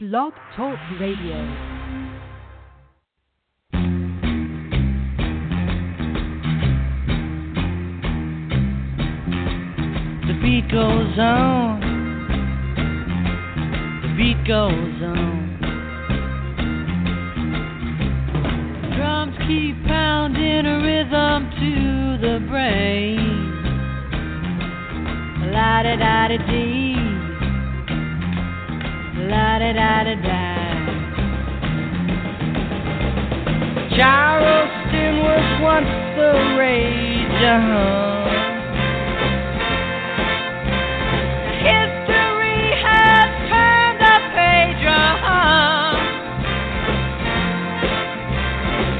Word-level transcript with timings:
Blog 0.00 0.32
Talk 0.54 0.78
Radio. 1.00 1.44
The 10.22 10.34
beat 10.40 10.70
goes 10.70 11.18
on. 11.18 11.80
The 14.02 14.14
beat 14.16 14.46
goes 14.46 15.02
on. 15.02 15.58
Drums 18.96 19.36
keep 19.48 19.84
pounding 19.88 20.64
a 20.64 20.78
rhythm 20.78 21.50
to 21.58 22.18
the 22.24 22.38
brain. 22.48 23.18
La 25.52 25.82
da 25.82 25.96
da 25.96 26.28
da 26.28 26.36
dee. 26.46 26.97
La 29.28 29.58
da 29.58 29.72
da 29.72 30.04
da 30.04 30.14
da. 30.26 30.42
Charleston 33.96 35.14
was 35.26 35.46
once 35.60 35.94
the 36.16 36.32
rage. 36.56 37.42
Uh-huh. 37.54 38.30
History 41.68 42.62
has 42.86 43.28
turned 43.50 43.98
the 44.06 44.16
page. 44.38 44.84
Uh-huh. 44.86 45.92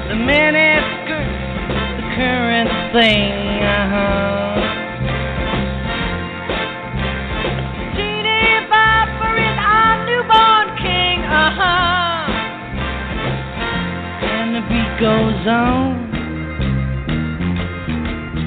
The 0.09 0.17
miniskirt's 0.29 1.41
the 1.97 2.07
current 2.17 2.73
thing. 2.93 3.38
On. 15.49 15.97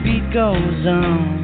Beat 0.04 0.32
goes 0.34 0.86
on. 0.86 1.42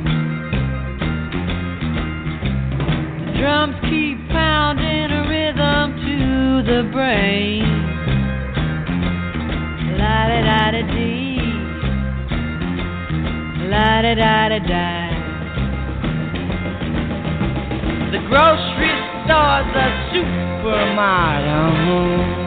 The 3.26 3.32
drums 3.40 3.76
keep 3.90 4.18
pounding 4.30 5.12
a 5.12 5.22
rhythm 5.28 5.96
to 6.06 6.18
the 6.72 6.82
brain. 6.94 7.66
La 9.98 10.28
da 10.30 10.40
da 10.48 10.72
da 10.72 10.82
dee. 10.94 11.42
La 13.70 14.02
da 14.02 14.14
da 14.16 14.50
da 14.50 14.60
da. 14.60 14.88
The 18.12 18.20
grocery 18.30 18.94
store's 19.26 19.76
a 19.76 19.78
supermarket. 20.14 22.47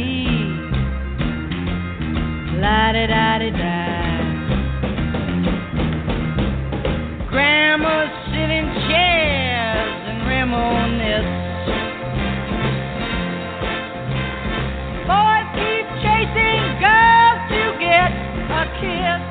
La 2.71 2.93
da 2.93 3.05
da 3.05 3.37
da 3.41 3.49
da. 3.61 3.75
Grandmas 7.29 8.11
sit 8.31 8.49
in 8.59 8.67
chairs 8.87 9.99
and 10.11 10.19
reminisce. 10.31 11.33
Boys 15.09 15.49
keep 15.59 15.85
chasing 16.03 16.63
girls 16.85 17.41
to 17.51 17.61
get 17.85 18.11
a 18.61 18.63
kiss. 18.79 19.21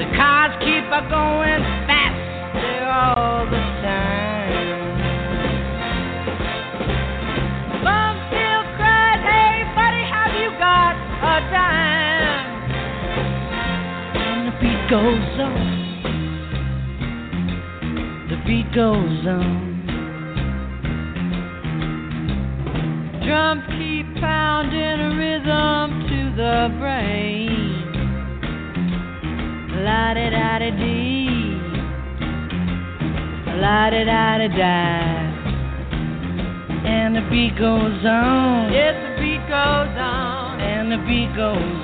The 0.00 0.06
cars 0.18 0.54
keep 0.66 0.86
a 0.98 1.02
going 1.14 1.51
goes 14.92 15.40
on. 15.40 15.64
The 18.28 18.36
beat 18.46 18.68
goes 18.74 19.26
on. 19.26 19.72
Drums 23.24 23.64
keep 23.78 24.04
pounding 24.20 25.00
a 25.00 25.16
rhythm 25.16 25.88
to 26.10 26.20
the 26.36 26.68
brain. 26.78 27.72
La 29.82 30.12
da 30.12 30.28
da 30.28 30.58
da 30.58 30.70
dee. 30.76 31.56
La 33.62 33.88
da 33.88 34.04
da 34.04 34.38
da 34.40 34.48
da. 34.48 34.76
And 36.84 37.16
the 37.16 37.22
beat 37.30 37.56
goes 37.56 38.04
on. 38.04 38.70
Yes, 38.70 38.94
the 39.08 39.22
beat 39.22 39.40
goes 39.48 39.96
on. 39.96 40.60
And 40.60 40.92
the 40.92 40.98
beat 41.08 41.34
goes 41.34 41.56
on. 41.56 41.81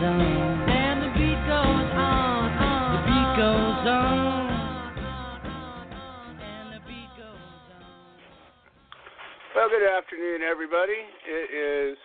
Afternoon, 10.28 10.48
everybody. 10.48 11.06
It 11.26 11.92
is 11.92 11.98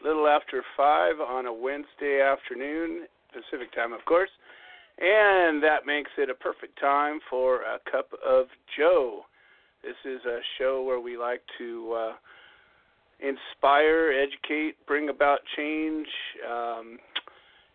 a 0.00 0.06
little 0.06 0.26
after 0.26 0.62
5 0.76 1.20
on 1.20 1.46
a 1.46 1.52
Wednesday 1.52 2.22
afternoon, 2.22 3.06
Pacific 3.32 3.72
time, 3.74 3.92
of 3.92 4.02
course. 4.06 4.30
And 4.98 5.62
that 5.62 5.84
makes 5.86 6.10
it 6.16 6.30
a 6.30 6.34
perfect 6.34 6.78
time 6.80 7.20
for 7.28 7.56
a 7.56 7.78
cup 7.90 8.08
of 8.26 8.46
Joe. 8.78 9.22
This 9.82 9.96
is 10.04 10.24
a 10.24 10.40
show 10.58 10.82
where 10.82 11.00
we 11.00 11.18
like 11.18 11.42
to 11.58 11.92
uh, 11.92 12.12
inspire, 13.20 14.10
educate, 14.10 14.76
bring 14.86 15.10
about 15.10 15.40
change, 15.56 16.06
um, 16.50 16.98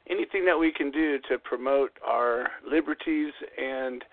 anything 0.10 0.46
that 0.46 0.58
we 0.58 0.72
can 0.72 0.90
do 0.90 1.20
to 1.30 1.38
promote 1.38 1.92
our 2.04 2.48
liberties 2.68 3.34
and 3.58 4.04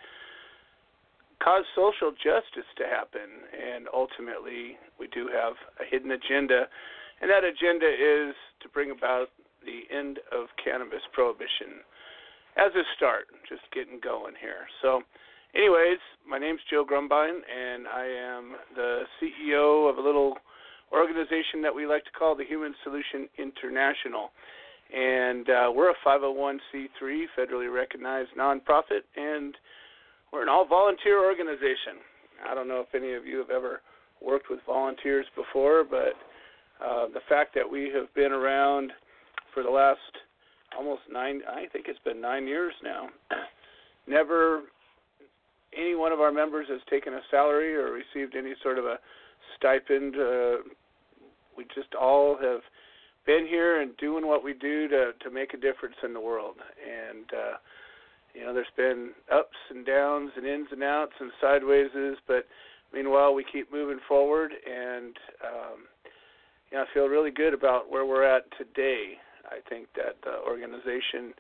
cause 1.43 1.65
social 1.75 2.13
justice 2.13 2.69
to 2.79 2.85
happen. 2.87 3.43
And 3.51 3.89
ultimately, 3.93 4.79
we 4.99 5.09
do 5.09 5.29
have 5.29 5.55
a 5.81 5.85
hidden 5.89 6.13
agenda, 6.13 6.69
and 7.21 7.31
that 7.31 7.45
agenda 7.45 7.87
is 7.87 8.35
to 8.63 8.69
bring 8.69 8.91
about 8.91 9.29
the 9.65 9.83
end 9.95 10.19
of 10.31 10.47
cannabis 10.63 11.03
prohibition 11.13 11.83
as 12.57 12.73
a 12.75 12.85
start, 12.97 13.27
just 13.49 13.63
getting 13.73 13.99
going 14.03 14.35
here. 14.41 14.69
So, 14.83 15.03
anyways, 15.55 15.99
my 16.29 16.39
name's 16.39 16.61
Joe 16.71 16.85
Grumbine, 16.85 17.41
and 17.49 17.87
I 17.89 18.05
am 18.05 18.57
the 18.75 19.03
CEO 19.19 19.89
of 19.89 19.99
a 19.99 20.01
little 20.01 20.37
organization 20.93 21.63
that 21.63 21.75
we 21.75 21.87
like 21.87 22.05
to 22.05 22.11
call 22.11 22.37
the 22.37 22.45
Human 22.45 22.75
Solution 22.85 23.29
International. 23.39 24.31
And 24.93 25.49
uh, 25.49 25.73
we're 25.75 25.91
a 25.91 25.95
501c3 26.07 27.25
federally 27.39 27.73
recognized 27.73 28.31
nonprofit, 28.39 29.09
and 29.17 29.57
we're 30.33 30.43
an 30.43 30.49
all 30.49 30.67
volunteer 30.67 31.25
organization. 31.25 32.01
I 32.49 32.55
don't 32.55 32.69
know 32.69 32.81
if 32.81 32.95
any 32.95 33.13
of 33.13 33.27
you 33.27 33.39
have 33.39 33.51
ever 33.51 33.83
worked 34.21 34.51
with 34.51 34.61
volunteers 34.67 35.27
before, 35.37 35.85
but 35.85 36.15
uh, 36.85 37.07
the 37.09 37.21
fact 37.29 37.55
that 37.55 37.71
we 37.71 37.91
have 37.95 38.13
been 38.15 38.33
around 38.33 38.93
for 39.53 39.63
the 39.63 39.71
last 39.71 40.01
almost 40.77 41.03
nine, 41.11 41.43
I 41.49 41.67
think 41.73 41.87
it's 41.89 41.99
been 42.05 42.21
nine 42.21 42.47
years 42.47 42.73
now, 42.83 43.09
never 44.07 44.63
any 45.77 45.95
one 45.95 46.13
of 46.13 46.21
our 46.21 46.33
members 46.33 46.67
has 46.69 46.81
taken 46.91 47.15
a 47.15 47.21
salary 47.31 47.75
or 47.75 47.93
received 47.93 48.37
any 48.37 48.55
sort 48.63 48.79
of 48.79 48.85
a 48.85 48.99
stipend. 49.57 50.15
Uh, 50.17 50.57
we 51.57 51.65
just 51.75 51.95
all 51.99 52.37
have 52.41 52.61
been 53.27 53.47
here 53.47 53.81
and 53.81 53.97
doing 53.97 54.27
what 54.27 54.45
we 54.45 54.53
do 54.55 54.89
to 54.89 55.13
to 55.23 55.31
make 55.31 55.55
a 55.55 55.57
difference 55.57 55.97
in 56.05 56.13
the 56.13 56.21
world. 56.21 56.57
And 56.83 57.25
uh, 57.33 57.57
you 58.35 58.45
know, 58.45 58.55
there's 58.55 58.67
been 58.77 59.11
ups 59.33 59.57
and 59.71 59.85
downs 59.85 60.31
and 60.37 60.47
ins 60.47 60.69
and 60.73 60.83
outs 60.83 61.13
and 61.21 61.31
sidewayses, 61.43 62.15
but 62.27 62.47
meanwhile 62.93 63.35
we 63.35 63.45
keep 63.51 63.73
moving 63.73 64.01
forward 64.09 64.53
and 64.67 65.17
um, 65.45 65.81
you 66.71 66.79
know, 66.79 66.85
I 66.85 66.95
feel 66.95 67.07
really 67.07 67.31
good 67.31 67.53
about 67.53 67.91
where 67.91 68.07
we're 68.07 68.25
at 68.25 68.45
today. 68.57 69.19
I 69.45 69.59
think 69.69 69.89
that 69.97 70.17
the 70.25 70.39
organization 70.49 71.35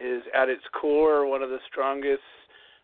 is 0.00 0.22
at 0.34 0.48
its 0.48 0.64
core 0.80 1.28
one 1.28 1.42
of 1.42 1.50
the 1.50 1.60
strongest 1.70 2.22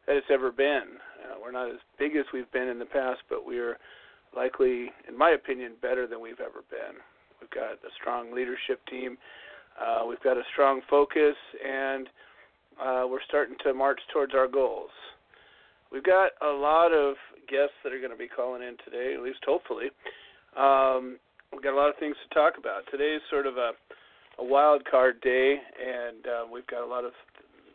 that 0.07 0.17
it's 0.17 0.31
ever 0.31 0.53
been. 0.53 0.99
Uh, 1.25 1.35
we're 1.43 1.51
not 1.51 1.69
as 1.69 1.81
big 1.99 2.15
as 2.15 2.25
we've 2.33 2.51
been 2.53 2.69
in 2.69 2.79
the 2.79 2.87
past, 2.87 3.21
but 3.29 3.45
we're 3.45 3.77
likely, 4.35 4.93
in 5.09 5.19
my 5.19 5.31
opinion, 5.31 5.73
better 5.83 6.07
than 6.07 6.21
we've 6.21 6.41
ever 6.41 6.63
been. 6.71 7.03
We've 7.41 7.51
got 7.51 7.73
a 7.73 7.91
strong 8.01 8.33
leadership 8.33 8.81
team. 8.89 9.19
Uh, 9.81 10.07
we've 10.07 10.23
got 10.23 10.37
a 10.37 10.43
strong 10.53 10.83
focus, 10.89 11.37
and 11.65 12.09
uh, 12.81 13.05
we're 13.09 13.23
starting 13.29 13.57
to 13.65 13.75
march 13.75 14.01
towards 14.13 14.35
our 14.35 14.49
goals. 14.49 14.91
We've 15.93 16.05
got 16.05 16.31
a 16.43 16.53
lot 16.53 16.93
of 16.93 17.17
guests 17.49 17.75
that 17.83 17.93
are 17.93 17.99
going 17.99 18.13
to 18.13 18.17
be 18.17 18.29
calling 18.29 18.63
in 18.63 18.77
today, 18.85 19.15
at 19.15 19.23
least 19.23 19.41
hopefully. 19.45 19.91
Um, 20.57 21.19
we've 21.53 21.63
got 21.63 21.75
a 21.75 21.81
lot 21.81 21.89
of 21.89 21.97
things 21.99 22.17
to 22.29 22.35
talk 22.35 22.55
about. 22.59 22.83
Today 22.91 23.17
is 23.17 23.23
sort 23.29 23.47
of 23.47 23.57
a, 23.57 23.73
a 24.39 24.45
wild 24.45 24.83
card 24.89 25.21
day, 25.21 25.57
and 25.79 26.27
uh, 26.27 26.45
we've 26.51 26.67
got 26.67 26.83
a 26.83 26.87
lot 26.87 27.05
of 27.05 27.13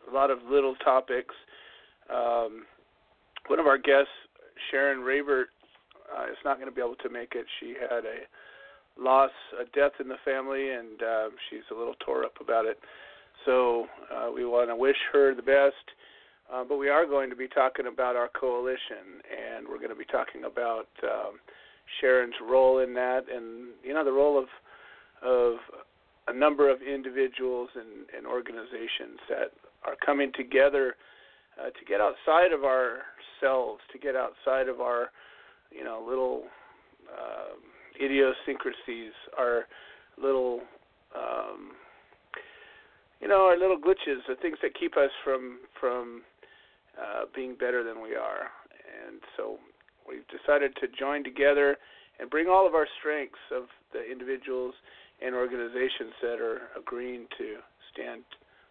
a 0.09 0.13
lot 0.13 0.29
of 0.29 0.37
little 0.49 0.75
topics. 0.83 1.33
Um, 2.13 2.65
one 3.47 3.59
of 3.59 3.65
our 3.65 3.77
guests, 3.77 4.13
Sharon 4.69 4.99
Rabert, 4.99 5.49
uh, 6.15 6.25
is 6.25 6.37
not 6.45 6.57
going 6.57 6.69
to 6.69 6.75
be 6.75 6.81
able 6.81 6.95
to 6.97 7.09
make 7.09 7.33
it. 7.33 7.45
She 7.59 7.73
had 7.79 8.05
a 8.05 9.01
loss, 9.01 9.31
a 9.59 9.65
death 9.77 9.93
in 9.99 10.07
the 10.07 10.21
family, 10.23 10.69
and 10.71 11.01
uh, 11.01 11.29
she's 11.49 11.65
a 11.71 11.77
little 11.77 11.95
tore 12.05 12.23
up 12.23 12.35
about 12.39 12.65
it. 12.65 12.77
So 13.45 13.85
uh, 14.13 14.31
we 14.33 14.45
want 14.45 14.69
to 14.69 14.75
wish 14.75 14.97
her 15.13 15.35
the 15.35 15.41
best. 15.41 15.75
Uh, 16.51 16.63
but 16.63 16.77
we 16.77 16.89
are 16.89 17.05
going 17.05 17.29
to 17.29 17.35
be 17.35 17.47
talking 17.47 17.87
about 17.87 18.15
our 18.15 18.29
coalition, 18.39 19.21
and 19.25 19.67
we're 19.67 19.77
going 19.77 19.89
to 19.89 19.95
be 19.95 20.05
talking 20.05 20.43
about 20.45 20.87
um, 21.03 21.39
Sharon's 21.99 22.35
role 22.41 22.79
in 22.79 22.93
that, 22.93 23.23
and 23.33 23.69
you 23.83 23.93
know 23.93 24.05
the 24.05 24.11
role 24.11 24.37
of 24.37 24.45
of 25.23 25.55
a 26.27 26.33
number 26.33 26.69
of 26.69 26.81
individuals 26.81 27.69
and, 27.75 28.05
and 28.15 28.27
organizations 28.27 29.19
that 29.29 29.51
are 29.85 29.95
coming 30.05 30.31
together 30.35 30.95
uh, 31.59 31.65
to 31.65 31.85
get 31.87 31.99
outside 32.01 32.51
of 32.51 32.63
ourselves, 32.63 33.81
to 33.91 33.97
get 33.97 34.15
outside 34.15 34.67
of 34.67 34.81
our 34.81 35.09
you 35.71 35.83
know 35.83 36.03
little 36.07 36.43
uh, 37.09 37.55
idiosyncrasies, 37.99 39.13
our 39.37 39.65
little 40.21 40.61
um, 41.15 41.71
you 43.21 43.27
know 43.27 43.45
our 43.45 43.57
little 43.57 43.77
glitches, 43.77 44.19
the 44.27 44.35
things 44.41 44.57
that 44.61 44.77
keep 44.79 44.97
us 44.97 45.11
from 45.23 45.59
from 45.79 46.21
uh, 46.97 47.25
being 47.35 47.55
better 47.55 47.83
than 47.83 48.01
we 48.01 48.15
are. 48.15 48.51
And 49.07 49.19
so 49.35 49.57
we've 50.07 50.27
decided 50.27 50.75
to 50.81 50.87
join 50.87 51.23
together 51.23 51.77
and 52.19 52.29
bring 52.29 52.47
all 52.47 52.65
of 52.65 52.73
our 52.73 52.87
strengths 52.99 53.43
of 53.51 53.63
the 53.91 53.99
individuals 54.09 54.73
and 55.21 55.35
organizations 55.35 56.13
that 56.21 56.39
are 56.39 56.69
agreeing 56.77 57.25
to 57.37 57.55
stand 57.91 58.23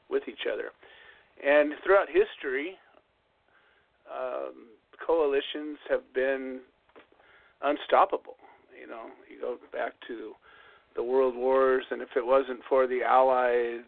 with 0.08 0.22
each 0.28 0.46
other. 0.50 0.70
And 1.44 1.74
throughout 1.82 2.08
history, 2.08 2.76
um, 4.08 4.68
coalitions 5.04 5.78
have 5.88 6.02
been 6.14 6.60
unstoppable. 7.62 8.36
You 8.78 8.86
know, 8.86 9.06
you 9.28 9.40
go 9.40 9.56
back 9.72 9.92
to 10.08 10.32
the 10.94 11.02
world 11.02 11.34
wars, 11.34 11.84
and 11.90 12.00
if 12.02 12.10
it 12.16 12.24
wasn't 12.24 12.60
for 12.68 12.86
the 12.86 13.02
Allies 13.02 13.80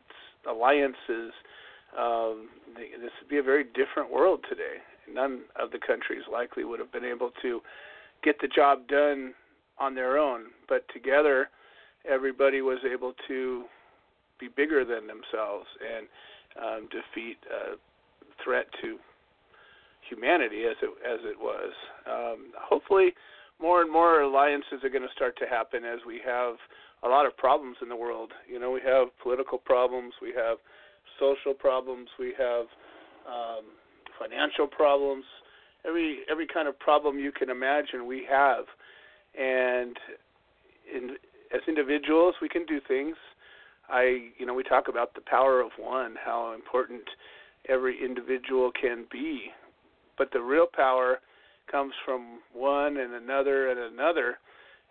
alliances, 0.49 1.33
um, 1.99 2.49
this 2.77 3.11
would 3.21 3.29
be 3.29 3.39
a 3.39 3.43
very 3.43 3.65
different 3.65 4.11
world 4.11 4.45
today. 4.49 4.83
None 5.13 5.43
of 5.61 5.71
the 5.71 5.79
countries 5.79 6.23
likely 6.31 6.65
would 6.65 6.81
have 6.81 6.93
been 6.93 7.05
able 7.05 7.31
to 7.43 7.61
get 8.23 8.41
the 8.41 8.49
job 8.49 8.89
done 8.89 9.35
on 9.79 9.95
their 9.95 10.19
own, 10.19 10.47
but 10.69 10.85
together, 10.93 11.49
everybody 12.09 12.61
was 12.63 12.79
able 12.91 13.13
to 13.29 13.65
be 14.39 14.49
bigger 14.49 14.85
than 14.85 15.07
themselves 15.07 15.67
and 15.81 16.07
um, 16.63 16.89
defeat 16.89 17.39
a 17.51 17.77
threat 18.43 18.67
to 18.83 18.99
humanity 20.09 20.65
as 20.65 20.77
it 20.83 20.91
as 21.05 21.21
it 21.25 21.39
was. 21.39 21.73
Um, 22.07 22.53
hopefully, 22.59 23.15
more 23.61 23.83
and 23.83 23.91
more 23.91 24.21
alliances 24.21 24.85
are 24.85 24.91
going 24.91 25.03
to 25.07 25.15
start 25.15 25.37
to 25.39 25.47
happen 25.47 25.85
as 25.85 26.01
we 26.07 26.21
have 26.25 26.57
a 27.07 27.09
lot 27.09 27.27
of 27.27 27.37
problems 27.37 27.77
in 27.81 27.89
the 27.89 27.97
world. 27.97 28.33
You 28.51 28.59
know, 28.59 28.71
we 28.71 28.81
have 28.85 29.09
political 29.23 29.59
problems, 29.59 30.15
we 30.21 30.33
have 30.37 30.59
social 31.19 31.55
problems, 31.55 32.09
we 32.19 32.35
have 32.39 32.67
um, 33.27 33.65
financial 34.19 34.67
problems, 34.67 35.25
every 35.87 36.21
every 36.31 36.47
kind 36.47 36.69
of 36.69 36.79
problem 36.79 37.19
you 37.19 37.33
can 37.33 37.49
imagine 37.49 38.07
we 38.07 38.27
have, 38.29 38.65
and 39.39 39.97
in, 40.93 41.17
as 41.55 41.61
individuals 41.69 42.35
we 42.43 42.49
can 42.49 42.67
do 42.67 42.81
things. 42.87 43.17
I 43.89 44.31
you 44.39 44.47
know 44.47 44.55
we 44.55 44.65
talk 44.65 44.89
about 44.89 45.15
the 45.15 45.21
power 45.21 45.61
of 45.61 45.71
one, 45.79 46.17
how 46.23 46.55
important 46.55 47.03
every 47.69 48.05
individual 48.05 48.73
can 48.81 49.07
be, 49.11 49.51
but 50.19 50.33
the 50.33 50.41
real 50.41 50.67
power 50.67 51.21
comes 51.71 51.93
from 52.05 52.41
one 52.53 52.97
and 52.97 53.15
another 53.15 53.71
and 53.71 53.79
another 53.79 54.39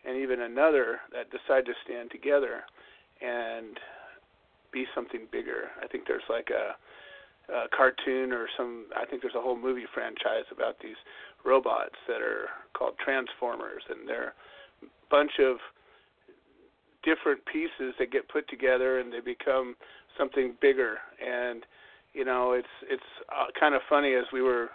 and 0.08 0.18
even 0.18 0.42
another 0.42 1.00
that 1.12 1.32
decide 1.32 1.66
to 1.66 1.74
stand 1.84 2.12
together 2.12 2.64
and 3.22 3.80
be 4.72 4.86
something 4.94 5.28
bigger. 5.32 5.72
I 5.82 5.88
think 5.88 6.04
there's 6.08 6.28
like 6.30 6.50
a, 6.52 7.54
a 7.54 7.68
cartoon 7.76 8.32
or 8.32 8.48
some. 8.58 8.86
I 8.96 9.06
think 9.06 9.22
there's 9.22 9.36
a 9.36 9.42
whole 9.42 9.58
movie 9.58 9.86
franchise 9.94 10.46
about 10.52 10.76
these 10.82 10.98
robots 11.46 11.96
that 12.08 12.22
are 12.22 12.50
called 12.78 12.96
Transformers, 13.04 13.84
and 13.90 14.08
they're 14.08 14.34
a 14.84 14.88
bunch 15.10 15.32
of 15.40 15.58
different 17.04 17.40
pieces 17.46 17.94
that 18.00 18.12
get 18.12 18.28
put 18.30 18.50
together 18.50 19.00
and 19.00 19.14
they 19.14 19.22
become 19.22 19.76
something 20.18 20.56
bigger. 20.60 20.98
And 21.22 21.64
you 22.14 22.26
know, 22.26 22.54
it's 22.54 22.76
it's 22.90 23.04
uh, 23.30 23.46
kind 23.60 23.76
of 23.76 23.82
funny 23.90 24.14
as 24.14 24.26
we 24.34 24.42
were 24.42 24.70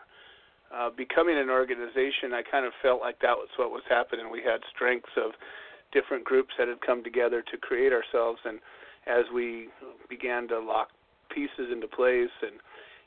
uh, 0.75 0.91
becoming 0.97 1.37
an 1.37 1.51
organization, 1.51 2.33
I 2.33 2.43
kind 2.49 2.65
of 2.65 2.73
felt 2.83 3.01
like 3.01 3.19
that 3.21 3.37
was 3.37 3.49
what 3.57 3.71
was 3.71 3.83
happening. 3.89 4.31
We 4.31 4.43
had 4.43 4.61
strengths 4.75 5.11
of 5.17 5.33
different 5.93 6.25
groups 6.25 6.55
that 6.59 6.69
had 6.69 6.81
come 6.81 7.03
together 7.03 7.43
to 7.43 7.57
create 7.59 7.93
ourselves, 7.93 8.39
and 8.45 8.61
as 9.07 9.25
we 9.35 9.69
began 10.09 10.47
to 10.49 10.61
lock 10.61 10.89
pieces 11.35 11.71
into 11.73 11.87
place 11.87 12.35
and 12.43 12.61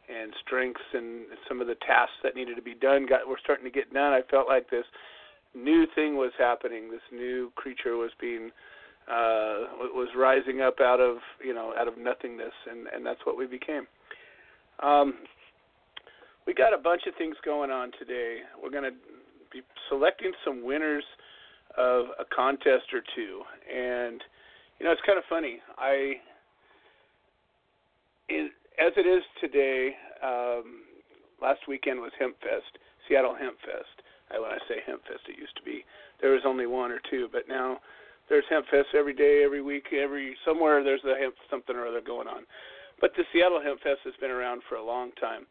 and 0.10 0.34
strengths 0.46 0.84
and 0.94 1.28
some 1.48 1.62
of 1.62 1.68
the 1.68 1.76
tasks 1.76 2.20
that 2.24 2.36
needed 2.36 2.56
to 2.56 2.62
be 2.62 2.76
done 2.76 3.06
got 3.08 3.26
were 3.26 3.40
starting 3.42 3.64
to 3.64 3.72
get 3.72 3.94
done. 3.94 4.12
I 4.12 4.22
felt 4.30 4.50
like 4.50 4.70
this 4.70 4.84
new 5.56 5.86
thing 5.96 6.18
was 6.18 6.32
happening. 6.38 6.92
This 6.92 7.08
new 7.12 7.52
creature 7.56 7.96
was 7.96 8.12
being 8.20 8.52
uh, 9.08 9.88
was 9.94 10.10
rising 10.16 10.62
up 10.62 10.80
out 10.82 11.00
of 11.00 11.18
you 11.44 11.54
know 11.54 11.74
out 11.78 11.88
of 11.88 11.98
nothingness, 11.98 12.54
and 12.70 12.88
and 12.88 13.06
that's 13.06 13.22
what 13.26 13.38
we 13.38 13.48
became. 13.48 13.88
Um, 14.82 15.14
we 16.46 16.54
got 16.54 16.74
a 16.74 16.78
bunch 16.78 17.04
of 17.08 17.14
things 17.18 17.36
going 17.44 17.72
on 17.72 17.92
today. 17.98 18.40
We're 18.62 18.72
going 18.72 18.84
to 18.84 18.98
be 19.52 19.62
selecting 19.90 20.32
some 20.46 20.64
winners 20.64 21.04
of 21.78 22.06
a 22.20 22.26
contest 22.36 22.94
or 22.94 23.02
two, 23.16 23.42
and 23.74 24.22
you 24.80 24.86
know, 24.86 24.92
it's 24.92 25.02
kind 25.06 25.18
of 25.18 25.24
funny. 25.30 25.60
I, 25.78 26.16
in, 28.30 28.50
as 28.80 28.92
it 28.98 29.08
is 29.08 29.24
today, 29.40 29.96
um, 30.22 30.84
last 31.42 31.62
weekend 31.68 32.00
was 32.00 32.12
Hempfest, 32.22 32.78
Seattle 33.08 33.36
Hempfest. 33.36 34.04
I, 34.32 34.40
when 34.40 34.52
I 34.52 34.58
say 34.68 34.82
Hempfest, 34.88 35.30
it 35.30 35.38
used 35.38 35.56
to 35.58 35.64
be 35.64 35.86
there 36.22 36.32
was 36.32 36.42
only 36.46 36.68
one 36.68 36.92
or 36.92 37.00
two, 37.10 37.28
but 37.32 37.48
now 37.48 37.80
there's 38.30 38.46
Hempfest 38.52 38.96
every 38.98 39.14
day, 39.14 39.44
every 39.46 39.62
week, 39.62 39.88
every 39.94 40.36
somewhere 40.46 40.84
there's 40.84 41.04
a 41.06 41.20
hemp 41.20 41.36
something 41.50 41.76
or 41.76 41.88
other 41.88 42.02
going 42.02 42.28
on. 42.28 42.44
But 43.02 43.12
the 43.18 43.24
Seattle 43.34 43.60
Hempfest 43.60 44.06
has 44.06 44.14
been 44.22 44.32
around 44.32 44.62
for 44.70 44.76
a 44.76 44.84
long 44.84 45.12
time. 45.20 45.46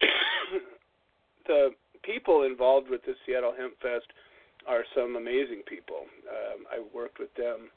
the 1.46 1.70
people 2.02 2.44
involved 2.44 2.88
with 2.88 3.02
the 3.04 3.14
Seattle 3.26 3.54
Hempfest 3.58 4.08
are 4.66 4.84
some 4.94 5.16
amazing 5.16 5.62
people. 5.66 6.06
Um, 6.28 6.64
I 6.70 6.82
worked 6.94 7.18
with 7.18 7.34
them 7.34 7.70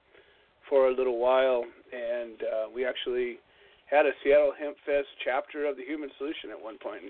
for 0.69 0.87
a 0.87 0.95
little 0.95 1.19
while, 1.19 1.63
and 1.91 2.41
uh, 2.41 2.65
we 2.73 2.85
actually 2.85 3.37
had 3.89 4.05
a 4.05 4.11
Seattle 4.23 4.53
Hemp 4.57 4.77
Fest 4.85 5.07
chapter 5.23 5.65
of 5.65 5.77
the 5.77 5.83
Human 5.83 6.09
Solution 6.17 6.49
at 6.51 6.61
one 6.61 6.77
point. 6.77 7.03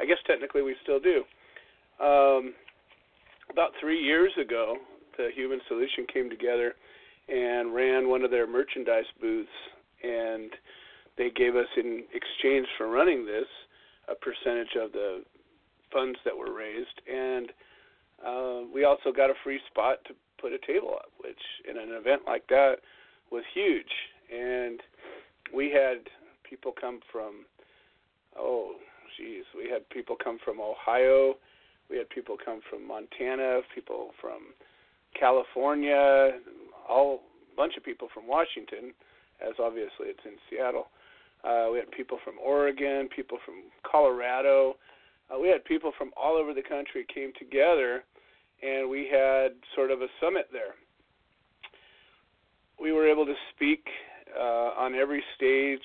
I 0.00 0.04
guess 0.04 0.18
technically 0.26 0.62
we 0.62 0.76
still 0.82 1.00
do. 1.00 1.24
Um, 2.04 2.54
about 3.50 3.72
three 3.80 4.00
years 4.00 4.30
ago, 4.40 4.76
the 5.16 5.30
Human 5.34 5.60
Solution 5.68 6.06
came 6.12 6.30
together 6.30 6.74
and 7.28 7.74
ran 7.74 8.08
one 8.08 8.22
of 8.22 8.30
their 8.30 8.46
merchandise 8.46 9.08
booths, 9.20 9.48
and 10.02 10.50
they 11.16 11.30
gave 11.30 11.56
us 11.56 11.66
in 11.76 12.04
exchange 12.14 12.66
for 12.76 12.88
running 12.88 13.26
this 13.26 13.46
a 14.10 14.14
percentage 14.14 14.74
of 14.80 14.92
the 14.92 15.22
funds 15.92 16.18
that 16.24 16.36
were 16.36 16.52
raised, 16.52 17.00
and 17.10 17.52
uh, 18.26 18.60
we 18.72 18.84
also 18.84 19.12
got 19.12 19.30
a 19.30 19.34
free 19.44 19.60
spot 19.70 19.98
to 20.06 20.14
put 20.40 20.52
a 20.52 20.58
table 20.66 20.94
up, 20.94 21.10
which 21.18 21.38
in 21.68 21.76
an 21.76 21.90
event 21.92 22.22
like 22.26 22.46
that 22.48 22.76
was 23.30 23.44
huge, 23.54 23.92
and 24.32 24.80
we 25.54 25.70
had 25.70 26.08
people 26.48 26.72
come 26.78 27.00
from 27.10 27.44
oh 28.38 28.74
geez, 29.16 29.44
we 29.56 29.68
had 29.70 29.88
people 29.90 30.16
come 30.22 30.38
from 30.44 30.60
Ohio, 30.60 31.34
we 31.90 31.96
had 31.96 32.08
people 32.10 32.36
come 32.42 32.60
from 32.70 32.86
Montana, 32.86 33.60
people 33.74 34.10
from 34.20 34.54
California, 35.18 36.38
all 36.88 37.22
bunch 37.56 37.76
of 37.76 37.84
people 37.84 38.08
from 38.14 38.26
Washington, 38.26 38.94
as 39.42 39.54
obviously 39.58 40.06
it's 40.06 40.24
in 40.24 40.36
Seattle. 40.48 40.88
Uh, 41.44 41.68
we 41.72 41.78
had 41.78 41.90
people 41.90 42.18
from 42.24 42.34
Oregon, 42.44 43.08
people 43.14 43.38
from 43.44 43.54
Colorado. 43.90 44.76
Uh, 45.32 45.38
we 45.38 45.48
had 45.48 45.64
people 45.64 45.92
from 45.96 46.10
all 46.16 46.36
over 46.36 46.54
the 46.54 46.62
country 46.62 47.06
came 47.12 47.32
together, 47.38 48.04
and 48.62 48.88
we 48.88 49.08
had 49.10 49.52
sort 49.74 49.90
of 49.90 50.02
a 50.02 50.08
summit 50.20 50.48
there. 50.52 50.74
We 52.80 52.92
were 52.92 53.08
able 53.08 53.26
to 53.26 53.34
speak 53.54 53.86
uh, 54.38 54.72
on 54.76 54.94
every 54.94 55.22
stage. 55.36 55.82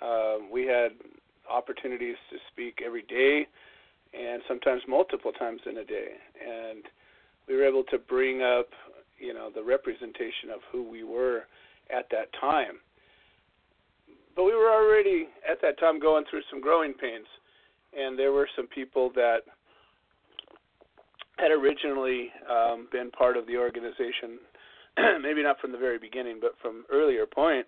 Uh, 0.00 0.36
we 0.52 0.66
had 0.66 0.92
opportunities 1.50 2.16
to 2.30 2.36
speak 2.52 2.80
every 2.84 3.02
day, 3.02 3.46
and 4.12 4.42
sometimes 4.46 4.82
multiple 4.88 5.32
times 5.32 5.60
in 5.66 5.78
a 5.78 5.84
day. 5.84 6.08
And 6.46 6.84
we 7.48 7.56
were 7.56 7.64
able 7.64 7.84
to 7.84 7.98
bring 7.98 8.42
up, 8.42 8.68
you 9.18 9.34
know, 9.34 9.50
the 9.54 9.62
representation 9.62 10.50
of 10.52 10.60
who 10.70 10.88
we 10.88 11.04
were 11.04 11.44
at 11.90 12.08
that 12.10 12.28
time. 12.38 12.78
But 14.38 14.44
we 14.44 14.54
were 14.54 14.70
already 14.70 15.26
at 15.50 15.60
that 15.62 15.80
time 15.80 15.98
going 15.98 16.24
through 16.30 16.42
some 16.48 16.60
growing 16.60 16.94
pains, 16.94 17.26
and 17.92 18.16
there 18.16 18.30
were 18.30 18.48
some 18.54 18.68
people 18.68 19.10
that 19.16 19.38
had 21.38 21.50
originally 21.50 22.30
um, 22.48 22.86
been 22.92 23.10
part 23.10 23.36
of 23.36 23.48
the 23.48 23.56
organization, 23.56 24.38
maybe 25.22 25.42
not 25.42 25.58
from 25.58 25.72
the 25.72 25.78
very 25.78 25.98
beginning, 25.98 26.38
but 26.40 26.52
from 26.62 26.84
earlier 26.92 27.26
point, 27.26 27.66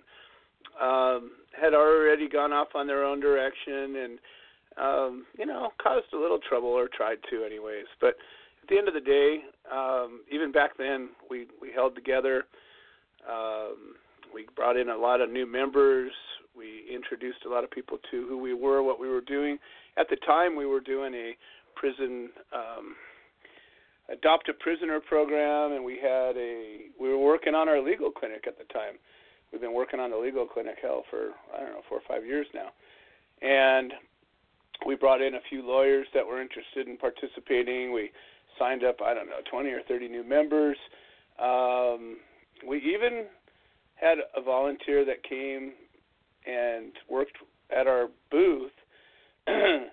um, 0.80 1.32
had 1.60 1.74
already 1.74 2.28
gone 2.28 2.52
off 2.52 2.68
on 2.76 2.86
their 2.86 3.02
own 3.04 3.18
direction 3.18 3.96
and 3.96 4.18
um, 4.80 5.26
you 5.36 5.46
know 5.46 5.70
caused 5.82 6.06
a 6.14 6.16
little 6.16 6.38
trouble 6.48 6.68
or 6.68 6.86
tried 6.86 7.18
to 7.30 7.42
anyways. 7.42 7.86
But 8.00 8.14
at 8.62 8.68
the 8.68 8.78
end 8.78 8.86
of 8.86 8.94
the 8.94 9.00
day, 9.00 9.38
um, 9.74 10.20
even 10.30 10.52
back 10.52 10.78
then, 10.78 11.08
we 11.28 11.48
we 11.60 11.72
held 11.74 11.96
together. 11.96 12.44
Um, 13.28 13.96
we 14.32 14.46
brought 14.56 14.76
in 14.76 14.88
a 14.88 14.96
lot 14.96 15.20
of 15.20 15.30
new 15.30 15.46
members. 15.46 16.12
We 16.56 16.84
introduced 16.92 17.44
a 17.46 17.49
lot 17.49 17.64
of 17.64 17.70
people 17.70 17.99
to 18.10 18.26
who 18.26 18.38
we 18.38 18.54
were, 18.54 18.82
what 18.82 19.00
we 19.00 19.08
were 19.08 19.20
doing. 19.20 19.58
At 19.96 20.08
the 20.08 20.16
time, 20.26 20.56
we 20.56 20.66
were 20.66 20.80
doing 20.80 21.14
a 21.14 21.37
prison 21.76 22.30
um, 22.52 22.94
adopt 24.10 24.49
a 24.49 24.54
prisoner 24.54 25.00
program, 25.00 25.72
and 25.72 25.84
we 25.84 25.94
had 25.94 26.37
a 26.37 26.90
we 27.00 27.08
were 27.08 27.18
working 27.18 27.54
on 27.54 27.68
our 27.68 27.80
legal 27.80 28.10
clinic 28.10 28.44
at 28.46 28.58
the 28.58 28.64
time. 28.72 28.99
We've 29.52 29.60
been 29.60 29.75
working 29.75 30.00
on 30.00 30.10
the 30.10 30.16
legal 30.16 30.46
clinic 30.46 30.76
hell 30.82 31.04
for 31.10 31.30
I 31.56 31.60
don't 31.60 31.72
know 31.72 31.82
four 31.88 31.99
or 31.99 32.02
five 32.06 32.26
years 32.26 32.46
now, 32.54 32.70
and 33.40 33.92
we 34.87 34.96
brought 34.96 35.20
in 35.20 35.34
a 35.34 35.40
few 35.49 35.66
lawyers 35.66 36.06
that 36.14 36.26
were 36.26 36.40
interested 36.40 36.88
in 36.88 36.96
participating. 36.96 37.92
We 37.92 38.10
signed 38.58 38.84
up 38.84 38.96
I 39.04 39.14
don't 39.14 39.28
know 39.28 39.40
20 39.50 39.70
or 39.70 39.82
30 39.88 40.08
new 40.08 40.25
members. 40.25 40.76
Um, 41.38 42.18
we 42.66 42.78
even 42.78 43.26
had 44.00 44.19
a 44.37 44.40
volunteer 44.40 45.04
that 45.04 45.23
came 45.23 45.73
and 46.47 46.92
worked 47.09 47.37
at 47.76 47.87
our 47.87 48.09
booth 48.30 48.73
that 49.47 49.90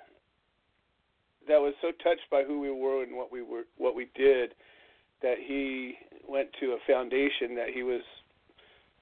was 1.47 1.73
so 1.81 1.91
touched 2.03 2.29
by 2.31 2.43
who 2.43 2.59
we 2.59 2.71
were 2.71 3.03
and 3.03 3.15
what 3.15 3.31
we 3.31 3.41
were 3.41 3.63
what 3.77 3.95
we 3.95 4.09
did 4.15 4.53
that 5.21 5.37
he 5.45 5.95
went 6.27 6.49
to 6.59 6.67
a 6.67 6.77
foundation 6.85 7.55
that 7.55 7.69
he 7.73 7.83
was 7.83 8.01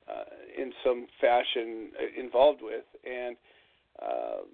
uh, 0.09 0.61
in 0.61 0.71
some 0.83 1.07
fashion 1.19 1.89
uh, 1.99 2.21
involved 2.21 2.61
with 2.61 2.85
and 3.03 3.35
um, 4.01 4.45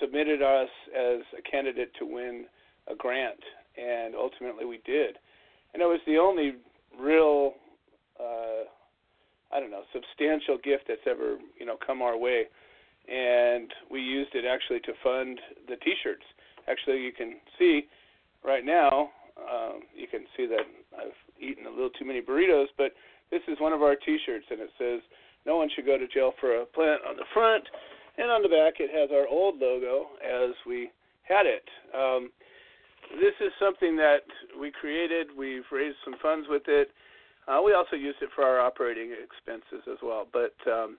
submitted 0.00 0.42
us 0.42 0.68
as 0.96 1.20
a 1.38 1.50
candidate 1.50 1.92
to 1.98 2.06
win 2.06 2.46
a 2.90 2.94
grant 2.94 3.40
and 3.76 4.14
ultimately 4.14 4.64
we 4.64 4.80
did. 4.84 5.18
And 5.72 5.82
it 5.82 5.86
was 5.86 6.00
the 6.06 6.16
only 6.16 6.54
real 6.98 7.54
uh, 8.18 8.64
I 9.52 9.60
don't 9.60 9.70
know 9.70 9.82
substantial 9.92 10.58
gift 10.58 10.84
that's 10.88 11.06
ever 11.06 11.38
you 11.58 11.66
know 11.66 11.76
come 11.84 12.02
our 12.02 12.16
way 12.16 12.44
and 13.08 13.72
we 13.90 14.00
used 14.00 14.34
it 14.34 14.44
actually 14.44 14.80
to 14.80 14.92
fund 15.02 15.40
the 15.68 15.76
t-shirts 15.76 16.24
actually 16.68 17.02
you 17.02 17.12
can 17.12 17.36
see 17.58 17.86
right 18.44 18.64
now 18.64 19.10
um, 19.38 19.80
you 19.94 20.06
can 20.06 20.26
see 20.36 20.46
that 20.46 20.66
I've 20.98 21.16
eaten 21.40 21.66
a 21.66 21.70
little 21.70 21.90
too 21.90 22.04
many 22.04 22.20
burritos 22.20 22.66
but 22.76 22.92
this 23.30 23.42
is 23.46 23.60
one 23.60 23.72
of 23.72 23.82
our 23.82 23.94
T-shirts, 23.94 24.46
and 24.50 24.60
it 24.60 24.70
says, 24.78 25.00
"No 25.44 25.56
one 25.56 25.68
should 25.68 25.86
go 25.86 25.98
to 25.98 26.06
jail 26.08 26.32
for 26.40 26.56
a 26.56 26.66
plant." 26.66 27.04
On 27.04 27.16
the 27.16 27.26
front, 27.32 27.68
and 28.16 28.30
on 28.30 28.42
the 28.42 28.48
back, 28.48 28.80
it 28.80 28.90
has 28.90 29.10
our 29.10 29.26
old 29.26 29.58
logo 29.58 30.08
as 30.22 30.54
we 30.66 30.90
had 31.22 31.46
it. 31.46 31.68
Um, 31.94 32.32
this 33.20 33.34
is 33.40 33.52
something 33.58 33.96
that 33.96 34.24
we 34.58 34.70
created. 34.70 35.34
We've 35.36 35.70
raised 35.70 35.98
some 36.04 36.16
funds 36.20 36.48
with 36.48 36.68
it. 36.68 36.90
Uh, 37.48 37.62
we 37.62 37.72
also 37.72 37.96
used 37.96 38.18
it 38.20 38.28
for 38.34 38.44
our 38.44 38.60
operating 38.60 39.10
expenses 39.12 39.86
as 39.90 39.98
well. 40.02 40.26
But 40.30 40.54
um, 40.70 40.98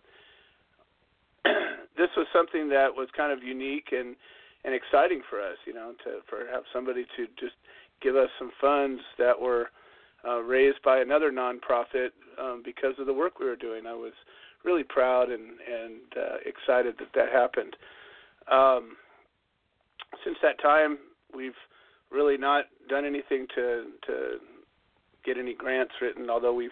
this 1.98 2.10
was 2.18 2.25
something 2.34 2.70
that 2.70 2.88
was 2.94 3.08
kind 3.15 3.32
of 3.32 3.44
unique 3.44 3.89
and 3.91 4.15
and 4.65 4.74
exciting 4.74 5.22
for 5.29 5.39
us, 5.39 5.56
you 5.65 5.74
know, 5.74 5.94
to 6.03 6.20
for 6.27 6.39
have 6.51 6.63
somebody 6.74 7.06
to 7.15 7.27
just 7.39 7.56
give 8.01 8.15
us 8.15 8.29
some 8.38 8.51
funds 8.60 9.01
that 9.18 9.39
were 9.39 9.70
uh, 10.27 10.39
raised 10.41 10.82
by 10.84 11.00
another 11.00 11.32
nonprofit 11.32 12.10
um, 12.38 12.62
because 12.65 12.94
of 13.00 13.06
the 13.06 13.13
work 13.13 13.39
we 13.39 13.46
were 13.46 13.56
doing. 13.56 13.86
I 13.86 13.94
was 13.94 14.13
really 14.65 14.84
proud 14.84 15.29
and 15.29 15.41
and 15.41 16.01
uh, 16.18 16.38
excited 16.46 16.96
that 17.00 17.13
that 17.15 17.32
happened. 17.32 17.75
Um, 18.51 18.98
since 20.25 20.38
that 20.41 20.60
time, 20.62 20.98
we've 21.34 21.53
really 22.12 22.38
not 22.38 22.65
done 22.89 23.06
anything 23.06 23.48
to 23.56 23.86
to 24.08 24.39
get 25.25 25.38
any 25.38 25.53
grants 25.53 25.93
written. 26.01 26.29
Although 26.29 26.53
we've 26.53 26.69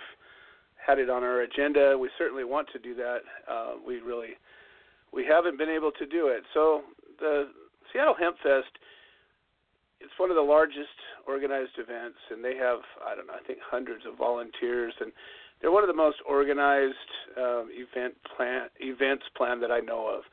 had 0.85 0.99
it 0.99 1.09
on 1.09 1.23
our 1.23 1.41
agenda, 1.41 1.97
we 1.97 2.09
certainly 2.17 2.43
want 2.43 2.67
to 2.73 2.79
do 2.79 2.95
that. 2.95 3.19
Uh, 3.49 3.73
we 3.85 3.99
really 3.99 4.35
we 5.13 5.25
haven't 5.25 5.57
been 5.57 5.69
able 5.69 5.91
to 5.91 6.05
do 6.05 6.27
it. 6.27 6.43
So 6.53 6.81
the 7.19 7.49
Seattle 7.91 8.15
Hemp 8.17 8.37
Fest 8.43 8.77
it's 9.99 10.13
one 10.17 10.29
of 10.29 10.35
the 10.35 10.41
largest 10.41 10.93
organized 11.27 11.77
events, 11.77 12.17
and 12.29 12.43
they 12.43 12.55
have 12.55 12.79
I 13.05 13.15
don't 13.15 13.27
know 13.27 13.33
I 13.33 13.45
think 13.45 13.59
hundreds 13.61 14.05
of 14.05 14.17
volunteers, 14.17 14.93
and 14.99 15.11
they're 15.61 15.71
one 15.71 15.83
of 15.83 15.87
the 15.87 15.93
most 15.93 16.17
organized 16.27 17.11
um, 17.37 17.69
event 17.71 18.13
plan 18.35 18.69
events 18.79 19.25
plan 19.35 19.59
that 19.61 19.71
I 19.71 19.79
know 19.79 20.07
of, 20.07 20.23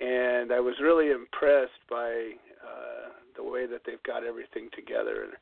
and 0.00 0.52
I 0.52 0.60
was 0.60 0.74
really 0.80 1.10
impressed 1.10 1.82
by 1.90 2.38
uh, 2.62 3.10
the 3.36 3.42
way 3.42 3.66
that 3.66 3.82
they've 3.84 4.02
got 4.04 4.24
everything 4.24 4.68
together. 4.74 5.24
And 5.24 5.32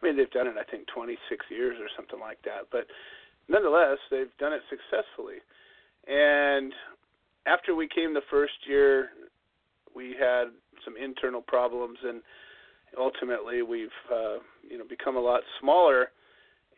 I 0.00 0.06
mean 0.06 0.16
they've 0.16 0.30
done 0.30 0.46
it 0.46 0.54
I 0.58 0.64
think 0.70 0.86
26 0.94 1.18
years 1.50 1.76
or 1.80 1.88
something 1.96 2.20
like 2.20 2.38
that, 2.44 2.68
but 2.72 2.86
nonetheless 3.48 3.98
they've 4.10 4.34
done 4.38 4.52
it 4.52 4.62
successfully. 4.68 5.38
And 6.06 6.72
after 7.46 7.74
we 7.74 7.88
came 7.88 8.14
the 8.14 8.26
first 8.30 8.54
year, 8.66 9.10
we 9.94 10.14
had 10.18 10.52
some 10.84 10.96
internal 10.96 11.42
problems 11.42 11.98
and 12.04 12.22
ultimately 12.98 13.62
we've 13.62 13.88
uh, 14.10 14.38
you 14.68 14.78
know 14.78 14.84
become 14.88 15.16
a 15.16 15.20
lot 15.20 15.42
smaller, 15.60 16.10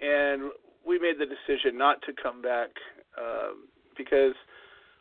and 0.00 0.50
we 0.86 0.98
made 0.98 1.16
the 1.18 1.26
decision 1.26 1.78
not 1.78 2.02
to 2.02 2.12
come 2.20 2.42
back 2.42 2.70
um, 3.18 3.68
because 3.96 4.34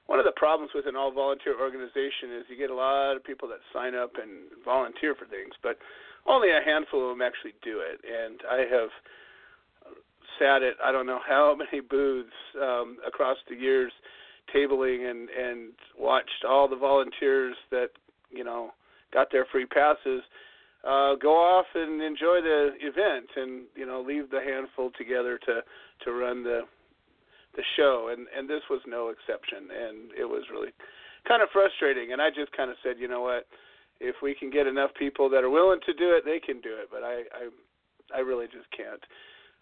one 0.05 0.19
of 0.19 0.25
the 0.25 0.35
problems 0.35 0.71
with 0.75 0.85
an 0.87 0.95
all 0.95 1.11
volunteer 1.11 1.59
organization 1.59 2.35
is 2.37 2.45
you 2.49 2.57
get 2.57 2.69
a 2.69 2.75
lot 2.75 3.15
of 3.15 3.23
people 3.23 3.47
that 3.47 3.59
sign 3.73 3.95
up 3.95 4.11
and 4.21 4.51
volunteer 4.63 5.15
for 5.15 5.25
things, 5.25 5.53
but 5.63 5.77
only 6.27 6.49
a 6.49 6.61
handful 6.63 7.09
of 7.09 7.17
them 7.17 7.25
actually 7.25 7.53
do 7.63 7.79
it. 7.79 8.01
And 8.05 8.41
I 8.49 8.59
have 8.71 8.89
sat 10.39 10.63
at 10.63 10.75
I 10.83 10.91
don't 10.91 11.05
know 11.05 11.19
how 11.25 11.55
many 11.57 11.81
booths 11.81 12.29
um, 12.61 12.97
across 13.05 13.37
the 13.49 13.55
years, 13.55 13.91
tabling 14.55 15.09
and 15.09 15.29
and 15.29 15.71
watched 15.97 16.45
all 16.47 16.67
the 16.67 16.75
volunteers 16.75 17.55
that 17.71 17.89
you 18.29 18.43
know 18.43 18.71
got 19.13 19.31
their 19.31 19.45
free 19.51 19.65
passes 19.65 20.21
uh, 20.83 21.15
go 21.15 21.33
off 21.35 21.65
and 21.75 22.01
enjoy 22.01 22.41
the 22.41 22.71
event, 22.81 23.29
and 23.35 23.63
you 23.75 23.85
know 23.85 24.01
leave 24.01 24.29
the 24.29 24.41
handful 24.41 24.91
together 24.97 25.37
to 25.45 25.61
to 26.03 26.11
run 26.11 26.43
the 26.43 26.61
the 27.55 27.63
show. 27.77 28.09
And 28.11 28.27
and 28.35 28.49
this 28.49 28.63
was 28.69 28.81
no 28.87 29.09
exception, 29.09 29.69
and 29.69 30.11
it 30.17 30.25
was 30.25 30.43
really 30.51 30.71
kind 31.27 31.43
of 31.43 31.49
frustrating. 31.53 32.13
And 32.13 32.21
I 32.21 32.29
just 32.29 32.51
kind 32.57 32.71
of 32.71 32.77
said, 32.83 32.95
you 32.97 33.07
know 33.07 33.21
what, 33.21 33.45
if 34.01 34.15
we 34.21 34.33
can 34.33 34.49
get 34.49 34.65
enough 34.65 34.89
people 34.97 35.29
that 35.29 35.43
are 35.43 35.49
willing 35.49 35.79
to 35.85 35.93
do 35.93 36.11
it, 36.17 36.25
they 36.25 36.39
can 36.39 36.59
do 36.61 36.73
it. 36.73 36.89
But 36.91 37.03
I 37.03 37.23
I, 37.31 38.17
I 38.17 38.19
really 38.19 38.47
just 38.47 38.67
can't. 38.75 39.03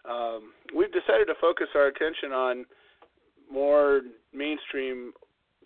Um, 0.08 0.52
we've 0.74 0.92
decided 0.92 1.26
to 1.26 1.34
focus 1.40 1.68
our 1.74 1.86
attention 1.86 2.32
on 2.32 2.64
more 3.52 4.00
mainstream 4.32 5.12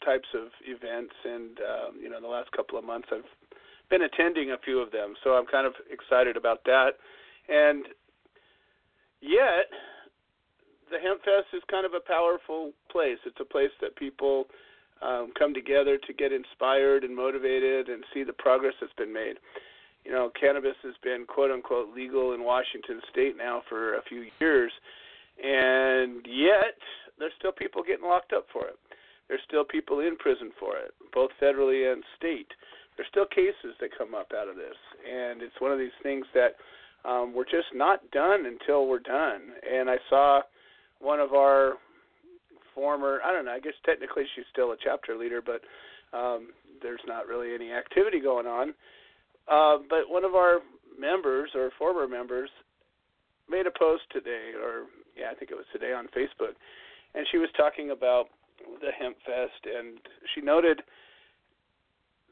types 0.04 0.28
of 0.34 0.48
events, 0.66 1.14
and 1.24 1.58
um, 1.60 1.90
you 2.02 2.10
know, 2.10 2.20
the 2.20 2.26
last 2.26 2.50
couple 2.52 2.78
of 2.78 2.84
months 2.84 3.08
I've 3.12 3.30
been 3.90 4.02
attending 4.02 4.50
a 4.50 4.58
few 4.58 4.80
of 4.80 4.90
them, 4.90 5.14
so 5.22 5.30
I'm 5.30 5.46
kind 5.46 5.66
of 5.66 5.74
excited 5.90 6.36
about 6.36 6.64
that. 6.64 6.98
And 7.48 7.86
yet, 9.20 9.70
the 10.90 10.98
Hemp 10.98 11.22
Fest 11.22 11.52
is 11.52 11.62
kind 11.70 11.86
of 11.86 11.92
a 11.92 12.00
powerful 12.00 12.72
place. 12.90 13.18
It's 13.24 13.40
a 13.40 13.44
place 13.44 13.70
that 13.80 13.96
people 13.96 14.46
um, 15.02 15.32
come 15.38 15.54
together 15.54 15.98
to 15.98 16.12
get 16.12 16.32
inspired 16.32 17.04
and 17.04 17.14
motivated 17.14 17.88
and 17.88 18.04
see 18.12 18.22
the 18.22 18.32
progress 18.32 18.74
that's 18.80 18.92
been 18.94 19.12
made. 19.12 19.36
You 20.04 20.12
know, 20.12 20.30
cannabis 20.38 20.76
has 20.82 20.94
been 21.02 21.24
quote 21.26 21.50
unquote 21.50 21.94
legal 21.94 22.34
in 22.34 22.44
Washington 22.44 23.00
state 23.10 23.36
now 23.36 23.62
for 23.68 23.94
a 23.94 24.02
few 24.02 24.26
years, 24.40 24.72
And 25.42 26.24
yet, 26.26 26.78
there's 27.18 27.32
still 27.38 27.52
people 27.52 27.82
getting 27.82 28.06
locked 28.06 28.32
up 28.32 28.46
for 28.52 28.66
it. 28.66 28.78
There's 29.28 29.40
still 29.48 29.64
people 29.64 30.00
in 30.00 30.16
prison 30.16 30.52
for 30.60 30.76
it, 30.76 30.92
both 31.12 31.30
federally 31.40 31.90
and 31.90 32.04
state. 32.16 32.48
There's 32.96 33.08
still 33.08 33.26
cases 33.26 33.74
that 33.80 33.96
come 33.96 34.14
up 34.14 34.32
out 34.36 34.48
of 34.48 34.56
this, 34.56 34.76
and 35.02 35.42
it's 35.42 35.58
one 35.60 35.72
of 35.72 35.78
these 35.78 35.96
things 36.02 36.26
that 36.34 36.56
um, 37.04 37.32
we're 37.34 37.44
just 37.44 37.74
not 37.74 38.08
done 38.12 38.46
until 38.46 38.86
we're 38.86 39.00
done. 39.00 39.40
And 39.68 39.90
I 39.90 39.96
saw 40.08 40.42
one 41.00 41.18
of 41.18 41.32
our 41.32 41.74
former, 42.74 43.20
I 43.24 43.32
don't 43.32 43.44
know, 43.44 43.52
I 43.52 43.60
guess 43.60 43.74
technically 43.84 44.24
she's 44.34 44.44
still 44.52 44.72
a 44.72 44.76
chapter 44.82 45.16
leader, 45.16 45.40
but 45.40 45.62
um, 46.16 46.48
there's 46.82 47.00
not 47.06 47.26
really 47.26 47.54
any 47.54 47.72
activity 47.72 48.20
going 48.20 48.46
on. 48.46 48.74
Uh, 49.48 49.78
but 49.88 50.08
one 50.08 50.24
of 50.24 50.34
our 50.34 50.60
members 50.98 51.50
or 51.54 51.70
former 51.78 52.08
members 52.08 52.50
made 53.48 53.66
a 53.66 53.78
post 53.78 54.02
today, 54.12 54.52
or 54.56 54.86
yeah, 55.16 55.26
I 55.30 55.34
think 55.34 55.50
it 55.50 55.56
was 55.56 55.66
today 55.72 55.92
on 55.92 56.06
Facebook, 56.16 56.56
and 57.14 57.26
she 57.30 57.38
was 57.38 57.48
talking 57.56 57.90
about 57.90 58.26
the 58.80 58.90
Hemp 58.98 59.16
Fest, 59.26 59.60
and 59.66 59.98
she 60.34 60.40
noted 60.40 60.80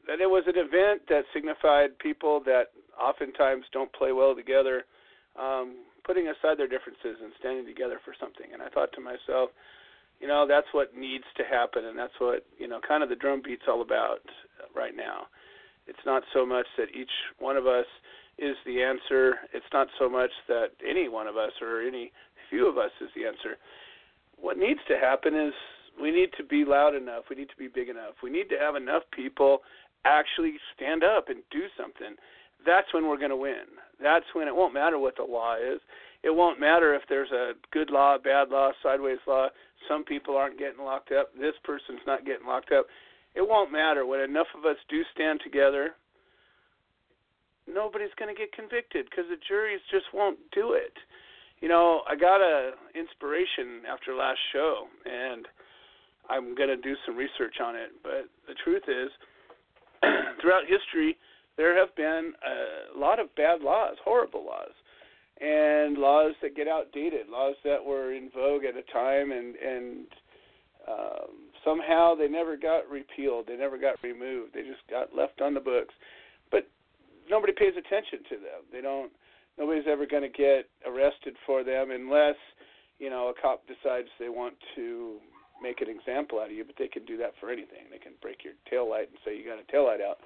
that 0.07 0.19
it 0.19 0.29
was 0.29 0.43
an 0.47 0.57
event 0.57 1.03
that 1.09 1.23
signified 1.33 1.97
people 1.99 2.41
that 2.45 2.75
oftentimes 2.99 3.63
don't 3.71 3.93
play 3.93 4.11
well 4.11 4.35
together, 4.35 4.83
um, 5.39 5.85
putting 6.03 6.27
aside 6.27 6.57
their 6.57 6.67
differences 6.67 7.17
and 7.23 7.31
standing 7.39 7.65
together 7.65 7.99
for 8.03 8.13
something. 8.19 8.51
And 8.51 8.61
I 8.61 8.69
thought 8.69 8.91
to 8.93 9.01
myself, 9.01 9.51
you 10.19 10.27
know, 10.27 10.45
that's 10.47 10.67
what 10.71 10.95
needs 10.95 11.25
to 11.37 11.43
happen, 11.43 11.85
and 11.85 11.97
that's 11.97 12.13
what 12.19 12.45
you 12.57 12.67
know, 12.67 12.79
kind 12.85 13.03
of 13.03 13.09
the 13.09 13.15
drum 13.15 13.41
beat's 13.43 13.63
all 13.67 13.81
about 13.81 14.21
right 14.75 14.95
now. 14.95 15.27
It's 15.87 16.05
not 16.05 16.23
so 16.33 16.45
much 16.45 16.65
that 16.77 16.95
each 16.95 17.11
one 17.39 17.57
of 17.57 17.67
us 17.67 17.85
is 18.37 18.55
the 18.65 18.81
answer. 18.81 19.35
It's 19.53 19.65
not 19.73 19.87
so 19.99 20.09
much 20.09 20.31
that 20.47 20.71
any 20.87 21.09
one 21.09 21.27
of 21.27 21.37
us 21.37 21.51
or 21.61 21.81
any 21.81 22.11
few 22.49 22.67
of 22.69 22.77
us 22.77 22.91
is 23.01 23.09
the 23.15 23.25
answer. 23.25 23.57
What 24.39 24.57
needs 24.57 24.79
to 24.87 24.97
happen 24.97 25.35
is 25.35 25.53
we 26.01 26.11
need 26.11 26.29
to 26.37 26.43
be 26.43 26.65
loud 26.65 26.95
enough. 26.95 27.25
We 27.29 27.35
need 27.35 27.49
to 27.49 27.57
be 27.57 27.67
big 27.67 27.89
enough. 27.89 28.15
We 28.23 28.29
need 28.29 28.49
to 28.49 28.57
have 28.57 28.75
enough 28.75 29.03
people 29.11 29.59
actually 30.05 30.55
stand 30.75 31.03
up 31.03 31.29
and 31.29 31.43
do 31.51 31.63
something. 31.77 32.15
That's 32.65 32.93
when 32.93 33.07
we're 33.07 33.17
going 33.17 33.29
to 33.29 33.37
win. 33.37 33.79
That's 34.01 34.25
when 34.33 34.47
it 34.47 34.55
won't 34.55 34.73
matter 34.73 34.97
what 34.99 35.15
the 35.17 35.23
law 35.23 35.55
is. 35.55 35.79
It 36.23 36.33
won't 36.33 36.59
matter 36.59 36.95
if 36.95 37.01
there's 37.09 37.31
a 37.31 37.51
good 37.71 37.89
law, 37.89 38.17
bad 38.17 38.49
law, 38.49 38.71
sideways 38.81 39.19
law. 39.27 39.49
Some 39.89 40.05
people 40.05 40.37
aren't 40.37 40.57
getting 40.57 40.83
locked 40.83 41.11
up. 41.11 41.33
This 41.37 41.55
person's 41.63 42.01
not 42.07 42.25
getting 42.25 42.47
locked 42.47 42.71
up. 42.71 42.87
It 43.35 43.47
won't 43.47 43.71
matter 43.71 44.05
when 44.05 44.21
enough 44.21 44.47
of 44.57 44.65
us 44.65 44.77
do 44.89 45.01
stand 45.13 45.41
together. 45.43 45.95
Nobody's 47.67 48.13
going 48.17 48.33
to 48.33 48.39
get 48.39 48.53
convicted 48.53 49.07
because 49.09 49.25
the 49.29 49.37
juries 49.47 49.81
just 49.91 50.05
won't 50.13 50.39
do 50.53 50.73
it. 50.73 50.93
You 51.59 51.69
know, 51.69 52.01
I 52.09 52.15
got 52.15 52.41
a 52.41 52.71
inspiration 52.93 53.83
after 53.89 54.13
last 54.13 54.39
show, 54.51 54.87
and 55.05 55.47
I'm 56.29 56.55
going 56.55 56.69
to 56.69 56.77
do 56.77 56.95
some 57.05 57.15
research 57.15 57.55
on 57.63 57.75
it. 57.75 57.91
But 58.03 58.27
the 58.47 58.55
truth 58.63 58.83
is, 58.87 59.11
throughout 60.41 60.63
history, 60.67 61.17
there 61.57 61.77
have 61.77 61.95
been 61.95 62.33
a 62.43 62.97
lot 62.99 63.19
of 63.19 63.33
bad 63.35 63.61
laws, 63.61 63.95
horrible 64.03 64.45
laws, 64.45 64.75
and 65.43 65.97
laws 65.97 66.33
that 66.41 66.55
get 66.55 66.67
outdated, 66.69 67.27
laws 67.27 67.55
that 67.65 67.83
were 67.83 68.13
in 68.13 68.29
vogue 68.33 68.63
at 68.63 68.77
a 68.77 68.93
time, 68.93 69.31
and 69.31 69.55
and 69.55 70.07
um, 70.87 71.51
somehow 71.65 72.15
they 72.15 72.27
never 72.27 72.55
got 72.55 72.89
repealed, 72.89 73.47
they 73.47 73.57
never 73.57 73.77
got 73.77 74.01
removed, 74.03 74.53
they 74.53 74.61
just 74.61 74.83
got 74.89 75.15
left 75.15 75.41
on 75.41 75.53
the 75.53 75.59
books. 75.59 75.93
But 76.49 76.67
nobody 77.29 77.51
pays 77.51 77.73
attention 77.75 78.19
to 78.29 78.35
them. 78.35 78.63
They 78.71 78.81
don't. 78.81 79.11
Nobody's 79.57 79.85
ever 79.87 80.07
going 80.07 80.23
to 80.23 80.33
get 80.33 80.65
arrested 80.87 81.35
for 81.45 81.63
them 81.63 81.91
unless 81.91 82.39
you 82.97 83.09
know 83.09 83.27
a 83.27 83.33
cop 83.39 83.67
decides 83.67 84.07
they 84.19 84.29
want 84.29 84.55
to 84.75 85.17
make 85.61 85.81
an 85.81 85.89
example 85.89 86.39
out 86.39 86.47
of 86.47 86.55
you, 86.55 86.63
but 86.63 86.75
they 86.79 86.87
can 86.87 87.05
do 87.05 87.17
that 87.17 87.33
for 87.39 87.51
anything. 87.51 87.91
They 87.91 87.99
can 87.99 88.13
break 88.21 88.43
your 88.43 88.53
tail 88.69 88.89
light 88.89 89.09
and 89.11 89.19
say 89.25 89.37
you 89.37 89.45
got 89.45 89.59
a 89.59 89.71
tail 89.71 89.85
light 89.85 90.01
out, 90.01 90.19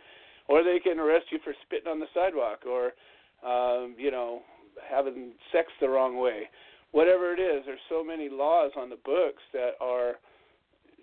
or 0.47 0.63
they 0.63 0.79
can 0.79 0.99
arrest 0.99 1.25
you 1.31 1.39
for 1.43 1.53
spitting 1.65 1.89
on 1.89 1.99
the 1.99 2.07
sidewalk, 2.13 2.69
or 2.69 2.93
um, 3.41 3.95
you 3.97 4.11
know 4.11 4.41
having 4.89 5.33
sex 5.51 5.67
the 5.79 5.89
wrong 5.89 6.17
way. 6.17 6.43
Whatever 6.91 7.33
it 7.33 7.39
is, 7.39 7.63
there's 7.65 7.79
so 7.89 8.03
many 8.03 8.29
laws 8.29 8.71
on 8.77 8.89
the 8.89 8.99
books 9.03 9.43
that 9.53 9.71
are 9.81 10.13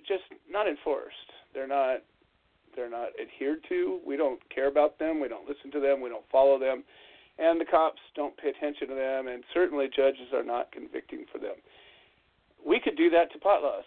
just 0.06 0.24
not 0.50 0.68
enforced. 0.68 1.16
They're 1.52 1.68
not 1.68 1.98
they're 2.74 2.90
not 2.90 3.10
adhered 3.20 3.60
to. 3.68 4.00
We 4.04 4.16
don't 4.16 4.40
care 4.52 4.66
about 4.66 4.98
them. 4.98 5.20
We 5.20 5.28
don't 5.28 5.48
listen 5.48 5.70
to 5.72 5.80
them. 5.80 6.00
We 6.00 6.08
don't 6.10 6.28
follow 6.32 6.58
them. 6.58 6.82
And 7.38 7.60
the 7.60 7.64
cops 7.64 8.00
don't 8.16 8.36
pay 8.36 8.48
attention 8.50 8.88
to 8.88 8.94
them, 8.94 9.28
and 9.28 9.44
certainly 9.54 9.86
judges 9.94 10.34
are 10.34 10.42
not 10.42 10.72
convicting 10.72 11.24
for 11.30 11.38
them. 11.38 11.54
We 12.66 12.80
could 12.80 12.96
do 12.96 13.10
that 13.10 13.32
to 13.32 13.38
pot 13.38 13.62
laws 13.62 13.84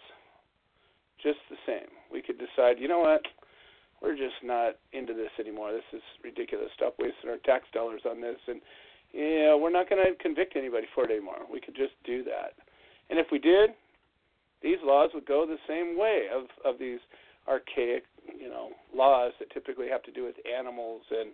just 1.22 1.38
the 1.50 1.56
same. 1.66 1.90
We 2.12 2.22
could 2.22 2.38
decide, 2.38 2.78
you 2.78 2.88
know 2.88 3.00
what, 3.00 3.22
we're 4.00 4.16
just 4.16 4.38
not 4.42 4.76
into 4.92 5.12
this 5.12 5.30
anymore. 5.38 5.72
This 5.72 5.90
is 5.92 6.02
ridiculous. 6.22 6.70
Stop 6.74 6.94
wasting 6.98 7.30
our 7.30 7.38
tax 7.38 7.64
dollars 7.74 8.02
on 8.08 8.20
this, 8.20 8.38
and 8.46 8.60
yeah, 9.12 9.54
we're 9.54 9.72
not 9.72 9.88
going 9.88 10.04
to 10.04 10.14
convict 10.22 10.56
anybody 10.56 10.86
for 10.94 11.04
it 11.04 11.10
anymore. 11.10 11.40
We 11.50 11.60
could 11.60 11.74
just 11.74 11.92
do 12.04 12.22
that. 12.24 12.52
And 13.10 13.18
if 13.18 13.26
we 13.32 13.38
did, 13.38 13.70
these 14.62 14.78
laws 14.82 15.10
would 15.14 15.26
go 15.26 15.46
the 15.46 15.56
same 15.66 15.98
way 15.98 16.26
of 16.34 16.44
of 16.64 16.78
these 16.78 16.98
archaic, 17.48 18.04
you 18.38 18.48
know, 18.48 18.70
laws 18.94 19.32
that 19.38 19.50
typically 19.50 19.88
have 19.88 20.02
to 20.02 20.12
do 20.12 20.24
with 20.24 20.34
animals 20.46 21.02
and 21.10 21.30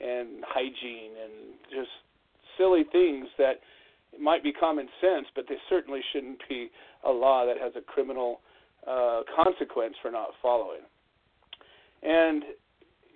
and 0.00 0.44
hygiene 0.46 1.12
and 1.22 1.54
just 1.70 1.90
silly 2.58 2.84
things 2.92 3.26
that 3.38 3.60
might 4.20 4.42
be 4.42 4.52
common 4.52 4.88
sense, 5.00 5.26
but 5.34 5.46
they 5.48 5.56
certainly 5.68 6.00
shouldn't 6.12 6.40
be 6.48 6.70
a 7.04 7.10
law 7.10 7.46
that 7.46 7.56
has 7.58 7.72
a 7.76 7.80
criminal 7.80 8.40
uh, 8.86 9.22
consequence 9.34 9.94
for 10.02 10.10
not 10.10 10.28
following. 10.42 10.82
And 12.02 12.42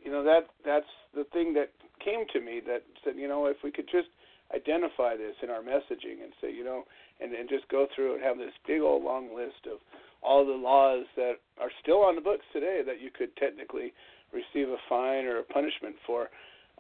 you 0.03 0.11
know 0.11 0.25
that 0.25 0.47
that's 0.65 0.87
the 1.15 1.25
thing 1.33 1.53
that 1.55 1.71
came 2.01 2.25
to 2.33 2.41
me 2.41 2.61
that 2.67 2.83
said, 3.05 3.15
you 3.17 3.29
know, 3.29 3.47
if 3.47 3.57
we 3.63 3.71
could 3.71 3.89
just 3.91 4.09
identify 4.55 5.17
this 5.17 5.35
in 5.43 5.51
our 5.51 5.61
messaging 5.61 6.23
and 6.23 6.33
say, 6.41 6.53
you 6.53 6.65
know, 6.65 6.85
and, 7.21 7.33
and 7.33 7.49
just 7.49 7.69
go 7.69 7.87
through 7.95 8.15
and 8.15 8.25
have 8.25 8.39
this 8.39 8.53
big 8.67 8.81
old 8.81 9.05
long 9.05 9.35
list 9.35 9.67
of 9.71 9.79
all 10.23 10.45
the 10.45 10.53
laws 10.53 11.05
that 11.17 11.35
are 11.61 11.71
still 11.83 12.01
on 12.03 12.15
the 12.15 12.21
books 12.21 12.45
today 12.53 12.83
that 12.85 13.01
you 13.01 13.11
could 13.11 13.35
technically 13.37 13.93
receive 14.33 14.69
a 14.69 14.77
fine 14.89 15.25
or 15.25 15.39
a 15.39 15.45
punishment 15.45 15.95
for, 16.07 16.29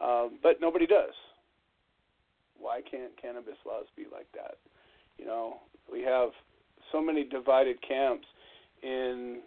um, 0.03 0.39
but 0.43 0.61
nobody 0.61 0.87
does. 0.87 1.15
Why 2.59 2.81
can't 2.81 3.13
cannabis 3.21 3.57
laws 3.67 3.87
be 3.97 4.05
like 4.11 4.27
that? 4.35 4.59
You 5.19 5.27
know, 5.27 5.61
we 5.91 6.03
have 6.03 6.31
so 6.93 7.01
many 7.01 7.25
divided 7.25 7.77
camps 7.87 8.27
in 8.83 9.41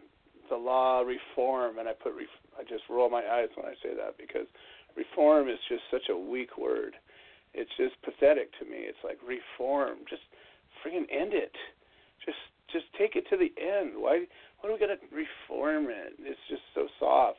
the 0.49 0.55
law 0.55 1.01
reform, 1.01 1.79
and 1.79 1.87
I 1.87 1.93
put 1.93 2.13
ref- 2.13 2.41
I 2.59 2.63
just 2.63 2.83
roll 2.89 3.09
my 3.09 3.23
eyes 3.23 3.49
when 3.55 3.65
I 3.65 3.73
say 3.81 3.95
that 3.95 4.17
because 4.17 4.47
reform 4.95 5.49
is 5.49 5.59
just 5.69 5.83
such 5.91 6.09
a 6.09 6.17
weak 6.17 6.57
word. 6.57 6.95
It's 7.53 7.71
just 7.77 7.95
pathetic 8.03 8.51
to 8.59 8.65
me. 8.65 8.87
It's 8.87 9.03
like 9.03 9.19
reform, 9.25 9.99
just 10.09 10.23
freaking 10.83 11.07
end 11.11 11.33
it. 11.33 11.55
Just 12.25 12.37
just 12.71 12.85
take 12.97 13.15
it 13.15 13.27
to 13.29 13.37
the 13.37 13.51
end. 13.59 13.93
Why 13.95 14.25
why 14.59 14.69
are 14.69 14.73
we 14.73 14.79
gonna 14.79 15.01
reform 15.11 15.87
it? 15.89 16.13
It's 16.19 16.39
just 16.49 16.63
so 16.73 16.87
soft. 16.99 17.37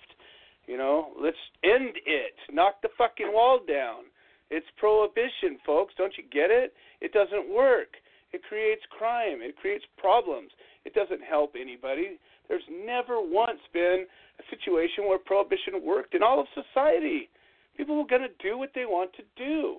You 0.67 0.77
know, 0.77 1.12
let's 1.21 1.37
end 1.65 1.97
it. 2.07 2.35
Knock 2.53 2.83
the 2.83 2.88
fucking 2.97 3.33
wall 3.33 3.61
down. 3.67 4.05
It's 4.51 4.67
prohibition, 4.77 5.59
folks. 5.65 5.95
Don't 5.97 6.12
you 6.17 6.25
get 6.31 6.51
it? 6.51 6.75
It 7.01 7.12
doesn't 7.12 7.53
work. 7.53 7.97
It 8.33 8.43
creates 8.45 8.83
crime. 8.97 9.41
It 9.41 9.57
creates 9.57 9.85
problems. 9.97 10.51
It 10.85 10.95
doesn't 10.95 11.23
help 11.23 11.55
anybody. 11.59 12.19
There's 12.49 12.62
never 12.71 13.17
once 13.21 13.61
been 13.73 14.07
a 14.38 14.43
situation 14.51 15.09
where 15.09 15.19
prohibition 15.19 15.83
worked 15.83 16.15
in 16.15 16.23
all 16.23 16.41
of 16.41 16.47
society. 16.55 17.29
People 17.76 18.00
are 18.00 18.06
going 18.06 18.22
to 18.22 18.42
do 18.42 18.58
what 18.58 18.70
they 18.74 18.85
want 18.85 19.11
to 19.14 19.22
do. 19.37 19.78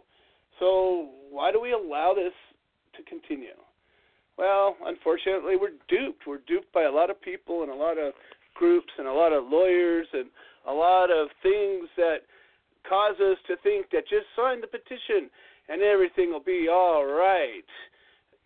So 0.60 1.10
why 1.30 1.52
do 1.52 1.62
we 1.62 1.74
allow 1.74 2.14
this 2.16 2.34
to 2.98 3.04
continue? 3.04 3.58
Well, 4.38 4.76
unfortunately, 4.86 5.56
we're 5.56 5.78
duped. 5.88 6.26
We're 6.26 6.42
duped 6.48 6.72
by 6.74 6.84
a 6.84 6.92
lot 6.92 7.10
of 7.10 7.22
people 7.22 7.64
and 7.64 7.72
a 7.72 7.76
lot 7.76 7.98
of 7.98 8.14
groups 8.56 8.92
and 8.98 9.08
a 9.08 9.14
lot 9.14 9.34
of 9.34 9.46
lawyers 9.48 10.08
and 10.14 10.26
a 10.68 10.74
lot 10.74 11.12
of 11.12 11.28
things 11.42 11.90
that 11.98 12.26
cause 12.88 13.16
us 13.20 13.38
to 13.48 13.56
think 13.64 13.90
that 13.92 14.08
just 14.10 14.26
sign 14.36 14.62
the 14.62 14.68
petition 14.68 15.30
and 15.70 15.82
everything 15.82 16.32
will 16.32 16.44
be 16.44 16.68
all 16.72 17.06
right 17.06 17.70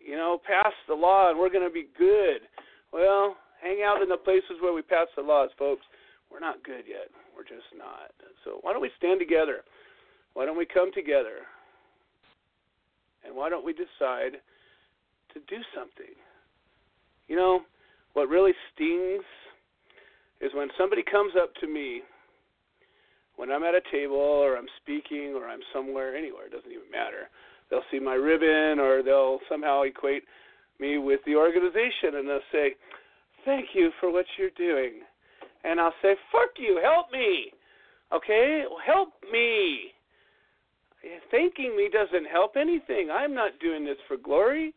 you 0.08 0.16
know, 0.16 0.40
pass 0.46 0.72
the 0.88 0.94
law 0.94 1.30
and 1.30 1.38
we're 1.38 1.50
going 1.50 1.66
to 1.66 1.72
be 1.72 1.88
good. 1.98 2.48
Well, 2.92 3.36
hang 3.62 3.82
out 3.84 4.02
in 4.02 4.08
the 4.08 4.16
places 4.16 4.56
where 4.60 4.72
we 4.72 4.82
pass 4.82 5.06
the 5.16 5.22
laws, 5.22 5.50
folks. 5.58 5.84
We're 6.30 6.40
not 6.40 6.62
good 6.62 6.84
yet. 6.86 7.08
We're 7.34 7.44
just 7.44 7.68
not. 7.76 8.12
So 8.44 8.58
why 8.62 8.72
don't 8.72 8.82
we 8.82 8.90
stand 8.96 9.18
together? 9.18 9.64
Why 10.34 10.44
don't 10.44 10.58
we 10.58 10.66
come 10.66 10.92
together? 10.92 11.46
And 13.24 13.34
why 13.34 13.48
don't 13.48 13.64
we 13.64 13.72
decide 13.72 14.40
to 15.34 15.40
do 15.48 15.62
something? 15.74 16.14
You 17.26 17.36
know, 17.36 17.60
what 18.12 18.28
really 18.28 18.52
stings 18.74 19.24
is 20.40 20.52
when 20.54 20.68
somebody 20.78 21.02
comes 21.02 21.32
up 21.40 21.54
to 21.60 21.66
me 21.66 22.02
when 23.36 23.50
I'm 23.50 23.62
at 23.62 23.74
a 23.74 23.82
table 23.92 24.16
or 24.16 24.56
I'm 24.56 24.68
speaking 24.82 25.34
or 25.36 25.48
I'm 25.48 25.60
somewhere, 25.72 26.16
anywhere, 26.16 26.46
it 26.46 26.52
doesn't 26.52 26.70
even 26.70 26.90
matter 26.90 27.30
they'll 27.70 27.84
see 27.90 27.98
my 27.98 28.14
ribbon 28.14 28.78
or 28.78 29.02
they'll 29.02 29.40
somehow 29.48 29.82
equate 29.82 30.24
me 30.80 30.98
with 30.98 31.20
the 31.26 31.34
organization, 31.34 32.14
and 32.16 32.28
they'll 32.28 32.40
say, 32.52 32.76
"Thank 33.44 33.74
you 33.74 33.90
for 34.00 34.10
what 34.10 34.26
you're 34.36 34.50
doing," 34.50 35.04
and 35.68 35.80
I'll 35.80 35.94
say, 36.02 36.16
"Fuck 36.32 36.58
you, 36.58 36.80
help 36.82 37.12
me." 37.12 37.52
Okay, 38.12 38.64
help 38.84 39.12
me. 39.30 39.92
Thanking 41.30 41.76
me 41.76 41.88
doesn't 41.92 42.26
help 42.26 42.56
anything. 42.56 43.10
I'm 43.10 43.34
not 43.34 43.58
doing 43.60 43.84
this 43.84 43.98
for 44.08 44.16
glory. 44.16 44.74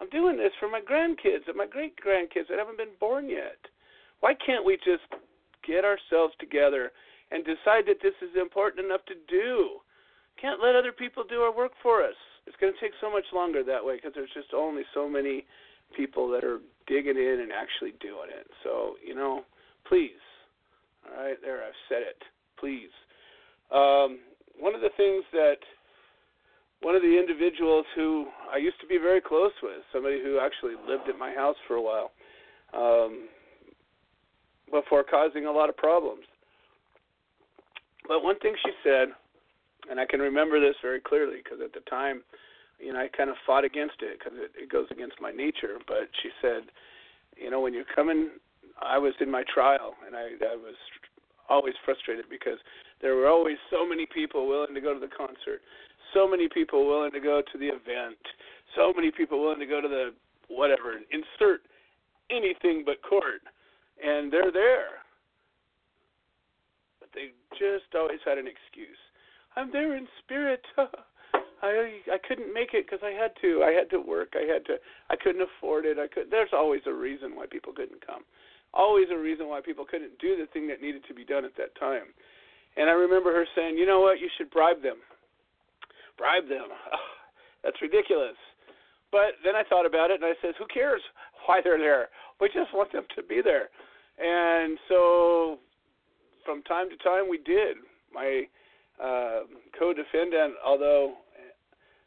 I'm 0.00 0.08
doing 0.10 0.36
this 0.36 0.52
for 0.60 0.68
my 0.68 0.80
grandkids 0.80 1.48
and 1.48 1.56
my 1.56 1.66
great 1.66 1.94
grandkids 1.96 2.48
that 2.48 2.58
haven't 2.58 2.78
been 2.78 2.94
born 3.00 3.28
yet. 3.28 3.58
Why 4.20 4.34
can't 4.34 4.64
we 4.64 4.76
just 4.76 5.08
get 5.66 5.84
ourselves 5.84 6.34
together 6.38 6.92
and 7.32 7.44
decide 7.44 7.86
that 7.86 8.00
this 8.02 8.14
is 8.22 8.36
important 8.36 8.86
enough 8.86 9.04
to 9.06 9.14
do? 9.28 9.80
Can't 10.40 10.62
let 10.62 10.76
other 10.76 10.92
people 10.92 11.24
do 11.28 11.40
our 11.40 11.54
work 11.54 11.72
for 11.82 12.04
us. 12.04 12.14
It's 12.46 12.56
going 12.60 12.72
to 12.72 12.80
take 12.80 12.94
so 13.00 13.10
much 13.10 13.26
longer 13.32 13.64
that 13.64 13.84
way 13.84 13.96
because 13.96 14.12
there's 14.14 14.32
just 14.34 14.54
only 14.54 14.82
so 14.94 15.08
many 15.08 15.44
people 15.96 16.28
that 16.30 16.44
are 16.44 16.60
digging 16.86 17.16
in 17.16 17.40
and 17.40 17.50
actually 17.52 17.92
doing 18.00 18.30
it. 18.30 18.46
So, 18.62 18.94
you 19.04 19.14
know, 19.14 19.42
please. 19.88 20.20
All 21.08 21.24
right, 21.24 21.36
there, 21.42 21.64
I've 21.64 21.80
said 21.88 22.02
it. 22.02 22.22
Please. 22.58 22.90
Um, 23.70 24.18
one 24.58 24.74
of 24.74 24.80
the 24.80 24.90
things 24.96 25.24
that 25.32 25.58
one 26.80 26.94
of 26.94 27.02
the 27.02 27.18
individuals 27.18 27.86
who 27.94 28.26
I 28.52 28.58
used 28.58 28.80
to 28.80 28.86
be 28.86 28.98
very 28.98 29.20
close 29.20 29.52
with, 29.62 29.82
somebody 29.92 30.20
who 30.22 30.38
actually 30.38 30.74
lived 30.88 31.08
at 31.08 31.18
my 31.18 31.32
house 31.32 31.56
for 31.66 31.74
a 31.74 31.82
while, 31.82 32.12
um, 32.72 33.28
before 34.70 35.02
causing 35.02 35.46
a 35.46 35.52
lot 35.52 35.68
of 35.68 35.76
problems. 35.76 36.24
But 38.06 38.22
one 38.22 38.38
thing 38.38 38.54
she 38.64 38.72
said, 38.84 39.08
and 39.90 39.98
I 39.98 40.06
can 40.06 40.20
remember 40.20 40.60
this 40.60 40.76
very 40.82 41.00
clearly 41.00 41.38
because 41.42 41.58
at 41.64 41.72
the 41.72 41.80
time, 41.90 42.22
you 42.78 42.92
know, 42.92 43.00
I 43.00 43.08
kind 43.08 43.30
of 43.30 43.36
fought 43.46 43.64
against 43.64 43.96
it 44.00 44.18
because 44.18 44.38
it, 44.38 44.50
it 44.62 44.70
goes 44.70 44.86
against 44.90 45.20
my 45.20 45.30
nature. 45.30 45.78
But 45.86 46.08
she 46.22 46.30
said, 46.40 46.62
you 47.36 47.50
know, 47.50 47.60
when 47.60 47.74
you're 47.74 47.88
coming, 47.94 48.30
I 48.82 48.98
was 48.98 49.14
in 49.20 49.30
my 49.30 49.44
trial, 49.52 49.94
and 50.06 50.14
I, 50.14 50.34
I 50.42 50.56
was 50.56 50.76
always 51.48 51.74
frustrated 51.84 52.26
because 52.30 52.58
there 53.00 53.14
were 53.16 53.28
always 53.28 53.56
so 53.70 53.86
many 53.86 54.06
people 54.06 54.46
willing 54.46 54.74
to 54.74 54.80
go 54.80 54.94
to 54.94 55.00
the 55.00 55.08
concert, 55.08 55.60
so 56.14 56.28
many 56.28 56.48
people 56.48 56.86
willing 56.86 57.12
to 57.12 57.20
go 57.20 57.42
to 57.52 57.58
the 57.58 57.68
event, 57.68 58.18
so 58.76 58.92
many 58.94 59.10
people 59.10 59.40
willing 59.40 59.60
to 59.60 59.66
go 59.66 59.80
to 59.80 59.88
the 59.88 60.14
whatever, 60.48 60.94
insert 61.10 61.62
anything 62.30 62.82
but 62.84 63.02
court, 63.02 63.42
and 64.02 64.32
they're 64.32 64.52
there. 64.52 65.04
But 67.00 67.08
they 67.14 67.32
just 67.58 67.94
always 67.94 68.20
had 68.24 68.38
an 68.38 68.46
excuse. 68.46 68.98
I'm 69.56 69.72
there 69.72 69.96
in 69.96 70.06
spirit. 70.24 70.62
I 71.62 71.98
I 72.12 72.18
couldn't 72.26 72.54
make 72.54 72.72
it 72.72 72.86
because 72.86 73.00
I 73.02 73.10
had 73.10 73.32
to. 73.42 73.62
I 73.64 73.72
had 73.72 73.90
to 73.90 73.98
work. 73.98 74.34
I 74.34 74.46
had 74.46 74.64
to. 74.66 74.76
I 75.10 75.16
couldn't 75.16 75.42
afford 75.42 75.84
it. 75.86 75.98
I 75.98 76.06
could. 76.06 76.30
There's 76.30 76.52
always 76.52 76.82
a 76.86 76.92
reason 76.92 77.34
why 77.34 77.46
people 77.50 77.72
couldn't 77.72 78.06
come. 78.06 78.22
Always 78.74 79.06
a 79.10 79.16
reason 79.16 79.48
why 79.48 79.60
people 79.60 79.84
couldn't 79.84 80.18
do 80.18 80.36
the 80.36 80.46
thing 80.52 80.68
that 80.68 80.82
needed 80.82 81.02
to 81.08 81.14
be 81.14 81.24
done 81.24 81.44
at 81.44 81.56
that 81.56 81.74
time. 81.78 82.12
And 82.76 82.88
I 82.88 82.92
remember 82.92 83.32
her 83.32 83.46
saying, 83.54 83.76
"You 83.76 83.86
know 83.86 84.00
what? 84.00 84.20
You 84.20 84.28
should 84.36 84.50
bribe 84.50 84.82
them. 84.82 84.98
Bribe 86.16 86.48
them. 86.48 86.68
Oh, 86.92 87.70
that's 87.70 87.82
ridiculous." 87.82 88.36
But 89.10 89.40
then 89.42 89.56
I 89.56 89.64
thought 89.64 89.86
about 89.86 90.10
it 90.10 90.20
and 90.22 90.24
I 90.24 90.34
said, 90.40 90.54
"Who 90.58 90.66
cares 90.66 91.02
why 91.46 91.60
they're 91.62 91.78
there? 91.78 92.08
We 92.40 92.48
just 92.48 92.72
want 92.74 92.92
them 92.92 93.06
to 93.16 93.22
be 93.22 93.40
there." 93.42 93.68
And 94.18 94.78
so, 94.88 95.58
from 96.44 96.62
time 96.64 96.90
to 96.90 96.96
time, 96.98 97.28
we 97.28 97.38
did. 97.38 97.78
My 98.12 98.48
uh, 99.02 99.40
co-defendant, 99.78 100.54
although 100.64 101.14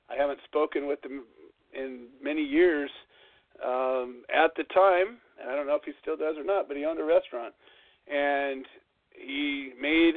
I 0.10 0.16
haven't 0.16 0.40
spoken 0.46 0.88
with 0.88 1.04
him 1.04 1.24
in 1.74 2.08
many 2.22 2.42
years, 2.42 2.90
um, 3.66 4.24
at 4.34 4.52
the 4.58 4.64
time, 4.74 5.18
and 5.42 5.52
I 5.52 5.56
don't 5.56 5.68
know 5.68 5.76
if 5.76 5.84
he 5.84 5.92
still 6.02 6.18
does 6.18 6.36
or 6.38 6.44
not, 6.44 6.68
but 6.68 6.78
he 6.78 6.86
owned 6.86 7.00
a 7.00 7.04
restaurant, 7.04 7.54
and 8.08 8.66
he 9.12 9.72
made 9.80 10.14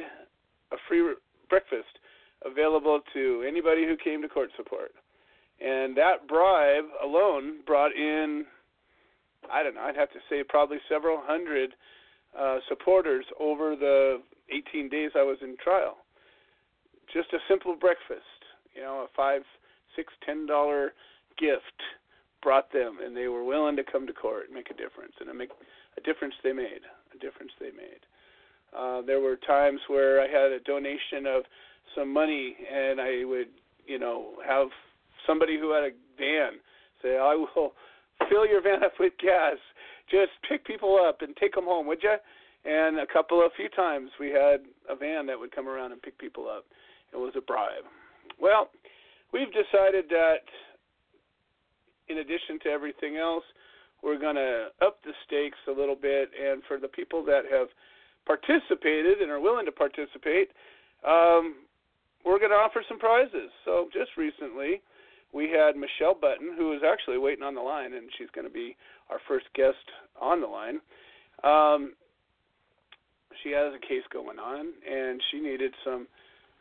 a 0.71 0.77
free 0.87 1.15
breakfast 1.49 1.99
available 2.45 3.01
to 3.13 3.43
anybody 3.47 3.85
who 3.85 3.95
came 3.97 4.21
to 4.21 4.29
court 4.29 4.49
support. 4.55 4.91
And 5.59 5.95
that 5.97 6.27
bribe 6.27 6.85
alone 7.03 7.59
brought 7.65 7.95
in, 7.95 8.45
I 9.51 9.63
don't 9.63 9.75
know, 9.75 9.81
I'd 9.81 9.95
have 9.95 10.11
to 10.11 10.19
say 10.29 10.43
probably 10.47 10.77
several 10.89 11.19
hundred 11.21 11.71
uh, 12.37 12.57
supporters 12.67 13.25
over 13.39 13.75
the 13.75 14.21
18 14.51 14.89
days 14.89 15.11
I 15.15 15.23
was 15.23 15.37
in 15.41 15.55
trial. 15.63 15.97
Just 17.13 17.31
a 17.33 17.37
simple 17.47 17.75
breakfast, 17.75 18.21
you 18.75 18.81
know, 18.81 19.05
a 19.05 19.07
five, 19.15 19.41
six, 19.95 20.11
ten 20.25 20.45
dollar 20.45 20.91
gift 21.37 21.79
brought 22.45 22.71
them, 22.71 22.99
and 23.03 23.17
they 23.17 23.27
were 23.27 23.43
willing 23.43 23.75
to 23.75 23.83
come 23.83 24.05
to 24.05 24.13
court 24.13 24.45
and 24.45 24.53
make 24.53 24.69
a 24.69 24.77
difference, 24.77 25.13
and 25.19 25.29
a 25.29 25.33
make 25.33 25.49
a 25.97 26.01
difference 26.01 26.35
they 26.43 26.53
made, 26.53 26.85
a 27.13 27.17
difference 27.17 27.51
they 27.59 27.73
made. 27.73 28.05
Uh, 28.69 29.01
there 29.01 29.19
were 29.19 29.35
times 29.35 29.79
where 29.87 30.21
I 30.21 30.27
had 30.27 30.51
a 30.51 30.59
donation 30.59 31.25
of 31.25 31.41
some 31.97 32.13
money, 32.13 32.55
and 32.71 33.01
I 33.01 33.25
would, 33.25 33.47
you 33.87 33.97
know, 33.97 34.33
have 34.47 34.67
somebody 35.25 35.57
who 35.57 35.73
had 35.73 35.85
a 35.85 35.91
van 36.19 36.59
say, 37.01 37.17
"I 37.17 37.33
will 37.33 37.73
fill 38.29 38.45
your 38.45 38.61
van 38.61 38.83
up 38.87 38.93
with 38.99 39.13
gas. 39.17 39.57
Just 40.11 40.31
pick 40.47 40.63
people 40.65 41.01
up 41.01 41.23
and 41.23 41.35
take 41.37 41.55
them 41.55 41.65
home, 41.65 41.87
would 41.87 42.03
you?" 42.03 42.15
And 42.63 42.99
a 42.99 43.07
couple, 43.07 43.41
a 43.41 43.49
few 43.57 43.69
times, 43.69 44.11
we 44.19 44.29
had 44.29 44.61
a 44.87 44.95
van 44.95 45.25
that 45.27 45.39
would 45.39 45.51
come 45.51 45.67
around 45.67 45.93
and 45.93 46.01
pick 46.01 46.17
people 46.19 46.47
up. 46.47 46.65
It 47.11 47.17
was 47.17 47.33
a 47.35 47.41
bribe. 47.41 47.85
Well, 48.39 48.69
we've 49.31 49.53
decided 49.53 50.05
that 50.09 50.45
in 52.07 52.19
addition 52.19 52.59
to 52.63 52.69
everything 52.69 53.17
else, 53.17 53.43
we're 54.03 54.19
going 54.19 54.35
to 54.35 54.67
up 54.81 54.99
the 55.03 55.13
stakes 55.25 55.57
a 55.67 55.71
little 55.71 55.95
bit. 55.95 56.29
And 56.37 56.61
for 56.67 56.77
the 56.77 56.87
people 56.87 57.23
that 57.25 57.43
have 57.51 57.67
participated 58.25 59.19
and 59.19 59.31
are 59.31 59.39
willing 59.39 59.65
to 59.65 59.71
participate, 59.71 60.49
um, 61.07 61.55
we're 62.23 62.39
going 62.39 62.51
to 62.51 62.57
offer 62.57 62.83
some 62.87 62.99
prizes. 62.99 63.49
So 63.65 63.89
just 63.93 64.11
recently, 64.17 64.81
we 65.33 65.49
had 65.49 65.75
Michelle 65.75 66.15
Button, 66.19 66.55
who 66.57 66.73
is 66.73 66.81
actually 66.85 67.17
waiting 67.17 67.43
on 67.43 67.55
the 67.55 67.61
line, 67.61 67.93
and 67.93 68.09
she's 68.17 68.29
going 68.33 68.47
to 68.47 68.53
be 68.53 68.75
our 69.09 69.19
first 69.27 69.45
guest 69.53 69.85
on 70.21 70.41
the 70.41 70.47
line. 70.47 70.79
Um, 71.43 71.93
she 73.43 73.51
has 73.51 73.73
a 73.73 73.79
case 73.79 74.05
going 74.11 74.39
on, 74.39 74.71
and 74.89 75.21
she 75.29 75.39
needed 75.39 75.73
some 75.83 76.07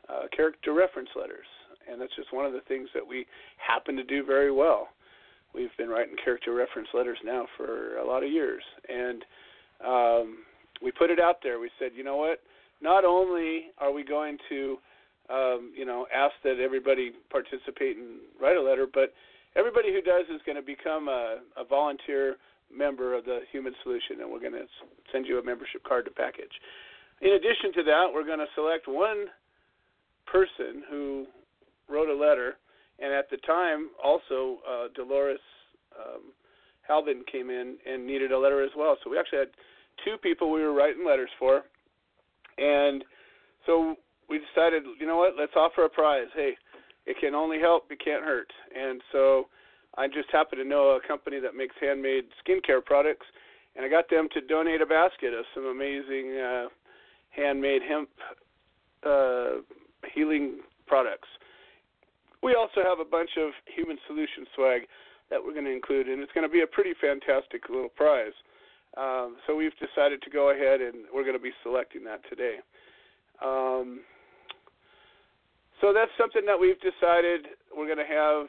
uh, 0.09 0.27
character 0.35 0.75
reference 0.75 1.09
letters, 1.17 1.47
and 1.91 2.01
that's 2.01 2.15
just 2.17 2.33
one 2.33 2.45
of 2.45 2.53
the 2.53 2.61
things 2.69 2.89
that 2.95 3.07
we 3.07 3.27
happen 3.57 3.97
to 3.97 4.05
do 4.05 4.25
very 4.25 4.51
well 4.51 4.89
we've 5.55 5.75
been 5.79 5.89
writing 5.89 6.17
character 6.23 6.55
reference 6.55 6.89
letters 6.93 7.19
now 7.25 7.47
for 7.57 7.97
a 7.99 8.07
lot 8.07 8.23
of 8.23 8.31
years, 8.31 8.63
and 8.89 9.25
um, 9.87 10.39
we 10.83 10.91
put 10.91 11.11
it 11.11 11.21
out 11.21 11.37
there. 11.43 11.61
We 11.61 11.71
said, 11.79 11.93
you 11.95 12.05
know 12.05 12.17
what? 12.17 12.41
Not 12.83 13.05
only 13.05 13.67
are 13.79 13.93
we 13.93 14.05
going 14.05 14.39
to, 14.49 14.79
um, 15.31 15.73
you 15.77 15.87
know, 15.87 16.07
ask 16.15 16.35
that 16.43 16.61
everybody 16.63 17.13
participate 17.31 17.97
and 17.97 18.19
write 18.41 18.57
a 18.57 18.63
letter, 18.63 18.87
but 18.93 19.15
everybody 19.57 19.93
who 19.93 20.03
does 20.03 20.27
is 20.35 20.41
going 20.45 20.57
to 20.57 20.63
become 20.63 21.09
a, 21.09 21.39
a 21.57 21.65
volunteer 21.65 22.37
member 22.75 23.15
of 23.15 23.25
the 23.25 23.41
Human 23.53 23.75
Solution, 23.83 24.21
and 24.21 24.31
we're 24.31 24.41
going 24.41 24.53
to 24.53 24.67
send 25.13 25.27
you 25.27 25.39
a 25.39 25.45
membership 25.45 25.83
card 25.85 26.05
to 26.07 26.11
package. 26.11 26.53
In 27.21 27.33
addition 27.33 27.73
to 27.75 27.83
that, 27.85 28.07
we're 28.13 28.27
going 28.27 28.41
to 28.41 28.51
select 28.55 28.89
one 28.89 29.27
person 30.27 30.83
who 30.91 31.27
wrote 31.89 32.09
a 32.09 32.15
letter 32.15 32.57
and 32.99 33.13
at 33.13 33.31
the 33.31 33.37
time, 33.39 33.91
also 34.03 34.59
uh, 34.69 34.89
Dolores 34.95 35.41
um, 35.99 36.33
Halvin 36.83 37.23
came 37.31 37.51
in 37.51 37.77
and 37.87 38.07
needed 38.07 38.33
a 38.33 38.39
letter 38.39 38.63
as 38.63 38.71
well. 38.77 38.97
So 39.03 39.11
we 39.11 39.19
actually 39.19 39.41
had 39.41 39.49
two 40.05 40.17
people 40.19 40.51
we 40.51 40.63
were 40.63 40.73
writing 40.73 41.05
letters 41.07 41.31
for, 41.39 41.63
and 42.59 43.05
so 43.67 43.97
we 44.29 44.39
decided, 44.39 44.83
you 44.99 45.07
know 45.07 45.17
what? 45.17 45.35
Let's 45.39 45.53
offer 45.57 45.85
a 45.85 45.89
prize. 45.89 46.29
Hey, 46.35 46.53
it 47.07 47.17
can 47.21 47.35
only 47.35 47.59
help, 47.59 47.91
it 47.91 48.01
can't 48.05 48.25
hurt. 48.25 48.51
And 48.75 49.01
so 49.13 49.49
I 49.97 50.07
just 50.07 50.31
happen 50.33 50.59
to 50.59 50.65
know 50.65 50.99
a 50.99 51.07
company 51.07 51.41
that 51.41 51.55
makes 51.55 51.75
handmade 51.81 52.25
skincare 52.45 52.85
products, 52.85 53.27
and 53.77 53.85
I 53.85 53.89
got 53.89 54.09
them 54.09 54.29
to 54.35 54.41
donate 54.41 54.81
a 54.81 54.87
basket 54.87 55.35
of 55.35 55.45
some 55.55 55.67
amazing 55.67 56.39
uh, 56.39 56.67
handmade 57.31 57.83
hemp 57.89 58.09
uh, 59.05 59.63
healing 60.15 60.61
products. 60.87 61.29
We 62.45 62.55
also 62.55 62.85
have 62.85 63.01
a 63.01 63.09
bunch 63.09 63.31
of 63.41 63.57
human 63.65 63.97
solution 64.07 64.45
swag 64.55 64.83
that 65.31 65.41
we're 65.43 65.57
going 65.57 65.65
to 65.65 65.73
include, 65.73 66.09
and 66.09 66.21
it's 66.21 66.33
going 66.37 66.47
to 66.47 66.53
be 66.53 66.61
a 66.61 66.67
pretty 66.67 66.93
fantastic 67.01 67.71
little 67.73 67.89
prize. 67.89 68.37
Um, 69.01 69.41
so 69.47 69.57
we've 69.57 69.75
decided 69.81 70.21
to 70.23 70.31
go 70.31 70.53
ahead 70.53 70.85
and 70.85 71.09
we're 71.09 71.25
going 71.25 71.41
to 71.41 71.43
be 71.43 71.57
selecting 71.65 72.05
that 72.05 72.21
today. 72.29 72.61
Um, 73.43 74.05
so 75.81 75.93
that's 75.97 76.13
something 76.21 76.45
that 76.45 76.61
we've 76.61 76.79
decided 76.85 77.49
we're 77.75 77.89
going 77.89 78.05
to 78.05 78.13
have 78.13 78.47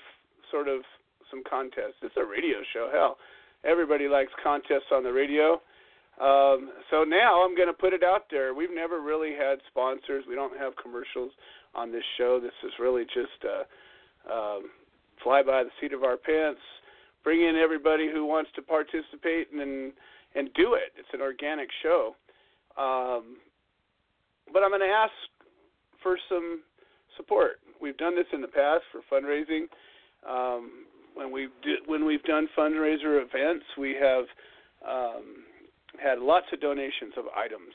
sort 0.51 0.67
of 0.67 0.81
some 1.31 1.41
contests. 1.49 2.03
It's 2.03 2.19
a 2.19 2.25
radio 2.25 2.60
show. 2.75 2.89
Hell, 2.91 3.17
everybody 3.63 4.08
likes 4.08 4.31
contests 4.43 4.91
on 4.91 5.03
the 5.03 5.12
radio. 5.12 5.63
Um, 6.21 6.71
so 6.91 7.03
now 7.03 7.43
I'm 7.43 7.55
going 7.55 7.67
to 7.67 7.73
put 7.73 7.93
it 7.93 8.03
out 8.03 8.27
there. 8.29 8.53
We've 8.53 8.73
never 8.73 9.01
really 9.01 9.34
had 9.34 9.60
sponsors. 9.71 10.23
We 10.27 10.36
don't 10.36 10.58
have 10.58 10.73
commercials 10.75 11.31
on 11.73 11.91
this 11.91 12.05
show. 12.17 12.39
This 12.39 12.55
is 12.63 12.71
really 12.79 13.03
just 13.03 13.39
a 13.43 13.63
um, 14.31 14.69
fly 15.23 15.41
by 15.41 15.63
the 15.63 15.69
seat 15.79 15.93
of 15.93 16.03
our 16.03 16.17
pants 16.17 16.61
bring 17.25 17.41
in 17.41 17.55
everybody 17.57 18.07
who 18.09 18.25
wants 18.25 18.51
to 18.55 18.61
participate 18.61 19.51
and 19.51 19.91
and 20.35 20.53
do 20.53 20.75
it. 20.75 20.93
It's 20.97 21.09
an 21.13 21.21
organic 21.21 21.69
show. 21.81 22.15
Um, 22.77 23.38
but 24.53 24.63
I'm 24.63 24.69
going 24.69 24.81
to 24.81 24.88
ask 24.88 25.11
for 26.03 26.17
some 26.29 26.61
support. 27.17 27.59
We've 27.81 27.97
done 27.97 28.15
this 28.15 28.27
in 28.33 28.41
the 28.41 28.47
past 28.47 28.83
for 28.91 29.01
fundraising. 29.11 29.67
Um, 30.29 30.85
when 31.15 31.31
we 31.31 31.49
when 31.88 32.05
we've 32.05 32.23
done 32.23 32.47
fundraiser 32.57 33.21
events, 33.21 33.65
we 33.77 33.95
have 33.99 34.25
um, 34.88 35.45
had 36.01 36.19
lots 36.19 36.45
of 36.53 36.61
donations 36.61 37.13
of 37.17 37.25
items. 37.35 37.73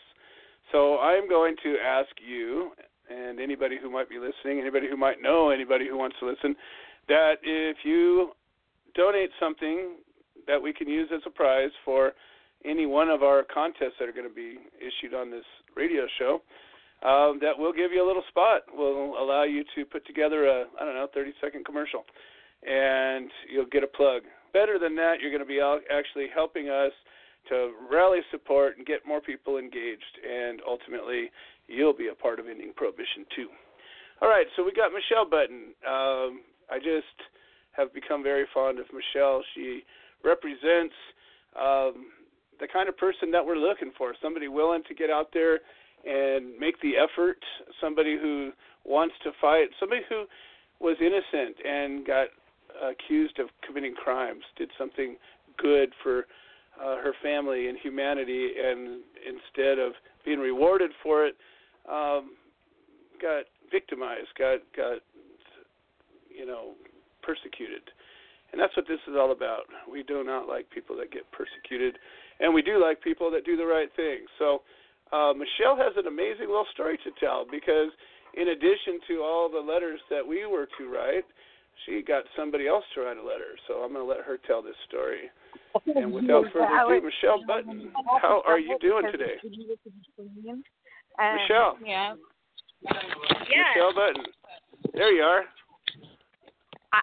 So 0.70 0.98
I'm 0.98 1.28
going 1.28 1.56
to 1.64 1.76
ask 1.84 2.10
you 2.24 2.70
and 3.10 3.40
anybody 3.40 3.76
who 3.80 3.90
might 3.90 4.08
be 4.08 4.18
listening, 4.18 4.60
anybody 4.60 4.88
who 4.88 4.96
might 4.96 5.20
know 5.20 5.50
anybody 5.50 5.88
who 5.88 5.98
wants 5.98 6.16
to 6.20 6.26
listen, 6.26 6.54
that 7.08 7.34
if 7.42 7.78
you 7.84 8.30
donate 8.94 9.30
something 9.38 9.96
that 10.46 10.60
we 10.60 10.72
can 10.72 10.88
use 10.88 11.08
as 11.14 11.20
a 11.26 11.30
prize 11.30 11.70
for 11.84 12.12
any 12.64 12.86
one 12.86 13.08
of 13.08 13.22
our 13.22 13.42
contests 13.52 13.96
that 13.98 14.08
are 14.08 14.12
going 14.12 14.28
to 14.28 14.34
be 14.34 14.58
issued 14.78 15.14
on 15.14 15.30
this 15.30 15.44
radio 15.76 16.06
show, 16.18 16.42
um, 17.02 17.38
that 17.40 17.52
we'll 17.56 17.72
give 17.72 17.92
you 17.92 18.04
a 18.04 18.06
little 18.06 18.24
spot. 18.28 18.62
We'll 18.72 19.16
allow 19.16 19.44
you 19.44 19.64
to 19.74 19.84
put 19.84 20.06
together 20.06 20.46
a 20.46 20.64
I 20.80 20.84
don't 20.84 20.94
know 20.94 21.08
30 21.14 21.32
second 21.40 21.64
commercial, 21.64 22.04
and 22.62 23.30
you'll 23.50 23.70
get 23.72 23.82
a 23.82 23.86
plug. 23.86 24.22
Better 24.52 24.78
than 24.78 24.94
that, 24.96 25.14
you're 25.20 25.30
going 25.30 25.42
to 25.42 25.48
be 25.48 25.60
actually 25.90 26.26
helping 26.34 26.68
us 26.68 26.92
to 27.48 27.72
rally 27.90 28.20
support 28.30 28.76
and 28.76 28.86
get 28.86 29.06
more 29.06 29.20
people 29.20 29.56
engaged, 29.56 30.18
and 30.28 30.60
ultimately 30.68 31.30
you'll 31.70 31.96
be 31.96 32.08
a 32.08 32.14
part 32.14 32.38
of 32.38 32.46
ending 32.48 32.72
prohibition 32.74 33.24
too. 33.34 33.48
All 34.20 34.28
right, 34.28 34.46
so 34.56 34.64
we 34.64 34.72
got 34.72 34.90
Michelle 34.92 35.24
Button. 35.24 35.72
Um, 35.86 36.42
I 36.70 36.78
just 36.78 37.16
have 37.72 37.94
become 37.94 38.22
very 38.22 38.44
fond 38.52 38.78
of 38.78 38.86
Michelle. 38.92 39.42
She 39.54 39.82
represents 40.22 40.94
um, 41.56 42.12
the 42.58 42.68
kind 42.70 42.88
of 42.88 42.96
person 42.98 43.30
that 43.30 43.44
we're 43.44 43.56
looking 43.56 43.92
for 43.96 44.14
somebody 44.20 44.48
willing 44.48 44.82
to 44.88 44.94
get 44.94 45.08
out 45.08 45.28
there 45.32 45.60
and 46.04 46.58
make 46.58 46.80
the 46.82 46.92
effort, 46.96 47.38
somebody 47.80 48.18
who 48.20 48.50
wants 48.84 49.14
to 49.22 49.30
fight, 49.40 49.68
somebody 49.78 50.02
who 50.08 50.24
was 50.80 50.96
innocent 51.00 51.56
and 51.64 52.06
got 52.06 52.28
accused 52.82 53.38
of 53.38 53.48
committing 53.66 53.94
crimes, 53.94 54.42
did 54.56 54.70
something 54.78 55.16
good 55.58 55.92
for 56.02 56.26
uh, 56.80 56.96
her 56.96 57.12
family 57.22 57.68
and 57.68 57.78
humanity, 57.82 58.52
and 58.62 59.00
instead 59.26 59.78
of 59.78 59.92
being 60.24 60.38
rewarded 60.38 60.90
for 61.02 61.26
it, 61.26 61.34
um, 61.90 62.36
got 63.20 63.44
victimized, 63.70 64.28
got 64.38 64.60
got 64.76 65.02
you 66.30 66.46
know 66.46 66.72
persecuted, 67.22 67.82
and 68.52 68.60
that's 68.60 68.74
what 68.76 68.86
this 68.88 69.00
is 69.08 69.14
all 69.18 69.32
about. 69.32 69.66
We 69.90 70.02
do 70.02 70.24
not 70.24 70.48
like 70.48 70.70
people 70.70 70.96
that 70.96 71.12
get 71.12 71.30
persecuted, 71.32 71.98
and 72.38 72.54
we 72.54 72.62
do 72.62 72.80
like 72.80 73.02
people 73.02 73.30
that 73.32 73.44
do 73.44 73.56
the 73.56 73.66
right 73.66 73.90
thing. 73.96 74.24
So 74.38 74.62
uh, 75.12 75.32
Michelle 75.34 75.76
has 75.76 75.92
an 75.96 76.06
amazing 76.06 76.46
little 76.46 76.70
story 76.72 76.98
to 77.04 77.10
tell 77.18 77.44
because 77.50 77.90
in 78.34 78.48
addition 78.48 79.00
to 79.08 79.22
all 79.22 79.50
the 79.50 79.60
letters 79.60 80.00
that 80.10 80.26
we 80.26 80.46
were 80.46 80.68
to 80.78 80.88
write, 80.88 81.24
she 81.86 82.02
got 82.06 82.24
somebody 82.36 82.68
else 82.68 82.84
to 82.94 83.02
write 83.02 83.16
a 83.16 83.22
letter. 83.22 83.58
So 83.66 83.82
I'm 83.82 83.92
going 83.92 84.04
to 84.04 84.08
let 84.08 84.24
her 84.24 84.38
tell 84.46 84.62
this 84.62 84.76
story. 84.86 85.30
And 85.96 86.12
without 86.12 86.44
further 86.52 86.66
ado, 86.66 87.06
Michelle 87.06 87.42
Button, 87.46 87.90
how 88.20 88.42
are 88.46 88.58
you 88.58 88.76
doing 88.80 89.06
today? 89.10 89.36
Michelle. 91.18 91.76
Yeah. 91.84 92.14
Michelle 92.82 93.94
Button. 93.94 94.24
There 94.94 95.12
you 95.12 95.22
are. 95.22 95.44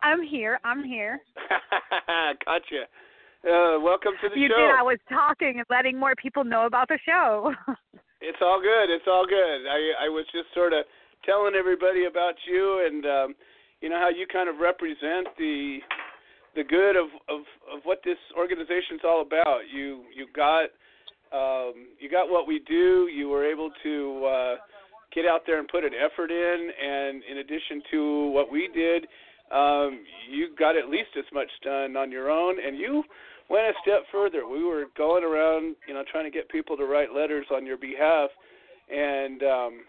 I'm 0.03 0.23
here. 0.23 0.59
I'm 0.63 0.83
here. 0.83 1.19
gotcha. 2.45 2.87
Uh, 3.45 3.79
welcome 3.79 4.13
to 4.21 4.29
the 4.29 4.39
you 4.39 4.49
show. 4.49 4.57
You 4.57 4.67
did. 4.67 4.75
I 4.75 4.83
was 4.83 4.97
talking 5.07 5.55
and 5.57 5.65
letting 5.69 5.97
more 5.97 6.15
people 6.15 6.43
know 6.43 6.65
about 6.65 6.87
the 6.89 6.99
show. 7.05 7.53
it's 8.21 8.39
all 8.41 8.59
good. 8.61 8.93
It's 8.93 9.07
all 9.07 9.25
good. 9.25 9.67
I 9.69 10.05
I 10.05 10.09
was 10.09 10.25
just 10.33 10.53
sort 10.53 10.73
of 10.73 10.83
telling 11.23 11.55
everybody 11.55 12.05
about 12.05 12.35
you 12.49 12.85
and 12.85 13.05
um, 13.05 13.35
you 13.81 13.89
know 13.89 13.97
how 13.97 14.09
you 14.09 14.27
kind 14.27 14.49
of 14.49 14.57
represent 14.57 15.27
the 15.37 15.79
the 16.55 16.63
good 16.63 16.97
of 16.97 17.07
of 17.29 17.41
of 17.71 17.79
what 17.83 18.01
this 18.03 18.17
organization's 18.35 19.01
all 19.05 19.21
about. 19.21 19.69
You 19.71 20.03
you 20.13 20.27
got 20.35 20.69
um, 21.33 21.87
you 21.99 22.09
got 22.09 22.29
what 22.29 22.47
we 22.47 22.59
do. 22.67 23.07
You 23.13 23.29
were 23.29 23.45
able 23.45 23.69
to 23.83 24.25
uh, 24.25 24.55
get 25.13 25.25
out 25.25 25.41
there 25.45 25.59
and 25.59 25.67
put 25.67 25.83
an 25.83 25.91
effort 25.93 26.31
in, 26.31 26.69
and 26.81 27.23
in 27.29 27.37
addition 27.39 27.81
to 27.91 28.31
what 28.31 28.51
we 28.51 28.69
did, 28.73 29.07
um, 29.51 30.03
you 30.29 30.49
got 30.57 30.75
at 30.75 30.89
least 30.89 31.09
as 31.17 31.25
much 31.33 31.49
done 31.63 31.95
on 31.95 32.11
your 32.11 32.29
own, 32.29 32.57
and 32.65 32.77
you 32.77 33.03
went 33.49 33.65
a 33.65 33.73
step 33.81 34.01
further. 34.11 34.47
We 34.47 34.63
were 34.63 34.85
going 34.97 35.23
around, 35.23 35.75
you 35.87 35.93
know, 35.93 36.03
trying 36.11 36.25
to 36.25 36.31
get 36.31 36.49
people 36.49 36.75
to 36.77 36.85
write 36.85 37.13
letters 37.13 37.45
on 37.51 37.65
your 37.65 37.77
behalf, 37.77 38.29
and 38.89 39.41
um, 39.43 39.81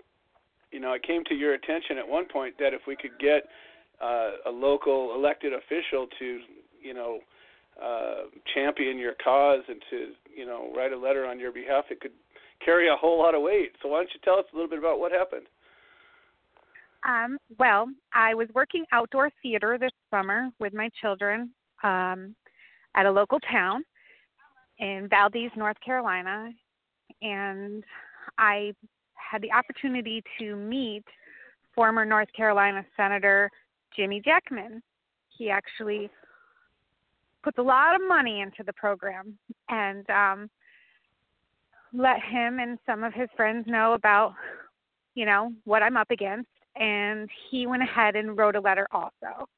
you 0.71 0.81
know, 0.81 0.93
it 0.93 1.03
came 1.03 1.25
to 1.25 1.35
your 1.35 1.55
attention 1.55 1.99
at 1.99 2.07
one 2.07 2.27
point 2.27 2.55
that 2.59 2.75
if 2.75 2.83
we 2.87 2.97
could 2.97 3.19
get 3.19 3.45
uh, 4.03 4.31
a 4.47 4.51
local 4.51 5.15
elected 5.15 5.53
official 5.53 6.07
to, 6.19 6.39
you 6.83 6.95
know, 6.95 7.21
uh, 7.83 8.29
champion 8.55 8.99
your 8.99 9.15
cause 9.23 9.63
and 9.69 9.81
to 9.91 10.09
you 10.39 10.47
know 10.47 10.73
write 10.77 10.93
a 10.93 10.97
letter 10.97 11.27
on 11.27 11.41
your 11.41 11.53
behalf, 11.53 11.87
it 11.91 12.01
could 12.01 12.13
carry 12.65 12.89
a 12.89 12.97
whole 12.97 13.19
lot 13.19 13.35
of 13.35 13.43
weight. 13.43 13.73
So 13.83 13.89
why 13.89 13.99
don't 13.99 14.11
you 14.15 14.21
tell 14.23 14.39
us 14.39 14.45
a 14.53 14.57
little 14.57 14.71
bit 14.71 14.79
about 14.79 15.01
what 15.01 15.13
happened? 15.13 15.47
Um, 17.07 17.39
well, 17.59 17.89
I 18.15 18.35
was 18.35 18.49
working 18.55 18.85
outdoor 18.93 19.31
theater 19.43 19.79
this 19.79 19.93
summer 20.11 20.51
with 20.59 20.75
my 20.75 20.91
children 21.01 21.51
um, 21.83 22.35
at 22.97 23.07
a 23.07 23.11
local 23.11 23.39
town 23.41 23.85
in 24.79 25.09
Valdese, 25.09 25.57
North 25.57 25.77
Carolina, 25.85 26.51
and 27.23 27.85
I 28.37 28.73
had 29.15 29.43
the 29.43 29.53
opportunity 29.53 30.23
to 30.39 30.57
meet 30.57 31.05
former 31.75 32.05
North 32.05 32.29
Carolina 32.37 32.85
Senator 32.97 33.51
Jimmy 33.95 34.21
Jacumin. 34.21 34.81
He 35.37 35.51
actually 35.51 36.11
puts 37.43 37.59
a 37.59 37.63
lot 37.63 37.95
of 37.95 38.01
money 38.07 38.41
into 38.41 38.63
the 38.65 38.73
program 38.73 39.39
and 39.69 40.09
um 40.11 40.51
let 41.95 42.21
him 42.23 42.59
and 42.59 42.79
some 42.85 43.03
of 43.03 43.15
his 43.15 43.29
friends 43.37 43.67
know 43.67 43.95
about 43.95 44.35
you 45.15 45.25
know 45.25 45.53
what 45.65 45.83
I'm 45.83 45.97
up 45.97 46.11
against 46.11 46.49
and 46.79 47.29
he 47.51 47.67
went 47.67 47.83
ahead 47.83 48.17
and 48.17 48.37
wrote 48.37 48.57
a 48.57 48.61
letter 48.61 48.87
also. 48.93 49.49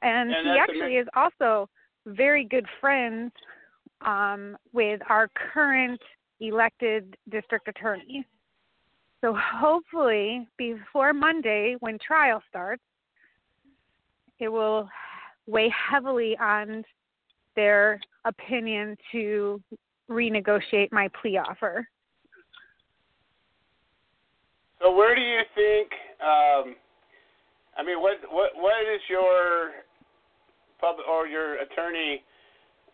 And, 0.00 0.32
and 0.32 0.48
he 0.48 0.58
actually 0.58 0.96
is 0.96 1.06
also 1.14 1.68
very 2.06 2.44
good 2.44 2.66
friends 2.80 3.32
um, 4.00 4.56
with 4.72 5.00
our 5.08 5.28
current 5.52 6.00
elected 6.40 7.16
district 7.30 7.68
attorney. 7.68 8.24
So 9.20 9.36
hopefully, 9.36 10.48
before 10.56 11.12
Monday, 11.12 11.76
when 11.80 11.98
trial 12.04 12.42
starts, 12.48 12.82
it 14.40 14.48
will 14.48 14.88
weigh 15.46 15.72
heavily 15.90 16.36
on 16.38 16.84
their 17.56 18.00
opinion 18.24 18.96
to 19.12 19.60
renegotiate 20.10 20.92
my 20.92 21.08
plea 21.20 21.38
offer. 21.38 21.86
So 24.80 24.94
where 24.94 25.14
do 25.14 25.20
you 25.20 25.40
think? 25.54 25.88
Um, 26.20 26.74
I 27.76 27.82
mean, 27.84 28.00
what 28.00 28.18
what 28.30 28.50
what 28.56 28.82
is 28.82 29.00
your 29.08 29.70
public 30.80 31.06
or 31.06 31.26
your 31.26 31.60
attorney 31.62 32.22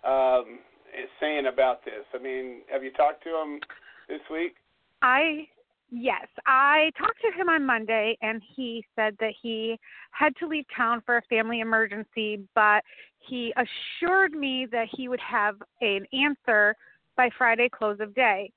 um, 0.04 0.58
is 0.92 1.08
saying 1.20 1.46
about 1.46 1.84
this? 1.84 2.04
I 2.14 2.22
mean, 2.22 2.60
have 2.70 2.84
you 2.84 2.92
talked 2.92 3.24
to 3.24 3.30
him 3.30 3.60
this 4.08 4.20
week? 4.30 4.54
I 5.02 5.48
Yes, 5.90 6.26
I 6.46 6.90
talked 6.98 7.20
to 7.22 7.32
him 7.40 7.48
on 7.48 7.64
Monday 7.64 8.18
and 8.20 8.42
he 8.54 8.84
said 8.94 9.16
that 9.20 9.32
he 9.40 9.78
had 10.10 10.36
to 10.36 10.46
leave 10.46 10.66
town 10.76 11.02
for 11.06 11.16
a 11.16 11.22
family 11.22 11.60
emergency, 11.60 12.40
but 12.54 12.84
he 13.18 13.54
assured 13.56 14.32
me 14.32 14.66
that 14.70 14.88
he 14.92 15.08
would 15.08 15.20
have 15.20 15.56
an 15.80 16.04
answer 16.12 16.76
by 17.16 17.30
Friday 17.38 17.70
close 17.70 18.00
of 18.00 18.14
day. 18.14 18.52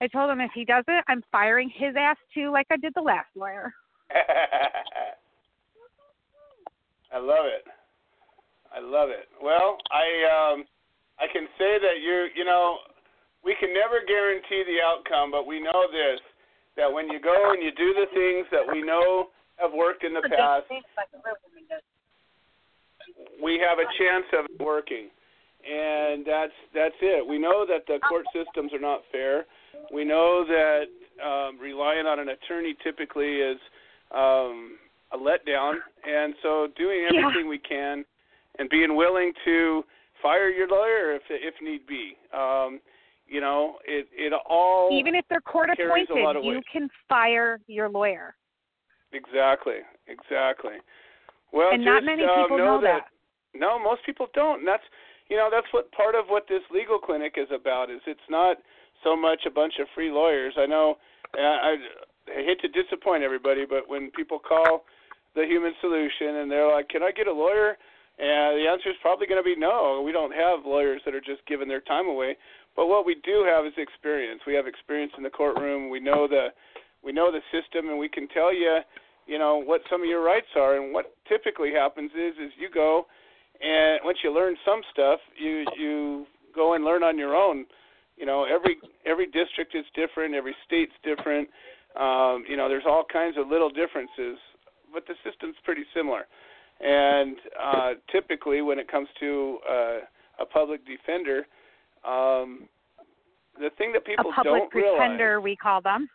I 0.00 0.08
told 0.08 0.30
him 0.30 0.40
if 0.40 0.50
he 0.52 0.64
doesn't, 0.64 1.04
I'm 1.08 1.22
firing 1.30 1.70
his 1.74 1.94
ass 1.96 2.16
too, 2.34 2.50
like 2.52 2.66
I 2.70 2.76
did 2.76 2.92
the 2.94 3.02
last 3.02 3.28
lawyer. 3.36 3.72
I 7.12 7.18
love 7.18 7.46
it. 7.46 7.64
I 8.74 8.80
love 8.80 9.10
it. 9.10 9.28
Well, 9.42 9.78
I 9.90 10.52
um 10.54 10.64
I 11.18 11.26
can 11.32 11.46
say 11.56 11.78
that 11.80 12.00
you 12.02 12.28
you 12.34 12.44
know 12.44 12.78
we 13.44 13.56
can 13.58 13.72
never 13.72 14.04
guarantee 14.06 14.64
the 14.66 14.82
outcome, 14.84 15.30
but 15.30 15.46
we 15.46 15.60
know 15.60 15.86
this 15.90 16.20
that 16.78 16.90
when 16.90 17.10
you 17.10 17.20
go 17.20 17.52
and 17.52 17.62
you 17.62 17.70
do 17.76 17.92
the 17.92 18.06
things 18.14 18.46
that 18.50 18.62
we 18.72 18.80
know 18.80 19.28
have 19.56 19.72
worked 19.74 20.04
in 20.04 20.14
the 20.14 20.22
past, 20.22 20.64
we 23.42 23.60
have 23.60 23.78
a 23.78 23.88
chance 23.98 24.24
of 24.38 24.46
it 24.46 24.64
working. 24.64 25.10
And 25.68 26.24
that's 26.24 26.54
that's 26.72 26.94
it. 27.02 27.26
We 27.26 27.36
know 27.36 27.66
that 27.66 27.84
the 27.86 27.98
court 28.08 28.24
systems 28.32 28.72
are 28.72 28.80
not 28.80 29.02
fair. 29.10 29.44
We 29.92 30.04
know 30.04 30.44
that 30.46 30.84
um, 31.22 31.58
relying 31.58 32.06
on 32.06 32.20
an 32.20 32.28
attorney 32.28 32.76
typically 32.82 33.42
is 33.42 33.58
um, 34.14 34.78
a 35.12 35.18
letdown, 35.18 35.74
and 36.06 36.34
so 36.42 36.68
doing 36.76 37.08
everything 37.08 37.44
yeah. 37.44 37.50
we 37.50 37.58
can 37.58 38.04
and 38.58 38.70
being 38.70 38.96
willing 38.96 39.32
to 39.44 39.82
fire 40.22 40.48
your 40.48 40.68
lawyer 40.68 41.14
if 41.16 41.22
if 41.28 41.54
need 41.60 41.86
be. 41.86 42.16
Um, 42.32 42.80
you 43.28 43.40
know, 43.40 43.76
it 43.86 44.08
it 44.12 44.32
all 44.48 44.88
even 44.92 45.14
if 45.14 45.24
they're 45.28 45.40
court 45.40 45.70
appointed, 45.70 46.44
you 46.44 46.54
weight. 46.54 46.64
can 46.72 46.88
fire 47.08 47.60
your 47.66 47.88
lawyer. 47.88 48.34
Exactly, 49.12 49.84
exactly. 50.06 50.80
Well, 51.52 51.70
and 51.72 51.80
just, 51.80 51.86
not 51.86 52.04
many 52.04 52.24
uh, 52.24 52.42
people 52.42 52.58
know, 52.58 52.76
know 52.76 52.80
that. 52.82 53.08
No, 53.54 53.78
most 53.78 54.04
people 54.04 54.26
don't. 54.34 54.60
And 54.60 54.68
that's 54.68 54.82
you 55.28 55.36
know 55.36 55.48
that's 55.52 55.66
what 55.72 55.92
part 55.92 56.14
of 56.14 56.26
what 56.28 56.46
this 56.48 56.62
legal 56.72 56.98
clinic 56.98 57.34
is 57.36 57.48
about. 57.54 57.90
Is 57.90 58.00
it's 58.06 58.28
not 58.30 58.56
so 59.04 59.16
much 59.16 59.40
a 59.46 59.50
bunch 59.50 59.74
of 59.80 59.86
free 59.94 60.10
lawyers. 60.10 60.54
I 60.56 60.66
know 60.66 60.96
I, 61.34 61.76
I 62.28 62.44
hate 62.44 62.60
to 62.60 62.68
disappoint 62.68 63.22
everybody, 63.22 63.64
but 63.68 63.88
when 63.88 64.10
people 64.10 64.38
call 64.38 64.84
the 65.34 65.44
Human 65.44 65.72
Solution 65.80 66.36
and 66.40 66.50
they're 66.50 66.70
like, 66.70 66.88
"Can 66.88 67.02
I 67.02 67.12
get 67.12 67.26
a 67.26 67.32
lawyer?" 67.32 67.76
and 68.18 68.58
the 68.58 68.66
answer 68.68 68.90
is 68.90 68.96
probably 69.00 69.26
going 69.26 69.38
to 69.38 69.46
be 69.46 69.54
no. 69.56 70.02
We 70.04 70.10
don't 70.10 70.34
have 70.34 70.66
lawyers 70.66 71.00
that 71.04 71.14
are 71.14 71.20
just 71.20 71.46
giving 71.46 71.68
their 71.68 71.80
time 71.80 72.06
away. 72.06 72.36
But 72.78 72.86
what 72.86 73.04
we 73.04 73.16
do 73.24 73.44
have 73.44 73.66
is 73.66 73.72
experience. 73.76 74.40
We 74.46 74.54
have 74.54 74.68
experience 74.68 75.10
in 75.16 75.24
the 75.24 75.30
courtroom. 75.30 75.90
We 75.90 75.98
know 75.98 76.28
the 76.28 76.54
we 77.02 77.10
know 77.10 77.32
the 77.32 77.40
system, 77.50 77.88
and 77.88 77.98
we 77.98 78.08
can 78.08 78.28
tell 78.28 78.54
you, 78.54 78.78
you 79.26 79.36
know, 79.36 79.60
what 79.60 79.80
some 79.90 80.00
of 80.00 80.06
your 80.06 80.22
rights 80.22 80.46
are. 80.54 80.76
And 80.76 80.94
what 80.94 81.06
typically 81.28 81.72
happens 81.72 82.12
is, 82.12 82.34
is 82.38 82.52
you 82.56 82.70
go, 82.72 83.06
and 83.60 83.98
once 84.04 84.18
you 84.22 84.32
learn 84.32 84.54
some 84.64 84.82
stuff, 84.92 85.18
you 85.36 85.64
you 85.76 86.26
go 86.54 86.74
and 86.74 86.84
learn 86.84 87.02
on 87.02 87.18
your 87.18 87.34
own. 87.34 87.66
You 88.16 88.26
know, 88.26 88.44
every 88.44 88.76
every 89.04 89.26
district 89.26 89.74
is 89.74 89.84
different. 89.96 90.36
Every 90.36 90.54
state's 90.64 90.94
different. 91.02 91.48
Um, 91.98 92.44
you 92.48 92.56
know, 92.56 92.68
there's 92.68 92.86
all 92.86 93.02
kinds 93.12 93.36
of 93.36 93.48
little 93.48 93.70
differences, 93.70 94.38
but 94.94 95.02
the 95.08 95.14
system's 95.28 95.56
pretty 95.64 95.82
similar. 95.92 96.28
And 96.78 97.38
uh, 97.60 97.90
typically, 98.12 98.62
when 98.62 98.78
it 98.78 98.88
comes 98.88 99.08
to 99.18 99.58
uh, 99.68 99.98
a 100.38 100.46
public 100.46 100.82
defender, 100.86 101.44
um, 102.04 102.68
the 103.58 103.70
thing 103.78 103.92
that 103.92 104.04
people 104.04 104.30
a 104.30 104.34
public 104.34 104.62
don't 104.62 104.70
pretender, 104.70 105.40
realize, 105.40 105.44
we 105.44 105.56
call 105.56 105.80
them. 105.80 106.08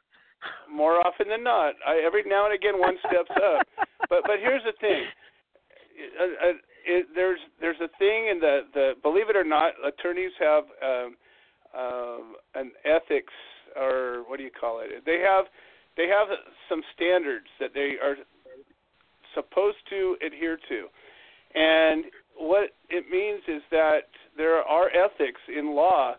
More 0.69 0.99
often 1.05 1.29
than 1.29 1.43
not, 1.43 1.75
I, 1.87 2.03
every 2.05 2.23
now 2.25 2.45
and 2.45 2.53
again, 2.53 2.79
one 2.79 2.97
steps 3.07 3.31
up. 3.31 3.67
But 4.09 4.23
but 4.27 4.35
here's 4.41 4.61
the 4.63 4.73
thing. 4.81 5.05
Uh, 6.19 6.23
uh, 6.23 6.53
it, 6.85 7.07
there's 7.15 7.39
there's 7.61 7.79
a 7.79 7.87
thing 7.97 8.27
in 8.29 8.39
the 8.41 8.67
the 8.73 8.91
believe 9.01 9.29
it 9.29 9.35
or 9.37 9.45
not, 9.45 9.73
attorneys 9.83 10.33
have 10.39 10.65
um, 10.83 11.15
um, 11.73 12.35
an 12.53 12.71
ethics 12.83 13.33
or 13.75 14.23
what 14.27 14.37
do 14.37 14.43
you 14.43 14.51
call 14.51 14.81
it? 14.81 14.89
They 15.05 15.19
have 15.19 15.45
they 15.95 16.07
have 16.07 16.27
some 16.69 16.81
standards 16.93 17.47
that 17.59 17.71
they 17.73 17.95
are 18.03 18.15
supposed 19.33 19.77
to 19.89 20.17
adhere 20.25 20.57
to. 20.69 20.87
And 21.55 22.05
what 22.37 22.69
it 22.89 23.05
means 23.09 23.41
is 23.47 23.61
that 23.71 24.09
there 24.37 24.61
are 24.61 24.89
ethics 24.89 25.41
in 25.47 25.75
law. 25.75 26.15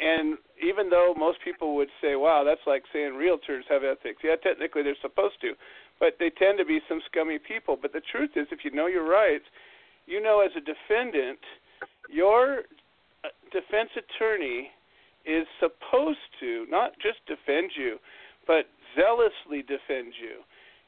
And 0.00 0.38
even 0.62 0.88
though 0.88 1.14
most 1.16 1.38
people 1.44 1.76
would 1.76 1.90
say, 2.00 2.16
wow, 2.16 2.42
that's 2.44 2.64
like 2.66 2.84
saying 2.92 3.12
realtors 3.12 3.68
have 3.68 3.84
ethics. 3.84 4.22
Yeah, 4.24 4.36
technically 4.42 4.82
they're 4.82 4.96
supposed 5.02 5.40
to. 5.42 5.52
But 5.98 6.16
they 6.18 6.30
tend 6.30 6.58
to 6.58 6.64
be 6.64 6.80
some 6.88 7.00
scummy 7.10 7.38
people. 7.38 7.76
But 7.80 7.92
the 7.92 8.00
truth 8.10 8.30
is, 8.36 8.46
if 8.50 8.64
you 8.64 8.70
know 8.70 8.86
your 8.86 9.08
rights, 9.08 9.44
you 10.06 10.22
know 10.22 10.40
as 10.40 10.50
a 10.56 10.60
defendant, 10.60 11.38
your 12.08 12.64
uh, 13.24 13.28
defense 13.52 13.90
attorney 13.92 14.70
is 15.26 15.46
supposed 15.60 16.24
to 16.40 16.64
not 16.70 16.92
just 17.02 17.20
defend 17.28 17.70
you, 17.76 17.98
but 18.46 18.64
zealously 18.96 19.60
defend 19.60 20.14
you. 20.16 20.40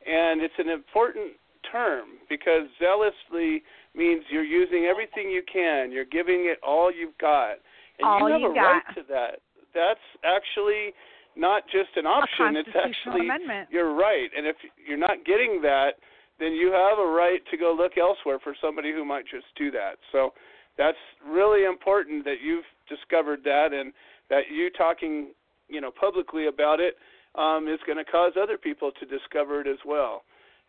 And 0.09 0.41
it's 0.41 0.57
an 0.59 0.71
important 0.71 1.37
term 1.71 2.19
because 2.29 2.69
zealously 2.79 3.63
means 3.95 4.25
you're 4.31 4.45
using 4.45 4.85
everything 4.85 5.31
you 5.31 5.43
can. 5.51 5.93
You're 5.93 6.09
giving 6.09 6.47
it 6.47 6.59
all 6.67 6.91
you've 6.93 7.17
got. 7.19 7.57
And 7.99 8.09
all 8.09 8.29
you 8.29 8.33
have 8.33 8.41
you 8.41 8.53
a 8.53 8.55
got. 8.55 8.61
right 8.61 8.83
to 8.95 9.03
that. 9.09 9.41
That's 9.75 10.07
actually 10.25 10.93
not 11.37 11.65
just 11.67 11.97
an 11.97 12.07
option, 12.07 12.57
it's 12.57 12.69
actually 12.77 13.27
amendment. 13.27 13.69
you're 13.71 13.95
right. 13.95 14.29
And 14.37 14.47
if 14.47 14.57
you're 14.87 14.99
not 14.99 15.25
getting 15.25 15.61
that, 15.63 15.93
then 16.39 16.53
you 16.53 16.73
have 16.73 16.99
a 16.99 17.11
right 17.11 17.41
to 17.51 17.57
go 17.57 17.75
look 17.77 17.97
elsewhere 17.97 18.39
for 18.43 18.55
somebody 18.61 18.93
who 18.93 19.05
might 19.05 19.25
just 19.25 19.47
do 19.57 19.71
that. 19.71 19.97
So 20.11 20.33
that's 20.77 20.99
really 21.27 21.65
important 21.65 22.25
that 22.25 22.37
you've 22.45 22.65
discovered 22.89 23.41
that 23.45 23.73
and 23.73 23.93
that 24.29 24.43
you 24.53 24.71
talking, 24.71 25.29
you 25.69 25.81
know, 25.81 25.91
publicly 25.91 26.49
about 26.49 26.81
it 26.81 26.97
um, 27.35 27.69
is 27.69 27.81
going 27.87 27.99
to 27.99 28.05
cause 28.05 28.33
other 28.41 28.59
people 28.59 28.91
to 29.01 29.07
discover 29.07 29.61
it 29.61 29.67
as 29.67 29.79
well 29.87 30.23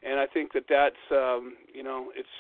and 0.06 0.20
I 0.20 0.28
think 0.28 0.54
that 0.54 0.66
that's 0.70 1.04
um, 1.12 1.56
you 1.74 1.84
know 1.84 2.12
it's 2.16 2.36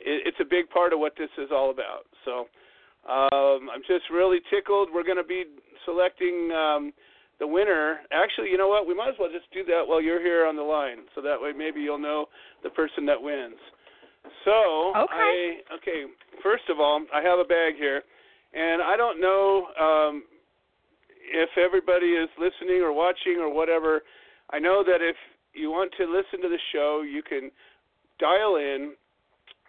it, 0.00 0.26
it's 0.26 0.40
a 0.40 0.44
big 0.44 0.68
part 0.70 0.92
of 0.92 0.98
what 0.98 1.14
this 1.16 1.30
is 1.38 1.48
all 1.52 1.70
about. 1.70 2.06
So 2.24 2.46
um, 3.08 3.70
I'm 3.72 3.82
just 3.86 4.10
really 4.12 4.38
tickled. 4.50 4.88
We're 4.92 5.04
going 5.04 5.16
to 5.16 5.24
be 5.24 5.44
selecting 5.84 6.50
um, 6.52 6.92
the 7.38 7.46
winner. 7.46 8.00
Actually, 8.12 8.50
you 8.50 8.58
know 8.58 8.68
what? 8.68 8.86
We 8.86 8.94
might 8.94 9.10
as 9.10 9.14
well 9.18 9.30
just 9.32 9.50
do 9.52 9.64
that 9.64 9.82
while 9.86 10.02
you're 10.02 10.22
here 10.22 10.46
on 10.46 10.56
the 10.56 10.62
line, 10.62 11.06
so 11.14 11.22
that 11.22 11.40
way 11.40 11.52
maybe 11.56 11.80
you'll 11.80 11.98
know 11.98 12.26
the 12.62 12.70
person 12.70 13.06
that 13.06 13.20
wins. 13.20 13.60
So 14.44 14.92
okay. 14.96 15.62
I 15.70 15.74
okay. 15.76 16.04
First 16.42 16.64
of 16.68 16.80
all, 16.80 17.02
I 17.14 17.22
have 17.22 17.38
a 17.38 17.44
bag 17.44 17.74
here, 17.78 18.02
and 18.54 18.82
I 18.82 18.96
don't 18.96 19.20
know 19.20 19.66
um, 19.80 20.24
if 21.22 21.50
everybody 21.56 22.06
is 22.06 22.28
listening 22.38 22.82
or 22.82 22.92
watching 22.92 23.38
or 23.38 23.52
whatever. 23.52 24.02
I 24.50 24.58
know 24.58 24.84
that 24.84 25.02
if 25.02 25.16
you 25.56 25.70
want 25.70 25.92
to 25.98 26.04
listen 26.04 26.42
to 26.42 26.48
the 26.48 26.60
show, 26.72 27.02
you 27.02 27.22
can 27.22 27.50
dial 28.18 28.56
in. 28.56 28.94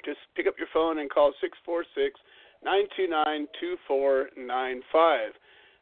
Just 0.05 0.19
pick 0.35 0.47
up 0.47 0.55
your 0.57 0.67
phone 0.73 0.99
and 0.99 1.09
call 1.09 1.33
646 1.41 2.19
929 2.63 3.47
2495. 3.59 5.31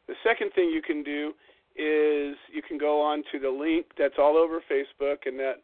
The 0.08 0.14
second 0.22 0.52
thing 0.54 0.70
you 0.70 0.82
can 0.82 1.02
do 1.02 1.34
is 1.76 2.36
you 2.52 2.62
can 2.66 2.78
go 2.78 3.02
on 3.02 3.22
to 3.32 3.38
the 3.38 3.50
link 3.50 3.86
that's 3.98 4.16
all 4.18 4.36
over 4.36 4.62
Facebook, 4.70 5.26
and 5.26 5.38
that 5.38 5.60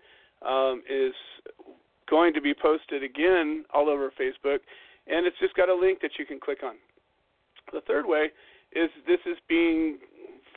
um, 0.47 0.83
is 0.91 1.15
going 2.11 2.35
to 2.35 2.41
be 2.41 2.53
posted 2.53 3.03
again 3.03 3.65
all 3.73 3.89
over 3.89 4.13
Facebook, 4.21 4.59
and 5.07 5.27
it's 5.27 5.39
just 5.41 5.55
got 5.55 5.69
a 5.69 5.75
link 5.75 6.01
that 6.03 6.13
you 6.19 6.27
can 6.27 6.39
click 6.39 6.63
on. 6.63 6.75
The 7.73 7.81
third 7.87 8.07
way 8.07 8.31
is 8.75 8.91
this 9.07 9.21
is 9.27 9.39
being 9.49 9.99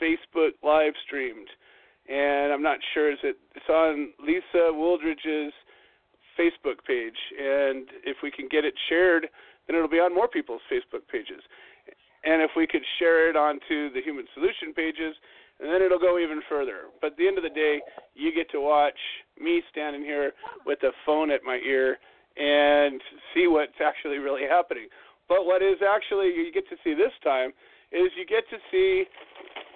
Facebook 0.01 0.51
live 0.63 0.93
streamed 1.05 1.47
and 2.09 2.53
I'm 2.53 2.61
not 2.61 2.79
sure 2.93 3.11
is 3.11 3.17
it 3.23 3.37
it's 3.55 3.69
on 3.69 4.13
Lisa 4.25 4.71
Wooldridge's 4.71 5.53
Facebook 6.39 6.83
page, 6.85 7.17
and 7.39 7.87
if 8.03 8.17
we 8.21 8.31
can 8.31 8.47
get 8.49 8.65
it 8.65 8.73
shared, 8.89 9.27
then 9.67 9.75
it'll 9.75 9.89
be 9.89 9.99
on 9.99 10.13
more 10.13 10.27
people's 10.27 10.61
Facebook 10.71 11.07
pages. 11.11 11.41
And 12.23 12.41
if 12.41 12.51
we 12.57 12.67
could 12.67 12.83
share 12.99 13.29
it 13.29 13.35
onto 13.35 13.93
the 13.93 14.01
Human 14.03 14.25
Solution 14.33 14.73
pages, 14.73 15.15
and 15.59 15.71
then 15.71 15.81
it'll 15.81 15.99
go 15.99 16.19
even 16.19 16.41
further. 16.49 16.91
But 16.99 17.13
at 17.13 17.17
the 17.17 17.27
end 17.27 17.37
of 17.37 17.43
the 17.43 17.49
day, 17.49 17.79
you 18.13 18.33
get 18.33 18.49
to 18.51 18.59
watch 18.59 18.97
me 19.39 19.61
standing 19.71 20.01
here 20.01 20.33
with 20.65 20.83
a 20.83 20.91
phone 21.05 21.31
at 21.31 21.43
my 21.43 21.59
ear 21.65 21.97
and 22.35 22.99
see 23.33 23.47
what's 23.47 23.79
actually 23.79 24.17
really 24.17 24.43
happening. 24.43 24.87
But 25.29 25.45
what 25.45 25.61
is 25.61 25.77
actually 25.81 26.27
you 26.27 26.51
get 26.53 26.67
to 26.69 26.75
see 26.83 26.93
this 26.93 27.13
time 27.23 27.53
is 27.95 28.11
you 28.19 28.25
get 28.27 28.43
to 28.51 28.57
see 28.71 29.05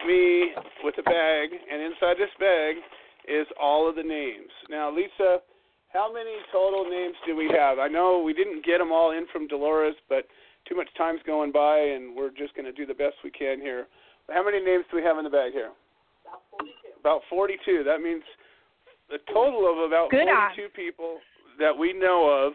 me 0.06 0.52
with 0.84 0.96
a 1.00 1.04
bag, 1.04 1.50
and 1.52 1.82
inside 1.82 2.20
this 2.20 2.34
bag 2.40 2.76
is 3.28 3.48
all 3.60 3.88
of 3.88 3.96
the 3.96 4.04
names. 4.04 4.52
Now, 4.70 4.94
Lisa, 4.94 5.40
how 5.94 6.12
many 6.12 6.36
total 6.52 6.84
names 6.90 7.16
do 7.26 7.36
we 7.36 7.50
have? 7.56 7.80
I 7.80 7.88
know 7.88 8.22
we 8.24 8.34
didn't 8.34 8.66
get 8.66 8.78
them 8.78 8.92
all 8.92 9.12
in 9.12 9.26
from 9.32 9.48
Dolores, 9.48 9.96
but 10.08 10.28
too 10.68 10.76
much 10.76 10.88
time's 10.98 11.22
going 11.26 11.52
by, 11.52 11.80
and 11.80 12.16
we're 12.16 12.30
just 12.30 12.56
going 12.56 12.66
to 12.66 12.72
do 12.72 12.86
the 12.86 12.94
best 12.94 13.16
we 13.24 13.32
can 13.32 13.60
here. 13.60 13.88
How 14.30 14.44
many 14.44 14.64
names 14.64 14.86
do 14.92 14.98
we 14.98 15.04
have 15.04 15.18
in 15.18 15.24
the 15.24 15.30
bag 15.30 15.54
here? 15.54 15.72
About 16.28 16.42
42. 16.52 17.00
About 17.00 17.22
42. 17.30 17.84
That 17.86 18.02
means 18.02 18.24
a 19.10 19.18
total 19.34 19.66
of 19.66 19.88
about 19.88 20.12
Good 20.12 20.28
42 20.28 20.64
on. 20.64 20.70
people 20.76 21.18
that 21.58 21.76
we 21.76 21.94
know 21.94 22.30
of 22.30 22.54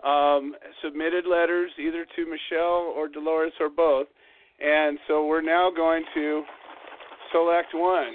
um, 0.00 0.54
submitted 0.82 1.26
letters 1.26 1.70
either 1.78 2.06
to 2.16 2.24
Michelle 2.24 2.94
or 2.96 3.08
Dolores 3.08 3.52
or 3.60 3.68
both. 3.68 4.06
And 4.60 4.98
so 5.08 5.26
we're 5.26 5.42
now 5.42 5.70
going 5.74 6.04
to 6.14 6.42
select 7.32 7.68
one. 7.72 8.14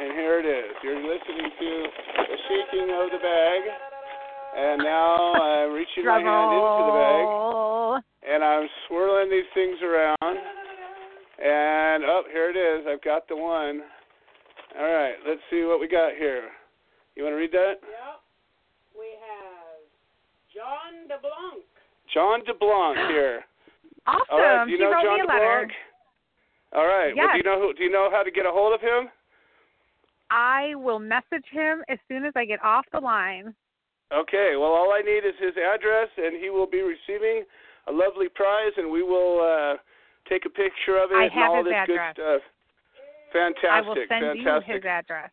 And 0.00 0.12
here 0.12 0.38
it 0.38 0.46
is. 0.46 0.74
You're 0.82 1.02
listening 1.02 1.50
to 1.58 1.70
the 2.16 2.38
shaking 2.48 2.90
of 2.94 3.10
the 3.10 3.18
bag. 3.18 3.60
And 4.56 4.82
now 4.82 5.34
I'm 5.34 5.72
reaching 5.72 6.04
my 6.04 6.22
hand 6.22 6.54
into 6.54 6.82
the 6.86 6.94
bag. 6.94 8.34
And 8.34 8.44
I'm 8.44 8.68
swirling 8.86 9.30
these 9.30 9.50
things 9.54 9.78
around. 9.82 10.38
And 11.42 12.04
oh, 12.04 12.22
here 12.30 12.50
it 12.50 12.56
is. 12.56 12.86
I've 12.88 13.02
got 13.02 13.26
the 13.28 13.36
one. 13.36 13.82
All 14.78 14.86
right, 14.86 15.14
let's 15.26 15.40
see 15.50 15.64
what 15.64 15.80
we 15.80 15.88
got 15.88 16.14
here. 16.18 16.50
You 17.16 17.22
want 17.22 17.34
to 17.34 17.36
read 17.36 17.52
that? 17.52 17.74
Yep. 17.82 18.20
We 18.98 19.06
have 19.22 19.82
John 20.54 21.06
DeBlanc. 21.06 21.62
John 22.12 22.40
DeBlanc 22.46 23.08
here. 23.08 23.44
Awesome. 24.06 24.26
All 24.30 24.38
right, 24.40 24.64
do 24.66 24.70
you 24.72 24.78
she 24.78 24.84
know 24.84 24.92
wrote 24.92 25.02
John 25.04 25.14
me 25.14 25.20
a 25.20 25.26
letter. 25.26 25.68
DeBlanc? 25.68 26.78
All 26.78 26.86
right. 26.86 27.12
Well, 27.16 27.28
do 27.32 27.38
you 27.38 27.44
know 27.44 27.60
who? 27.60 27.72
Do 27.74 27.82
you 27.84 27.90
know 27.90 28.08
how 28.10 28.22
to 28.22 28.30
get 28.30 28.46
a 28.46 28.50
hold 28.50 28.74
of 28.74 28.80
him? 28.80 29.08
I 30.30 30.74
will 30.74 30.98
message 30.98 31.46
him 31.50 31.82
as 31.88 31.98
soon 32.08 32.24
as 32.24 32.32
I 32.34 32.44
get 32.44 32.62
off 32.64 32.84
the 32.92 33.00
line. 33.00 33.54
Okay. 34.12 34.52
Well, 34.58 34.72
all 34.72 34.92
I 34.92 35.00
need 35.00 35.24
is 35.24 35.34
his 35.40 35.54
address, 35.56 36.08
and 36.16 36.36
he 36.42 36.50
will 36.50 36.66
be 36.66 36.82
receiving 36.82 37.44
a 37.86 37.92
lovely 37.92 38.28
prize, 38.28 38.72
and 38.76 38.90
we 38.90 39.02
will 39.02 39.40
uh, 39.40 39.76
take 40.28 40.44
a 40.46 40.50
picture 40.50 40.98
of 40.98 41.10
it 41.12 41.16
I 41.16 41.24
and 41.24 41.32
have 41.32 41.50
all 41.50 41.56
his 41.58 41.66
this 41.66 41.74
address. 41.74 42.16
good 42.16 42.22
stuff. 42.22 42.42
Fantastic. 43.32 43.70
I 43.70 43.80
will 43.82 43.94
send 44.08 44.24
fantastic. 44.44 44.68
you 44.68 44.74
his 44.74 44.84
address. 44.84 45.30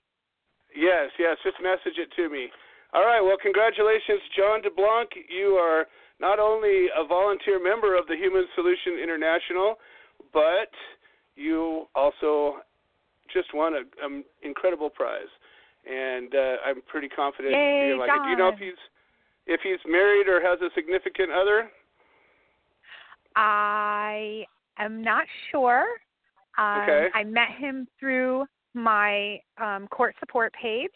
Yes, 0.76 1.10
yes. 1.20 1.38
Just 1.44 1.58
message 1.62 1.98
it 1.98 2.10
to 2.16 2.30
me. 2.30 2.48
All 2.94 3.04
right. 3.06 3.22
Well, 3.22 3.38
congratulations, 3.42 4.22
John 4.36 4.62
DeBlanc. 4.62 5.10
You 5.30 5.56
are 5.58 5.88
not 6.22 6.38
only 6.40 6.86
a 6.96 7.06
volunteer 7.06 7.62
member 7.62 7.98
of 7.98 8.06
the 8.08 8.16
Human 8.16 8.46
Solution 8.56 9.02
International, 9.02 9.76
but 10.32 10.70
you 11.36 11.88
also 11.96 12.58
just 13.34 13.54
won 13.54 13.76
an 13.76 13.86
um, 14.06 14.24
incredible 14.44 14.90
prize. 14.90 15.32
And 15.90 16.34
uh, 16.36 16.56
I'm 16.64 16.82
pretty 16.88 17.10
confident 17.10 17.54
Yay, 17.54 17.88
you're 17.88 17.98
like 17.98 18.10
it. 18.10 18.24
Do 18.24 18.30
you 18.30 18.38
know 18.38 18.50
if 18.50 18.60
he's 18.60 18.78
if 19.48 19.62
he's 19.64 19.80
married 19.92 20.28
or 20.28 20.40
has 20.40 20.62
a 20.62 20.70
significant 20.76 21.32
other? 21.32 21.70
I 23.36 24.46
am 24.78 25.02
not 25.02 25.26
sure. 25.50 25.86
Um, 26.58 26.82
Okay. 26.82 27.08
I 27.16 27.24
met 27.24 27.50
him 27.58 27.88
through 28.00 28.46
my 28.76 29.40
um, 29.58 29.88
court 29.88 30.16
support 30.20 30.54
page, 30.54 30.92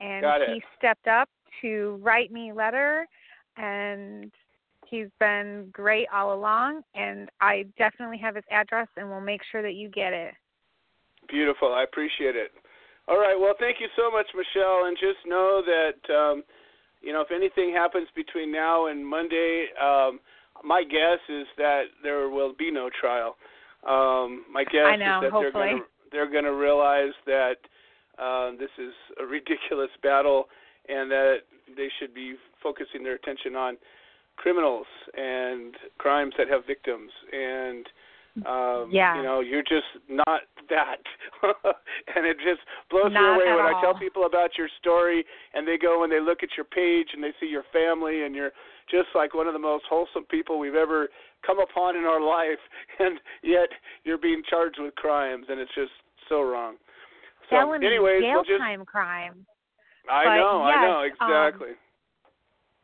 and 0.00 0.24
he 0.46 0.62
stepped 0.78 1.08
up 1.08 1.28
to 1.60 2.00
write 2.02 2.32
me 2.32 2.50
a 2.50 2.54
letter, 2.54 3.06
and 3.56 4.32
he's 4.88 5.08
been 5.20 5.68
great 5.72 6.06
all 6.12 6.34
along. 6.34 6.82
And 6.94 7.28
I 7.40 7.66
definitely 7.78 8.18
have 8.18 8.34
his 8.34 8.44
address, 8.50 8.88
and 8.96 9.08
we'll 9.08 9.20
make 9.20 9.42
sure 9.50 9.62
that 9.62 9.74
you 9.74 9.88
get 9.88 10.12
it. 10.12 10.34
Beautiful. 11.28 11.74
I 11.74 11.82
appreciate 11.82 12.36
it. 12.36 12.52
All 13.08 13.18
right. 13.18 13.38
Well, 13.38 13.54
thank 13.58 13.76
you 13.80 13.88
so 13.96 14.10
much, 14.10 14.26
Michelle. 14.34 14.86
And 14.86 14.96
just 14.96 15.18
know 15.26 15.62
that, 15.64 16.14
um, 16.14 16.42
you 17.00 17.12
know, 17.12 17.20
if 17.20 17.30
anything 17.30 17.72
happens 17.72 18.08
between 18.14 18.50
now 18.52 18.86
and 18.86 19.06
Monday, 19.06 19.66
um, 19.80 20.20
my 20.64 20.82
guess 20.82 21.18
is 21.28 21.46
that 21.56 21.84
there 22.02 22.28
will 22.28 22.52
be 22.56 22.70
no 22.70 22.90
trial. 23.00 23.36
Um, 23.86 24.44
my 24.50 24.64
guess 24.64 24.98
know, 24.98 25.20
is 25.20 25.22
that 25.22 25.30
they're 25.32 25.52
going 25.52 25.78
to 25.78 25.84
they're 26.12 26.30
going 26.30 26.44
to 26.44 26.54
realize 26.54 27.12
that 27.26 27.56
uh, 28.18 28.50
this 28.58 28.70
is 28.78 28.92
a 29.20 29.26
ridiculous 29.26 29.90
battle 30.02 30.48
and 30.88 31.10
that 31.10 31.38
they 31.76 31.88
should 31.98 32.14
be 32.14 32.34
focusing 32.62 33.02
their 33.02 33.14
attention 33.14 33.54
on 33.54 33.76
criminals 34.36 34.86
and 35.16 35.74
crimes 35.98 36.34
that 36.38 36.48
have 36.48 36.66
victims 36.66 37.10
and 37.32 37.86
um 38.44 38.90
Yeah. 38.92 39.16
you 39.16 39.22
know 39.22 39.40
you're 39.40 39.62
just 39.62 39.88
not 40.08 40.42
that 40.68 41.00
and 42.14 42.26
it 42.26 42.36
just 42.44 42.60
blows 42.90 43.10
me 43.10 43.16
away 43.16 43.48
when 43.48 43.64
I 43.64 43.80
tell 43.80 43.94
people 43.98 44.26
about 44.26 44.58
your 44.58 44.68
story 44.78 45.24
and 45.54 45.66
they 45.66 45.78
go 45.78 46.04
and 46.04 46.12
they 46.12 46.20
look 46.20 46.42
at 46.42 46.50
your 46.56 46.64
page 46.64 47.08
and 47.14 47.22
they 47.24 47.32
see 47.40 47.46
your 47.46 47.64
family 47.72 48.24
and 48.24 48.34
you're 48.34 48.52
just 48.90 49.08
like 49.14 49.32
one 49.32 49.46
of 49.46 49.54
the 49.54 49.58
most 49.58 49.84
wholesome 49.88 50.24
people 50.24 50.58
we've 50.58 50.74
ever 50.74 51.08
come 51.46 51.58
upon 51.60 51.96
in 51.96 52.04
our 52.04 52.20
life 52.36 52.60
and 52.98 53.18
yet 53.42 53.70
you're 54.04 54.18
being 54.18 54.42
charged 54.48 54.78
with 54.78 54.94
crimes 54.96 55.46
and 55.48 55.58
it's 55.58 55.74
just 55.74 55.92
so 56.28 56.42
wrong. 56.42 56.76
So 57.48 57.56
Felony 57.56 57.86
anyways, 57.86 58.22
jail 58.22 58.34
we'll 58.34 58.44
just 58.44 58.60
time 58.60 58.84
crime. 58.84 59.46
I 60.10 60.24
but 60.24 60.36
know, 60.36 60.62
I 60.62 60.82
know 60.82 61.02
yes, 61.02 61.16
um, 61.20 61.30
exactly. 61.30 61.72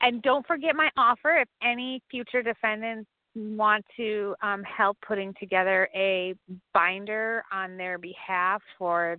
And 0.03 0.21
don't 0.23 0.47
forget 0.47 0.75
my 0.75 0.91
offer 0.97 1.37
if 1.39 1.49
any 1.63 2.03
future 2.11 2.43
defendants 2.43 3.09
want 3.35 3.85
to 3.97 4.35
um, 4.43 4.63
help 4.65 4.99
putting 5.07 5.33
together 5.41 5.89
a 5.95 6.35
binder 6.75 7.45
on 7.53 7.77
their 7.77 7.99
behalf 7.99 8.61
for, 8.79 9.17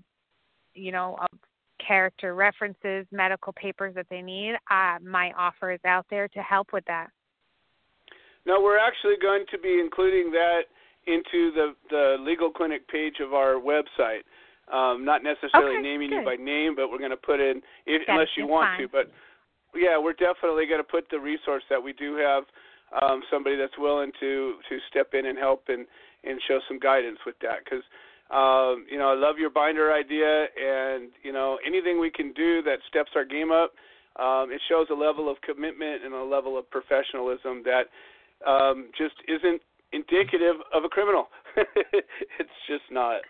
you 0.76 0.92
know, 0.92 1.18
character 1.86 2.36
references, 2.36 3.06
medical 3.12 3.54
papers 3.54 3.96
that 3.96 4.06
they 4.10 4.22
need. 4.22 4.56
Uh, 4.70 4.98
my 5.02 5.32
offer 5.38 5.72
is 5.72 5.80
out 5.86 6.06
there 6.10 6.28
to 6.28 6.40
help 6.42 6.68
with 6.74 6.86
that. 6.86 7.08
No, 8.46 8.62
we're 8.62 8.78
actually 8.78 9.16
going 9.22 9.46
to 9.52 9.58
be 9.58 9.80
including 9.80 10.32
that 10.32 10.62
into 11.08 11.52
the 11.52 11.76
the 11.90 12.18
legal 12.20 12.52
clinic 12.52 12.88
page 12.88 13.16
of 13.22 13.34
our 13.34 13.56
website. 13.56 14.24
Um, 14.72 15.04
not 15.04 15.24
necessarily 15.24 15.76
Okay, 15.76 15.82
naming 15.82 16.12
you 16.12 16.24
by 16.24 16.36
name, 16.36 16.76
but 16.76 16.90
we're 16.90 16.98
going 16.98 17.12
to 17.12 17.18
put 17.18 17.42
in 17.42 17.62
if, 17.86 18.02
unless 18.08 18.30
you 18.38 18.48
want 18.48 18.70
fine. 18.70 18.82
to. 18.82 18.88
But 18.88 19.12
yeah, 19.76 19.98
we're 19.98 20.14
definitely 20.14 20.66
going 20.66 20.82
to 20.82 20.88
put 20.90 21.06
the 21.10 21.20
resource 21.20 21.64
that 21.70 21.82
we 21.82 21.94
do 21.94 22.16
have 22.16 22.44
um, 23.02 23.22
somebody 23.32 23.56
that's 23.56 23.78
willing 23.78 24.12
to 24.20 24.56
to 24.70 24.78
step 24.90 25.14
in 25.14 25.26
and 25.26 25.38
help 25.38 25.66
and 25.68 25.86
and 26.24 26.40
show 26.48 26.60
some 26.68 26.80
guidance 26.80 27.20
with 27.26 27.36
that 27.42 27.64
because. 27.64 27.84
Um, 28.32 28.88
you 28.90 28.98
know, 28.98 29.12
I 29.12 29.16
love 29.16 29.36
your 29.38 29.52
binder 29.52 29.94
idea, 29.94 30.48
and 30.58 31.12
you 31.22 31.32
know, 31.32 31.60
anything 31.68 32.00
we 32.00 32.10
can 32.10 32.32
do 32.34 32.64
that 32.64 32.78
steps 32.90 33.12
our 33.16 33.26
game 33.26 33.52
up, 33.52 33.74
um, 34.16 34.50
it 34.50 34.62
shows 34.70 34.88
a 34.90 34.94
level 34.96 35.30
of 35.30 35.38
commitment 35.42 36.04
and 36.04 36.14
a 36.14 36.24
level 36.24 36.58
of 36.58 36.68
professionalism 36.72 37.62
that 37.66 37.92
um, 38.48 38.90
just 38.98 39.16
isn't 39.28 39.62
indicative 39.92 40.56
of 40.74 40.84
a 40.84 40.90
criminal. 40.90 41.28
it's 41.56 42.58
just 42.68 42.84
not. 42.92 43.22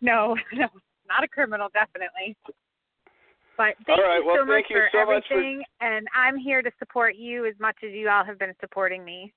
No, 0.00 0.36
no, 0.52 0.68
not 1.08 1.24
a 1.24 1.28
criminal, 1.28 1.68
definitely. 1.72 2.36
But 3.62 3.78
thank 3.86 3.98
All 3.98 4.04
right, 4.04 4.18
you 4.18 4.26
well, 4.26 4.36
so 4.40 4.44
much 4.44 4.54
thank 4.66 4.70
you 4.70 4.76
for 4.76 4.88
so 4.90 5.06
much 5.06 5.22
for- 5.28 5.34
everything, 5.34 5.62
and 5.80 6.08
I'm 6.16 6.36
here 6.36 6.62
to 6.62 6.70
support 6.80 7.14
you 7.14 7.46
as 7.46 7.54
much 7.60 7.76
as 7.84 7.92
you 7.92 8.08
all 8.08 8.24
have 8.24 8.36
been 8.36 8.54
supporting 8.60 9.04
me. 9.04 9.32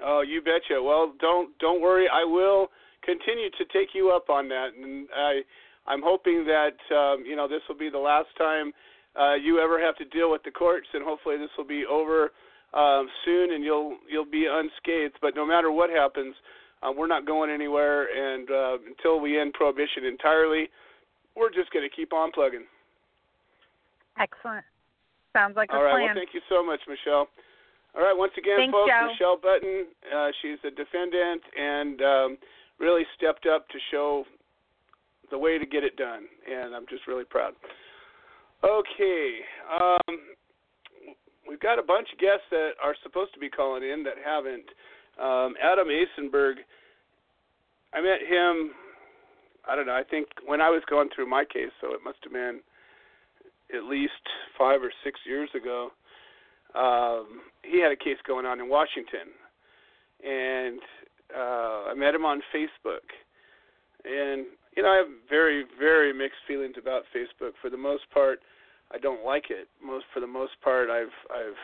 Oh, 0.00 0.20
you 0.20 0.40
betcha. 0.40 0.80
Well, 0.80 1.14
don't 1.18 1.50
don't 1.58 1.80
worry. 1.80 2.06
I 2.08 2.22
will 2.22 2.70
continue 3.02 3.50
to 3.50 3.64
take 3.72 3.88
you 3.92 4.12
up 4.12 4.30
on 4.30 4.48
that, 4.50 4.74
and 4.80 5.08
I 5.16 5.42
I'm 5.86 6.00
hoping 6.00 6.46
that 6.46 6.78
um, 6.94 7.24
you 7.26 7.34
know 7.34 7.48
this 7.48 7.62
will 7.68 7.76
be 7.76 7.90
the 7.90 7.98
last 7.98 8.28
time 8.38 8.72
uh, 9.18 9.34
you 9.34 9.58
ever 9.58 9.80
have 9.84 9.96
to 9.96 10.04
deal 10.04 10.30
with 10.30 10.44
the 10.44 10.52
courts, 10.52 10.86
and 10.94 11.02
hopefully 11.02 11.36
this 11.36 11.50
will 11.58 11.66
be 11.66 11.84
over 11.84 12.30
um, 12.72 13.08
soon, 13.24 13.52
and 13.52 13.64
you'll 13.64 13.96
you'll 14.08 14.30
be 14.30 14.46
unscathed. 14.46 15.18
But 15.20 15.34
no 15.34 15.44
matter 15.44 15.72
what 15.72 15.90
happens, 15.90 16.36
uh, 16.84 16.92
we're 16.96 17.08
not 17.08 17.26
going 17.26 17.50
anywhere, 17.50 18.06
and 18.14 18.48
uh, 18.48 18.78
until 18.86 19.18
we 19.18 19.40
end 19.40 19.54
prohibition 19.54 20.04
entirely, 20.06 20.68
we're 21.34 21.50
just 21.50 21.72
going 21.72 21.88
to 21.88 21.94
keep 21.94 22.12
on 22.12 22.30
plugging. 22.30 22.66
Excellent. 24.18 24.64
Sounds 25.32 25.56
like 25.56 25.70
a 25.70 25.76
All 25.76 25.82
right. 25.82 25.92
plan. 25.92 26.14
Well, 26.14 26.14
thank 26.14 26.34
you 26.34 26.40
so 26.48 26.64
much, 26.64 26.80
Michelle. 26.86 27.28
All 27.96 28.02
right. 28.02 28.16
Once 28.16 28.32
again, 28.38 28.56
Thanks, 28.56 28.72
folks, 28.72 28.90
Joe. 28.90 29.08
Michelle 29.10 29.38
Button. 29.38 29.86
Uh, 30.06 30.30
she's 30.42 30.58
a 30.64 30.70
defendant 30.70 31.42
and 31.58 32.02
um, 32.02 32.38
really 32.78 33.02
stepped 33.16 33.46
up 33.46 33.68
to 33.68 33.78
show 33.90 34.24
the 35.30 35.38
way 35.38 35.58
to 35.58 35.66
get 35.66 35.82
it 35.82 35.96
done, 35.96 36.24
and 36.46 36.74
I'm 36.74 36.86
just 36.88 37.06
really 37.08 37.24
proud. 37.24 37.54
Okay. 38.62 39.40
Um, 39.66 40.18
we've 41.48 41.60
got 41.60 41.78
a 41.78 41.82
bunch 41.82 42.08
of 42.12 42.18
guests 42.18 42.46
that 42.50 42.72
are 42.82 42.94
supposed 43.02 43.34
to 43.34 43.40
be 43.40 43.48
calling 43.48 43.82
in 43.82 44.02
that 44.04 44.14
haven't. 44.24 44.68
Um, 45.20 45.54
Adam 45.62 45.88
Asenberg. 45.88 46.54
I 47.92 48.00
met 48.00 48.20
him. 48.26 48.72
I 49.68 49.76
don't 49.76 49.86
know. 49.86 49.94
I 49.94 50.02
think 50.02 50.28
when 50.46 50.60
I 50.60 50.68
was 50.70 50.82
going 50.90 51.08
through 51.14 51.28
my 51.28 51.44
case, 51.44 51.70
so 51.80 51.94
it 51.94 52.00
must 52.04 52.18
have 52.24 52.32
been 52.32 52.60
at 53.76 53.84
least 53.84 54.12
five 54.58 54.82
or 54.82 54.92
six 55.02 55.20
years 55.26 55.48
ago. 55.54 55.90
Um, 56.74 57.40
he 57.62 57.80
had 57.80 57.92
a 57.92 57.96
case 57.96 58.18
going 58.26 58.46
on 58.46 58.60
in 58.60 58.68
Washington, 58.68 59.30
and 60.24 60.80
uh, 61.36 61.90
I 61.90 61.94
met 61.96 62.14
him 62.14 62.24
on 62.24 62.40
Facebook. 62.54 63.06
And 64.04 64.46
you 64.76 64.82
know, 64.82 64.90
I 64.90 64.96
have 64.96 65.06
very, 65.28 65.64
very 65.78 66.12
mixed 66.12 66.40
feelings 66.48 66.74
about 66.80 67.02
Facebook. 67.14 67.52
For 67.62 67.70
the 67.70 67.76
most 67.76 68.02
part, 68.12 68.40
I 68.92 68.98
don't 68.98 69.24
like 69.24 69.46
it. 69.50 69.68
Most 69.84 70.04
for 70.12 70.20
the 70.20 70.26
most 70.26 70.52
part, 70.62 70.90
I've, 70.90 71.14
I've, 71.30 71.56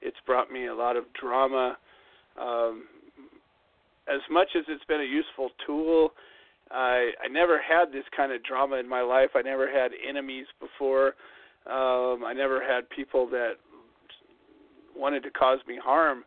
it's 0.00 0.16
brought 0.26 0.50
me 0.50 0.66
a 0.66 0.74
lot 0.74 0.96
of 0.96 1.04
drama. 1.20 1.76
Um, 2.40 2.84
as 4.08 4.20
much 4.30 4.48
as 4.56 4.64
it's 4.68 4.84
been 4.84 5.00
a 5.00 5.04
useful 5.04 5.50
tool, 5.66 6.10
I 6.70 7.10
I 7.24 7.28
never 7.30 7.60
had 7.60 7.92
this 7.92 8.04
kind 8.16 8.32
of 8.32 8.42
drama 8.44 8.76
in 8.76 8.88
my 8.88 9.02
life. 9.02 9.30
I 9.34 9.42
never 9.42 9.70
had 9.70 9.92
enemies 10.06 10.46
before. 10.60 11.14
Um, 11.66 12.24
I 12.24 12.32
never 12.34 12.62
had 12.62 12.88
people 12.90 13.28
that 13.30 13.54
wanted 14.96 15.22
to 15.22 15.30
cause 15.30 15.58
me 15.66 15.78
harm 15.82 16.24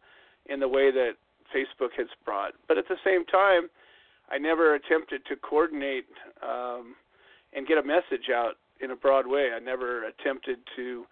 in 0.47 0.59
the 0.59 0.67
way 0.67 0.91
that 0.91 1.11
Facebook 1.55 1.91
has 1.97 2.07
brought. 2.25 2.53
But 2.67 2.77
at 2.77 2.87
the 2.87 2.97
same 3.05 3.25
time, 3.25 3.69
I 4.29 4.37
never 4.37 4.75
attempted 4.75 5.25
to 5.27 5.35
coordinate 5.37 6.05
um, 6.43 6.95
and 7.53 7.67
get 7.67 7.77
a 7.77 7.83
message 7.83 8.29
out 8.33 8.55
in 8.81 8.91
a 8.91 8.95
broad 8.95 9.25
way. 9.25 9.51
I 9.55 9.59
never 9.59 10.05
attempted 10.07 10.57
to 10.75 11.05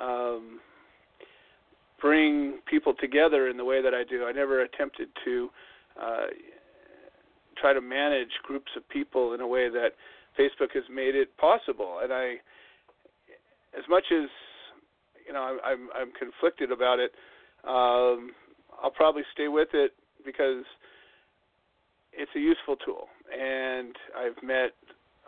um, 0.00 0.60
bring 2.00 2.58
people 2.66 2.94
together 3.00 3.48
in 3.48 3.56
the 3.56 3.64
way 3.64 3.82
that 3.82 3.94
I 3.94 4.04
do. 4.04 4.24
I 4.26 4.32
never 4.32 4.62
attempted 4.62 5.08
to 5.24 5.48
uh, 6.00 6.26
try 7.56 7.72
to 7.72 7.80
manage 7.80 8.30
groups 8.42 8.70
of 8.76 8.88
people 8.88 9.34
in 9.34 9.40
a 9.40 9.46
way 9.46 9.68
that 9.68 9.90
Facebook 10.38 10.72
has 10.74 10.84
made 10.92 11.14
it 11.14 11.36
possible. 11.38 12.00
And 12.02 12.12
I, 12.12 12.34
as 13.78 13.84
much 13.88 14.04
as 14.12 14.28
you 15.26 15.32
know, 15.32 15.58
I'm 15.64 15.88
I'm 15.94 16.10
conflicted 16.18 16.72
about 16.72 16.98
it. 16.98 17.12
Um, 17.64 18.32
I'll 18.82 18.90
probably 18.94 19.22
stay 19.32 19.48
with 19.48 19.68
it 19.74 19.92
because 20.24 20.64
it's 22.12 22.30
a 22.34 22.40
useful 22.40 22.76
tool, 22.76 23.08
and 23.30 23.94
I've 24.16 24.42
met 24.42 24.72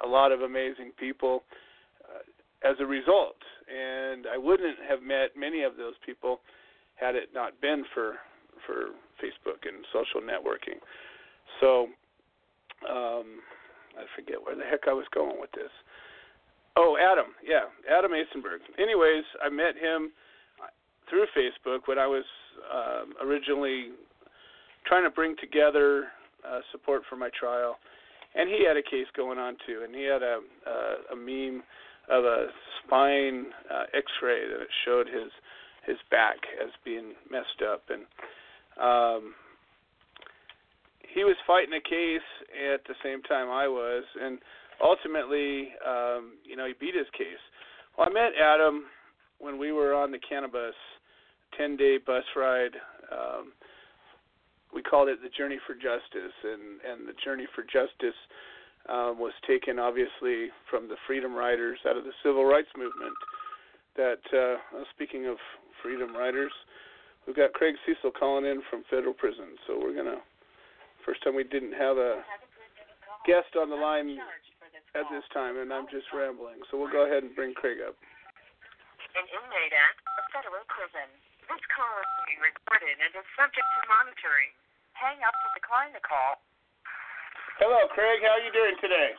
a 0.02 0.08
lot 0.08 0.32
of 0.32 0.40
amazing 0.40 0.92
people 0.98 1.44
uh, 2.04 2.68
as 2.68 2.76
a 2.80 2.86
result. 2.86 3.36
And 3.68 4.26
I 4.26 4.38
wouldn't 4.38 4.78
have 4.88 5.02
met 5.02 5.36
many 5.36 5.62
of 5.62 5.76
those 5.76 5.94
people 6.04 6.40
had 6.96 7.14
it 7.14 7.30
not 7.34 7.60
been 7.60 7.84
for 7.94 8.14
for 8.66 8.96
Facebook 9.22 9.68
and 9.68 9.84
social 9.92 10.20
networking. 10.20 10.80
So 11.60 11.88
um, 12.88 13.40
I 13.96 14.04
forget 14.16 14.36
where 14.42 14.56
the 14.56 14.64
heck 14.64 14.88
I 14.88 14.92
was 14.92 15.06
going 15.14 15.40
with 15.40 15.52
this. 15.52 15.70
Oh, 16.82 16.96
Adam, 16.96 17.34
yeah, 17.44 17.68
Adam 17.92 18.12
Asenberg. 18.12 18.60
Anyways, 18.78 19.24
I 19.44 19.50
met 19.50 19.76
him 19.76 20.12
through 21.10 21.26
Facebook 21.36 21.80
when 21.84 21.98
I 21.98 22.06
was 22.06 22.24
um, 22.72 23.12
originally 23.22 23.88
trying 24.86 25.04
to 25.04 25.10
bring 25.10 25.36
together 25.38 26.06
uh, 26.42 26.60
support 26.72 27.02
for 27.10 27.16
my 27.16 27.28
trial, 27.38 27.76
and 28.34 28.48
he 28.48 28.64
had 28.66 28.78
a 28.78 28.82
case 28.82 29.04
going 29.14 29.38
on 29.38 29.56
too, 29.66 29.82
and 29.84 29.94
he 29.94 30.04
had 30.04 30.22
a 30.22 30.40
a, 30.66 31.12
a 31.12 31.16
meme 31.16 31.62
of 32.08 32.24
a 32.24 32.46
spine 32.80 33.46
uh, 33.70 33.84
X-ray 33.92 34.48
that 34.48 34.66
showed 34.86 35.06
his 35.06 35.30
his 35.86 35.98
back 36.10 36.36
as 36.64 36.70
being 36.82 37.12
messed 37.30 37.60
up, 37.70 37.82
and 37.90 38.08
um, 38.80 39.34
he 41.12 41.24
was 41.24 41.36
fighting 41.46 41.74
a 41.74 41.80
case 41.82 42.30
at 42.72 42.80
the 42.88 42.94
same 43.04 43.20
time 43.22 43.50
I 43.50 43.68
was, 43.68 44.04
and 44.18 44.38
ultimately, 44.82 45.70
um, 45.86 46.34
you 46.44 46.56
know, 46.56 46.66
he 46.66 46.74
beat 46.78 46.94
his 46.94 47.08
case. 47.16 47.40
Well, 47.96 48.08
I 48.08 48.12
met 48.12 48.32
Adam 48.40 48.84
when 49.38 49.58
we 49.58 49.72
were 49.72 49.94
on 49.94 50.10
the 50.10 50.18
cannabis 50.18 50.74
10-day 51.58 51.98
bus 52.06 52.24
ride. 52.36 52.76
Um, 53.10 53.52
we 54.74 54.82
called 54.82 55.08
it 55.08 55.18
the 55.22 55.30
Journey 55.30 55.58
for 55.66 55.74
Justice, 55.74 56.34
and 56.44 56.78
and 56.86 57.08
the 57.08 57.16
Journey 57.24 57.46
for 57.54 57.62
Justice 57.62 58.16
um, 58.88 59.18
was 59.18 59.32
taken 59.46 59.78
obviously 59.78 60.54
from 60.70 60.88
the 60.88 60.96
Freedom 61.06 61.34
Riders 61.34 61.78
out 61.88 61.96
of 61.96 62.04
the 62.04 62.14
Civil 62.22 62.44
Rights 62.44 62.70
Movement. 62.76 63.16
That 63.96 64.22
uh, 64.30 64.84
speaking 64.94 65.26
of 65.26 65.36
Freedom 65.82 66.14
Riders, 66.14 66.52
we've 67.26 67.36
got 67.36 67.52
Craig 67.52 67.74
Cesal 67.84 68.12
calling 68.12 68.46
in 68.46 68.62
from 68.70 68.84
federal 68.88 69.14
prison, 69.14 69.58
so 69.66 69.78
we're 69.78 69.94
gonna. 69.94 70.22
First 71.04 71.24
time 71.24 71.34
we 71.34 71.44
didn't 71.44 71.72
have 71.72 71.96
a 71.96 72.20
guest 73.26 73.56
on 73.58 73.70
the 73.70 73.76
line 73.76 74.20
at 74.94 75.06
this 75.10 75.22
time, 75.30 75.58
and 75.58 75.70
I'm 75.70 75.86
just 75.86 76.10
rambling. 76.10 76.58
So 76.70 76.78
we'll 76.78 76.90
go 76.90 77.06
ahead 77.06 77.22
and 77.22 77.34
bring 77.34 77.54
Craig 77.54 77.78
up. 77.82 77.94
An 79.14 79.26
inmate 79.26 79.74
at 79.74 79.94
a 79.98 80.22
federal 80.30 80.62
prison. 80.70 81.08
This 81.50 81.62
call 81.74 81.94
is 81.98 82.10
being 82.30 82.42
recorded 82.42 82.94
and 82.94 83.10
is 83.10 83.26
subject 83.34 83.66
to 83.66 83.80
monitoring. 83.90 84.54
Hang 84.94 85.18
up 85.26 85.34
to 85.34 85.48
decline 85.58 85.90
the 85.90 86.02
call. 86.02 86.38
Hello, 87.58 87.90
Craig. 87.90 88.22
How 88.22 88.38
are 88.38 88.44
you 88.46 88.54
doing 88.54 88.78
today? 88.78 89.10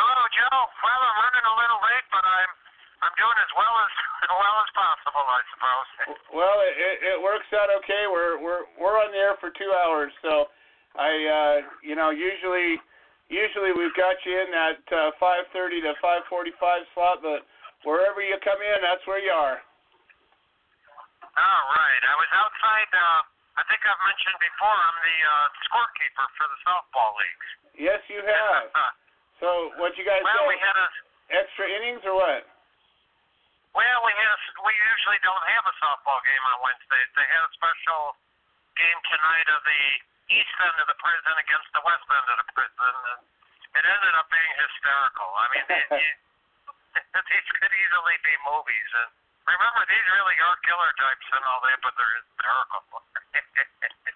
Hello, 0.00 0.20
Joe. 0.32 0.60
Well, 0.80 1.00
I'm 1.02 1.16
running 1.28 1.44
a 1.44 1.54
little 1.60 1.80
late, 1.84 2.06
but 2.08 2.24
I'm 2.24 2.52
I'm 2.98 3.14
doing 3.14 3.38
as 3.38 3.52
well 3.54 3.74
as 3.84 3.92
as 4.26 4.32
well 4.32 4.56
as 4.64 4.70
possible, 4.74 5.24
I 5.28 5.40
suppose. 5.52 5.88
Well, 6.34 6.56
it, 6.64 6.96
it 7.14 7.18
works 7.20 7.46
out 7.52 7.68
okay. 7.82 8.08
We're 8.08 8.40
we're 8.40 8.64
we're 8.80 8.96
on 8.96 9.12
the 9.12 9.20
air 9.20 9.36
for 9.38 9.52
two 9.52 9.70
hours, 9.84 10.10
so 10.24 10.48
I 10.96 11.10
uh, 11.12 11.56
you 11.84 11.94
know 11.94 12.10
usually 12.10 12.80
usually 13.28 13.72
we've 13.76 13.94
got 13.94 14.16
you 14.24 14.34
in 14.40 14.50
that 14.52 14.80
uh, 14.92 15.12
5:30 15.20 15.84
to 15.84 15.92
5:45 16.00 16.92
slot, 16.92 17.20
but 17.22 17.44
wherever 17.84 18.20
you 18.20 18.36
come 18.42 18.60
in, 18.60 18.78
that's 18.82 19.04
where 19.06 19.20
you 19.20 19.32
are. 19.32 19.60
All 21.38 21.64
right. 21.70 22.02
I 22.02 22.14
was 22.18 22.30
outside. 22.34 22.90
Uh, 22.90 23.20
I 23.58 23.62
think 23.70 23.80
I've 23.86 24.02
mentioned 24.02 24.38
before. 24.42 24.74
I'm 24.74 24.98
the 25.06 25.18
uh, 25.22 25.46
scorekeeper 25.70 26.26
for 26.34 26.46
the 26.50 26.58
softball 26.66 27.12
leagues. 27.14 27.48
Yes, 27.78 28.00
you 28.10 28.18
have. 28.26 28.66
so, 29.42 29.70
what 29.78 29.94
you 29.94 30.02
guys? 30.02 30.18
Do? 30.18 30.26
Well, 30.26 30.50
we 30.50 30.58
had 30.58 30.74
a 30.74 30.88
extra 31.30 31.70
innings 31.70 32.02
or 32.02 32.18
what? 32.18 32.42
Well, 33.76 33.98
we 34.02 34.12
had. 34.18 34.30
A, 34.34 34.38
we 34.66 34.74
usually 34.74 35.20
don't 35.22 35.46
have 35.54 35.64
a 35.68 35.74
softball 35.78 36.18
game 36.26 36.44
on 36.50 36.56
Wednesdays. 36.64 37.10
They 37.14 37.28
had 37.28 37.42
a 37.46 37.52
special 37.54 38.18
game 38.74 39.00
tonight 39.10 39.48
of 39.54 39.60
the 39.62 39.82
east 40.32 40.54
end 40.60 40.76
of 40.80 40.86
the 40.88 40.98
prison 41.00 41.34
against 41.40 41.68
the 41.72 41.82
west 41.84 42.04
end 42.08 42.28
of 42.28 42.36
the 42.44 42.48
prison, 42.52 42.92
and 43.12 43.20
it 43.78 43.84
ended 43.84 44.14
up 44.16 44.28
being 44.28 44.54
hysterical. 44.60 45.28
I 45.28 45.46
mean, 45.52 45.66
it, 45.68 45.86
it, 45.92 46.16
these 47.32 47.48
could 47.58 47.74
easily 47.74 48.16
be 48.24 48.34
movies. 48.44 48.90
And 48.96 49.10
remember, 49.48 49.82
these 49.88 50.06
really 50.12 50.36
are 50.40 50.56
killer 50.64 50.92
types 50.96 51.26
and 51.32 51.42
all 51.44 51.60
that, 51.64 51.78
but 51.80 51.92
they're 51.96 52.16
hysterical. 52.20 52.82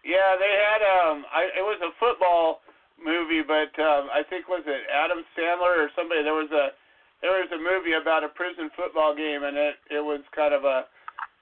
yeah, 0.16 0.30
they 0.36 0.52
had 0.52 0.80
um, 0.84 1.24
I, 1.32 1.48
it 1.56 1.64
was 1.64 1.80
a 1.80 1.92
football 1.96 2.64
movie, 3.00 3.42
but 3.42 3.72
um, 3.80 4.12
I 4.12 4.22
think 4.26 4.46
was 4.46 4.64
it 4.68 4.82
Adam 4.88 5.24
Sandler 5.34 5.86
or 5.86 5.88
somebody. 5.96 6.22
There 6.22 6.36
was 6.36 6.52
a 6.52 6.76
there 7.22 7.38
was 7.38 7.50
a 7.54 7.60
movie 7.60 7.94
about 7.94 8.26
a 8.26 8.30
prison 8.34 8.68
football 8.74 9.14
game, 9.14 9.46
and 9.46 9.56
it 9.56 9.76
it 9.88 10.02
was 10.02 10.20
kind 10.34 10.52
of 10.52 10.64
a, 10.64 10.86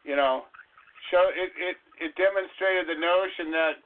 you 0.05 0.14
know, 0.14 0.45
show 1.09 1.25
it 1.33 1.51
it 1.57 1.77
it 2.01 2.12
demonstrated 2.16 2.89
the 2.89 2.99
notion 3.01 3.51
that 3.53 3.81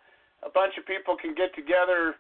a 0.45 0.51
bunch 0.53 0.77
of 0.77 0.85
people 0.87 1.17
can 1.17 1.35
get 1.35 1.51
together 1.57 2.15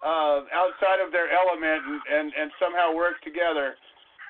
uh, 0.00 0.44
outside 0.52 1.00
of 1.04 1.12
their 1.12 1.28
element 1.32 1.80
and, 1.84 2.00
and 2.08 2.26
and 2.36 2.48
somehow 2.58 2.92
work 2.92 3.20
together 3.22 3.76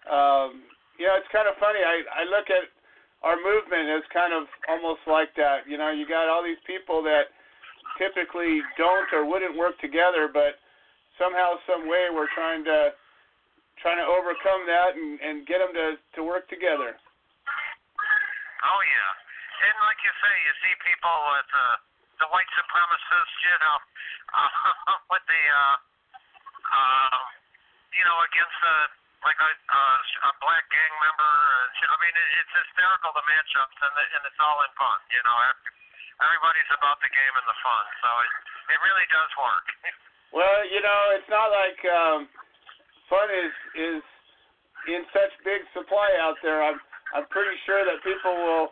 um, 0.07 0.62
you 0.99 1.05
know, 1.07 1.18
it's 1.18 1.28
kind 1.34 1.51
of 1.51 1.59
funny. 1.59 1.82
I 1.82 2.07
I 2.14 2.22
look 2.30 2.47
at 2.49 2.70
our 3.26 3.36
movement 3.36 3.90
as 3.90 4.07
kind 4.14 4.32
of 4.32 4.47
almost 4.70 5.03
like 5.11 5.34
that. 5.34 5.66
You 5.66 5.76
know, 5.76 5.90
you 5.90 6.07
got 6.07 6.30
all 6.30 6.47
these 6.47 6.61
people 6.62 7.03
that 7.05 7.34
typically 7.99 8.62
don't 8.78 9.11
or 9.11 9.26
wouldn't 9.26 9.59
work 9.59 9.76
together, 9.82 10.30
but 10.30 10.62
somehow, 11.18 11.59
some 11.66 11.90
way, 11.90 12.09
we're 12.12 12.30
trying 12.32 12.62
to 12.64 12.94
trying 13.82 14.01
to 14.01 14.09
overcome 14.09 14.64
that 14.70 14.94
and 14.94 15.18
and 15.20 15.34
get 15.44 15.59
them 15.59 15.74
to 15.74 15.99
to 16.16 16.20
work 16.22 16.47
together. 16.49 16.94
Oh 18.62 18.80
yeah, 18.86 19.11
and 19.68 19.74
like 19.84 20.01
you 20.07 20.12
say, 20.22 20.32
you 20.32 20.53
see 20.62 20.74
people 20.86 21.16
with 21.34 21.51
uh, 21.51 21.76
the 22.20 22.28
white 22.32 22.48
supremacists, 22.56 23.38
you 23.44 23.56
know, 23.60 23.76
uh, 24.32 24.96
with 25.12 25.24
the 25.28 25.42
uh, 25.52 25.76
uh, 26.66 27.18
you 27.92 28.04
know 28.04 28.18
against 28.24 28.56
the 28.60 28.76
like 29.24 29.40
a, 29.42 29.50
uh, 29.50 30.28
a 30.28 30.32
black 30.38 30.64
gang 30.70 30.92
member. 31.02 31.32
I 31.86 31.96
mean, 31.98 32.14
it, 32.14 32.28
it's 32.40 32.52
hysterical 32.52 33.10
the 33.16 33.24
matchups, 33.26 33.78
and, 33.82 33.92
the, 33.96 34.04
and 34.16 34.22
it's 34.28 34.40
all 34.40 34.58
in 34.62 34.72
fun. 34.78 34.98
You 35.10 35.22
know, 35.24 35.36
everybody's 36.22 36.70
about 36.72 37.00
the 37.02 37.10
game 37.10 37.34
and 37.34 37.46
the 37.48 37.58
fun, 37.60 37.84
so 38.00 38.08
it 38.22 38.32
it 38.76 38.78
really 38.82 39.06
does 39.12 39.30
work. 39.36 39.66
well, 40.36 40.60
you 40.68 40.80
know, 40.80 41.00
it's 41.16 41.30
not 41.30 41.48
like 41.52 41.80
um, 41.90 42.18
fun 43.08 43.28
is 43.32 43.54
is 43.76 44.02
in 44.86 45.02
such 45.10 45.32
big 45.42 45.66
supply 45.74 46.08
out 46.22 46.38
there. 46.40 46.62
I'm 46.62 46.78
I'm 47.14 47.26
pretty 47.30 47.56
sure 47.66 47.82
that 47.86 48.02
people 48.02 48.34
will 48.34 48.70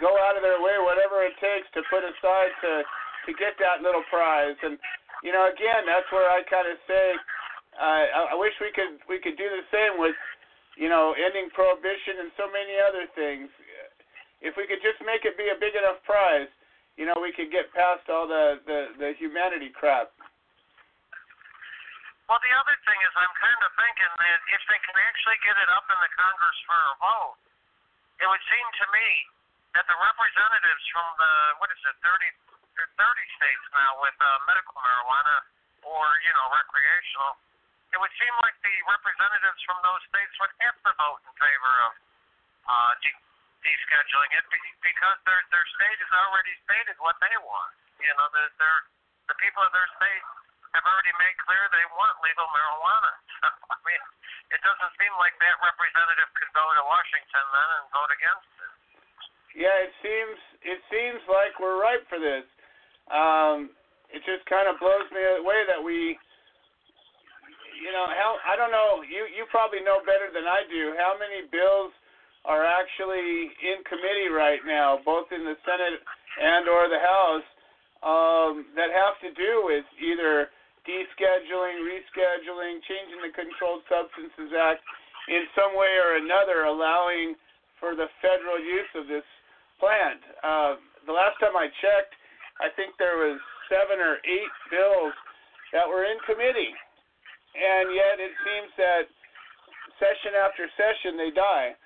go 0.00 0.10
out 0.26 0.36
of 0.36 0.42
their 0.42 0.60
way, 0.60 0.76
whatever 0.82 1.22
it 1.22 1.34
takes, 1.38 1.66
to 1.74 1.82
put 1.90 2.02
aside 2.02 2.52
to 2.62 2.72
to 3.26 3.30
get 3.40 3.56
that 3.56 3.80
little 3.80 4.04
prize. 4.12 4.56
And 4.62 4.76
you 5.24 5.32
know, 5.32 5.48
again, 5.48 5.88
that's 5.88 6.08
where 6.12 6.28
I 6.28 6.44
kind 6.44 6.68
of 6.68 6.76
say 6.84 7.16
uh, 7.74 8.30
I 8.30 8.34
wish 8.38 8.54
we 8.62 8.70
could 8.70 9.02
we 9.10 9.18
could 9.18 9.34
do 9.34 9.48
the 9.50 9.66
same 9.74 9.98
with, 9.98 10.14
you 10.78 10.86
know, 10.86 11.14
ending 11.18 11.50
prohibition 11.50 12.22
and 12.22 12.30
so 12.38 12.46
many 12.50 12.78
other 12.78 13.06
things. 13.18 13.50
If 14.44 14.54
we 14.60 14.68
could 14.68 14.84
just 14.84 15.00
make 15.02 15.24
it 15.24 15.34
be 15.40 15.48
a 15.48 15.58
big 15.58 15.74
enough 15.74 15.98
prize, 16.04 16.50
you 16.94 17.08
know, 17.08 17.16
we 17.18 17.34
could 17.34 17.50
get 17.50 17.72
past 17.74 18.06
all 18.06 18.30
the 18.30 18.62
the, 18.62 18.78
the 18.98 19.10
humanity 19.18 19.74
crap. 19.74 20.14
Well, 22.24 22.40
the 22.40 22.54
other 22.56 22.76
thing 22.88 22.98
is, 23.04 23.12
I'm 23.20 23.36
kind 23.36 23.60
of 23.60 23.70
thinking 23.76 24.12
that 24.16 24.40
if 24.56 24.62
they 24.64 24.80
can 24.80 24.96
actually 24.96 25.38
get 25.44 25.56
it 25.60 25.68
up 25.76 25.84
in 25.92 25.98
the 26.00 26.12
Congress 26.16 26.58
for 26.64 26.78
a 26.78 26.94
vote, 26.96 27.36
it 28.16 28.26
would 28.30 28.44
seem 28.48 28.66
to 28.80 28.86
me 28.96 29.08
that 29.74 29.86
the 29.90 29.98
representatives 29.98 30.84
from 30.94 31.06
the 31.18 31.32
what 31.58 31.68
is 31.70 31.82
it, 31.82 31.96
30, 32.02 32.30
30 32.78 33.36
states 33.38 33.66
now 33.74 33.98
with 34.02 34.16
uh, 34.22 34.28
medical 34.46 34.74
marijuana 34.78 35.36
or 35.82 36.04
you 36.22 36.32
know 36.34 36.46
recreational 36.54 37.38
it 37.94 38.02
would 38.02 38.14
seem 38.18 38.34
like 38.42 38.58
the 38.66 38.74
representatives 38.90 39.62
from 39.62 39.78
those 39.86 40.02
states 40.10 40.34
would 40.42 40.50
have 40.66 40.74
to 40.82 40.90
vote 40.98 41.22
in 41.22 41.32
favor 41.38 41.74
of 41.86 41.92
uh, 42.66 42.92
de- 42.98 43.22
descheduling 43.62 44.34
it 44.34 44.44
because 44.82 45.16
their 45.22 45.38
their 45.54 45.62
state 45.78 45.98
has 46.02 46.12
already 46.26 46.54
stated 46.66 46.98
what 46.98 47.14
they 47.22 47.34
want. 47.38 47.74
You 48.02 48.10
know, 48.18 48.26
the 48.34 48.50
their 48.58 48.78
the 49.30 49.36
people 49.38 49.62
of 49.62 49.70
their 49.70 49.86
state 49.94 50.24
have 50.74 50.82
already 50.82 51.14
made 51.22 51.38
clear 51.46 51.62
they 51.70 51.86
want 51.94 52.18
legal 52.26 52.50
marijuana. 52.50 53.14
So, 53.44 53.50
I 53.68 53.76
mean, 53.84 54.02
it 54.56 54.60
doesn't 54.64 54.92
seem 54.96 55.12
like 55.20 55.36
that 55.36 55.60
representative 55.60 56.30
could 56.32 56.48
go 56.56 56.64
to 56.64 56.82
Washington 56.88 57.44
then 57.52 57.68
and 57.76 57.84
vote 57.92 58.08
against 58.08 58.48
it. 58.56 58.73
Yeah, 59.54 59.74
it 59.86 59.94
seems 60.02 60.38
it 60.66 60.80
seems 60.90 61.22
like 61.30 61.56
we're 61.62 61.78
ripe 61.78 62.04
for 62.10 62.18
this. 62.18 62.44
Um, 63.10 63.70
it 64.10 64.22
just 64.26 64.42
kind 64.50 64.66
of 64.66 64.78
blows 64.82 65.06
me 65.14 65.22
away 65.38 65.62
that 65.70 65.78
we 65.78 66.18
you 67.84 67.90
know, 67.92 68.06
how 68.08 68.38
I 68.46 68.54
don't 68.56 68.70
know. 68.70 69.02
You 69.02 69.26
you 69.34 69.44
probably 69.50 69.82
know 69.82 70.00
better 70.06 70.30
than 70.30 70.46
I 70.46 70.64
do. 70.70 70.94
How 70.96 71.18
many 71.18 71.46
bills 71.50 71.92
are 72.44 72.62
actually 72.64 73.52
in 73.60 73.80
committee 73.88 74.30
right 74.30 74.60
now, 74.64 75.00
both 75.02 75.28
in 75.32 75.42
the 75.44 75.56
Senate 75.64 76.00
and 76.40 76.68
or 76.68 76.92
the 76.92 77.00
House, 77.00 77.46
um, 78.04 78.52
that 78.76 78.92
have 78.92 79.16
to 79.24 79.32
do 79.32 79.64
with 79.64 79.84
either 79.96 80.52
descheduling, 80.84 81.80
rescheduling, 81.88 82.84
changing 82.84 83.20
the 83.24 83.32
Controlled 83.32 83.80
Substances 83.88 84.52
Act 84.52 84.84
in 85.32 85.48
some 85.56 85.72
way 85.72 85.88
or 86.04 86.20
another, 86.20 86.68
allowing 86.68 87.32
for 87.80 87.96
the 87.96 88.12
federal 88.20 88.60
use 88.60 88.92
of 88.92 89.08
this 89.08 89.24
plant. 89.84 90.20
Uh, 90.40 90.72
the 91.04 91.12
last 91.12 91.36
time 91.44 91.52
I 91.52 91.68
checked, 91.84 92.16
I 92.64 92.72
think 92.72 92.96
there 92.96 93.20
was 93.20 93.36
seven 93.68 94.00
or 94.00 94.16
eight 94.24 94.54
bills 94.72 95.12
that 95.76 95.84
were 95.84 96.08
in 96.08 96.16
committee, 96.24 96.72
and 97.52 97.92
yet 97.92 98.16
it 98.16 98.32
seems 98.40 98.72
that 98.80 99.04
session 100.00 100.32
after 100.40 100.64
session 100.80 101.20
they 101.20 101.28
die. 101.36 101.76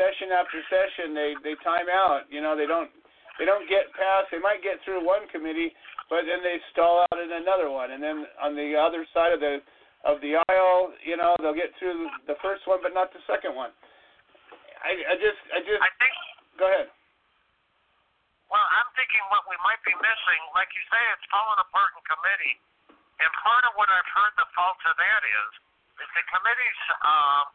Session 0.00 0.32
after 0.32 0.56
session 0.72 1.12
they 1.12 1.36
they 1.44 1.52
time 1.60 1.92
out. 1.92 2.24
You 2.32 2.40
know 2.40 2.56
they 2.56 2.64
don't 2.64 2.88
they 3.36 3.44
don't 3.44 3.68
get 3.68 3.92
past. 3.92 4.32
They 4.32 4.40
might 4.40 4.64
get 4.64 4.80
through 4.88 5.04
one 5.04 5.28
committee, 5.28 5.76
but 6.08 6.24
then 6.24 6.40
they 6.40 6.56
stall 6.72 7.04
out 7.04 7.20
in 7.20 7.28
another 7.28 7.68
one, 7.68 7.92
and 7.92 8.00
then 8.00 8.24
on 8.40 8.56
the 8.56 8.72
other 8.72 9.04
side 9.12 9.36
of 9.36 9.44
the 9.44 9.60
of 10.08 10.18
the 10.24 10.40
aisle, 10.48 10.90
you 11.04 11.14
know, 11.14 11.36
they'll 11.38 11.54
get 11.54 11.70
through 11.78 12.10
the 12.26 12.34
first 12.42 12.66
one, 12.66 12.82
but 12.82 12.90
not 12.90 13.12
the 13.14 13.22
second 13.30 13.54
one. 13.54 13.70
I, 14.82 14.98
I 14.98 15.14
just, 15.14 15.38
I 15.54 15.62
just. 15.62 15.78
I 15.78 15.90
think. 15.94 16.14
Go 16.58 16.66
ahead. 16.66 16.90
Well, 18.52 18.68
I'm 18.68 18.90
thinking 18.92 19.24
what 19.32 19.48
we 19.48 19.56
might 19.64 19.80
be 19.80 19.96
missing, 19.96 20.40
like 20.52 20.68
you 20.76 20.84
say, 20.92 21.00
it's 21.16 21.24
fallen 21.32 21.56
apart 21.56 21.96
in 21.96 22.04
committee, 22.04 22.60
and 23.16 23.30
part 23.40 23.64
of 23.64 23.72
what 23.80 23.88
I've 23.88 24.12
heard 24.12 24.36
the 24.36 24.44
fault 24.52 24.76
to 24.84 24.92
that 24.92 25.22
is, 25.24 25.50
is 26.04 26.10
the 26.12 26.24
committees, 26.28 26.80
um, 27.00 27.48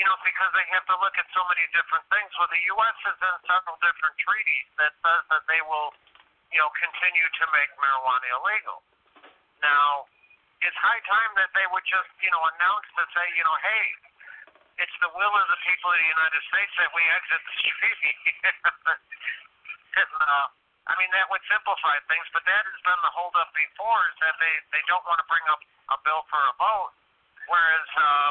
you 0.00 0.08
know, 0.08 0.16
because 0.24 0.48
they 0.56 0.64
have 0.72 0.88
to 0.88 0.96
look 1.04 1.12
at 1.20 1.28
so 1.36 1.44
many 1.52 1.68
different 1.76 2.08
things. 2.08 2.32
Well, 2.40 2.48
the 2.48 2.64
U.S. 2.64 2.96
is 3.12 3.18
in 3.20 3.36
several 3.44 3.76
different 3.84 4.16
treaties 4.16 4.66
that 4.80 4.96
says 5.04 5.22
that 5.36 5.44
they 5.52 5.60
will, 5.68 5.92
you 6.48 6.64
know, 6.64 6.72
continue 6.80 7.28
to 7.28 7.44
make 7.52 7.68
marijuana 7.76 8.28
illegal. 8.40 8.80
Now, 9.60 10.08
it's 10.64 10.76
high 10.80 11.04
time 11.04 11.32
that 11.36 11.52
they 11.52 11.68
would 11.68 11.84
just, 11.84 12.08
you 12.24 12.32
know, 12.32 12.40
announce 12.56 12.88
to 12.96 13.04
say, 13.12 13.24
you 13.36 13.44
know, 13.44 13.56
hey, 13.60 13.84
it's 14.80 14.96
the 15.04 15.12
will 15.12 15.34
of 15.36 15.46
the 15.52 15.60
people 15.68 15.92
of 15.92 16.00
the 16.00 16.08
United 16.08 16.42
States 16.48 16.72
that 16.80 16.88
we 16.96 17.04
exit 17.04 17.40
the 17.44 17.56
treaty. 17.68 18.16
And, 19.96 20.12
uh, 20.20 20.46
I 20.86 20.94
mean, 21.02 21.10
that 21.16 21.26
would 21.32 21.42
simplify 21.50 21.98
things, 22.06 22.26
but 22.30 22.46
that 22.46 22.62
has 22.62 22.80
been 22.86 23.00
the 23.02 23.10
holdup 23.10 23.50
before 23.56 24.06
is 24.06 24.16
that 24.22 24.38
they, 24.38 24.54
they 24.70 24.84
don't 24.86 25.02
want 25.08 25.18
to 25.18 25.26
bring 25.26 25.42
up 25.50 25.58
a 25.90 25.98
bill 26.06 26.22
for 26.30 26.38
a 26.38 26.54
vote, 26.60 26.94
whereas, 27.50 27.88
uh, 27.98 28.30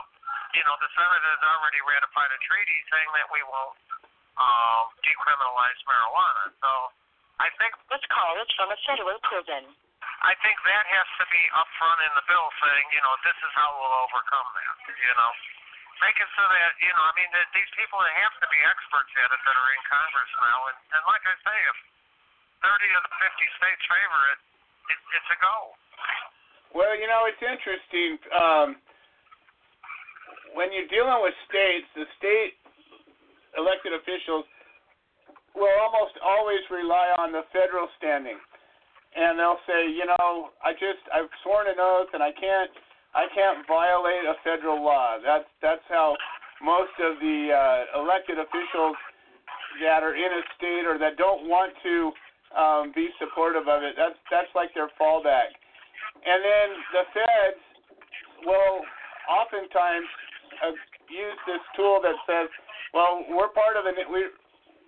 you 0.55 0.63
know, 0.63 0.75
the 0.79 0.87
Senate 0.95 1.23
has 1.35 1.41
already 1.43 1.81
ratified 1.83 2.31
a 2.31 2.39
treaty 2.47 2.79
saying 2.87 3.11
that 3.19 3.27
we 3.27 3.43
won't 3.43 3.75
uh, 4.39 4.81
decriminalize 5.03 5.79
marijuana. 5.83 6.45
So 6.63 6.71
I 7.43 7.51
think 7.59 7.75
this 7.91 8.03
call 8.07 8.39
is 8.39 8.47
from 8.55 8.71
a 8.71 8.79
federal 8.87 9.19
prison. 9.27 9.75
I 10.23 10.31
think 10.39 10.55
that 10.63 10.85
has 10.87 11.07
to 11.19 11.25
be 11.27 11.43
up 11.59 11.67
front 11.75 11.99
in 12.07 12.13
the 12.15 12.25
bill 12.25 12.47
saying, 12.63 12.85
you 12.95 13.03
know, 13.03 13.13
this 13.27 13.35
is 13.35 13.51
how 13.51 13.67
we'll 13.75 13.97
overcome 14.07 14.47
that, 14.55 14.75
you 14.95 15.15
know. 15.19 15.31
Make 16.03 16.17
it 16.19 16.29
so 16.35 16.43
that, 16.43 16.71
you 16.83 16.91
know, 16.91 17.05
I 17.07 17.13
mean, 17.15 17.31
that 17.31 17.47
these 17.55 17.71
people 17.79 17.97
have 18.03 18.35
to 18.43 18.47
be 18.51 18.59
experts 18.67 19.11
at 19.15 19.29
it 19.31 19.41
that 19.41 19.55
are 19.55 19.71
in 19.71 19.83
Congress 19.87 20.31
now. 20.43 20.59
And, 20.69 20.77
and 20.91 21.01
like 21.07 21.23
I 21.23 21.35
say, 21.39 21.57
if 21.71 21.77
30 22.67 22.97
of 22.99 23.01
the 23.07 23.13
50 23.15 23.57
states 23.59 23.83
favor 23.87 24.21
it, 24.35 24.39
it 24.91 24.99
it's 25.15 25.29
a 25.31 25.37
go. 25.39 25.57
Well, 26.75 26.93
you 26.99 27.07
know, 27.07 27.23
it's 27.31 27.39
interesting. 27.39 28.19
Um, 28.35 28.67
when 30.51 30.75
you're 30.75 30.91
dealing 30.91 31.23
with 31.23 31.35
states, 31.47 31.87
the 31.95 32.07
state 32.19 32.59
elected 33.55 33.95
officials 33.95 34.43
will 35.55 35.71
almost 35.79 36.19
always 36.19 36.59
rely 36.67 37.15
on 37.15 37.31
the 37.31 37.47
federal 37.55 37.87
standing 37.95 38.35
and 39.15 39.39
they'll 39.39 39.63
say, 39.63 39.87
you 39.87 40.03
know, 40.03 40.51
I 40.59 40.75
just 40.75 41.01
I've 41.09 41.31
sworn 41.41 41.71
an 41.71 41.79
oath 41.79 42.11
and 42.11 42.21
I 42.21 42.35
can't 42.35 42.71
I 43.15 43.31
can't 43.31 43.63
violate 43.65 44.27
a 44.27 44.35
federal 44.43 44.83
law. 44.83 45.17
That's 45.23 45.47
that's 45.63 45.83
how 45.87 46.15
most 46.59 46.91
of 46.99 47.15
the 47.23 47.39
uh, 47.49 47.99
elected 48.03 48.37
officials 48.37 48.95
that 49.83 50.03
are 50.03 50.15
in 50.15 50.31
a 50.31 50.43
state 50.59 50.83
or 50.83 50.99
that 50.99 51.15
don't 51.15 51.47
want 51.47 51.71
to 51.83 52.11
um, 52.55 52.83
be 52.95 53.07
supportive 53.19 53.67
of 53.71 53.83
it. 53.83 53.95
That's 53.95 54.19
that's 54.27 54.51
like 54.51 54.75
their 54.75 54.91
fallback. 54.99 55.55
And 56.27 56.43
then 56.43 56.67
the 56.91 57.03
feds 57.15 57.63
will 58.43 58.83
oftentimes 59.31 60.07
uh, 60.63 60.75
use 61.07 61.39
this 61.47 61.63
tool 61.75 61.99
that 62.03 62.15
says, 62.27 62.51
well, 62.93 63.23
we're 63.31 63.51
part 63.55 63.79
of 63.79 63.87
an 63.87 63.95
we 64.11 64.27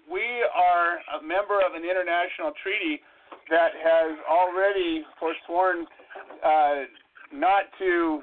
we 0.08 0.28
are 0.56 1.00
a 1.16 1.24
member 1.24 1.60
of 1.64 1.76
an 1.76 1.84
international 1.84 2.52
treaty 2.64 3.00
that 3.52 3.72
has 3.76 4.16
already 4.28 5.04
forsworn 5.20 5.88
uh, 6.44 6.88
not 7.34 7.70
to 7.80 8.22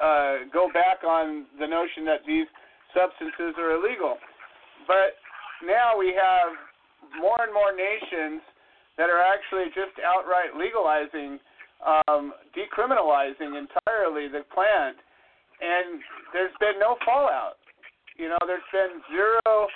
uh, 0.00 0.34
go 0.52 0.68
back 0.72 1.04
on 1.04 1.46
the 1.58 1.66
notion 1.66 2.04
that 2.06 2.24
these 2.26 2.46
substances 2.94 3.54
are 3.58 3.76
illegal. 3.76 4.16
But 4.86 5.18
now 5.62 5.98
we 5.98 6.14
have 6.16 6.56
more 7.20 7.38
and 7.42 7.52
more 7.52 7.72
nations 7.74 8.42
that 8.98 9.08
are 9.08 9.22
actually 9.22 9.72
just 9.72 9.96
outright 10.02 10.56
legalizing, 10.56 11.38
um, 11.84 12.32
decriminalizing 12.52 13.56
entirely 13.56 14.28
the 14.28 14.44
plant, 14.52 14.98
and 15.60 16.00
there's 16.32 16.54
been 16.60 16.80
no 16.80 16.96
fallout. 17.04 17.60
You 18.16 18.28
know, 18.28 18.40
there's 18.44 18.66
been 18.72 19.00
zero 19.08 19.68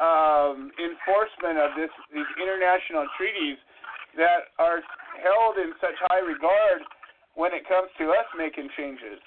um, 0.00 0.70
enforcement 0.78 1.58
of 1.58 1.74
this 1.76 1.92
these 2.10 2.26
international 2.40 3.06
treaties 3.18 3.58
that 4.16 4.50
are 4.58 4.80
held 5.22 5.58
in 5.58 5.72
such 5.80 5.94
high 6.10 6.22
regard 6.24 6.82
when 7.34 7.52
it 7.56 7.64
comes 7.64 7.88
to 7.98 8.12
us 8.12 8.28
making 8.36 8.68
changes. 8.76 9.20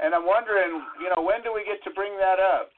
And 0.00 0.16
I'm 0.16 0.24
wondering, 0.24 0.82
you 0.98 1.08
know, 1.12 1.20
when 1.20 1.44
do 1.44 1.52
we 1.52 1.62
get 1.68 1.78
to 1.84 1.92
bring 1.92 2.16
that 2.16 2.40
up? 2.40 2.72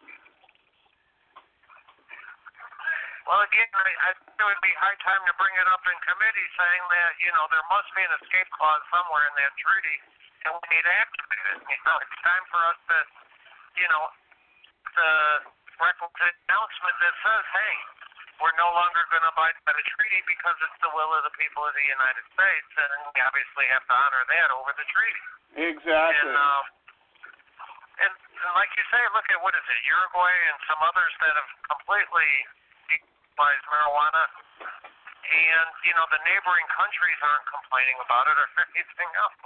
Well, 3.25 3.41
again, 3.41 3.71
I, 3.73 3.89
I 4.05 4.11
think 4.21 4.37
it 4.37 4.45
would 4.45 4.61
be 4.61 4.75
high 4.77 4.99
time 5.01 5.23
to 5.25 5.35
bring 5.41 5.55
it 5.57 5.65
up 5.73 5.81
in 5.89 5.97
committee, 6.05 6.49
saying 6.61 6.85
that 6.93 7.11
you 7.25 7.33
know 7.33 7.49
there 7.49 7.65
must 7.73 7.89
be 7.97 8.05
an 8.05 8.13
escape 8.21 8.51
clause 8.53 8.85
somewhere 8.93 9.25
in 9.33 9.35
that 9.41 9.53
treaty, 9.57 9.97
and 10.45 10.53
we 10.53 10.65
need 10.77 10.85
to 10.85 10.93
activate 10.93 11.47
it. 11.57 11.59
You 11.65 11.81
know, 11.89 11.97
it's 12.05 12.19
time 12.21 12.45
for 12.53 12.61
us 12.69 12.79
to, 12.93 12.99
you 13.81 13.89
know, 13.89 14.05
the 14.93 15.13
requisite 15.81 16.37
announcement 16.45 16.97
that 17.01 17.15
says, 17.25 17.45
hey, 17.49 17.75
we're 18.43 18.57
no 18.59 18.71
longer 18.75 19.03
going 19.11 19.23
to 19.23 19.31
abide 19.31 19.55
by 19.63 19.73
the 19.75 19.87
treaty 19.95 20.21
because 20.27 20.57
it's 20.65 20.79
the 20.83 20.91
will 20.91 21.11
of 21.15 21.23
the 21.23 21.35
people 21.39 21.63
of 21.63 21.75
the 21.75 21.87
United 21.87 22.25
States, 22.35 22.71
and 22.75 22.91
we 23.15 23.19
obviously 23.23 23.67
have 23.71 23.85
to 23.87 23.95
honor 23.95 24.23
that 24.27 24.49
over 24.51 24.73
the 24.75 24.87
treaty. 24.91 25.25
Exactly. 25.55 26.19
And, 26.19 26.35
um, 26.35 26.65
and, 28.03 28.13
and 28.15 28.53
like 28.59 28.71
you 28.75 28.85
say, 28.91 28.99
look 29.15 29.27
at 29.31 29.39
what 29.39 29.55
is 29.55 29.63
it, 29.63 29.79
Uruguay 29.87 30.35
and 30.51 30.59
some 30.67 30.81
others 30.83 31.13
that 31.23 31.35
have 31.39 31.51
completely 31.71 32.31
legalized 32.91 33.67
marijuana, 33.71 34.25
and 35.25 35.71
you 35.87 35.95
know 35.95 36.07
the 36.11 36.21
neighboring 36.27 36.69
countries 36.75 37.19
aren't 37.23 37.47
complaining 37.49 37.99
about 38.03 38.27
it 38.29 38.37
or 38.37 38.49
anything 38.75 39.11
else. 39.15 39.39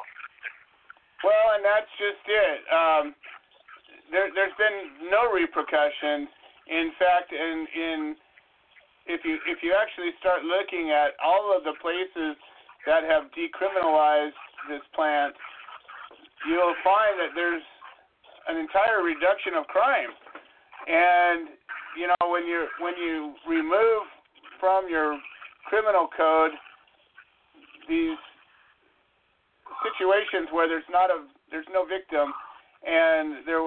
Well, 1.20 1.46
and 1.58 1.62
that's 1.66 1.92
just 1.98 2.24
it. 2.24 2.58
Um, 2.72 3.04
there, 4.10 4.32
there's 4.32 4.56
been 4.56 5.10
no 5.12 5.28
repercussions. 5.28 6.30
In 6.68 6.92
fact, 6.96 7.32
in 7.32 7.56
in 7.68 8.00
if 9.08 9.24
you 9.24 9.40
if 9.48 9.64
you 9.64 9.72
actually 9.72 10.12
start 10.20 10.44
looking 10.44 10.92
at 10.92 11.16
all 11.24 11.50
of 11.56 11.64
the 11.64 11.72
places 11.80 12.36
that 12.84 13.02
have 13.08 13.32
decriminalized 13.32 14.36
this 14.68 14.84
plant, 14.94 15.34
you'll 16.44 16.76
find 16.84 17.16
that 17.16 17.32
there's 17.34 17.64
an 18.48 18.56
entire 18.56 19.02
reduction 19.02 19.56
of 19.56 19.66
crime. 19.66 20.12
And 20.86 21.48
you 21.96 22.06
know 22.06 22.20
when 22.28 22.44
you 22.44 22.68
when 22.80 22.94
you 23.00 23.34
remove 23.48 24.04
from 24.60 24.88
your 24.88 25.18
criminal 25.66 26.08
code 26.12 26.52
these 27.88 28.20
situations 29.84 30.48
where 30.52 30.68
there's 30.68 30.88
not 30.92 31.10
a 31.10 31.24
there's 31.50 31.68
no 31.72 31.84
victim 31.84 32.32
and 32.84 33.44
there 33.46 33.64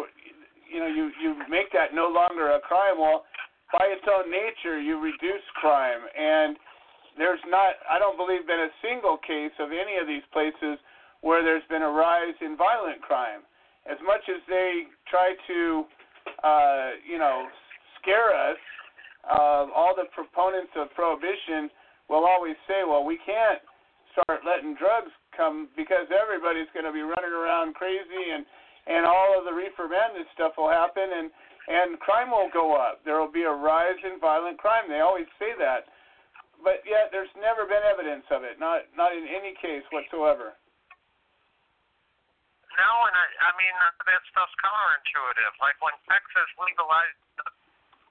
you 0.70 0.80
know 0.80 0.88
you 0.88 1.12
you 1.22 1.36
make 1.50 1.72
that 1.74 1.94
no 1.94 2.08
longer 2.08 2.54
a 2.54 2.60
crime 2.62 2.98
well 2.98 3.26
by 3.72 3.88
its 3.88 4.06
own 4.08 4.30
nature, 4.30 4.80
you 4.80 5.00
reduce 5.00 5.44
crime. 5.56 6.04
And 6.16 6.58
there's 7.18 7.42
not, 7.48 7.80
I 7.90 8.00
don't 8.00 8.18
believe, 8.18 8.48
been 8.48 8.68
a 8.68 8.74
single 8.84 9.18
case 9.18 9.56
of 9.60 9.72
any 9.72 10.00
of 10.00 10.08
these 10.08 10.24
places 10.32 10.80
where 11.22 11.44
there's 11.44 11.66
been 11.70 11.84
a 11.84 11.90
rise 11.92 12.36
in 12.42 12.58
violent 12.58 13.02
crime. 13.02 13.42
As 13.90 13.98
much 14.06 14.22
as 14.30 14.42
they 14.48 14.88
try 15.10 15.34
to, 15.48 15.86
uh, 16.44 16.88
you 17.08 17.18
know, 17.18 17.48
scare 18.02 18.34
us, 18.34 18.60
uh, 19.26 19.70
all 19.74 19.94
the 19.96 20.10
proponents 20.14 20.74
of 20.76 20.90
prohibition 20.94 21.70
will 22.10 22.26
always 22.26 22.58
say, 22.68 22.82
well, 22.86 23.06
we 23.06 23.18
can't 23.26 23.62
start 24.14 24.44
letting 24.44 24.76
drugs 24.76 25.14
come 25.36 25.70
because 25.78 26.10
everybody's 26.12 26.68
going 26.76 26.86
to 26.86 26.92
be 26.92 27.02
running 27.06 27.32
around 27.32 27.74
crazy 27.76 28.36
and 28.36 28.46
and 28.90 29.06
all 29.06 29.38
of 29.38 29.46
the 29.46 29.54
reefer 29.54 29.86
madness 29.86 30.26
stuff 30.34 30.58
will 30.58 30.68
happen 30.68 31.06
and 31.06 31.30
and 31.68 32.00
crime 32.02 32.32
will 32.34 32.50
go 32.50 32.74
up. 32.74 33.06
There 33.06 33.22
will 33.22 33.32
be 33.32 33.46
a 33.46 33.54
rise 33.54 34.00
in 34.02 34.18
violent 34.18 34.58
crime. 34.58 34.90
They 34.90 35.02
always 35.02 35.30
say 35.38 35.54
that, 35.62 35.86
but 36.64 36.82
yet 36.86 37.14
there's 37.14 37.32
never 37.38 37.70
been 37.70 37.84
evidence 37.86 38.26
of 38.34 38.42
it. 38.42 38.58
Not 38.58 38.90
not 38.98 39.14
in 39.14 39.30
any 39.30 39.54
case 39.62 39.86
whatsoever. 39.94 40.58
know, 42.74 42.96
and 43.06 43.16
I, 43.16 43.26
I 43.46 43.52
mean 43.62 43.76
that 43.78 44.22
stuff's 44.34 44.56
counterintuitive. 44.58 45.54
Like 45.62 45.78
when 45.86 45.94
Texas 46.10 46.50
legalized 46.58 47.22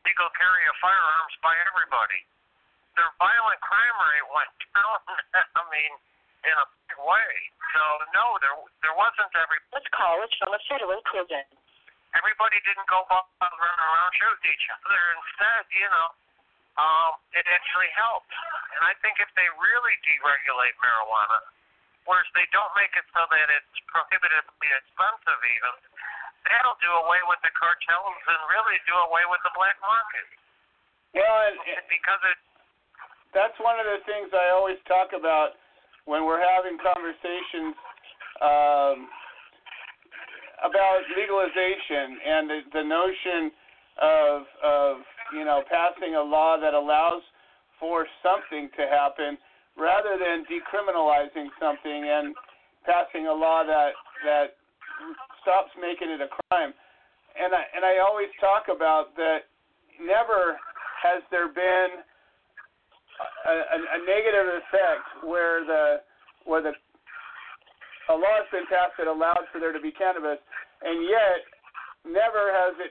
legal 0.07 0.31
carry 0.39 0.65
of 0.71 0.77
firearms 0.79 1.35
by 1.43 1.55
everybody, 1.75 2.23
their 2.95 3.11
violent 3.19 3.61
crime 3.63 3.97
rate 3.99 4.29
went 4.31 4.53
down. 4.79 4.99
I 5.59 5.63
mean, 5.75 5.93
in 6.47 6.57
a 6.57 6.67
big 6.89 7.01
way. 7.03 7.33
So 7.75 7.83
no, 8.15 8.39
there 8.41 8.57
there 8.87 8.97
wasn't 8.97 9.31
every. 9.37 9.59
This 9.75 9.87
call 9.91 10.23
is 10.23 10.33
from 10.39 10.55
a 10.55 10.61
federal 10.71 11.03
prison. 11.07 11.45
Everybody 12.15 12.59
didn't 12.67 12.89
go 12.91 13.07
wild 13.07 13.31
running 13.41 13.83
around 13.87 14.11
shooting 14.19 14.51
each 14.51 14.67
other. 14.71 15.01
Instead, 15.15 15.63
you 15.71 15.89
know, 15.91 16.09
um, 16.79 17.13
it 17.35 17.47
actually 17.47 17.91
helped. 17.95 18.33
And 18.75 18.83
I 18.87 18.95
think 19.03 19.23
if 19.23 19.31
they 19.39 19.47
really 19.59 19.95
deregulate 20.03 20.75
marijuana, 20.83 21.41
whereas 22.09 22.27
they 22.35 22.49
don't 22.51 22.73
make 22.75 22.91
it 22.99 23.07
so 23.15 23.23
that 23.31 23.47
it's 23.55 23.77
prohibitively 23.87 24.71
expensive 24.75 25.41
even, 25.55 25.75
that'll 26.51 26.81
do 26.83 26.91
away 27.07 27.23
with 27.31 27.39
the 27.47 27.53
cartels 27.55 28.21
and 28.27 28.41
really 28.51 28.79
do 28.91 28.95
away 29.07 29.23
with 29.31 29.43
the 29.47 29.55
black 29.55 29.79
market. 29.79 30.27
Well, 31.15 31.39
and, 31.51 31.59
and 31.79 31.85
because 31.91 32.23
it 32.27 32.39
that's 33.35 33.55
one 33.63 33.79
of 33.79 33.87
the 33.87 34.03
things 34.07 34.31
I 34.35 34.51
always 34.51 34.79
talk 34.91 35.15
about 35.15 35.55
when 36.07 36.27
we're 36.27 36.43
having 36.43 36.75
conversations 36.83 37.79
um, 38.43 39.07
about 40.61 41.01
legalization 41.17 42.21
and 42.21 42.51
the, 42.51 42.59
the 42.73 42.85
notion 42.85 43.51
of 44.01 44.43
of 44.65 44.93
you 45.37 45.45
know 45.45 45.63
passing 45.69 46.17
a 46.17 46.23
law 46.23 46.57
that 46.61 46.75
allows 46.75 47.23
for 47.79 48.07
something 48.23 48.69
to 48.77 48.85
happen 48.89 49.37
rather 49.77 50.21
than 50.21 50.45
decriminalizing 50.45 51.49
something 51.57 52.01
and 52.09 52.35
passing 52.85 53.27
a 53.27 53.33
law 53.33 53.65
that 53.65 53.93
that 54.25 54.57
stops 55.43 55.73
making 55.81 56.13
it 56.13 56.21
a 56.21 56.29
crime. 56.29 56.73
And 57.37 57.55
I 57.55 57.63
and 57.77 57.85
I 57.85 58.05
always 58.05 58.29
talk 58.41 58.69
about 58.69 59.17
that 59.17 59.49
never 60.01 60.61
has 61.03 61.23
there 61.31 61.49
been 61.49 62.05
a, 63.49 63.53
a, 63.53 63.79
a 63.81 63.99
negative 64.05 64.61
effect 64.61 65.25
where 65.25 65.65
the 65.65 66.01
where 66.45 66.63
the 66.63 66.73
a 68.11 68.15
law 68.19 68.37
has 68.43 68.51
been 68.51 68.67
passed 68.67 68.99
that 68.99 69.07
allowed 69.07 69.47
for 69.55 69.63
there 69.63 69.71
to 69.71 69.79
be 69.79 69.95
cannabis, 69.95 70.43
and 70.83 71.07
yet 71.07 71.41
never 72.03 72.51
has 72.51 72.75
it 72.83 72.91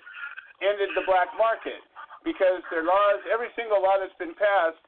ended 0.64 0.92
the 0.96 1.04
black 1.04 1.28
market 1.36 1.80
because 2.24 2.64
their 2.72 2.84
laws, 2.84 3.20
every 3.32 3.52
single 3.56 3.80
law 3.84 4.00
that's 4.00 4.16
been 4.20 4.36
passed, 4.36 4.80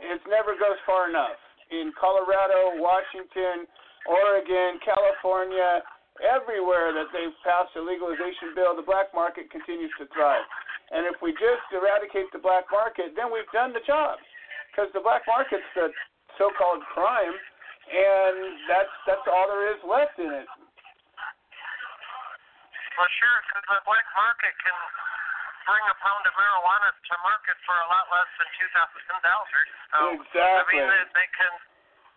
it 0.00 0.20
never 0.28 0.56
goes 0.56 0.76
far 0.84 1.08
enough. 1.08 1.36
In 1.72 1.92
Colorado, 1.96 2.76
Washington, 2.80 3.64
Oregon, 4.06 4.78
California, 4.84 5.82
everywhere 6.20 6.92
that 6.92 7.08
they've 7.12 7.34
passed 7.44 7.72
a 7.76 7.82
legalization 7.82 8.56
bill, 8.56 8.76
the 8.76 8.84
black 8.84 9.12
market 9.12 9.48
continues 9.52 9.92
to 10.00 10.08
thrive. 10.12 10.44
And 10.92 11.08
if 11.08 11.18
we 11.18 11.34
just 11.34 11.66
eradicate 11.74 12.30
the 12.30 12.38
black 12.38 12.70
market, 12.70 13.16
then 13.18 13.34
we've 13.34 13.48
done 13.50 13.74
the 13.74 13.82
job 13.82 14.20
because 14.70 14.92
the 14.94 15.02
black 15.02 15.26
market's 15.26 15.66
the 15.74 15.90
so-called 16.38 16.84
crime, 16.92 17.34
and 17.86 18.58
that's 18.66 18.94
that's 19.06 19.26
all 19.30 19.46
there 19.46 19.70
is 19.70 19.80
left 19.86 20.18
in 20.18 20.30
it. 20.30 20.48
Well, 22.96 23.12
sure, 23.20 23.38
because 23.44 23.64
the 23.68 23.80
black 23.84 24.08
market 24.16 24.54
can 24.64 24.76
bring 25.68 25.84
a 25.84 25.96
pound 26.00 26.24
of 26.24 26.32
marijuana 26.32 26.88
to 26.96 27.14
market 27.20 27.56
for 27.68 27.76
a 27.76 27.88
lot 27.92 28.06
less 28.08 28.30
than 28.40 28.48
two 28.56 28.68
thousand 28.72 29.20
dollars. 29.20 29.68
So, 29.92 29.98
exactly. 30.16 30.80
I 30.80 30.86
mean, 30.86 30.88
they, 30.88 31.04
they 31.12 31.28
can 31.36 31.52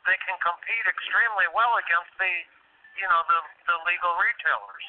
they 0.07 0.17
can 0.23 0.37
compete 0.39 0.85
extremely 0.87 1.51
well 1.51 1.75
against 1.83 2.13
the 2.15 2.33
you 2.95 3.07
know 3.11 3.21
the 3.27 3.39
the 3.67 3.77
legal 3.83 4.13
retailers. 4.17 4.85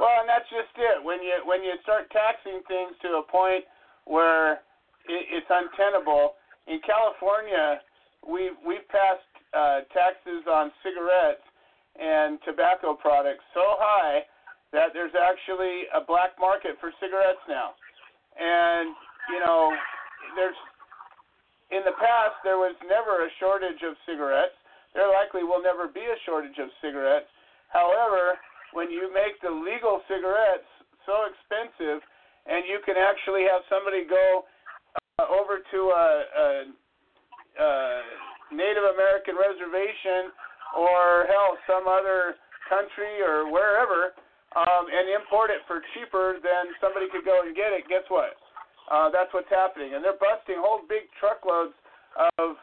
Well, 0.00 0.16
and 0.24 0.28
that's 0.28 0.48
just 0.48 0.72
it. 0.80 1.04
When 1.04 1.20
you 1.20 1.44
when 1.44 1.60
you 1.60 1.76
start 1.84 2.08
taxing 2.12 2.64
things 2.64 2.96
to 3.04 3.20
a 3.20 3.24
point 3.28 3.68
where 4.08 4.64
it, 5.08 5.22
it's 5.28 5.50
untenable, 5.52 6.40
in 6.66 6.80
California, 6.84 7.84
we've 8.24 8.56
we've 8.64 8.86
passed 8.88 9.28
uh, 9.54 9.86
taxes 9.94 10.46
on 10.50 10.72
cigarettes 10.82 11.44
and 11.98 12.38
tobacco 12.44 12.94
products 12.94 13.44
so 13.54 13.76
high 13.78 14.24
that 14.72 14.92
there's 14.92 15.14
actually 15.14 15.88
a 15.94 16.02
black 16.02 16.36
market 16.40 16.76
for 16.80 16.92
cigarettes 17.00 17.42
now. 17.48 17.72
And 18.36 18.92
you 19.32 19.40
know, 19.40 19.72
there's 20.36 20.58
in 21.70 21.82
the 21.82 21.96
past 21.98 22.38
there 22.44 22.58
was 22.58 22.76
never 22.86 23.26
a 23.26 23.30
shortage 23.40 23.82
of 23.82 23.96
cigarettes. 24.06 24.54
There 24.94 25.08
likely 25.08 25.42
will 25.44 25.62
never 25.62 25.88
be 25.88 26.04
a 26.04 26.18
shortage 26.24 26.56
of 26.58 26.68
cigarettes. 26.80 27.28
However, 27.68 28.38
when 28.72 28.90
you 28.90 29.12
make 29.12 29.40
the 29.42 29.50
legal 29.50 30.00
cigarettes 30.08 30.68
so 31.04 31.26
expensive, 31.28 32.02
and 32.46 32.62
you 32.66 32.78
can 32.86 32.94
actually 32.96 33.42
have 33.50 33.62
somebody 33.68 34.06
go 34.06 34.46
uh, 35.18 35.26
over 35.26 35.58
to 35.58 35.80
a, 35.90 36.08
a, 36.38 36.46
a 37.58 37.70
Native 38.52 38.86
American 38.94 39.34
reservation 39.34 40.30
or 40.74 41.26
hell 41.30 41.58
some 41.66 41.86
other 41.86 42.38
country 42.66 43.22
or 43.22 43.50
wherever 43.50 44.14
um, 44.54 44.84
and 44.90 45.10
import 45.10 45.50
it 45.50 45.62
for 45.66 45.82
cheaper 45.94 46.38
than 46.42 46.72
somebody 46.82 47.06
could 47.10 47.24
go 47.24 47.42
and 47.44 47.54
get 47.54 47.74
it. 47.74 47.86
Guess 47.90 48.06
what? 48.08 48.38
Uh, 48.86 49.10
that's 49.10 49.30
what's 49.34 49.50
happening, 49.50 49.98
and 49.98 50.02
they're 50.02 50.18
busting 50.18 50.62
whole 50.62 50.86
big 50.86 51.10
truckloads 51.18 51.74
of 52.38 52.54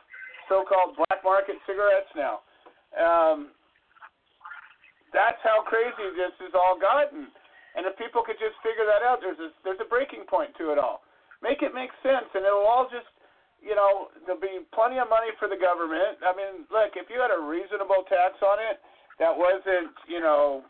so-called 0.48 0.96
black 0.96 1.20
market 1.20 1.60
cigarettes 1.68 2.10
now. 2.16 2.40
Um, 2.96 3.52
that's 5.12 5.40
how 5.44 5.68
crazy 5.68 6.16
this 6.16 6.32
has 6.40 6.56
all 6.56 6.80
gotten. 6.80 7.28
And 7.76 7.84
if 7.84 8.00
people 8.00 8.24
could 8.24 8.40
just 8.40 8.56
figure 8.64 8.88
that 8.88 9.04
out, 9.04 9.20
there's 9.20 9.40
a, 9.42 9.52
there's 9.68 9.84
a 9.84 9.90
breaking 9.90 10.24
point 10.32 10.56
to 10.64 10.72
it 10.72 10.80
all 10.80 11.04
make 11.44 11.60
it 11.60 11.76
make 11.76 11.92
sense, 12.00 12.32
and 12.32 12.48
it'll 12.48 12.64
all 12.64 12.88
just, 12.88 13.12
you 13.64 13.80
know, 13.80 14.12
there'll 14.28 14.44
be 14.44 14.60
plenty 14.76 15.00
of 15.00 15.08
money 15.08 15.32
for 15.40 15.48
the 15.48 15.56
government. 15.56 16.20
I 16.20 16.36
mean, 16.36 16.68
look, 16.68 17.00
if 17.00 17.08
you 17.08 17.24
had 17.24 17.32
a 17.32 17.40
reasonable 17.40 18.04
tax 18.12 18.36
on 18.44 18.60
it 18.60 18.84
that 19.24 19.32
wasn't, 19.32 19.96
you 20.06 20.20
know, 20.20 20.68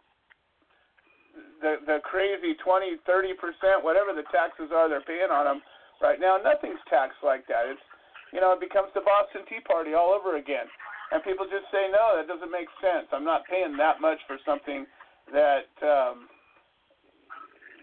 the 1.65 1.81
the 1.89 1.97
crazy 2.05 2.53
20, 2.61 3.01
30 3.01 3.33
percent, 3.41 3.81
whatever 3.81 4.13
the 4.13 4.23
taxes 4.29 4.69
are 4.69 4.85
they're 4.85 5.01
paying 5.09 5.33
on 5.33 5.49
them 5.49 5.59
right 6.05 6.21
now, 6.21 6.37
nothing's 6.37 6.81
taxed 6.85 7.25
like 7.25 7.49
that. 7.49 7.65
It's, 7.65 7.81
you 8.29 8.37
know, 8.37 8.53
it 8.53 8.61
becomes 8.61 8.93
the 8.93 9.01
Boston 9.01 9.41
Tea 9.49 9.65
Party 9.65 9.97
all 9.97 10.13
over 10.13 10.37
again. 10.37 10.69
And 11.09 11.21
people 11.25 11.45
just 11.49 11.69
say, 11.69 11.89
no, 11.93 12.17
that 12.17 12.25
doesn't 12.25 12.49
make 12.49 12.69
sense. 12.81 13.05
I'm 13.13 13.25
not 13.25 13.45
paying 13.45 13.77
that 13.77 14.01
much 14.01 14.17
for 14.25 14.37
something 14.45 14.85
that 15.33 15.69
um, 15.81 16.29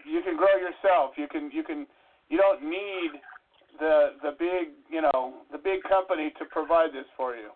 you 0.07 0.23
can 0.23 0.35
grow 0.39 0.55
yourself. 0.55 1.15
You 1.19 1.27
can 1.27 1.51
you 1.51 1.63
can 1.63 1.87
you 2.31 2.39
don't 2.39 2.63
need 2.63 3.19
the 3.79 4.19
the 4.19 4.33
big 4.35 4.75
you 4.89 5.01
know 5.01 5.45
the 5.51 5.59
big 5.61 5.83
company 5.87 6.33
to 6.39 6.43
provide 6.49 6.91
this 6.91 7.07
for 7.15 7.35
you. 7.35 7.51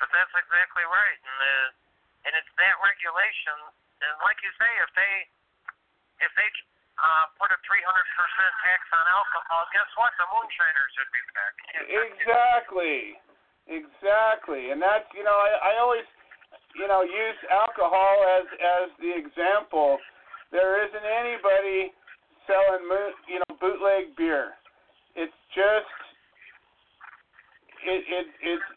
But 0.00 0.08
that's 0.16 0.32
exactly 0.32 0.84
right, 0.88 1.20
and 1.20 1.36
the, 1.36 1.54
and 2.24 2.32
it's 2.32 2.52
that 2.56 2.76
regulation. 2.80 3.56
And 4.00 4.16
like 4.24 4.40
you 4.40 4.48
say, 4.56 4.70
if 4.80 4.90
they 4.96 5.14
if 6.24 6.32
they 6.40 6.48
uh, 7.00 7.26
put 7.36 7.52
a 7.52 7.58
300% 7.64 7.80
tax 8.64 8.80
on 8.92 9.04
alcohol, 9.12 9.68
guess 9.72 9.88
what? 9.96 10.12
The 10.16 10.28
moonshiners 10.32 10.92
would 11.00 11.12
be 11.12 11.24
back. 11.36 11.54
Exactly, 11.84 12.96
exactly, 13.68 14.72
and 14.72 14.80
that's 14.80 15.08
you 15.12 15.24
know 15.24 15.36
I, 15.36 15.76
I 15.76 15.84
always 15.84 16.08
you 16.76 16.88
know 16.88 17.04
use 17.04 17.40
alcohol 17.52 18.24
as 18.40 18.48
as 18.56 18.88
the 19.04 19.12
example. 19.12 20.00
There 20.48 20.82
isn't 20.82 21.06
anybody 21.06 21.94
selling 22.50 22.82
you 23.30 23.38
know 23.38 23.54
bootleg 23.62 24.18
beer. 24.18 24.58
It's 25.14 25.38
just 25.54 25.94
it 27.86 28.02
it 28.10 28.26
it's 28.42 28.68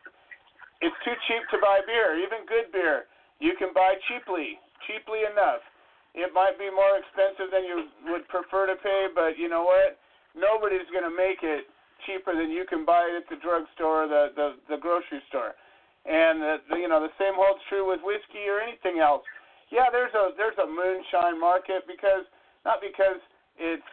it's 0.86 1.00
too 1.02 1.18
cheap 1.26 1.44
to 1.50 1.58
buy 1.58 1.82
beer, 1.88 2.20
even 2.22 2.46
good 2.46 2.70
beer. 2.70 3.10
You 3.40 3.56
can 3.58 3.74
buy 3.74 3.96
cheaply, 4.06 4.60
cheaply 4.86 5.26
enough. 5.26 5.64
It 6.14 6.30
might 6.36 6.60
be 6.62 6.70
more 6.70 7.00
expensive 7.02 7.50
than 7.50 7.66
you 7.66 7.90
would 8.12 8.28
prefer 8.30 8.70
to 8.70 8.78
pay, 8.78 9.10
but 9.10 9.40
you 9.40 9.50
know 9.50 9.66
what? 9.66 9.98
Nobody's 10.38 10.86
going 10.94 11.08
to 11.08 11.14
make 11.14 11.42
it 11.42 11.66
cheaper 12.06 12.36
than 12.36 12.52
you 12.52 12.68
can 12.70 12.86
buy 12.86 13.10
it 13.10 13.26
at 13.26 13.28
the 13.32 13.40
drugstore 13.42 14.06
or 14.06 14.08
the 14.08 14.24
the, 14.36 14.48
the 14.70 14.78
grocery 14.78 15.24
store. 15.32 15.58
And 16.04 16.44
the, 16.44 16.54
the, 16.70 16.78
you 16.78 16.92
know 16.92 17.00
the 17.00 17.16
same 17.18 17.34
holds 17.34 17.64
true 17.72 17.88
with 17.88 18.04
whiskey 18.04 18.46
or 18.52 18.60
anything 18.60 19.00
else. 19.00 19.24
Yeah, 19.72 19.88
there's 19.90 20.14
a 20.14 20.36
there's 20.36 20.58
a 20.60 20.68
moonshine 20.68 21.40
market 21.40 21.88
because 21.88 22.28
not 22.68 22.84
because 22.84 23.24
it's 23.58 23.92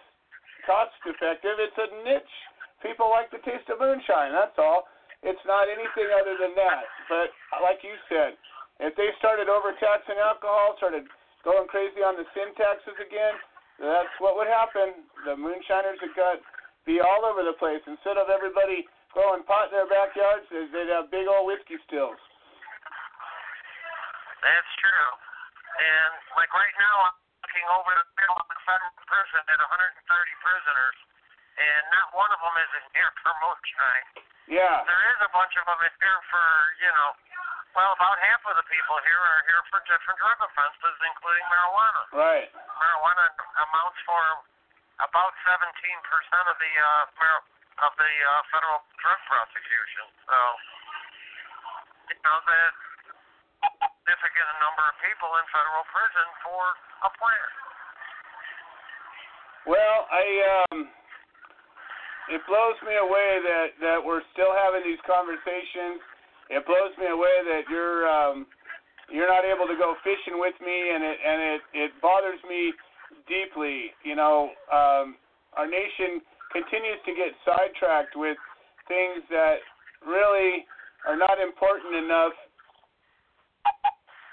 cost 0.64 0.94
effective. 1.04 1.56
It's 1.58 1.78
a 1.78 1.88
niche. 2.04 2.36
People 2.80 3.12
like 3.12 3.28
the 3.28 3.42
taste 3.44 3.68
of 3.68 3.80
moonshine. 3.80 4.32
That's 4.32 4.56
all. 4.56 4.88
It's 5.20 5.44
not 5.44 5.68
anything 5.68 6.08
other 6.16 6.36
than 6.40 6.56
that. 6.56 6.84
But 7.12 7.28
like 7.60 7.84
you 7.84 7.92
said, 8.08 8.40
if 8.80 8.96
they 8.96 9.12
started 9.20 9.52
overtaxing 9.52 10.16
alcohol, 10.16 10.80
started 10.80 11.04
going 11.44 11.68
crazy 11.68 12.00
on 12.00 12.16
the 12.16 12.24
sin 12.32 12.56
taxes 12.56 12.96
again, 12.96 13.36
that's 13.76 14.12
what 14.20 14.36
would 14.40 14.48
happen. 14.48 15.04
The 15.28 15.36
moonshiners 15.36 16.00
would 16.00 16.16
got 16.16 16.40
be 16.88 17.00
all 17.00 17.28
over 17.28 17.44
the 17.44 17.56
place. 17.60 17.84
Instead 17.84 18.16
of 18.16 18.32
everybody 18.32 18.88
growing 19.12 19.44
pot 19.44 19.68
in 19.68 19.76
their 19.76 19.88
backyards, 19.88 20.48
they'd 20.48 20.88
have 20.88 21.12
big 21.12 21.28
old 21.28 21.48
whiskey 21.48 21.76
stills. 21.84 22.16
That's 24.40 24.72
true. 24.80 25.12
And 25.80 26.12
like 26.40 26.48
right 26.56 26.76
now, 26.80 27.19
looking 27.50 27.66
over 27.74 27.90
the 27.98 28.06
federal 28.62 28.94
prison 29.10 29.42
at 29.42 29.58
130 29.58 29.90
prisoners, 30.38 30.96
and 31.58 31.82
not 31.90 32.14
one 32.14 32.30
of 32.30 32.38
them 32.38 32.54
is 32.62 32.70
in 32.78 32.86
here 32.94 33.10
for 33.26 33.34
moonshine. 33.42 34.06
Yeah. 34.46 34.86
There 34.86 35.04
is 35.10 35.18
a 35.26 35.30
bunch 35.34 35.50
of 35.58 35.66
them 35.66 35.82
in 35.82 35.90
here 35.98 36.20
for, 36.30 36.46
you 36.78 36.94
know, 36.94 37.10
well, 37.74 37.90
about 37.98 38.22
half 38.22 38.38
of 38.46 38.54
the 38.54 38.66
people 38.70 39.02
here 39.02 39.18
are 39.18 39.42
here 39.50 39.62
for 39.66 39.82
different 39.82 40.14
drug 40.22 40.38
offenses, 40.46 40.94
including 41.10 41.42
marijuana. 41.50 42.02
Right. 42.14 42.48
Marijuana 42.54 43.26
amounts 43.66 43.98
for 44.06 44.22
about 45.02 45.34
17% 45.42 45.74
of 45.74 46.54
the 46.54 46.72
uh, 46.78 47.02
mar- 47.18 47.46
of 47.82 47.92
the 47.98 48.14
uh, 48.14 48.30
federal 48.54 48.78
drug 49.02 49.18
prosecution. 49.26 50.06
So, 50.22 50.38
you 52.14 52.18
know, 52.22 52.38
that 52.46 52.72
significant 54.06 54.54
number 54.62 54.86
of 54.86 54.94
people 55.02 55.30
in 55.34 55.46
federal 55.50 55.82
prison 55.90 56.28
for 56.46 56.62
a 57.04 57.10
plant. 57.16 57.52
Well, 59.68 59.98
I 60.08 60.24
um, 60.72 60.88
it 62.32 62.40
blows 62.46 62.78
me 62.86 62.96
away 62.96 63.30
that 63.44 63.68
that 63.80 63.98
we're 64.00 64.24
still 64.32 64.54
having 64.54 64.86
these 64.86 65.00
conversations. 65.04 66.00
It 66.50 66.66
blows 66.66 66.94
me 66.98 67.06
away 67.12 67.36
that 67.46 67.68
you're 67.68 68.08
um, 68.08 68.46
you're 69.10 69.28
not 69.28 69.44
able 69.44 69.66
to 69.66 69.76
go 69.76 69.94
fishing 70.02 70.38
with 70.38 70.54
me, 70.62 70.76
and 70.94 71.02
it 71.04 71.18
and 71.20 71.38
it 71.42 71.60
it 71.74 71.90
bothers 72.00 72.40
me 72.48 72.72
deeply. 73.26 73.92
You 74.02 74.16
know, 74.16 74.54
um, 74.72 75.18
our 75.58 75.66
nation 75.66 76.22
continues 76.54 76.98
to 77.06 77.12
get 77.14 77.30
sidetracked 77.46 78.14
with 78.16 78.38
things 78.88 79.22
that 79.30 79.62
really 80.06 80.66
are 81.06 81.16
not 81.16 81.38
important 81.40 81.94
enough, 81.94 82.34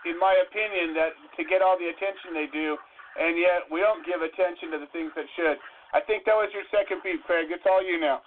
in 0.08 0.18
my 0.18 0.34
opinion, 0.47 0.95
that 0.95 1.14
to 1.36 1.43
get 1.43 1.62
all 1.62 1.76
the 1.76 1.91
attention 1.91 2.32
they 2.32 2.47
do, 2.49 2.80
and 3.20 3.36
yet 3.36 3.68
we 3.68 3.84
don't 3.84 4.03
give 4.08 4.24
attention 4.24 4.72
to 4.72 4.78
the 4.80 4.89
things 4.95 5.12
that 5.20 5.28
should. 5.36 5.60
I 5.95 6.03
think 6.03 6.28
that 6.28 6.36
was 6.36 6.51
your 6.51 6.68
second 6.72 7.03
beat, 7.03 7.24
Craig. 7.24 7.47
It's 7.51 7.64
all 7.68 7.80
you 7.84 7.99
now. 7.99 8.24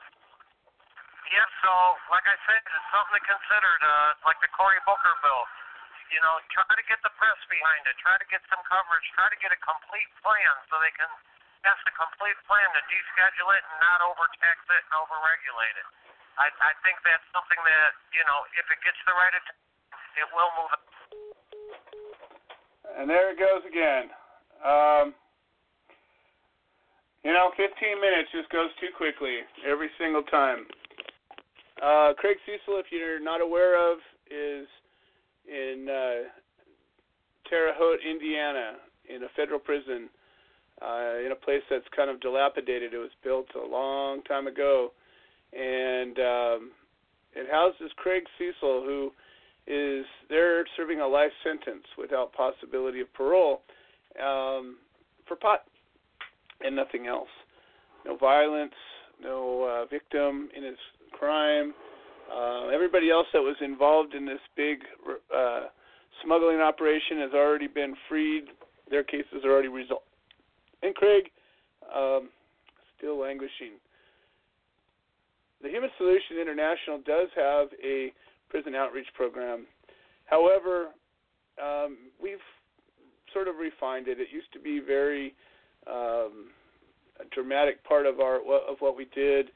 Yes, 1.31 1.47
so 1.63 1.73
like 2.11 2.27
I 2.27 2.35
said, 2.49 2.59
it's 2.59 2.89
something 2.91 3.15
to 3.15 3.23
consider. 3.23 3.71
Uh, 3.81 4.11
like 4.27 4.41
the 4.43 4.51
Cory 4.51 4.81
Booker 4.83 5.15
bill. 5.23 5.45
You 6.11 6.19
know, 6.27 6.43
try 6.51 6.67
to 6.67 6.87
get 6.91 6.99
the 7.07 7.13
press 7.15 7.39
behind 7.47 7.87
it. 7.87 7.95
Try 8.03 8.19
to 8.19 8.27
get 8.27 8.43
some 8.51 8.59
coverage. 8.67 9.07
Try 9.15 9.31
to 9.31 9.39
get 9.39 9.55
a 9.55 9.61
complete 9.63 10.11
plan 10.27 10.55
so 10.67 10.83
they 10.83 10.91
can 10.99 11.07
pass 11.63 11.79
a 11.87 11.95
complete 11.95 12.35
plan 12.51 12.67
to 12.75 12.83
deschedule 12.91 13.51
it 13.55 13.63
and 13.63 13.79
not 13.79 14.03
overtax 14.03 14.59
it 14.75 14.83
and 14.83 14.95
overregulate 14.99 15.77
it. 15.79 15.89
I, 16.35 16.51
I 16.51 16.73
think 16.83 16.99
that's 17.07 17.23
something 17.31 17.63
that 17.63 17.91
you 18.11 18.27
know, 18.27 18.43
if 18.59 18.67
it 18.67 18.83
gets 18.83 18.99
the 19.07 19.15
right 19.15 19.31
attention, 19.31 19.71
it 20.19 20.27
will 20.35 20.51
move. 20.59 20.75
And 22.99 23.09
there 23.09 23.33
it 23.33 23.39
goes 23.39 23.63
again. 23.69 24.11
Um, 24.65 25.15
you 27.25 27.33
know, 27.33 27.51
15 27.57 28.01
minutes 28.01 28.31
just 28.33 28.49
goes 28.51 28.71
too 28.81 28.89
quickly 28.97 29.41
every 29.69 29.91
single 29.99 30.23
time. 30.23 30.67
Uh, 31.83 32.13
Craig 32.17 32.37
Cesal, 32.45 32.79
if 32.79 32.87
you're 32.91 33.21
not 33.21 33.41
aware 33.41 33.77
of, 33.77 33.99
is 34.31 34.67
in 35.49 35.87
uh, 35.89 36.29
Terre 37.49 37.73
Haute, 37.75 38.01
Indiana, 38.09 38.77
in 39.09 39.25
a 39.25 39.29
federal 39.35 39.59
prison, 39.59 40.09
uh, 40.81 41.19
in 41.25 41.33
a 41.33 41.37
place 41.37 41.63
that's 41.69 41.85
kind 41.95 42.11
of 42.11 42.21
dilapidated. 42.21 42.95
It 42.95 42.99
was 42.99 43.11
built 43.25 43.49
a 43.55 43.67
long 43.67 44.23
time 44.23 44.47
ago, 44.47 44.93
and 45.53 46.19
um, 46.19 46.71
it 47.35 47.51
houses 47.51 47.91
Craig 47.97 48.25
Cesal, 48.39 48.83
who 48.85 49.13
is 49.67 50.05
they're 50.29 50.65
serving 50.77 51.01
a 51.01 51.07
life 51.07 51.33
sentence 51.45 51.85
without 51.99 52.33
possibility 52.33 53.01
of 53.01 53.13
parole 53.15 53.63
um, 54.21 54.77
for 55.27 55.37
pot 55.37 55.65
and 56.61 56.75
nothing 56.75 57.07
else. 57.07 57.29
No 58.05 58.17
violence, 58.17 58.75
no 59.23 59.65
uh, 59.65 59.87
victim 59.87 60.49
in 60.57 60.65
his 60.65 60.79
crime. 61.13 61.75
Uh, 62.33 62.69
everybody 62.69 63.11
else 63.11 63.27
that 63.33 63.41
was 63.41 63.57
involved 63.61 64.15
in 64.15 64.25
this 64.25 64.41
big 64.57 64.79
uh, 65.37 65.63
smuggling 66.25 66.61
operation 66.61 67.19
has 67.19 67.33
already 67.35 67.67
been 67.67 67.95
freed. 68.09 68.45
Their 68.91 69.05
cases 69.05 69.45
are 69.45 69.51
already 69.51 69.69
resolved. 69.69 70.05
And 70.83 70.95
Craig, 70.95 71.25
um, 71.95 72.31
still 72.97 73.19
languishing. 73.19 73.79
The 75.63 75.69
Human 75.69 75.91
Solution 75.99 76.39
International 76.41 76.99
does 77.05 77.29
have 77.37 77.69
a 77.85 78.13
prison 78.51 78.75
outreach 78.75 79.07
program. 79.15 79.67
However, 80.27 80.89
um, 81.63 81.97
we've 82.23 82.39
sort 83.33 83.49
of 83.49 83.57
refined 83.57 84.09
it. 84.09 84.21
It 84.21 84.29
used 84.33 84.53
to 84.53 84.61
be 84.61 84.81
very 84.85 85.35
um, 85.87 86.51
a 87.21 87.25
dramatic 87.35 87.83
part 87.85 88.07
of 88.07 88.21
our 88.21 88.37
of 88.39 88.77
what 88.81 88.97
we 88.97 89.07
did. 89.15 89.47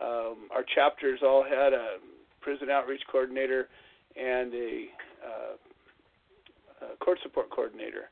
Um, 0.00 0.48
our 0.54 0.64
chapters 0.74 1.20
all 1.22 1.42
had 1.42 1.72
a 1.72 1.96
prison 2.40 2.70
outreach 2.70 3.02
coordinator 3.10 3.68
and 4.16 4.54
a, 4.54 4.84
uh, 5.26 6.86
a 6.92 6.96
court 7.04 7.18
support 7.22 7.50
coordinator. 7.50 8.10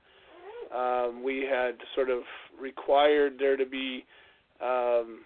Um, 0.74 1.22
we 1.22 1.46
had 1.48 1.76
sort 1.94 2.10
of 2.10 2.22
required 2.60 3.34
there 3.38 3.56
to 3.56 3.64
be 3.64 4.04
um, 4.60 5.20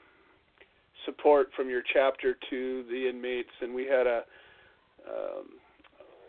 support 1.07 1.49
from 1.57 1.71
your 1.71 1.83
chapter 1.95 2.37
to 2.51 2.85
the 2.91 3.09
inmates, 3.09 3.51
and 3.63 3.75
we 3.75 3.85
had 3.87 4.07
a 4.07 4.23
um, 5.11 5.47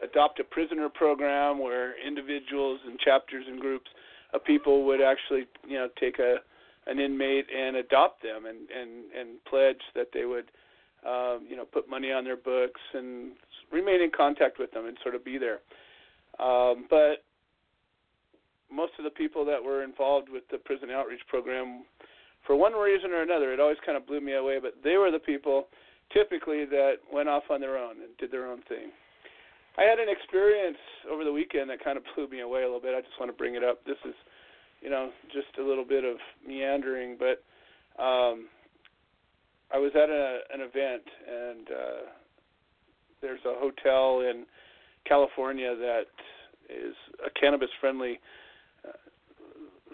adopt 0.04 0.40
a 0.40 0.44
prisoner 0.44 0.90
program 0.90 1.60
where 1.60 1.94
individuals 2.06 2.80
and 2.86 3.00
chapters 3.00 3.46
and 3.48 3.60
groups 3.60 3.90
of 4.34 4.44
people 4.44 4.86
would 4.86 5.02
actually, 5.02 5.46
you 5.68 5.78
know, 5.78 5.88
take 6.00 6.20
a 6.20 6.38
an 6.88 7.00
inmate 7.00 7.46
and 7.56 7.76
adopt 7.76 8.24
them 8.24 8.46
and 8.46 8.70
and 8.70 9.12
and 9.18 9.44
pledge 9.46 9.82
that 9.94 10.08
they 10.14 10.26
would, 10.26 10.50
um, 11.08 11.46
you 11.48 11.56
know, 11.56 11.66
put 11.66 11.90
money 11.90 12.12
on 12.12 12.24
their 12.24 12.38
books 12.38 12.82
and 12.94 13.34
remain 13.72 14.02
in 14.02 14.10
contact 14.16 14.58
with 14.60 14.72
them 14.72 14.88
and 14.88 14.98
sort 15.04 15.16
of 15.16 15.24
be 15.24 15.38
there. 15.38 15.60
Um, 16.40 16.88
but 16.90 17.24
most 18.72 18.94
of 18.98 19.04
the 19.04 19.12
people 19.12 19.46
that 19.46 19.64
were 19.64 19.84
involved 19.84 20.30
with 20.30 20.44
the 20.50 20.58
prison 20.58 20.90
outreach 20.90 21.22
program, 21.28 21.84
for 22.48 22.56
one 22.56 22.74
reason 22.74 23.12
or 23.12 23.22
another, 23.22 23.54
it 23.54 23.60
always 23.60 23.78
kind 23.86 23.98
of 23.98 24.08
blew 24.08 24.22
me 24.22 24.34
away. 24.34 24.60
But 24.60 24.76
they 24.84 24.98
were 24.98 25.12
the 25.12 25.20
people, 25.20 25.68
typically, 26.14 26.66
that 26.66 26.96
went 27.12 27.30
off 27.30 27.44
on 27.50 27.62
their 27.62 27.78
own 27.78 28.02
and 28.02 28.16
did 28.18 28.32
their 28.32 28.48
own 28.48 28.62
thing. 28.68 28.92
I 29.78 29.84
had 29.84 30.00
an 30.00 30.10
experience 30.10 30.78
over 31.10 31.24
the 31.24 31.32
weekend 31.32 31.70
that 31.70 31.84
kind 31.84 31.98
of 31.98 32.04
blew 32.16 32.28
me 32.28 32.42
away 32.42 32.62
a 32.62 32.66
little 32.66 32.82
bit. 32.82 32.94
I 32.94 33.02
just 33.02 33.20
want 33.20 33.32
to 33.32 33.38
bring 33.38 33.56
it 33.56 33.64
up. 33.64 33.84
This 33.86 33.98
is, 34.06 34.16
you 34.82 34.90
know, 34.90 35.12
just 35.32 35.58
a 35.60 35.64
little 35.64 35.86
bit 35.86 36.04
of 36.04 36.18
meandering, 36.46 37.18
but 37.18 37.44
um, 38.02 38.48
I 39.74 39.78
was 39.78 39.92
at 39.96 40.10
a, 40.10 40.40
an 40.54 40.60
event 40.60 41.04
and 41.28 41.68
uh, 41.70 42.02
there's 43.22 43.40
a 43.46 43.56
hotel 43.60 44.22
in 44.30 44.46
California 45.08 45.76
that 45.76 46.12
is 46.70 46.96
a 47.26 47.30
cannabis-friendly 47.40 48.20
uh, 48.86 48.92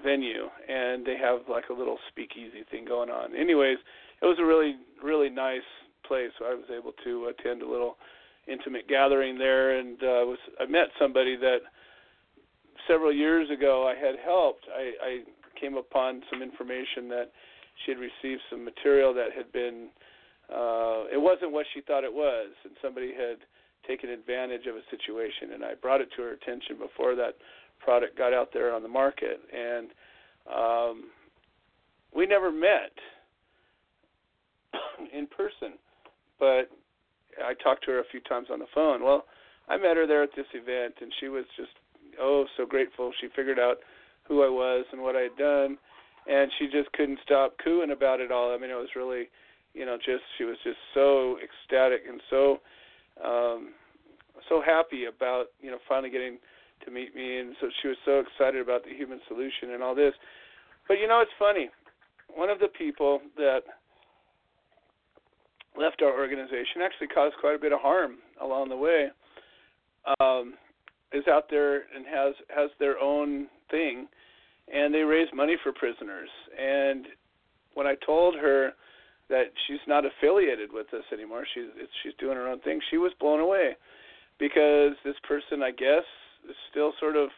venue, 0.03 0.47
and 0.68 1.05
they 1.05 1.18
have 1.18 1.41
like 1.49 1.65
a 1.70 1.74
little 1.74 1.97
speakeasy 2.09 2.63
thing 2.72 2.86
going 2.86 3.09
on. 3.09 3.36
Anyways, 3.36 3.78
it 4.22 4.26
was 4.26 4.38
a 4.39 4.45
really, 4.45 4.76
really 5.03 5.30
nice 5.30 5.61
place. 6.08 6.30
So 6.39 6.45
I 6.45 6.53
was 6.53 6.66
able 6.76 6.93
to 7.03 7.32
attend 7.32 7.62
a 7.62 7.70
little 7.70 7.97
intimate 8.47 8.88
gathering 8.88 9.38
there, 9.38 9.78
and 9.78 10.01
uh, 10.01 10.24
was 10.26 10.38
I 10.60 10.66
met 10.66 10.88
somebody 10.99 11.36
that 11.38 11.60
several 12.88 13.14
years 13.14 13.49
ago 13.49 13.88
I 13.88 13.95
had 13.95 14.16
helped. 14.24 14.66
I, 14.74 14.91
I 15.03 15.60
came 15.60 15.76
upon 15.76 16.22
some 16.32 16.41
information 16.41 17.10
that 17.10 17.32
she 17.84 17.91
had 17.91 17.99
received 17.99 18.41
some 18.49 18.64
material 18.64 19.14
that 19.14 19.34
had 19.36 19.51
been 19.51 19.89
uh, 20.49 21.03
it 21.12 21.20
wasn't 21.20 21.51
what 21.51 21.66
she 21.74 21.82
thought 21.82 22.03
it 22.05 22.14
was, 22.14 22.51
and 22.64 22.74
somebody 22.82 23.12
had 23.14 23.38
taken 23.86 24.10
advantage 24.10 24.66
of 24.66 24.76
a 24.76 24.82
situation, 24.89 25.53
and 25.53 25.64
I 25.64 25.76
brought 25.76 26.01
it 26.01 26.10
to 26.16 26.22
her 26.22 26.32
attention 26.32 26.78
before 26.80 27.16
that 27.16 27.36
product 27.80 28.18
got 28.18 28.34
out 28.34 28.49
there 28.53 28.74
on 28.74 28.82
the 28.82 28.88
market, 28.88 29.41
and 29.53 29.89
um, 30.53 31.10
we 32.16 32.26
never 32.26 32.51
met 32.51 32.95
in 35.14 35.28
person, 35.28 35.78
but 36.40 36.70
I 37.44 37.54
talked 37.54 37.86
to 37.86 37.92
her 37.92 38.00
a 38.00 38.12
few 38.12 38.22
times 38.22 38.48
on 38.52 38.60
the 38.60 38.72
phone. 38.74 39.04
Well, 39.04 39.26
I 39.70 39.78
met 39.78 39.98
her 39.98 40.08
there 40.08 40.24
at 40.24 40.36
this 40.36 40.48
event, 40.54 40.96
and 41.02 41.12
she 41.20 41.28
was 41.28 41.46
just 41.56 41.72
oh 42.20 42.46
so 42.56 42.66
grateful. 42.66 43.12
She 43.20 43.28
figured 43.36 43.60
out 43.60 43.78
who 44.24 44.44
I 44.44 44.50
was 44.50 44.86
and 44.92 45.02
what 45.02 45.16
I 45.16 45.22
had 45.22 45.38
done, 45.38 45.78
and 46.28 46.52
she 46.58 46.68
just 46.68 46.92
couldn't 46.94 47.20
stop 47.24 47.56
cooing 47.64 47.92
about 47.92 48.20
it 48.20 48.32
all. 48.32 48.54
I 48.54 48.58
mean, 48.58 48.72
it 48.72 48.76
was 48.76 48.96
really, 48.96 49.30
you 49.74 49.86
know, 49.86 49.98
just 49.98 50.24
she 50.38 50.44
was 50.44 50.58
just 50.64 50.80
so 50.94 51.38
ecstatic 51.44 52.02
and 52.08 52.22
so 52.30 52.60
um 53.24 53.74
so 54.50 54.62
happy 54.62 55.06
about 55.06 55.48
you 55.60 55.72
know 55.72 55.80
finally 55.88 56.10
getting 56.10 56.38
to 56.86 56.92
meet 56.92 57.16
me, 57.16 57.40
and 57.40 57.56
so 57.60 57.68
she 57.82 57.88
was 57.88 57.98
so 58.06 58.20
excited 58.20 58.62
about 58.62 58.84
the 58.84 58.94
human 58.94 59.20
solution 59.28 59.74
and 59.74 59.82
all 59.82 59.96
this. 59.96 60.14
But 60.88 60.96
you 61.00 61.08
know, 61.08 61.22
it's 61.22 61.32
funny. 61.40 61.70
One 62.34 62.50
of 62.50 62.60
the 62.60 62.68
people 62.68 63.22
that 63.36 63.62
left 65.78 66.01
our 66.01 66.17
organization 66.19 66.82
actually 66.84 67.07
caused 67.07 67.36
quite 67.39 67.55
a 67.55 67.59
bit 67.59 67.71
of 67.71 67.80
harm 67.80 68.17
along 68.41 68.69
the 68.69 68.78
way. 68.78 69.09
Um, 70.19 70.53
is 71.13 71.23
out 71.28 71.45
there 71.49 71.84
and 71.95 72.05
has 72.05 72.34
has 72.55 72.69
their 72.80 72.99
own 72.99 73.47
thing, 73.71 74.07
and 74.73 74.93
they 74.93 74.99
raise 74.99 75.28
money 75.34 75.55
for 75.63 75.71
prisoners. 75.71 76.30
And 76.59 77.05
when 77.73 77.88
I 77.88 77.95
told 78.05 78.36
her 78.36 78.73
that 79.30 79.45
she's 79.67 79.84
not 79.88 80.03
affiliated 80.05 80.71
with 80.71 80.93
us 80.93 81.03
anymore, 81.13 81.45
she's 81.53 81.69
she's 82.03 82.13
doing 82.19 82.36
her 82.36 82.47
own 82.47 82.59
thing. 82.61 82.80
She 82.89 82.97
was 82.97 83.11
blown 83.19 83.39
away 83.39 83.78
because 84.39 84.93
this 85.03 85.15
person, 85.28 85.63
I 85.63 85.71
guess, 85.71 86.03
is 86.49 86.55
still 86.71 86.93
sort 86.99 87.15
of 87.15 87.30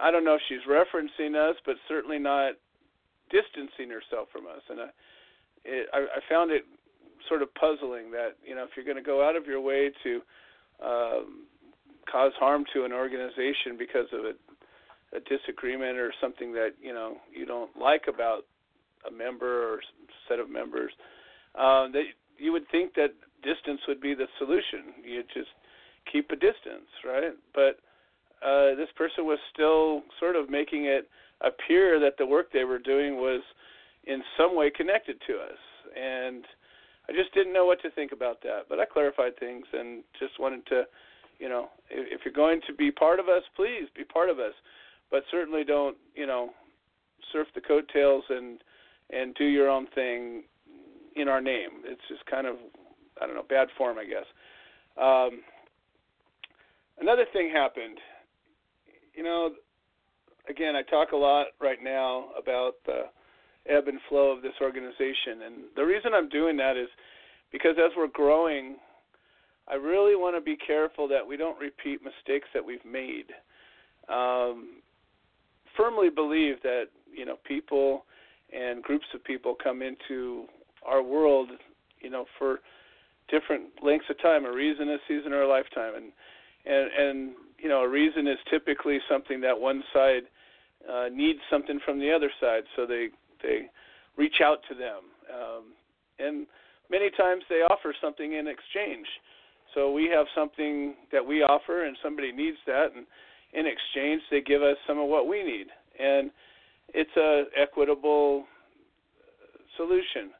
I 0.00 0.10
don't 0.10 0.24
know 0.24 0.34
if 0.34 0.42
she's 0.48 0.64
referencing 0.68 1.36
us, 1.36 1.56
but 1.64 1.76
certainly 1.88 2.18
not 2.18 2.54
distancing 3.30 3.90
herself 3.90 4.28
from 4.32 4.46
us. 4.46 4.62
And 4.68 4.80
I, 4.80 4.88
it, 5.64 5.86
I, 5.92 5.98
I 5.98 6.20
found 6.28 6.50
it 6.50 6.64
sort 7.28 7.42
of 7.42 7.52
puzzling 7.54 8.10
that 8.10 8.36
you 8.44 8.54
know 8.54 8.64
if 8.64 8.70
you're 8.76 8.84
going 8.84 8.96
to 8.96 9.02
go 9.02 9.26
out 9.26 9.36
of 9.36 9.46
your 9.46 9.60
way 9.60 9.90
to 10.02 10.20
um, 10.84 11.46
cause 12.10 12.32
harm 12.38 12.64
to 12.72 12.84
an 12.84 12.92
organization 12.92 13.76
because 13.78 14.06
of 14.12 14.20
a, 14.24 15.16
a 15.16 15.20
disagreement 15.20 15.98
or 15.98 16.12
something 16.20 16.52
that 16.52 16.70
you 16.80 16.92
know 16.92 17.16
you 17.32 17.46
don't 17.46 17.76
like 17.78 18.04
about 18.08 18.42
a 19.08 19.12
member 19.12 19.74
or 19.74 19.80
set 20.28 20.38
of 20.38 20.50
members, 20.50 20.92
uh, 21.54 21.88
that 21.92 22.04
you 22.38 22.52
would 22.52 22.68
think 22.70 22.94
that 22.94 23.12
distance 23.42 23.80
would 23.86 24.00
be 24.00 24.14
the 24.14 24.26
solution. 24.38 25.04
You 25.04 25.22
just 25.34 25.50
keep 26.10 26.30
a 26.30 26.36
distance, 26.36 26.88
right? 27.04 27.32
But 27.54 27.78
uh, 28.44 28.74
this 28.74 28.88
person 28.96 29.24
was 29.24 29.38
still 29.52 30.02
sort 30.18 30.36
of 30.36 30.50
making 30.50 30.86
it 30.86 31.08
appear 31.40 32.00
that 32.00 32.16
the 32.18 32.26
work 32.26 32.52
they 32.52 32.64
were 32.64 32.78
doing 32.78 33.16
was 33.16 33.42
in 34.04 34.22
some 34.36 34.56
way 34.56 34.70
connected 34.70 35.16
to 35.26 35.34
us, 35.34 35.58
and 35.96 36.44
I 37.08 37.12
just 37.12 37.34
didn't 37.34 37.52
know 37.52 37.66
what 37.66 37.82
to 37.82 37.90
think 37.90 38.12
about 38.12 38.42
that. 38.42 38.62
But 38.68 38.80
I 38.80 38.84
clarified 38.84 39.38
things 39.38 39.66
and 39.72 40.02
just 40.18 40.40
wanted 40.40 40.66
to 40.66 40.84
you 41.38 41.48
know, 41.48 41.68
if, 41.90 42.20
if 42.20 42.20
you're 42.24 42.34
going 42.34 42.60
to 42.66 42.74
be 42.74 42.90
part 42.90 43.20
of 43.20 43.28
us, 43.28 43.42
please 43.56 43.88
be 43.96 44.04
part 44.04 44.30
of 44.30 44.38
us, 44.38 44.54
but 45.10 45.22
certainly 45.30 45.64
don't, 45.64 45.96
you 46.14 46.26
know, 46.26 46.50
surf 47.32 47.48
the 47.54 47.60
coattails 47.60 48.24
and 48.28 48.62
and 49.10 49.34
do 49.34 49.44
your 49.44 49.68
own 49.68 49.86
thing 49.94 50.44
in 51.16 51.28
our 51.28 51.40
name. 51.40 51.82
It's 51.84 52.00
just 52.08 52.24
kind 52.26 52.46
of, 52.46 52.56
I 53.20 53.26
don't 53.26 53.34
know, 53.34 53.44
bad 53.48 53.68
form, 53.76 53.98
I 53.98 54.04
guess. 54.04 54.24
Um, 55.00 55.42
another 56.98 57.26
thing 57.32 57.50
happened. 57.54 57.98
You 59.14 59.22
know, 59.22 59.50
again, 60.48 60.74
I 60.74 60.82
talk 60.82 61.12
a 61.12 61.16
lot 61.16 61.48
right 61.60 61.78
now 61.82 62.30
about 62.38 62.72
the 62.86 63.02
ebb 63.68 63.88
and 63.88 63.98
flow 64.08 64.30
of 64.30 64.42
this 64.42 64.54
organization, 64.60 65.42
and 65.46 65.54
the 65.76 65.84
reason 65.84 66.12
I'm 66.14 66.28
doing 66.28 66.56
that 66.58 66.76
is 66.76 66.88
because 67.50 67.76
as 67.78 67.92
we're 67.96 68.08
growing 68.08 68.76
I 69.66 69.74
really 69.74 70.14
want 70.14 70.36
to 70.36 70.40
be 70.42 70.56
careful 70.56 71.08
that 71.08 71.26
we 71.26 71.36
don't 71.36 71.58
repeat 71.58 72.00
mistakes 72.02 72.48
that 72.52 72.64
we've 72.64 72.84
made. 72.84 73.26
Um, 74.08 74.82
firmly 75.76 76.10
believe 76.10 76.62
that 76.62 76.86
you 77.12 77.24
know 77.24 77.36
people 77.46 78.04
and 78.52 78.82
groups 78.82 79.06
of 79.14 79.24
people 79.24 79.56
come 79.60 79.80
into 79.80 80.44
our 80.84 81.02
world, 81.02 81.48
you 82.00 82.10
know, 82.10 82.26
for 82.38 82.60
different 83.28 83.64
lengths 83.82 84.06
of 84.10 84.20
time, 84.20 84.44
a 84.44 84.52
reason, 84.52 84.90
a 84.90 84.98
season, 85.08 85.32
or 85.32 85.42
a 85.42 85.48
lifetime, 85.48 85.94
and 85.96 86.12
and 86.66 86.90
and 86.92 87.32
you 87.58 87.68
know, 87.68 87.80
a 87.80 87.88
reason 87.88 88.26
is 88.26 88.38
typically 88.50 88.98
something 89.08 89.40
that 89.40 89.58
one 89.58 89.82
side 89.94 90.24
uh, 90.90 91.06
needs 91.10 91.38
something 91.50 91.80
from 91.84 91.98
the 91.98 92.12
other 92.12 92.30
side, 92.38 92.64
so 92.76 92.84
they 92.84 93.08
they 93.44 93.66
reach 94.16 94.40
out 94.42 94.58
to 94.68 94.74
them, 94.74 95.02
um, 95.32 95.64
and 96.18 96.46
many 96.90 97.10
times 97.10 97.42
they 97.48 97.62
offer 97.62 97.94
something 98.00 98.32
in 98.34 98.48
exchange. 98.48 99.06
So 99.74 99.92
we 99.92 100.08
have 100.14 100.26
something 100.34 100.94
that 101.12 101.24
we 101.24 101.42
offer, 101.42 101.84
and 101.84 101.96
somebody 102.02 102.32
needs 102.32 102.58
that, 102.66 102.88
and 102.96 103.06
in 103.52 103.66
exchange, 103.66 104.22
they 104.30 104.40
give 104.40 104.62
us 104.62 104.76
some 104.86 104.98
of 104.98 105.08
what 105.08 105.28
we 105.28 105.42
need, 105.42 105.66
and 105.98 106.30
it's 106.92 107.16
a 107.16 107.44
equitable 107.60 108.44
solution. 109.76 110.30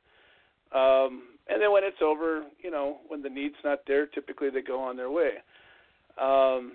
Um, 0.74 1.22
and 1.48 1.60
then 1.60 1.72
when 1.72 1.84
it's 1.84 2.02
over, 2.02 2.44
you 2.62 2.70
know, 2.70 2.98
when 3.08 3.22
the 3.22 3.28
need's 3.28 3.54
not 3.64 3.80
there, 3.86 4.06
typically 4.06 4.50
they 4.50 4.62
go 4.62 4.80
on 4.80 4.96
their 4.96 5.10
way. 5.10 5.32
Um, 6.20 6.72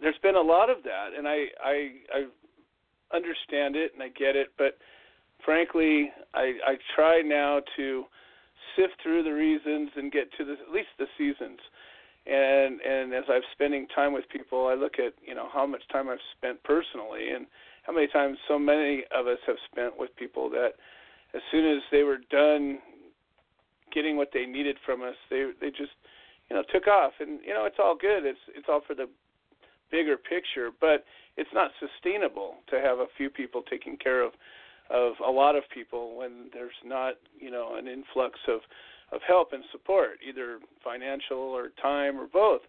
there's 0.00 0.18
been 0.22 0.34
a 0.36 0.40
lot 0.40 0.70
of 0.70 0.78
that, 0.84 1.10
and 1.16 1.26
I, 1.26 1.46
I 1.62 1.90
I 2.12 2.26
understand 3.14 3.76
it 3.76 3.92
and 3.94 4.02
I 4.02 4.08
get 4.08 4.36
it, 4.36 4.48
but 4.58 4.78
frankly, 5.44 6.10
I 6.34 6.54
I 6.66 6.74
try 6.94 7.22
now 7.22 7.60
to 7.76 8.04
sift 8.76 8.94
through 9.02 9.22
the 9.22 9.32
reasons 9.32 9.90
and 9.96 10.10
get 10.10 10.32
to 10.38 10.44
the, 10.44 10.52
at 10.52 10.72
least 10.72 10.88
the 10.98 11.06
seasons. 11.16 11.60
And 12.26 12.80
and 12.80 13.12
as 13.12 13.24
I'm 13.28 13.42
spending 13.52 13.86
time 13.94 14.12
with 14.12 14.24
people, 14.30 14.66
I 14.66 14.74
look 14.74 14.94
at 14.98 15.12
you 15.22 15.34
know 15.34 15.48
how 15.52 15.66
much 15.66 15.82
time 15.92 16.08
I've 16.08 16.24
spent 16.36 16.62
personally, 16.64 17.30
and 17.34 17.46
how 17.82 17.92
many 17.92 18.06
times 18.08 18.38
so 18.48 18.58
many 18.58 19.04
of 19.14 19.26
us 19.26 19.38
have 19.46 19.60
spent 19.70 19.98
with 19.98 20.14
people 20.16 20.48
that, 20.50 20.72
as 21.34 21.42
soon 21.52 21.70
as 21.76 21.82
they 21.92 22.02
were 22.02 22.18
done 22.30 22.78
getting 23.92 24.16
what 24.16 24.30
they 24.32 24.46
needed 24.46 24.76
from 24.86 25.02
us, 25.02 25.16
they 25.28 25.50
they 25.60 25.68
just 25.68 25.92
you 26.48 26.56
know 26.56 26.62
took 26.72 26.86
off. 26.86 27.12
And 27.20 27.40
you 27.44 27.52
know 27.52 27.66
it's 27.66 27.78
all 27.78 27.94
good. 27.94 28.24
It's 28.24 28.40
it's 28.56 28.66
all 28.70 28.80
for 28.86 28.94
the 28.94 29.08
bigger 29.90 30.16
picture, 30.16 30.70
but 30.80 31.04
it's 31.36 31.50
not 31.52 31.70
sustainable 31.80 32.56
to 32.70 32.76
have 32.80 32.98
a 32.98 33.06
few 33.16 33.30
people 33.30 33.62
taking 33.68 33.96
care 33.96 34.22
of 34.22 34.32
of 34.90 35.14
a 35.26 35.30
lot 35.30 35.56
of 35.56 35.62
people 35.72 36.14
when 36.16 36.50
there's 36.52 36.78
not 36.84 37.14
you 37.38 37.50
know 37.50 37.76
an 37.76 37.88
influx 37.88 38.38
of 38.48 38.60
of 39.12 39.20
help 39.26 39.52
and 39.52 39.64
support 39.70 40.18
either 40.26 40.58
financial 40.82 41.38
or 41.38 41.68
time 41.80 42.18
or 42.18 42.26
both. 42.26 42.62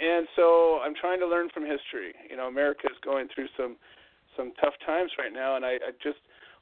And 0.00 0.26
so 0.36 0.80
i'm 0.84 0.94
trying 0.94 1.20
to 1.20 1.26
learn 1.26 1.48
from 1.52 1.64
history. 1.64 2.14
You 2.30 2.36
know 2.36 2.46
america 2.48 2.86
is 2.90 2.98
going 3.04 3.28
through 3.34 3.48
some 3.56 3.76
some 4.36 4.52
tough 4.60 4.74
times 4.86 5.10
right 5.18 5.32
now 5.32 5.56
and 5.56 5.64
i, 5.64 5.72
I 5.74 5.90
just 6.02 6.18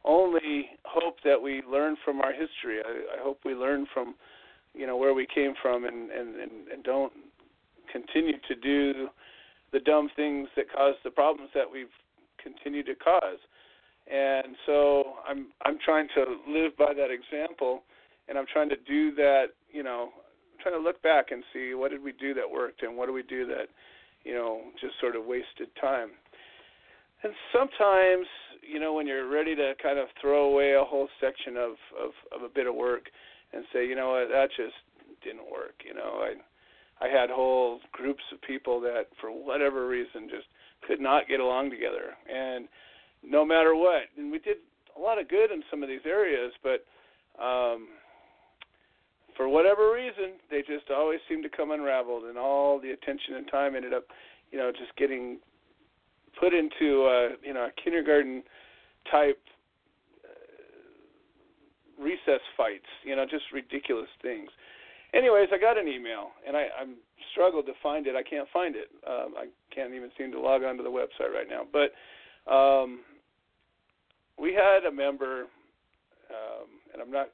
only 0.06 0.70
hope 0.84 1.16
that 1.24 1.40
we 1.42 1.62
learn 1.68 1.96
from 2.04 2.20
our 2.20 2.32
history. 2.32 2.80
I, 2.84 3.18
I 3.18 3.22
hope 3.22 3.40
we 3.44 3.54
learn 3.54 3.86
from 3.92 4.14
you 4.72 4.86
know 4.86 4.96
where 4.96 5.12
we 5.14 5.26
came 5.26 5.54
from 5.60 5.84
and 5.84 6.10
and 6.10 6.36
and, 6.36 6.68
and 6.72 6.84
don't 6.84 7.12
continue 7.92 8.38
to 8.48 8.54
do 8.54 9.08
the 9.72 9.80
dumb 9.80 10.08
things 10.16 10.48
that 10.56 10.66
cause 10.72 10.94
the 11.04 11.10
problems 11.10 11.50
that 11.54 11.70
we've 11.70 11.92
continued 12.42 12.86
to 12.86 12.94
cause 12.94 13.38
and 14.06 14.54
so 14.66 15.14
I'm 15.28 15.48
I'm 15.64 15.78
trying 15.84 16.08
to 16.14 16.36
live 16.48 16.76
by 16.78 16.94
that 16.94 17.10
example, 17.10 17.82
and 18.28 18.38
I'm 18.38 18.46
trying 18.52 18.68
to 18.68 18.76
do 18.86 19.14
that. 19.16 19.46
You 19.72 19.82
know, 19.82 20.10
I'm 20.14 20.58
trying 20.62 20.74
to 20.74 20.80
look 20.80 21.02
back 21.02 21.32
and 21.32 21.42
see 21.52 21.74
what 21.74 21.90
did 21.90 22.02
we 22.02 22.12
do 22.12 22.32
that 22.34 22.48
worked, 22.48 22.82
and 22.82 22.96
what 22.96 23.06
do 23.06 23.12
we 23.12 23.24
do 23.24 23.46
that, 23.46 23.66
you 24.24 24.34
know, 24.34 24.62
just 24.80 24.94
sort 25.00 25.16
of 25.16 25.24
wasted 25.24 25.68
time. 25.80 26.10
And 27.24 27.32
sometimes, 27.52 28.26
you 28.62 28.78
know, 28.78 28.92
when 28.94 29.06
you're 29.08 29.28
ready 29.28 29.56
to 29.56 29.72
kind 29.82 29.98
of 29.98 30.06
throw 30.20 30.50
away 30.52 30.74
a 30.74 30.84
whole 30.84 31.08
section 31.20 31.56
of 31.56 31.72
of, 31.98 32.10
of 32.30 32.42
a 32.42 32.52
bit 32.52 32.68
of 32.68 32.76
work, 32.76 33.10
and 33.52 33.64
say, 33.72 33.86
you 33.86 33.96
know 33.96 34.10
what, 34.10 34.28
that 34.28 34.50
just 34.56 34.76
didn't 35.24 35.50
work. 35.50 35.82
You 35.84 35.94
know, 35.94 36.22
I 36.22 36.34
I 37.00 37.08
had 37.08 37.28
whole 37.30 37.80
groups 37.92 38.22
of 38.32 38.40
people 38.42 38.80
that, 38.80 39.08
for 39.20 39.30
whatever 39.30 39.86
reason, 39.86 40.28
just 40.30 40.46
could 40.86 41.00
not 41.00 41.28
get 41.28 41.40
along 41.40 41.70
together, 41.70 42.16
and 42.32 42.68
no 43.22 43.44
matter 43.44 43.74
what. 43.74 44.02
And 44.16 44.30
we 44.30 44.38
did 44.38 44.58
a 44.96 45.00
lot 45.00 45.20
of 45.20 45.28
good 45.28 45.50
in 45.50 45.62
some 45.70 45.82
of 45.82 45.88
these 45.88 46.06
areas, 46.06 46.52
but 46.62 46.86
um, 47.42 47.88
for 49.36 49.48
whatever 49.48 49.92
reason, 49.92 50.38
they 50.50 50.60
just 50.60 50.90
always 50.90 51.20
seemed 51.28 51.42
to 51.42 51.50
come 51.50 51.70
unraveled, 51.70 52.24
and 52.24 52.38
all 52.38 52.80
the 52.80 52.90
attention 52.90 53.34
and 53.34 53.50
time 53.50 53.76
ended 53.76 53.92
up, 53.92 54.04
you 54.50 54.58
know, 54.58 54.72
just 54.72 54.96
getting 54.96 55.38
put 56.38 56.54
into 56.54 57.04
uh, 57.04 57.36
you 57.42 57.52
know 57.52 57.66
a 57.66 57.82
kindergarten 57.82 58.42
type 59.10 59.40
uh, 60.24 62.02
recess 62.02 62.40
fights, 62.56 62.88
you 63.04 63.14
know, 63.14 63.24
just 63.28 63.44
ridiculous 63.52 64.08
things. 64.22 64.48
Anyways, 65.16 65.48
I 65.52 65.58
got 65.58 65.78
an 65.78 65.88
email, 65.88 66.30
and 66.46 66.56
I, 66.56 66.66
I'm 66.78 66.96
struggled 67.32 67.66
to 67.66 67.72
find 67.82 68.06
it. 68.06 68.14
I 68.16 68.22
can't 68.22 68.48
find 68.52 68.76
it. 68.76 68.88
Um, 69.06 69.34
I 69.36 69.46
can't 69.74 69.94
even 69.94 70.10
seem 70.18 70.30
to 70.32 70.40
log 70.40 70.62
onto 70.62 70.82
the 70.82 70.90
website 70.90 71.32
right 71.32 71.48
now. 71.48 71.62
But 71.72 72.52
um, 72.52 73.00
we 74.38 74.52
had 74.52 74.86
a 74.86 74.92
member, 74.92 75.42
um, 76.30 76.68
and 76.92 77.00
I'm 77.00 77.10
not, 77.10 77.28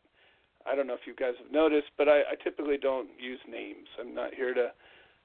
I 0.71 0.77
don't 0.77 0.87
know 0.87 0.95
if 0.95 1.07
you 1.07 1.15
guys 1.15 1.35
have 1.43 1.51
noticed, 1.51 1.89
but 1.99 2.09
I, 2.09 2.21
I 2.21 2.35
typically 2.45 2.79
don't 2.79 3.09
use 3.19 3.41
names. 3.51 3.89
I'm 4.01 4.15
not 4.15 4.35
here 4.35 4.55
to 4.55 4.69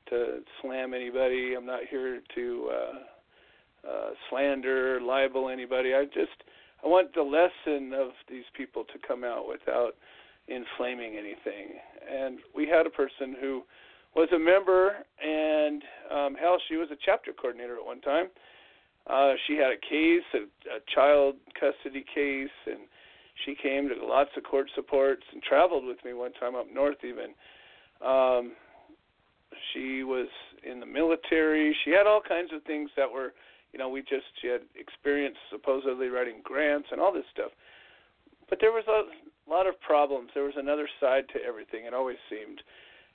to 0.09 0.39
slam 0.61 0.93
anybody. 0.93 1.53
I'm 1.57 1.65
not 1.65 1.81
here 1.89 2.21
to 2.35 2.69
uh, 2.71 3.89
uh, 3.89 4.09
slander, 4.29 5.01
libel 5.01 5.49
anybody. 5.49 5.93
I 5.93 6.05
just 6.05 6.43
I 6.83 6.87
want 6.87 7.13
the 7.13 7.23
lesson 7.23 7.93
of 7.93 8.11
these 8.29 8.45
people 8.55 8.85
to 8.85 9.07
come 9.07 9.25
out 9.25 9.47
without 9.47 9.95
inflaming 10.47 11.15
anything. 11.17 11.79
And 12.09 12.39
we 12.55 12.67
had 12.67 12.85
a 12.85 12.89
person 12.89 13.35
who 13.39 13.63
was 14.15 14.29
a 14.33 14.39
member, 14.39 14.95
and 15.23 15.83
um, 16.11 16.35
hell, 16.35 16.57
she 16.67 16.75
was 16.75 16.89
a 16.91 16.97
chapter 17.03 17.33
coordinator 17.33 17.75
at 17.75 17.85
one 17.85 18.01
time 18.01 18.27
uh, 19.09 19.33
she 19.47 19.55
had 19.55 19.71
a 19.71 19.77
case, 19.77 20.25
a, 20.33 20.43
a 20.75 20.79
child 20.93 21.35
custody 21.59 22.03
case, 22.13 22.49
and 22.65 22.79
she 23.45 23.55
came 23.55 23.87
to 23.87 23.95
lots 24.05 24.31
of 24.35 24.43
court 24.43 24.69
supports 24.75 25.23
and 25.31 25.41
traveled 25.41 25.85
with 25.85 25.97
me 26.03 26.13
one 26.13 26.33
time 26.33 26.55
up 26.55 26.67
north 26.73 26.97
even. 27.03 27.33
Um, 28.05 28.53
she 29.73 30.03
was 30.03 30.27
in 30.69 30.79
the 30.79 30.85
military. 30.85 31.75
She 31.85 31.91
had 31.91 32.05
all 32.05 32.21
kinds 32.21 32.51
of 32.53 32.63
things 32.63 32.89
that 32.97 33.09
were, 33.09 33.33
you 33.71 33.79
know, 33.79 33.89
we 33.89 34.01
just 34.01 34.25
she 34.41 34.47
had 34.47 34.61
experience 34.75 35.37
supposedly 35.49 36.07
writing 36.07 36.41
grants 36.43 36.89
and 36.91 36.99
all 36.99 37.13
this 37.13 37.25
stuff. 37.31 37.51
But 38.49 38.59
there 38.59 38.71
was 38.71 38.83
a 38.87 39.03
lot 39.49 39.67
of 39.67 39.79
problems. 39.81 40.29
There 40.33 40.43
was 40.43 40.57
another 40.57 40.87
side 40.99 41.25
to 41.33 41.39
everything. 41.43 41.85
It 41.85 41.93
always 41.93 42.17
seemed, 42.29 42.61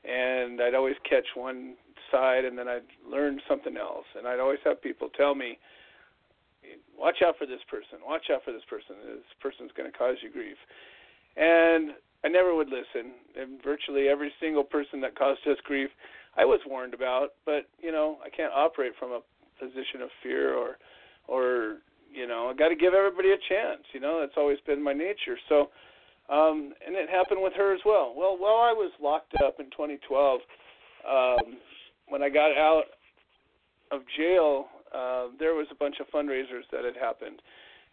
and 0.05 0.61
I'd 0.61 0.75
always 0.75 0.97
catch 1.09 1.27
one 1.35 1.75
side, 2.11 2.45
and 2.45 2.57
then 2.59 2.69
I'd 2.69 2.89
learn 3.09 3.41
something 3.49 3.77
else. 3.77 4.07
And 4.17 4.27
I'd 4.27 4.41
always 4.41 4.61
have 4.65 4.83
people 4.83 5.09
tell 5.11 5.35
me, 5.35 5.59
"Watch 6.97 7.23
out 7.23 7.39
for 7.39 7.47
this 7.47 7.63
person. 7.69 7.99
Watch 8.05 8.31
out 8.31 8.45
for 8.45 8.53
this 8.53 8.65
person. 8.65 8.97
This 9.05 9.35
person's 9.41 9.73
going 9.73 9.91
to 9.91 9.97
cause 9.97 10.17
you 10.23 10.31
grief." 10.31 10.59
And 11.37 11.95
I 12.25 12.29
never 12.29 12.55
would 12.55 12.69
listen. 12.69 13.13
And 13.37 13.63
virtually 13.63 14.09
every 14.09 14.33
single 14.41 14.65
person 14.65 15.01
that 15.01 15.17
caused 15.17 15.47
us 15.47 15.59
grief, 15.65 15.91
I 16.37 16.45
was 16.45 16.61
warned 16.67 16.95
about. 16.95 17.35
But 17.45 17.69
you 17.81 17.93
know, 17.93 18.19
I 18.25 18.31
can't 18.31 18.53
operate 18.53 18.93
from 18.99 19.13
a 19.13 19.21
position 19.59 20.03
of 20.03 20.11
fear 20.23 20.55
or, 20.55 20.79
or 21.29 21.79
you 22.13 22.27
know, 22.27 22.49
I 22.49 22.55
got 22.55 22.69
to 22.69 22.77
give 22.77 22.95
everybody 22.95 23.31
a 23.31 23.41
chance. 23.49 23.83
You 23.93 24.01
know, 24.01 24.21
that's 24.21 24.37
always 24.37 24.59
been 24.67 24.83
my 24.83 24.93
nature. 24.93 25.39
So, 25.49 25.71
um, 26.31 26.73
and 26.87 26.95
it 26.97 27.09
happened 27.11 27.43
with 27.43 27.53
her 27.57 27.75
as 27.75 27.81
well. 27.85 28.15
Well, 28.17 28.37
while 28.39 28.61
I 28.63 28.73
was 28.73 28.93
locked 29.01 29.35
up 29.45 29.59
in 29.59 29.67
2012, 29.67 30.41
um, 31.09 31.59
when 32.09 32.23
I 32.23 32.29
got 32.29 32.53
out 32.57 32.85
of 33.91 34.03
jail, 34.17 34.67
uh, 34.95 35.27
there 35.39 35.55
was 35.55 35.67
a 35.71 35.75
bunch 35.75 35.97
of 36.01 36.07
fundraisers 36.09 36.69
that 36.71 36.85
had 36.85 36.97
happened, 36.97 37.41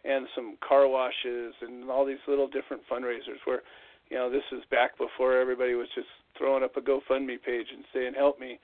and 0.04 0.26
some 0.34 0.56
car 0.66 0.88
washes 0.88 1.54
and 1.60 1.90
all 1.90 2.06
these 2.06 2.22
little 2.28 2.48
different 2.48 2.82
fundraisers 2.90 3.40
where 3.44 3.62
you 4.10 4.16
know, 4.16 4.28
this 4.30 4.42
is 4.52 4.62
back 4.70 4.98
before 4.98 5.38
everybody 5.38 5.74
was 5.74 5.86
just 5.94 6.08
throwing 6.36 6.64
up 6.64 6.76
a 6.76 6.80
GoFundMe 6.80 7.40
page 7.40 7.66
and 7.72 7.84
saying 7.94 8.12
help 8.16 8.40
me. 8.40 8.58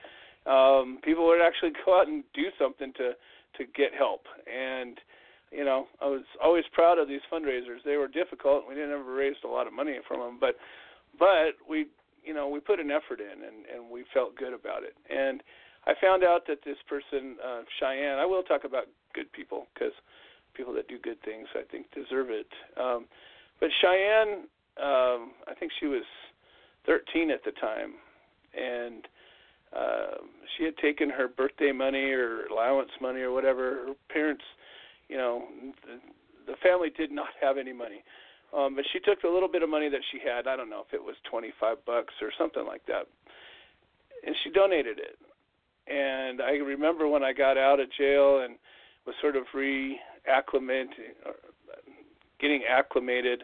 Um, 0.45 0.99
people 1.03 1.27
would 1.27 1.41
actually 1.41 1.71
go 1.87 2.01
out 2.01 2.09
and 2.09 2.25
do 2.35 2.51
something 2.59 2.93
to 2.99 3.13
to 3.57 3.65
get 3.75 3.95
help. 3.97 4.23
And 4.45 4.99
you 5.51 5.65
know, 5.65 5.87
I 6.01 6.07
was 6.07 6.23
always 6.43 6.65
proud 6.73 6.99
of 6.99 7.09
these 7.09 7.21
fundraisers. 7.33 7.85
They 7.85 7.97
were 7.97 8.09
difficult. 8.09 8.65
We 8.69 8.75
didn't 8.75 8.93
ever 8.93 9.15
raise 9.15 9.37
a 9.45 9.49
lot 9.49 9.67
of 9.67 9.73
money 9.73 9.99
from 10.07 10.21
them, 10.21 10.39
but 10.41 10.57
but 11.19 11.57
we 11.69 11.87
you 12.25 12.35
know 12.35 12.49
we 12.49 12.61
put 12.61 12.81
an 12.81 12.91
effort 12.91 13.21
in 13.21 13.45
and 13.45 13.67
and 13.73 13.91
we 13.91 14.05
felt 14.13 14.37
good 14.37 14.53
about 14.53 14.83
it. 14.83 14.95
And 15.09 15.43
I 15.87 15.95
found 16.01 16.25
out 16.25 16.47
that 16.49 16.65
this 16.65 16.79
person, 16.89 17.37
uh, 17.45 17.63
Cheyenne, 17.79 18.19
I 18.19 18.27
will 18.27 18.43
talk 18.43 18.65
about 18.65 18.87
good 19.15 19.31
people 19.33 19.69
because 19.73 19.93
people 20.55 20.75
that 20.75 20.89
do 20.89 20.99
good 20.99 21.23
things, 21.23 21.47
I 21.55 21.63
think, 21.71 21.87
deserve 21.93 22.31
it. 22.31 22.49
Um, 22.77 23.07
but 23.61 23.71
Cheyenne 23.81 24.49
um, 24.79 25.33
I 25.49 25.55
think 25.59 25.73
she 25.81 25.87
was 25.87 26.05
13 26.85 27.31
at 27.31 27.43
the 27.45 27.53
time, 27.53 27.95
and 28.55 29.09
uh, 29.75 30.23
she 30.57 30.65
had 30.65 30.77
taken 30.77 31.09
her 31.11 31.29
birthday 31.29 31.73
money 31.73 32.11
or 32.11 32.47
allowance 32.47 32.91
money 33.01 33.21
or 33.21 33.33
whatever. 33.33 33.87
Her 33.87 33.95
parents, 34.11 34.45
you 35.09 35.17
know, 35.17 35.45
the, 36.47 36.55
family 36.63 36.91
did 36.97 37.11
not 37.11 37.29
have 37.41 37.59
any 37.59 37.73
money. 37.73 38.03
Um, 38.57 38.77
but 38.77 38.85
she 38.93 39.01
took 39.01 39.21
the 39.23 39.29
little 39.29 39.49
bit 39.49 39.63
of 39.63 39.69
money 39.69 39.89
that 39.89 40.01
she 40.13 40.19
had. 40.19 40.47
I 40.47 40.57
don't 40.57 40.71
know 40.71 40.85
if 40.87 40.95
it 40.95 41.03
was 41.03 41.17
25 41.31 41.85
bucks 41.85 42.15
or 42.23 42.31
something 42.39 42.65
like 42.65 42.87
that, 42.87 43.07
and 44.25 44.35
she 44.43 44.51
donated 44.51 44.99
it. 44.99 45.19
And 45.89 46.41
I 46.41 46.53
remember 46.53 47.09
when 47.09 47.23
I 47.23 47.33
got 47.33 47.59
out 47.59 47.81
of 47.81 47.89
jail 47.99 48.43
and 48.45 48.57
was 49.05 49.15
sort 49.21 49.37
of 49.37 49.45
reacclimating, 49.55 50.89
getting 52.41 52.63
acclimated 52.69 53.43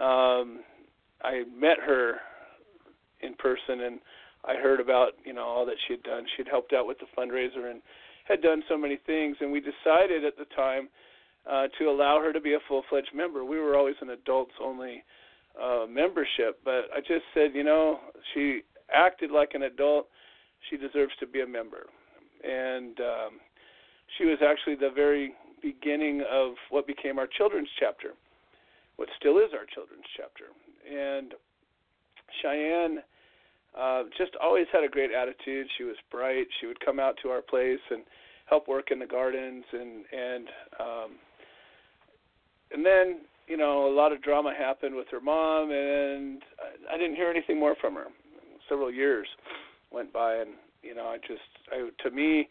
um, 0.00 0.60
I 1.22 1.44
met 1.56 1.78
her 1.84 2.16
in 3.20 3.34
person 3.34 3.80
and 3.80 4.00
I 4.44 4.56
heard 4.56 4.80
about 4.80 5.12
you 5.24 5.32
know 5.32 5.44
all 5.44 5.66
that 5.66 5.76
she 5.86 5.94
had 5.94 6.02
done. 6.02 6.26
She 6.36 6.42
had 6.42 6.48
helped 6.48 6.72
out 6.72 6.86
with 6.86 6.98
the 6.98 7.06
fundraiser 7.16 7.70
and 7.70 7.80
had 8.24 8.42
done 8.42 8.62
so 8.68 8.76
many 8.76 8.98
things. 9.06 9.36
And 9.40 9.52
we 9.52 9.60
decided 9.60 10.24
at 10.24 10.36
the 10.36 10.46
time 10.56 10.88
uh, 11.50 11.68
to 11.78 11.84
allow 11.84 12.20
her 12.20 12.32
to 12.32 12.40
be 12.40 12.54
a 12.54 12.58
full-fledged 12.68 13.14
member. 13.14 13.44
We 13.44 13.58
were 13.58 13.76
always 13.76 13.96
an 14.00 14.10
adults-only 14.10 15.04
uh, 15.60 15.86
membership, 15.88 16.60
but 16.64 16.86
I 16.94 17.00
just 17.00 17.24
said, 17.32 17.50
you 17.54 17.64
know, 17.64 18.00
she 18.32 18.62
acted 18.92 19.30
like 19.30 19.50
an 19.54 19.62
adult. 19.62 20.08
She 20.70 20.76
deserves 20.76 21.12
to 21.20 21.26
be 21.26 21.42
a 21.42 21.46
member. 21.46 21.86
And 22.42 22.98
um, 23.00 23.40
she 24.18 24.24
was 24.24 24.38
actually 24.46 24.76
the 24.76 24.92
very 24.94 25.32
beginning 25.62 26.24
of 26.30 26.54
what 26.70 26.86
became 26.86 27.18
our 27.18 27.28
children's 27.38 27.68
chapter 27.78 28.10
what 28.96 29.08
still 29.18 29.38
is 29.38 29.50
our 29.52 29.66
children's 29.66 30.06
chapter. 30.16 30.54
And 30.86 31.34
Cheyenne 32.42 33.02
uh, 33.78 34.04
just 34.16 34.32
always 34.42 34.66
had 34.72 34.84
a 34.84 34.88
great 34.88 35.10
attitude. 35.10 35.66
She 35.76 35.84
was 35.84 35.96
bright. 36.10 36.46
She 36.60 36.66
would 36.66 36.78
come 36.84 37.00
out 37.00 37.16
to 37.22 37.28
our 37.28 37.42
place 37.42 37.80
and 37.90 38.02
help 38.46 38.68
work 38.68 38.90
in 38.90 38.98
the 38.98 39.06
gardens 39.06 39.64
and 39.72 40.04
and 40.12 40.48
um, 40.78 41.10
and 42.72 42.84
then 42.84 43.20
you 43.46 43.56
know 43.56 43.88
a 43.88 43.92
lot 43.94 44.12
of 44.12 44.22
drama 44.22 44.52
happened 44.56 44.94
with 44.94 45.06
her 45.10 45.20
mom 45.20 45.70
and 45.70 46.42
I, 46.60 46.94
I 46.94 46.98
didn't 46.98 47.16
hear 47.16 47.30
anything 47.30 47.58
more 47.58 47.74
from 47.80 47.94
her. 47.94 48.06
Several 48.68 48.92
years 48.92 49.26
went 49.90 50.12
by 50.12 50.36
and 50.36 50.50
you 50.82 50.94
know 50.94 51.06
I 51.06 51.16
just 51.18 51.40
I 51.72 51.88
to 52.02 52.10
me 52.14 52.48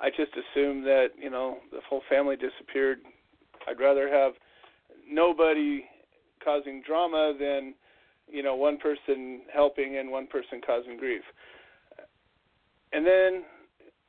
I 0.00 0.10
just 0.10 0.32
assumed 0.32 0.84
that 0.84 1.08
you 1.20 1.30
know 1.30 1.58
the 1.72 1.80
whole 1.88 2.02
family 2.08 2.36
disappeared. 2.36 2.98
I'd 3.68 3.80
rather 3.80 4.08
have 4.08 4.32
nobody 5.10 5.84
causing 6.42 6.82
drama 6.86 7.34
than 7.38 7.74
you 8.32 8.42
know 8.42 8.54
one 8.54 8.78
person 8.78 9.42
helping 9.52 9.98
and 9.98 10.10
one 10.10 10.26
person 10.26 10.60
causing 10.64 10.96
grief. 10.96 11.22
And 12.92 13.06
then 13.06 13.42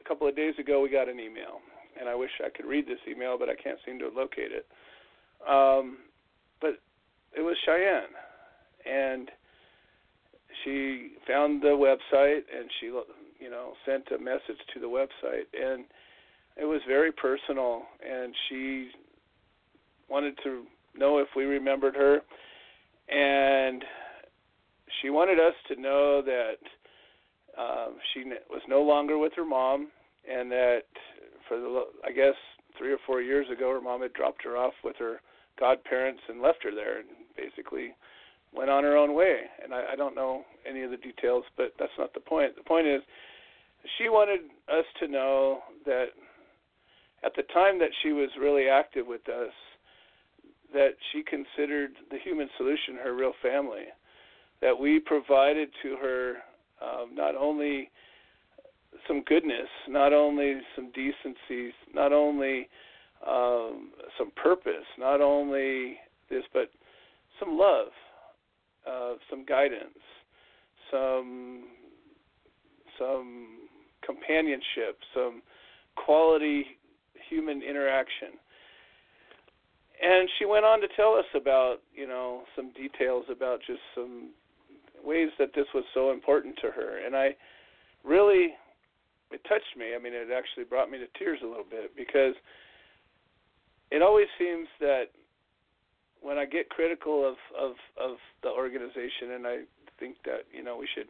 a 0.03 0.07
couple 0.07 0.28
of 0.28 0.36
days 0.36 0.55
ago, 0.59 0.82
we 0.82 0.89
got 0.89 1.07
an 1.07 1.19
email, 1.19 1.61
and 1.99 2.09
I 2.09 2.15
wish 2.15 2.32
I 2.43 2.49
could 2.49 2.65
read 2.65 2.88
this 2.88 2.99
email, 3.07 3.38
but 3.38 3.49
I 3.49 3.55
can't 3.55 3.78
seem 3.86 3.99
to 3.99 4.07
locate 4.07 4.51
it. 4.51 4.65
Um, 5.47 5.97
but 6.59 6.80
it 7.36 7.41
was 7.41 7.55
Cheyenne, 7.65 8.13
and 8.86 9.30
she 10.63 11.13
found 11.28 11.61
the 11.61 11.67
website, 11.67 12.41
and 12.55 12.69
she 12.80 12.88
you 12.88 13.49
know 13.49 13.74
sent 13.86 14.07
a 14.11 14.24
message 14.24 14.59
to 14.74 14.80
the 14.80 14.88
website, 14.88 15.45
and 15.53 15.86
it 16.57 16.65
was 16.65 16.82
very 16.88 17.11
personal, 17.11 17.84
and 18.07 18.34
she 18.49 18.89
wanted 20.09 20.38
to 20.43 20.63
know 20.95 21.19
if 21.19 21.28
we 21.36 21.45
remembered 21.45 21.95
her, 21.95 22.19
and 23.09 23.84
she 25.01 25.09
wanted 25.09 25.39
us 25.39 25.53
to 25.67 25.79
know 25.79 26.21
that 26.21 26.61
um, 27.57 27.95
she 28.13 28.23
was 28.49 28.61
no 28.67 28.81
longer 28.81 29.17
with 29.17 29.33
her 29.35 29.45
mom, 29.45 29.89
and 30.29 30.51
that 30.51 30.83
for 31.47 31.57
the 31.57 31.83
I 32.05 32.11
guess 32.11 32.36
three 32.78 32.91
or 32.93 32.99
four 33.05 33.21
years 33.21 33.47
ago, 33.51 33.71
her 33.71 33.82
mom 33.82 34.01
had 34.01 34.13
dropped 34.13 34.43
her 34.43 34.57
off 34.57 34.74
with 34.83 34.95
her 34.97 35.21
godparents 35.59 36.21
and 36.29 36.41
left 36.41 36.63
her 36.63 36.74
there, 36.74 36.99
and 36.99 37.09
basically 37.36 37.93
went 38.53 38.70
on 38.70 38.83
her 38.83 38.97
own 38.97 39.13
way. 39.13 39.41
And 39.63 39.74
I, 39.74 39.93
I 39.93 39.95
don't 39.95 40.16
know 40.16 40.43
any 40.67 40.83
of 40.83 40.91
the 40.91 40.97
details, 40.97 41.43
but 41.57 41.74
that's 41.79 41.91
not 41.97 42.13
the 42.13 42.20
point. 42.20 42.55
The 42.55 42.63
point 42.63 42.87
is, 42.87 43.01
she 43.97 44.09
wanted 44.09 44.41
us 44.70 44.86
to 44.99 45.07
know 45.07 45.59
that 45.86 46.07
at 47.24 47.33
the 47.36 47.43
time 47.53 47.79
that 47.79 47.91
she 48.01 48.11
was 48.11 48.29
really 48.39 48.67
active 48.67 49.07
with 49.07 49.28
us, 49.29 49.53
that 50.74 50.95
she 51.11 51.24
considered 51.24 51.91
the 52.09 52.17
human 52.24 52.49
solution 52.57 52.95
her 53.03 53.16
real 53.16 53.33
family, 53.41 53.86
that 54.62 54.78
we 54.79 55.00
provided 55.00 55.70
to 55.82 55.97
her 56.01 56.36
um, 56.82 57.16
not 57.16 57.36
only 57.36 57.89
some 59.08 59.24
goodness, 59.24 59.67
not 59.88 60.13
only 60.13 60.62
some 60.75 60.92
decency, 60.92 61.74
not 61.93 62.13
only 62.13 62.67
um, 63.28 63.92
some 64.17 64.32
purpose, 64.36 64.86
not 64.97 65.21
only 65.21 65.97
this, 66.29 66.43
but 66.54 66.70
some 67.39 67.58
love, 67.58 67.88
uh, 68.89 69.13
some 69.29 69.46
guidance, 69.46 70.00
some 70.92 71.63
some 72.97 73.59
companionship, 74.05 74.97
some 75.13 75.42
quality 75.96 76.66
human 77.29 77.62
interaction. 77.62 78.29
And 80.04 80.28
she 80.38 80.46
went 80.46 80.66
on 80.66 80.82
to 80.82 80.88
tell 80.96 81.13
us 81.13 81.25
about 81.36 81.78
you 81.93 82.08
know 82.08 82.43
some 82.55 82.71
details 82.74 83.25
about 83.32 83.59
just 83.66 83.82
some 83.96 84.29
ways 85.03 85.29
that 85.39 85.53
this 85.55 85.67
was 85.73 85.83
so 85.93 86.11
important 86.11 86.55
to 86.61 86.71
her 86.71 87.05
and 87.05 87.15
i 87.15 87.36
really 88.03 88.53
it 89.32 89.41
touched 89.47 89.78
me 89.78 89.95
i 89.95 89.99
mean 89.99 90.13
it 90.13 90.29
actually 90.36 90.63
brought 90.63 90.89
me 90.89 90.97
to 90.97 91.07
tears 91.17 91.39
a 91.43 91.47
little 91.47 91.67
bit 91.69 91.95
because 91.95 92.36
it 93.91 94.01
always 94.01 94.28
seems 94.37 94.67
that 94.79 95.05
when 96.21 96.37
i 96.37 96.45
get 96.45 96.69
critical 96.69 97.28
of 97.28 97.36
of 97.57 97.75
of 97.99 98.17
the 98.43 98.49
organization 98.49 99.32
and 99.36 99.47
i 99.47 99.57
think 99.99 100.17
that 100.25 100.45
you 100.51 100.63
know 100.63 100.78
we 100.78 100.87
should 100.95 101.07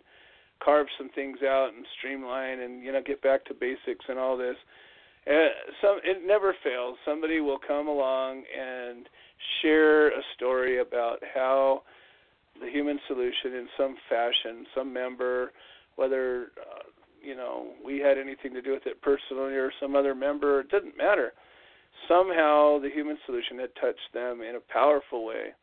carve 0.63 0.87
some 0.97 1.09
things 1.15 1.39
out 1.43 1.71
and 1.75 1.85
streamline 1.97 2.59
and 2.59 2.83
you 2.83 2.91
know 2.91 3.01
get 3.05 3.21
back 3.21 3.43
to 3.45 3.53
basics 3.53 4.05
and 4.07 4.19
all 4.19 4.37
this 4.37 4.57
uh, 5.27 5.31
some 5.81 5.99
it 6.03 6.25
never 6.25 6.55
fails. 6.63 6.97
Somebody 7.05 7.41
will 7.41 7.59
come 7.59 7.87
along 7.87 8.43
and 8.57 9.07
share 9.61 10.07
a 10.07 10.21
story 10.35 10.79
about 10.79 11.19
how 11.33 11.83
the 12.61 12.69
human 12.69 12.99
solution, 13.07 13.55
in 13.55 13.67
some 13.77 13.95
fashion, 14.07 14.65
some 14.75 14.93
member, 14.93 15.51
whether 15.95 16.51
uh, 16.59 16.83
you 17.21 17.35
know 17.35 17.71
we 17.83 17.99
had 17.99 18.17
anything 18.17 18.53
to 18.53 18.61
do 18.61 18.71
with 18.71 18.85
it 18.85 19.01
personally 19.01 19.53
or 19.53 19.71
some 19.81 19.95
other 19.95 20.15
member. 20.15 20.61
It 20.61 20.69
didn't 20.69 20.97
matter. 20.97 21.33
Somehow 22.07 22.79
the 22.79 22.89
human 22.89 23.17
solution 23.25 23.59
had 23.59 23.75
touched 23.79 24.13
them 24.13 24.41
in 24.41 24.55
a 24.55 24.73
powerful 24.73 25.25
way. 25.25 25.53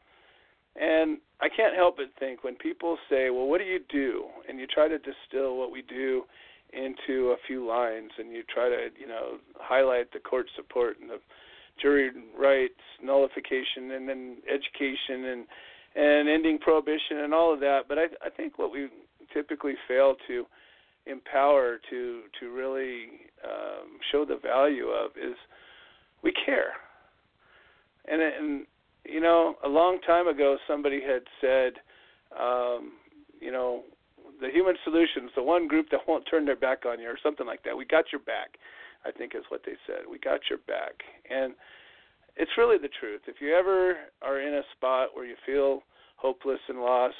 And 0.76 1.18
I 1.40 1.48
can't 1.48 1.74
help 1.74 1.96
but 1.96 2.06
think 2.18 2.44
when 2.44 2.54
people 2.56 2.98
say, 3.08 3.30
"Well, 3.30 3.46
what 3.46 3.58
do 3.58 3.64
you 3.64 3.80
do?" 3.88 4.26
and 4.48 4.58
you 4.58 4.66
try 4.66 4.88
to 4.88 4.98
distill 4.98 5.56
what 5.56 5.70
we 5.70 5.82
do 5.82 6.24
into 6.72 7.30
a 7.30 7.36
few 7.46 7.66
lines, 7.66 8.10
and 8.18 8.30
you 8.32 8.42
try 8.42 8.68
to, 8.68 8.90
you 8.98 9.06
know, 9.06 9.38
highlight 9.58 10.12
the 10.12 10.20
court 10.20 10.46
support 10.54 10.98
and 11.00 11.08
the 11.08 11.18
jury 11.80 12.10
rights 12.36 12.80
nullification, 13.02 13.92
and 13.92 14.08
then 14.08 14.36
education 14.48 15.24
and 15.24 15.46
and 15.98 16.28
ending 16.28 16.58
prohibition 16.58 17.18
and 17.24 17.34
all 17.34 17.52
of 17.52 17.60
that. 17.60 17.82
But 17.88 17.98
I, 17.98 18.04
I 18.24 18.30
think 18.30 18.58
what 18.58 18.70
we 18.70 18.88
typically 19.34 19.74
fail 19.88 20.14
to 20.28 20.46
empower 21.06 21.80
to 21.90 22.22
to 22.38 22.52
really 22.52 23.06
um, 23.44 23.98
show 24.12 24.24
the 24.24 24.38
value 24.40 24.88
of 24.88 25.10
is 25.16 25.36
we 26.22 26.32
care. 26.46 26.72
And 28.06 28.22
and 28.22 28.66
you 29.04 29.20
know, 29.20 29.56
a 29.64 29.68
long 29.68 29.98
time 30.06 30.28
ago, 30.28 30.56
somebody 30.68 31.00
had 31.00 31.22
said, 31.40 31.72
um, 32.38 32.92
you 33.40 33.50
know, 33.50 33.82
the 34.40 34.50
human 34.50 34.76
solutions, 34.84 35.30
the 35.34 35.42
one 35.42 35.66
group 35.66 35.86
that 35.90 36.00
won't 36.06 36.24
turn 36.30 36.44
their 36.44 36.56
back 36.56 36.84
on 36.86 37.00
you, 37.00 37.08
or 37.08 37.18
something 37.22 37.46
like 37.46 37.64
that. 37.64 37.76
We 37.76 37.86
got 37.86 38.04
your 38.12 38.20
back, 38.20 38.58
I 39.04 39.10
think 39.10 39.34
is 39.34 39.44
what 39.48 39.62
they 39.64 39.74
said. 39.86 40.04
We 40.08 40.18
got 40.18 40.40
your 40.48 40.58
back, 40.68 41.02
and 41.28 41.54
it's 42.38 42.52
really 42.56 42.78
the 42.78 42.88
truth. 43.00 43.22
If 43.26 43.36
you 43.40 43.54
ever 43.54 43.96
are 44.22 44.40
in 44.40 44.54
a 44.54 44.62
spot 44.76 45.08
where 45.12 45.26
you 45.26 45.34
feel 45.44 45.82
hopeless 46.16 46.60
and 46.68 46.80
lost, 46.80 47.14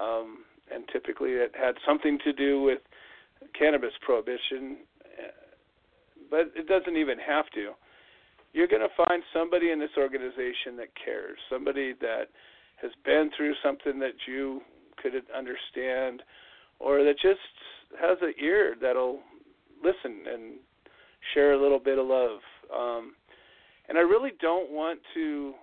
um, 0.00 0.44
and 0.72 0.84
typically 0.92 1.30
it 1.30 1.52
had 1.58 1.74
something 1.86 2.18
to 2.24 2.32
do 2.32 2.62
with 2.62 2.78
cannabis 3.58 3.92
prohibition, 4.00 4.78
uh, 5.18 5.32
but 6.30 6.52
it 6.54 6.68
doesn't 6.68 6.96
even 6.96 7.18
have 7.18 7.46
to. 7.54 7.72
You're 8.52 8.68
going 8.68 8.82
to 8.82 9.04
find 9.06 9.22
somebody 9.32 9.70
in 9.70 9.78
this 9.78 9.90
organization 9.98 10.76
that 10.78 10.88
cares, 11.04 11.38
somebody 11.50 11.94
that 12.00 12.28
has 12.80 12.92
been 13.04 13.30
through 13.36 13.54
something 13.62 13.98
that 13.98 14.14
you 14.26 14.60
could 15.02 15.12
understand, 15.36 16.22
or 16.78 17.02
that 17.02 17.14
just 17.20 17.38
has 18.00 18.18
an 18.22 18.34
ear 18.40 18.76
that'll 18.80 19.20
listen 19.82 20.24
and 20.32 20.54
share 21.34 21.52
a 21.52 21.60
little 21.60 21.78
bit 21.78 21.98
of 21.98 22.06
love. 22.06 22.38
Um, 22.74 23.12
and 23.88 23.98
I 23.98 24.02
really 24.02 24.32
don't 24.40 24.70
want 24.70 25.00
to 25.14 25.54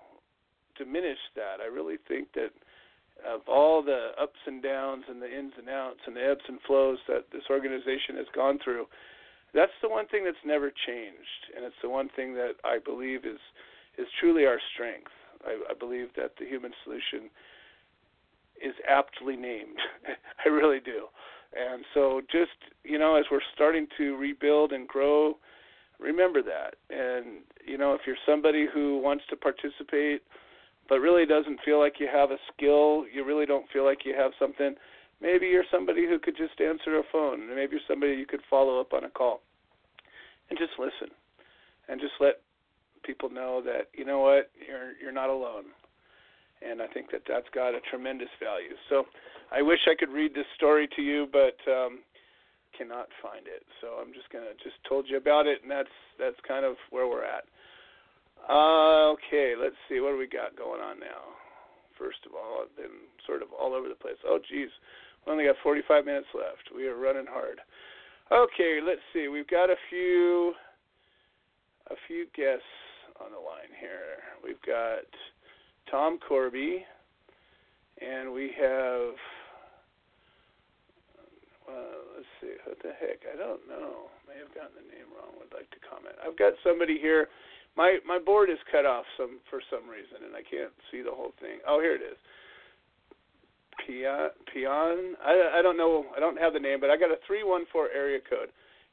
diminish 0.77 1.19
that. 1.35 1.61
I 1.61 1.67
really 1.67 1.97
think 2.07 2.29
that 2.33 2.51
of 3.25 3.41
all 3.47 3.81
the 3.81 4.11
ups 4.21 4.39
and 4.45 4.61
downs 4.61 5.05
and 5.09 5.21
the 5.21 5.31
ins 5.31 5.53
and 5.57 5.69
outs 5.69 5.99
and 6.05 6.15
the 6.15 6.23
ebbs 6.23 6.43
and 6.47 6.59
flows 6.67 6.97
that 7.07 7.25
this 7.31 7.43
organization 7.49 8.17
has 8.17 8.27
gone 8.35 8.59
through, 8.63 8.87
that's 9.53 9.71
the 9.81 9.89
one 9.89 10.07
thing 10.07 10.25
that's 10.25 10.43
never 10.45 10.69
changed, 10.85 11.41
and 11.55 11.63
it's 11.63 11.79
the 11.81 11.89
one 11.89 12.09
thing 12.15 12.33
that 12.33 12.55
I 12.65 12.79
believe 12.83 13.25
is 13.25 13.39
is 13.97 14.07
truly 14.19 14.45
our 14.45 14.59
strength. 14.73 15.11
I, 15.45 15.71
I 15.71 15.73
believe 15.73 16.09
that 16.17 16.33
the 16.37 16.45
human 16.45 16.71
solution 16.83 17.29
is 18.61 18.73
aptly 18.87 19.37
named. 19.37 19.77
I 20.45 20.49
really 20.49 20.81
do. 20.81 21.07
And 21.57 21.85
so, 21.93 22.21
just 22.29 22.51
you 22.83 22.99
know, 22.99 23.15
as 23.15 23.23
we're 23.31 23.39
starting 23.53 23.87
to 23.97 24.17
rebuild 24.17 24.73
and 24.73 24.87
grow, 24.87 25.37
remember 25.99 26.41
that. 26.43 26.75
And 26.89 27.43
you 27.65 27.77
know, 27.77 27.93
if 27.93 28.01
you're 28.05 28.15
somebody 28.25 28.67
who 28.71 28.99
wants 28.99 29.23
to 29.29 29.35
participate 29.35 30.21
but 30.87 30.99
really 30.99 31.25
doesn't 31.25 31.59
feel 31.65 31.79
like 31.79 31.99
you 31.99 32.07
have 32.11 32.31
a 32.31 32.37
skill, 32.53 33.05
you 33.11 33.25
really 33.25 33.45
don't 33.45 33.69
feel 33.71 33.83
like 33.83 34.05
you 34.05 34.13
have 34.15 34.31
something, 34.39 34.75
maybe 35.21 35.47
you're 35.47 35.65
somebody 35.71 36.05
who 36.05 36.19
could 36.19 36.37
just 36.37 36.59
answer 36.61 36.97
a 36.97 37.03
phone, 37.11 37.47
maybe 37.47 37.71
you're 37.73 37.87
somebody 37.87 38.13
you 38.13 38.25
could 38.25 38.41
follow 38.49 38.79
up 38.79 38.93
on 38.93 39.03
a 39.03 39.09
call, 39.09 39.41
and 40.49 40.59
just 40.59 40.73
listen, 40.77 41.13
and 41.89 41.99
just 41.99 42.13
let 42.19 42.41
people 43.03 43.29
know 43.29 43.61
that 43.63 43.89
you 43.93 44.05
know 44.05 44.19
what 44.19 44.51
you're 44.67 44.93
you're 45.01 45.11
not 45.11 45.29
alone, 45.29 45.65
and 46.61 46.81
I 46.81 46.87
think 46.87 47.11
that 47.11 47.21
that's 47.27 47.49
got 47.53 47.73
a 47.73 47.79
tremendous 47.89 48.29
value. 48.41 48.75
So, 48.89 49.05
I 49.51 49.61
wish 49.61 49.79
I 49.87 49.95
could 49.97 50.09
read 50.09 50.33
this 50.33 50.45
story 50.55 50.87
to 50.95 51.01
you, 51.01 51.27
but 51.31 51.57
um, 51.71 51.99
cannot 52.77 53.07
find 53.21 53.47
it. 53.47 53.63
So 53.81 53.99
I'm 53.99 54.13
just 54.13 54.29
gonna 54.29 54.53
just 54.63 54.77
told 54.87 55.07
you 55.09 55.17
about 55.17 55.47
it, 55.47 55.61
and 55.63 55.71
that's 55.71 55.93
that's 56.19 56.39
kind 56.47 56.65
of 56.65 56.75
where 56.91 57.07
we're 57.07 57.25
at. 57.25 57.45
Uh, 58.47 59.15
okay, 59.17 59.55
let's 59.57 59.75
see. 59.89 59.99
What 59.99 60.11
do 60.11 60.17
we 60.17 60.27
got 60.27 60.55
going 60.55 60.81
on 60.81 60.99
now? 60.99 61.33
First 61.97 62.19
of 62.27 62.35
all, 62.35 62.61
I've 62.61 62.75
been 62.75 63.09
sort 63.25 63.41
of 63.41 63.49
all 63.51 63.73
over 63.73 63.89
the 63.89 63.95
place. 63.95 64.19
Oh, 64.27 64.37
geez. 64.37 64.69
We 65.25 65.31
only 65.31 65.45
got 65.45 65.55
45 65.63 66.05
minutes 66.05 66.27
left. 66.35 66.75
We 66.75 66.87
are 66.87 66.95
running 66.95 67.25
hard. 67.25 67.59
Okay, 68.31 68.79
let's 68.85 69.01
see. 69.13 69.27
We've 69.27 69.47
got 69.47 69.69
a 69.69 69.75
few 69.89 70.53
a 71.89 71.95
few 72.07 72.25
guests 72.35 72.65
on 73.21 73.31
the 73.31 73.37
line 73.37 73.71
here. 73.79 74.21
We've 74.43 74.61
got 74.65 75.05
Tom 75.89 76.19
Corby, 76.27 76.83
and 78.01 78.33
we 78.33 78.51
have. 78.59 79.13
Uh, 81.67 82.04
let's 82.15 82.31
see. 82.39 82.55
What 82.63 82.79
the 82.79 82.95
heck? 82.95 83.27
I 83.27 83.35
don't 83.35 83.67
know. 83.67 84.09
May 84.23 84.39
have 84.39 84.55
gotten 84.55 84.79
the 84.79 84.87
name 84.87 85.11
wrong. 85.11 85.35
Would 85.37 85.51
like 85.51 85.69
to 85.75 85.81
comment. 85.83 86.15
I've 86.23 86.39
got 86.39 86.55
somebody 86.63 86.97
here 86.97 87.27
my 87.75 87.99
my 88.07 88.19
board 88.19 88.49
is 88.49 88.57
cut 88.71 88.85
off 88.85 89.05
some 89.17 89.39
for 89.49 89.61
some 89.69 89.87
reason, 89.89 90.25
and 90.25 90.35
I 90.35 90.41
can't 90.41 90.71
see 90.91 91.01
the 91.01 91.11
whole 91.11 91.33
thing. 91.39 91.59
Oh, 91.67 91.79
here 91.79 91.95
it 91.95 92.01
is. 92.01 92.17
Pion, 93.85 94.29
Pion. 94.51 95.15
I 95.23 95.59
I 95.59 95.61
don't 95.61 95.77
know. 95.77 96.05
I 96.15 96.19
don't 96.19 96.39
have 96.39 96.53
the 96.53 96.59
name, 96.59 96.79
but 96.79 96.89
I 96.89 96.97
got 96.97 97.11
a 97.11 97.19
three 97.27 97.43
one 97.43 97.65
four 97.71 97.89
area 97.93 98.19
code, 98.27 98.49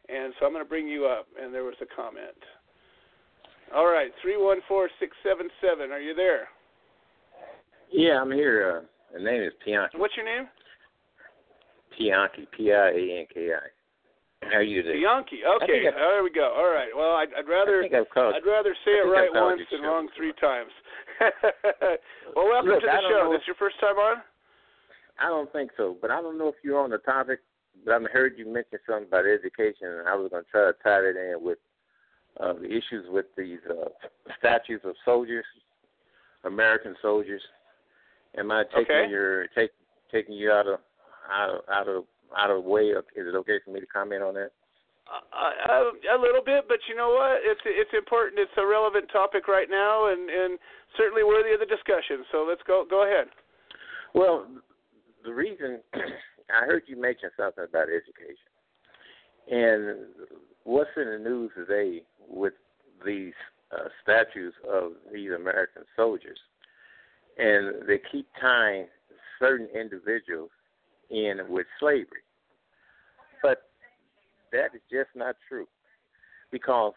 and 0.09 0.35
so 0.39 0.47
I'm 0.47 0.53
going 0.53 0.65
to 0.65 0.69
bring 0.69 0.89
you 0.89 1.07
up. 1.07 1.27
And 1.40 1.55
there 1.55 1.65
was 1.65 1.78
a 1.81 1.86
comment. 1.94 2.36
All 3.74 3.86
right, 3.86 4.11
three 4.20 4.36
one 4.36 4.59
four 4.69 4.90
six 4.99 5.16
seven 5.23 5.49
seven. 5.62 5.93
Are 5.93 6.01
you 6.01 6.15
there? 6.15 6.49
Yeah, 7.90 8.20
I'm 8.20 8.32
here. 8.32 8.82
Uh, 8.82 9.16
the 9.16 9.23
name 9.23 9.43
is 9.43 9.53
Pianki. 9.66 9.99
What's 9.99 10.16
your 10.16 10.27
name? 10.27 10.49
Pianki. 11.98 12.47
P 12.56 12.73
I 12.73 12.90
A 12.90 13.20
N 13.20 13.27
K 13.32 13.51
I. 13.52 13.69
How 14.51 14.59
are 14.59 14.62
you 14.62 14.82
doing? 14.82 15.01
Bianchi. 15.01 15.39
Okay, 15.47 15.86
there 15.86 16.23
we 16.23 16.31
go. 16.31 16.51
All 16.56 16.73
right. 16.74 16.90
Well, 16.94 17.14
I'd, 17.14 17.31
I'd 17.39 17.48
rather 17.48 17.85
I'd 17.85 18.47
rather 18.47 18.74
say 18.85 18.98
it 18.98 19.06
right 19.06 19.31
once 19.32 19.62
than 19.70 19.82
wrong 19.82 20.09
three 20.16 20.32
times. 20.40 20.70
well, 22.35 22.48
welcome 22.48 22.70
Look, 22.70 22.81
to 22.81 22.86
the 22.86 23.09
show. 23.09 23.31
This 23.32 23.47
your 23.47 23.56
first 23.56 23.78
time 23.78 23.97
on? 23.97 24.16
I 25.20 25.28
don't 25.28 25.52
think 25.52 25.70
so, 25.77 25.97
but 26.01 26.10
I 26.10 26.20
don't 26.20 26.39
know 26.39 26.48
if 26.48 26.56
you're 26.64 26.81
on 26.81 26.90
the 26.90 26.98
topic. 26.98 27.40
But 27.85 27.94
I've 27.94 28.10
heard 28.12 28.35
you 28.36 28.44
mention 28.44 28.78
something 28.86 29.09
about 29.09 29.24
education, 29.27 29.89
and 29.89 30.09
I 30.09 30.14
was 30.14 30.31
going 30.31 30.44
to 30.44 30.51
try 30.51 30.66
to 30.66 30.74
tie 30.82 31.01
it 31.01 31.16
in 31.16 31.43
with 31.43 31.59
uh, 32.39 32.52
the 32.55 32.66
issues 32.66 33.06
with 33.09 33.27
these 33.36 33.59
uh, 33.69 33.89
statues 34.39 34.81
of 34.85 34.94
soldiers, 35.05 35.44
American 36.44 36.94
soldiers. 37.01 37.43
Am 38.36 38.51
I 38.51 38.64
taking 38.64 38.82
okay. 38.82 39.10
your 39.10 39.47
take 39.48 39.70
taking 40.10 40.35
you 40.35 40.51
out 40.51 40.66
of 40.66 40.81
out 41.33 41.51
of, 41.51 41.61
out 41.73 41.89
of 41.89 42.05
out 42.37 42.51
of 42.51 42.65
the 42.65 42.69
way? 42.69 42.93
Is 42.93 43.05
it 43.17 43.35
okay 43.37 43.59
for 43.65 43.71
me 43.73 43.81
to 43.81 43.87
comment 43.87 44.23
on 44.23 44.35
that? 44.35 44.51
Uh, 45.13 45.93
a 46.15 46.19
little 46.19 46.41
bit, 46.45 46.65
but 46.69 46.79
you 46.89 46.97
know 46.97 47.11
what? 47.11 47.41
It's 47.43 47.61
it's 47.67 47.93
important. 47.93 48.39
It's 48.39 48.57
a 48.57 48.67
relevant 48.67 49.11
topic 49.13 49.49
right 49.49 49.69
now, 49.69 50.09
and 50.09 50.31
and 50.31 50.59
certainly 50.97 51.25
worthy 51.25 51.53
of 51.53 51.61
the 51.61 51.67
discussion. 51.67 52.25
So 52.31 52.47
let's 52.49 52.63
go 52.67 52.85
go 52.89 53.05
ahead. 53.05 53.29
Well, 54.15 54.47
the 55.25 55.33
reason 55.33 55.81
I 55.95 56.65
heard 56.67 56.85
you 56.87 57.01
mention 57.01 57.31
something 57.37 57.65
about 57.69 57.89
education, 57.89 58.49
and 59.51 60.31
what's 60.65 60.91
in 60.97 61.05
the 61.05 61.19
news 61.19 61.51
today 61.57 62.03
with 62.29 62.55
these 63.05 63.35
uh, 63.73 63.89
statues 64.03 64.55
of 64.71 64.93
these 65.13 65.31
American 65.33 65.83
soldiers, 65.97 66.39
and 67.39 67.87
they 67.89 68.01
keep 68.11 68.29
tying 68.41 68.87
certain 69.39 69.69
individuals 69.75 70.51
in 71.13 71.41
with 71.49 71.67
slavery. 71.79 72.25
But 73.43 73.63
that 74.51 74.75
is 74.75 74.83
just 74.91 75.11
not 75.15 75.37
true 75.49 75.67
because 76.51 76.95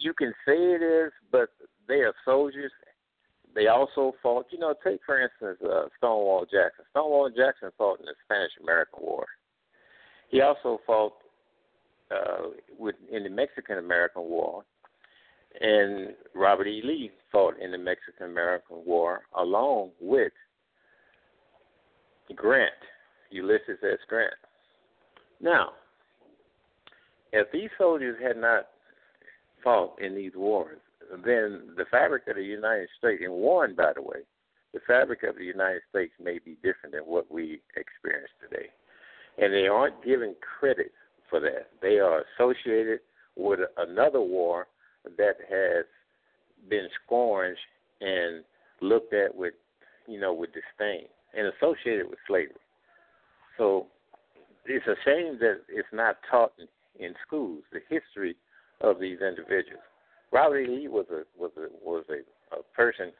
you 0.00 0.12
can 0.14 0.32
say 0.46 0.56
it 0.56 0.82
is, 0.82 1.12
but 1.30 1.50
they 1.88 2.00
are 2.00 2.14
soldiers. 2.24 2.72
They 3.54 3.66
also 3.66 4.14
fought. 4.22 4.46
You 4.50 4.58
know, 4.58 4.74
take 4.84 5.00
for 5.04 5.20
instance 5.20 5.58
uh, 5.64 5.88
Stonewall 5.98 6.44
Jackson. 6.44 6.84
Stonewall 6.90 7.30
Jackson 7.30 7.70
fought 7.76 8.00
in 8.00 8.06
the 8.06 8.14
Spanish 8.24 8.52
American 8.62 9.00
War. 9.02 9.26
He 10.28 10.40
also 10.40 10.80
fought 10.86 11.12
uh, 12.10 12.50
with 12.78 12.94
in 13.12 13.24
the 13.24 13.30
Mexican 13.30 13.78
American 13.78 14.22
War, 14.22 14.64
and 15.60 16.14
Robert 16.34 16.68
E. 16.68 16.80
Lee 16.84 17.10
fought 17.32 17.54
in 17.60 17.72
the 17.72 17.78
Mexican 17.78 18.26
American 18.26 18.84
War 18.84 19.22
along 19.36 19.90
with 20.00 20.32
Grant, 22.36 22.72
Ulysses 23.30 23.78
S. 23.82 23.98
Grant. 24.08 24.34
Now, 25.40 25.70
if 27.32 27.50
these 27.52 27.70
soldiers 27.78 28.16
had 28.22 28.36
not 28.36 28.68
fought 29.62 30.00
in 30.00 30.14
these 30.14 30.32
wars, 30.34 30.78
then 31.24 31.70
the 31.76 31.86
fabric 31.90 32.26
of 32.28 32.36
the 32.36 32.44
United 32.44 32.88
States, 32.98 33.22
and 33.24 33.32
won, 33.32 33.74
by 33.74 33.92
the 33.94 34.02
way, 34.02 34.20
the 34.72 34.80
fabric 34.86 35.22
of 35.24 35.36
the 35.36 35.44
United 35.44 35.82
States 35.90 36.12
may 36.22 36.38
be 36.38 36.56
different 36.62 36.92
than 36.92 37.02
what 37.02 37.30
we 37.30 37.60
experience 37.76 38.30
today. 38.40 38.68
and 39.38 39.54
they 39.54 39.68
aren't 39.68 40.04
given 40.04 40.34
credit 40.58 40.92
for 41.28 41.40
that. 41.40 41.70
They 41.80 41.98
are 41.98 42.24
associated 42.34 43.00
with 43.36 43.60
another 43.78 44.20
war 44.20 44.66
that 45.16 45.36
has 45.48 45.86
been 46.68 46.88
scorned 47.04 47.56
and 48.00 48.44
looked 48.80 49.14
at 49.14 49.34
with, 49.34 49.54
you 50.06 50.20
know, 50.20 50.34
with 50.34 50.50
disdain 50.52 51.06
and 51.36 51.46
associated 51.46 52.08
with 52.08 52.18
slavery. 52.26 52.54
So 53.56 53.86
it's 54.66 54.86
a 54.86 54.96
shame 55.04 55.38
that 55.40 55.60
it's 55.68 55.88
not 55.92 56.16
taught 56.30 56.52
in, 56.58 57.04
in 57.04 57.14
schools 57.26 57.62
the 57.72 57.80
history 57.88 58.36
of 58.80 58.98
these 58.98 59.18
individuals. 59.20 59.82
Robert 60.32 60.60
E. 60.60 60.66
Lee 60.66 60.88
was 60.88 61.06
a 61.10 61.22
was 61.38 61.50
a 61.56 61.66
was 61.84 62.04
a, 62.08 62.56
a 62.56 62.62
person 62.74 63.12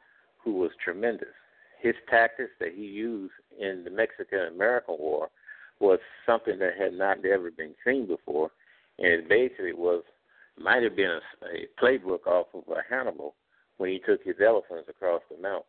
who 0.43 0.53
was 0.53 0.71
tremendous. 0.83 1.33
His 1.81 1.95
tactics 2.09 2.51
that 2.59 2.73
he 2.75 2.83
used 2.83 3.33
in 3.59 3.83
the 3.83 3.89
Mexican 3.89 4.47
American 4.53 4.95
War 4.99 5.29
was 5.79 5.99
something 6.25 6.59
that 6.59 6.77
had 6.79 6.93
not 6.93 7.25
ever 7.25 7.51
been 7.51 7.73
seen 7.85 8.07
before, 8.07 8.51
and 8.99 9.07
it 9.07 9.29
basically 9.29 9.73
was 9.73 10.03
might 10.57 10.83
have 10.83 10.95
been 10.95 11.09
a, 11.09 11.45
a 11.45 11.67
playbook 11.81 12.27
off 12.27 12.47
of 12.53 12.63
a 12.69 12.81
Hannibal 12.87 13.33
when 13.77 13.89
he 13.89 13.99
took 13.99 14.23
his 14.23 14.35
elephants 14.45 14.87
across 14.89 15.21
the 15.29 15.41
mountain. 15.41 15.63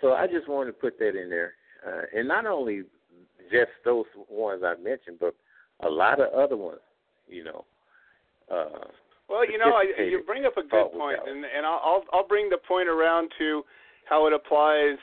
So 0.00 0.12
I 0.12 0.26
just 0.26 0.48
wanted 0.48 0.72
to 0.72 0.78
put 0.78 0.98
that 0.98 1.20
in 1.20 1.28
there, 1.28 1.54
uh, 1.86 2.02
and 2.18 2.28
not 2.28 2.46
only 2.46 2.82
just 3.50 3.70
those 3.84 4.06
ones 4.30 4.62
I 4.64 4.74
mentioned, 4.82 5.18
but 5.20 5.34
a 5.80 5.88
lot 5.88 6.20
of 6.20 6.32
other 6.32 6.56
ones, 6.56 6.80
you 7.28 7.44
know. 7.44 7.64
Uh, 8.50 8.86
well, 9.28 9.50
you 9.50 9.58
know, 9.58 9.72
I, 9.72 10.02
you 10.02 10.22
bring 10.26 10.44
up 10.44 10.56
a 10.56 10.62
good 10.62 10.92
point, 10.92 11.18
and 11.26 11.44
and 11.44 11.64
I'll 11.64 12.04
I'll 12.12 12.26
bring 12.26 12.50
the 12.50 12.58
point 12.58 12.88
around 12.88 13.30
to 13.38 13.62
how 14.04 14.26
it 14.26 14.32
applies 14.32 14.98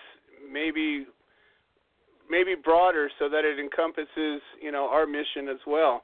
maybe 0.52 1.06
maybe 2.30 2.54
broader 2.56 3.10
so 3.18 3.28
that 3.30 3.44
it 3.44 3.60
encompasses 3.60 4.42
you 4.62 4.72
know 4.72 4.88
our 4.90 5.08
mission 5.08 5.48
as 5.50 5.60
well. 5.66 6.04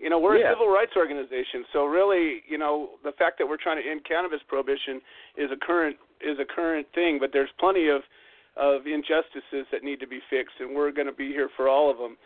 You 0.00 0.08
know, 0.08 0.18
we're 0.18 0.38
yeah. 0.38 0.50
a 0.50 0.54
civil 0.54 0.68
rights 0.72 0.92
organization, 0.96 1.64
so 1.74 1.84
really, 1.84 2.40
you 2.48 2.56
know, 2.56 2.96
the 3.04 3.12
fact 3.12 3.36
that 3.38 3.46
we're 3.46 3.60
trying 3.60 3.82
to 3.82 3.88
end 3.88 4.00
cannabis 4.08 4.40
prohibition 4.48 5.00
is 5.36 5.50
a 5.52 5.56
current 5.56 5.96
is 6.20 6.38
a 6.40 6.44
current 6.44 6.86
thing, 6.94 7.18
but 7.20 7.30
there's 7.32 7.50
plenty 7.60 7.88
of 7.88 8.00
of 8.60 8.86
injustices 8.86 9.66
that 9.72 9.82
need 9.82 10.00
to 10.00 10.06
be 10.06 10.20
fixed, 10.28 10.54
and 10.60 10.76
we're 10.76 10.92
going 10.92 11.06
to 11.06 11.16
be 11.16 11.28
here 11.28 11.48
for 11.56 11.68
all 11.68 11.90
of 11.90 11.96
them. 11.96 12.16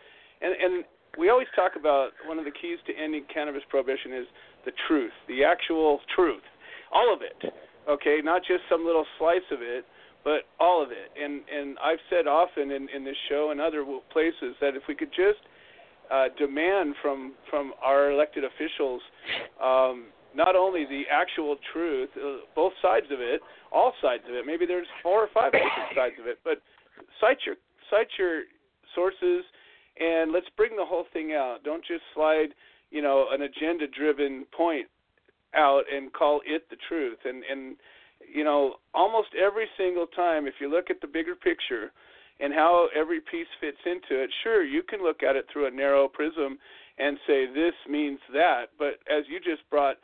And 0.41 0.53
and 0.53 0.83
we 1.17 1.29
always 1.29 1.47
talk 1.55 1.73
about 1.79 2.09
one 2.27 2.37
of 2.37 2.45
the 2.45 2.51
keys 2.51 2.77
to 2.87 2.93
ending 2.93 3.23
cannabis 3.33 3.63
prohibition 3.69 4.11
is 4.13 4.27
the 4.65 4.71
truth, 4.87 5.13
the 5.27 5.43
actual 5.45 5.99
truth, 6.13 6.43
all 6.91 7.13
of 7.13 7.21
it. 7.21 7.53
Okay, 7.87 8.19
not 8.23 8.41
just 8.41 8.63
some 8.69 8.85
little 8.85 9.05
slice 9.17 9.47
of 9.51 9.61
it, 9.61 9.85
but 10.23 10.43
all 10.59 10.83
of 10.83 10.91
it. 10.91 11.11
And 11.15 11.41
and 11.47 11.77
I've 11.79 12.03
said 12.09 12.27
often 12.27 12.71
in 12.71 12.89
in 12.93 13.05
this 13.05 13.17
show 13.29 13.51
and 13.51 13.61
other 13.61 13.85
places 14.11 14.55
that 14.59 14.75
if 14.75 14.83
we 14.87 14.95
could 14.95 15.11
just 15.15 15.39
uh, 16.11 16.25
demand 16.37 16.95
from 17.01 17.33
from 17.49 17.73
our 17.81 18.11
elected 18.11 18.43
officials 18.43 19.01
um, 19.63 20.07
not 20.35 20.55
only 20.55 20.85
the 20.85 21.03
actual 21.09 21.55
truth, 21.71 22.09
uh, 22.17 22.43
both 22.55 22.73
sides 22.81 23.07
of 23.11 23.19
it, 23.21 23.41
all 23.71 23.93
sides 24.01 24.23
of 24.27 24.35
it. 24.35 24.45
Maybe 24.45 24.65
there's 24.65 24.87
four 25.01 25.23
or 25.23 25.29
five 25.33 25.51
different 25.51 25.71
sides 25.95 26.15
of 26.19 26.27
it, 26.27 26.39
but 26.43 26.61
cite 27.19 27.37
your 27.45 27.55
cite 27.89 28.07
your 28.19 28.43
sources 28.93 29.45
and 29.97 30.31
let's 30.31 30.47
bring 30.57 30.75
the 30.75 30.85
whole 30.85 31.05
thing 31.13 31.33
out. 31.33 31.59
Don't 31.63 31.83
just 31.85 32.01
slide, 32.13 32.49
you 32.91 33.01
know, 33.01 33.27
an 33.31 33.43
agenda-driven 33.43 34.45
point 34.55 34.87
out 35.55 35.83
and 35.93 36.11
call 36.11 36.41
it 36.45 36.63
the 36.69 36.75
truth. 36.89 37.19
And 37.23 37.43
and 37.49 37.77
you 38.33 38.43
know, 38.43 38.75
almost 38.93 39.29
every 39.41 39.67
single 39.77 40.07
time, 40.07 40.47
if 40.47 40.55
you 40.59 40.69
look 40.69 40.89
at 40.89 41.01
the 41.01 41.07
bigger 41.07 41.35
picture 41.35 41.91
and 42.39 42.53
how 42.53 42.89
every 42.95 43.21
piece 43.21 43.47
fits 43.61 43.77
into 43.85 44.21
it, 44.21 44.29
sure, 44.43 44.63
you 44.63 44.83
can 44.83 45.01
look 45.01 45.23
at 45.23 45.35
it 45.35 45.45
through 45.51 45.67
a 45.67 45.71
narrow 45.71 46.07
prism 46.07 46.57
and 46.97 47.17
say 47.27 47.45
this 47.45 47.73
means 47.89 48.19
that. 48.33 48.65
But 48.77 48.99
as 49.09 49.23
you 49.29 49.39
just 49.39 49.69
brought 49.69 49.97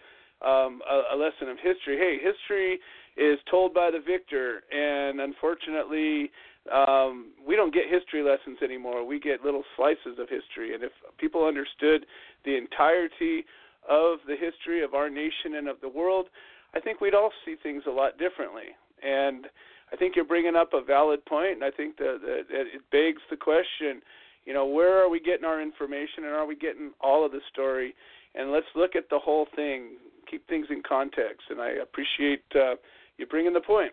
um, 0.45 0.81
a, 0.89 1.15
a 1.15 1.17
lesson 1.17 1.49
of 1.49 1.57
history, 1.57 1.97
hey, 1.97 2.17
history 2.21 2.79
is 3.17 3.39
told 3.49 3.73
by 3.73 3.91
the 3.91 3.99
victor, 3.99 4.63
and 4.71 5.19
unfortunately, 5.19 6.31
um, 6.73 7.31
we 7.45 7.55
don't 7.55 7.73
get 7.73 7.83
history 7.89 8.23
lessons 8.23 8.59
anymore. 8.63 9.05
We 9.05 9.19
get 9.19 9.43
little 9.43 9.63
slices 9.75 10.19
of 10.19 10.29
history, 10.29 10.73
and 10.73 10.83
if 10.83 10.91
people 11.17 11.45
understood 11.45 12.05
the 12.45 12.55
entirety 12.55 13.45
of 13.89 14.19
the 14.27 14.35
history 14.35 14.83
of 14.83 14.93
our 14.93 15.09
nation 15.09 15.55
and 15.57 15.67
of 15.67 15.81
the 15.81 15.89
world, 15.89 16.27
I 16.73 16.79
think 16.79 17.01
we'd 17.01 17.15
all 17.15 17.31
see 17.43 17.55
things 17.61 17.83
a 17.87 17.91
lot 17.91 18.17
differently. 18.17 18.75
And 19.03 19.47
I 19.91 19.95
think 19.95 20.15
you're 20.15 20.23
bringing 20.23 20.55
up 20.55 20.73
a 20.73 20.81
valid 20.81 21.25
point, 21.25 21.53
and 21.53 21.63
I 21.63 21.71
think 21.71 21.97
that, 21.97 22.19
it 22.49 22.81
begs 22.91 23.21
the 23.29 23.35
question, 23.35 24.01
you 24.45 24.53
know, 24.53 24.65
where 24.65 25.03
are 25.03 25.09
we 25.09 25.19
getting 25.19 25.45
our 25.45 25.61
information, 25.61 26.23
and 26.23 26.27
are 26.27 26.45
we 26.45 26.55
getting 26.55 26.91
all 27.01 27.25
of 27.25 27.31
the 27.31 27.41
story? 27.51 27.93
And 28.33 28.51
let's 28.51 28.67
look 28.75 28.95
at 28.95 29.09
the 29.09 29.19
whole 29.19 29.47
thing, 29.55 29.97
keep 30.31 30.47
things 30.47 30.67
in 30.69 30.81
context. 30.87 31.43
And 31.49 31.59
I 31.59 31.71
appreciate 31.83 32.43
uh, 32.55 32.75
you 33.17 33.27
bringing 33.27 33.53
the 33.53 33.61
point. 33.61 33.91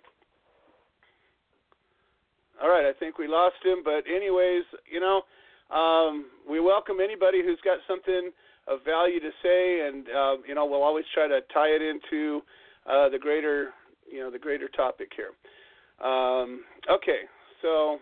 All 2.63 2.69
right, 2.69 2.87
I 2.87 2.93
think 2.99 3.19
we 3.19 3.29
lost 3.29 3.57
him, 3.65 3.83
but 3.85 4.03
anyways, 4.09 4.65
you 4.91 5.01
know, 5.01 5.23
um, 5.75 6.27
we 6.49 6.59
welcome 6.61 6.97
anybody 7.03 7.43
who's 7.45 7.61
got 7.65 7.79
something 7.87 8.31
of 8.67 8.85
value 8.85 9.21
to 9.21 9.31
say, 9.43 9.87
and 9.87 10.07
uh, 10.09 10.37
you 10.47 10.55
know, 10.55 10.67
we'll 10.67 10.83
always 10.83 11.05
try 11.15 11.29
to 11.29 11.41
tie 11.53 11.69
it 11.69 11.83
into 11.83 12.41
uh, 12.87 13.09
the 13.11 13.19
greater, 13.19 13.71
you 14.11 14.21
know, 14.21 14.31
the 14.31 14.39
greater 14.39 14.69
topic 14.69 15.13
here. 15.15 15.33
Um, 16.05 16.65
okay, 16.91 17.31
so, 17.63 17.99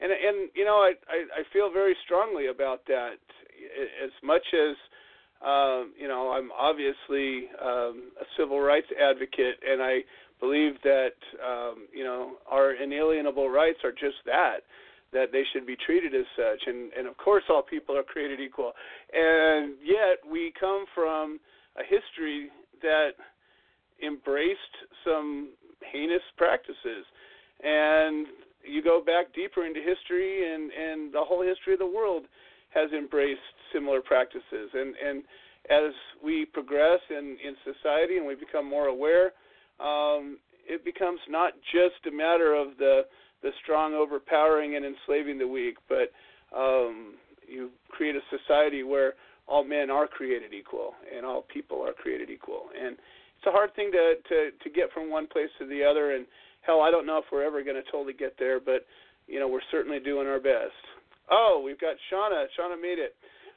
and 0.00 0.10
and 0.10 0.50
you 0.54 0.64
know, 0.64 0.76
I, 0.76 0.92
I 1.08 1.40
I 1.40 1.42
feel 1.52 1.70
very 1.72 1.96
strongly 2.04 2.48
about 2.48 2.86
that. 2.86 3.18
As 4.02 4.10
much 4.22 4.44
as 4.52 4.76
um, 5.44 5.92
you 5.98 6.08
know, 6.08 6.32
I'm 6.32 6.50
obviously 6.52 7.48
um, 7.62 8.12
a 8.20 8.24
civil 8.38 8.60
rights 8.60 8.86
advocate, 9.00 9.56
and 9.68 9.82
I 9.82 10.00
believe 10.40 10.74
that 10.84 11.16
um, 11.44 11.86
you 11.94 12.04
know 12.04 12.32
our 12.50 12.72
inalienable 12.72 13.50
rights 13.50 13.78
are 13.84 13.92
just 13.92 14.16
that 14.26 14.60
that 15.12 15.32
they 15.32 15.42
should 15.52 15.66
be 15.66 15.76
treated 15.86 16.14
as 16.14 16.26
such. 16.36 16.62
And 16.66 16.92
and 16.92 17.06
of 17.06 17.16
course 17.16 17.44
all 17.48 17.62
people 17.62 17.96
are 17.96 18.02
created 18.02 18.40
equal. 18.40 18.72
And 19.12 19.74
yet 19.84 20.18
we 20.30 20.52
come 20.58 20.84
from 20.94 21.40
a 21.76 21.82
history 21.82 22.48
that 22.82 23.10
embraced 24.04 24.76
some 25.04 25.50
heinous 25.92 26.22
practices. 26.36 27.04
And 27.62 28.26
you 28.62 28.82
go 28.82 29.00
back 29.04 29.34
deeper 29.34 29.64
into 29.64 29.80
history 29.80 30.52
and 30.52 30.70
and 30.72 31.12
the 31.12 31.24
whole 31.24 31.42
history 31.42 31.72
of 31.72 31.78
the 31.78 31.86
world 31.86 32.24
has 32.74 32.90
embraced 32.92 33.40
similar 33.76 34.00
practices 34.00 34.70
and 34.72 34.94
and 34.96 35.22
as 35.68 35.92
we 36.24 36.46
progress 36.46 37.00
in 37.10 37.36
in 37.44 37.54
society 37.62 38.16
and 38.16 38.26
we 38.26 38.34
become 38.34 38.64
more 38.68 38.86
aware 38.86 39.32
um, 39.80 40.38
it 40.66 40.84
becomes 40.84 41.20
not 41.28 41.52
just 41.72 42.06
a 42.06 42.10
matter 42.10 42.54
of 42.54 42.76
the 42.78 43.02
the 43.42 43.50
strong 43.62 43.94
overpowering 43.94 44.76
and 44.76 44.84
enslaving 44.84 45.38
the 45.38 45.46
weak, 45.46 45.76
but 45.88 46.10
um, 46.56 47.14
you 47.46 47.70
create 47.90 48.16
a 48.16 48.20
society 48.30 48.82
where 48.82 49.14
all 49.46 49.62
men 49.62 49.90
are 49.90 50.08
created 50.08 50.52
equal 50.52 50.94
and 51.14 51.24
all 51.24 51.42
people 51.52 51.82
are 51.82 51.92
created 51.92 52.30
equal. 52.30 52.64
And 52.74 52.96
it's 52.96 53.46
a 53.46 53.52
hard 53.52 53.74
thing 53.76 53.92
to 53.92 54.14
to 54.28 54.50
to 54.50 54.70
get 54.70 54.92
from 54.92 55.10
one 55.10 55.26
place 55.26 55.50
to 55.58 55.66
the 55.66 55.84
other. 55.84 56.16
And 56.16 56.26
hell, 56.62 56.80
I 56.80 56.90
don't 56.90 57.06
know 57.06 57.18
if 57.18 57.24
we're 57.30 57.46
ever 57.46 57.62
going 57.62 57.76
to 57.76 57.90
totally 57.92 58.14
get 58.14 58.34
there, 58.38 58.58
but 58.58 58.86
you 59.26 59.38
know 59.38 59.48
we're 59.48 59.66
certainly 59.70 60.00
doing 60.00 60.26
our 60.26 60.40
best. 60.40 60.74
Oh, 61.30 61.60
we've 61.64 61.80
got 61.80 61.96
Shona. 62.10 62.46
Shona 62.58 62.80
made 62.80 62.98
it. 62.98 63.14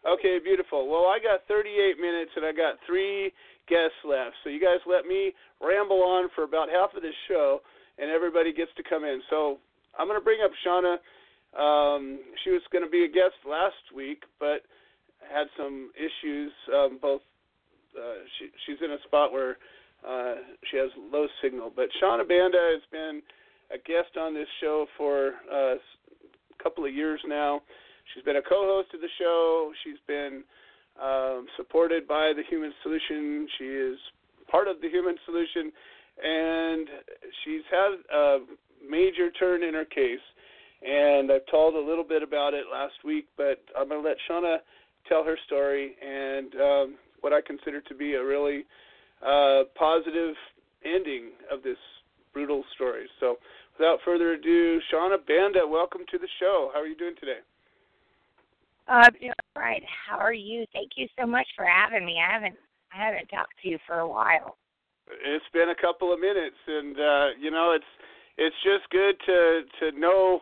Okay, 0.07 0.39
beautiful. 0.43 0.87
Well, 0.87 1.11
I 1.11 1.19
got 1.19 1.47
38 1.47 1.99
minutes 1.99 2.31
and 2.35 2.45
I 2.45 2.51
got 2.51 2.79
three 2.87 3.31
guests 3.67 3.99
left. 4.07 4.35
So 4.43 4.49
you 4.49 4.59
guys 4.59 4.79
let 4.87 5.05
me 5.05 5.33
ramble 5.61 6.01
on 6.03 6.29
for 6.35 6.43
about 6.43 6.69
half 6.69 6.95
of 6.95 7.01
this 7.01 7.15
show, 7.27 7.59
and 7.97 8.09
everybody 8.09 8.53
gets 8.53 8.71
to 8.77 8.83
come 8.83 9.03
in. 9.03 9.21
So 9.29 9.59
I'm 9.97 10.07
going 10.07 10.19
to 10.19 10.23
bring 10.23 10.39
up 10.43 10.51
Shona. 10.65 10.97
Um, 11.51 12.19
she 12.43 12.51
was 12.51 12.61
going 12.71 12.83
to 12.83 12.89
be 12.89 13.03
a 13.03 13.07
guest 13.07 13.35
last 13.47 13.91
week, 13.93 14.23
but 14.39 14.63
had 15.27 15.47
some 15.57 15.91
issues. 15.95 16.51
Um, 16.73 16.97
both 17.01 17.21
uh, 17.97 18.23
she, 18.37 18.47
she's 18.65 18.77
in 18.83 18.91
a 18.91 19.01
spot 19.05 19.33
where 19.33 19.57
uh, 20.07 20.35
she 20.71 20.77
has 20.77 20.89
low 21.11 21.27
signal. 21.41 21.71
But 21.75 21.89
Shona 22.01 22.27
Banda 22.27 22.57
has 22.73 22.81
been 22.91 23.21
a 23.71 23.77
guest 23.77 24.17
on 24.17 24.33
this 24.33 24.47
show 24.61 24.85
for 24.97 25.33
uh, 25.51 25.75
a 25.75 26.63
couple 26.63 26.85
of 26.85 26.93
years 26.93 27.19
now. 27.27 27.61
She's 28.13 28.23
been 28.23 28.37
a 28.37 28.41
co-host 28.41 28.89
of 28.93 29.01
the 29.01 29.09
show. 29.19 29.71
She's 29.83 29.99
been 30.07 30.43
um, 31.01 31.47
supported 31.57 32.07
by 32.07 32.33
the 32.35 32.43
Human 32.49 32.73
Solution. 32.83 33.47
She 33.57 33.65
is 33.65 33.97
part 34.49 34.67
of 34.67 34.81
the 34.81 34.89
Human 34.89 35.15
Solution, 35.25 35.71
and 36.23 36.87
she's 37.43 37.61
had 37.69 37.91
a 38.13 38.37
major 38.87 39.31
turn 39.31 39.63
in 39.63 39.73
her 39.73 39.85
case. 39.85 40.19
And 40.81 41.31
I've 41.31 41.45
told 41.51 41.75
a 41.75 41.79
little 41.79 42.05
bit 42.05 42.23
about 42.23 42.53
it 42.53 42.65
last 42.71 42.95
week, 43.03 43.27
but 43.37 43.59
I'm 43.77 43.89
going 43.89 44.01
to 44.01 44.07
let 44.07 44.17
Shona 44.29 44.57
tell 45.07 45.23
her 45.23 45.37
story 45.45 45.95
and 46.01 46.55
um, 46.55 46.95
what 47.21 47.33
I 47.33 47.41
consider 47.41 47.81
to 47.81 47.95
be 47.95 48.13
a 48.13 48.23
really 48.23 48.63
uh, 49.25 49.63
positive 49.75 50.35
ending 50.85 51.31
of 51.51 51.63
this 51.63 51.77
brutal 52.33 52.63
story. 52.75 53.07
So, 53.19 53.37
without 53.77 53.99
further 54.05 54.33
ado, 54.33 54.79
Shona 54.91 55.17
Banda, 55.27 55.67
welcome 55.67 56.01
to 56.11 56.17
the 56.17 56.27
show. 56.39 56.71
How 56.73 56.79
are 56.79 56.87
you 56.87 56.95
doing 56.95 57.15
today? 57.19 57.39
Uh, 58.89 59.05
all 59.55 59.61
right. 59.61 59.83
How 60.07 60.17
are 60.17 60.33
you? 60.33 60.65
Thank 60.73 60.91
you 60.95 61.07
so 61.19 61.27
much 61.27 61.45
for 61.55 61.65
having 61.65 62.05
me. 62.05 62.17
I 62.19 62.33
haven't 62.33 62.55
I 62.91 63.05
haven't 63.05 63.27
talked 63.27 63.53
to 63.61 63.69
you 63.69 63.77
for 63.85 63.99
a 63.99 64.07
while. 64.07 64.57
It's 65.23 65.45
been 65.53 65.69
a 65.69 65.75
couple 65.79 66.11
of 66.11 66.19
minutes, 66.19 66.57
and 66.67 66.97
uh, 66.97 67.25
you 67.39 67.51
know 67.51 67.73
it's 67.75 67.85
it's 68.37 68.55
just 68.63 68.89
good 68.89 69.15
to 69.27 69.61
to 69.79 69.99
know 69.99 70.41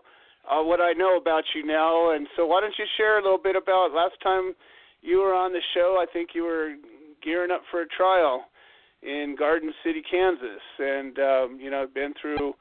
uh, 0.49 0.64
what 0.64 0.80
I 0.80 0.94
know 0.94 1.18
about 1.18 1.44
you 1.53 1.65
now. 1.65 2.11
And 2.15 2.28
so, 2.38 2.45
why 2.45 2.61
don't 2.61 2.74
you 2.78 2.86
share 2.95 3.19
a 3.19 3.24
little 3.24 3.38
bit 3.38 3.57
about 3.57 3.91
last 3.94 4.15
time 4.24 4.56
you 5.02 5.18
were 5.18 5.34
on 5.34 5.52
the 5.52 5.61
show? 5.74 5.98
I 6.02 6.06
think 6.11 6.30
you 6.34 6.44
were 6.44 6.76
gearing 7.22 7.52
up 7.52 7.64
for 7.69 7.82
a 7.82 7.88
trial 7.88 8.45
in 9.02 9.36
Garden 9.38 9.74
City, 9.84 10.02
Kansas, 10.10 10.64
and 10.80 11.19
um, 11.19 11.60
you 11.61 11.69
know 11.69 11.86
been 11.94 12.14
through 12.22 12.53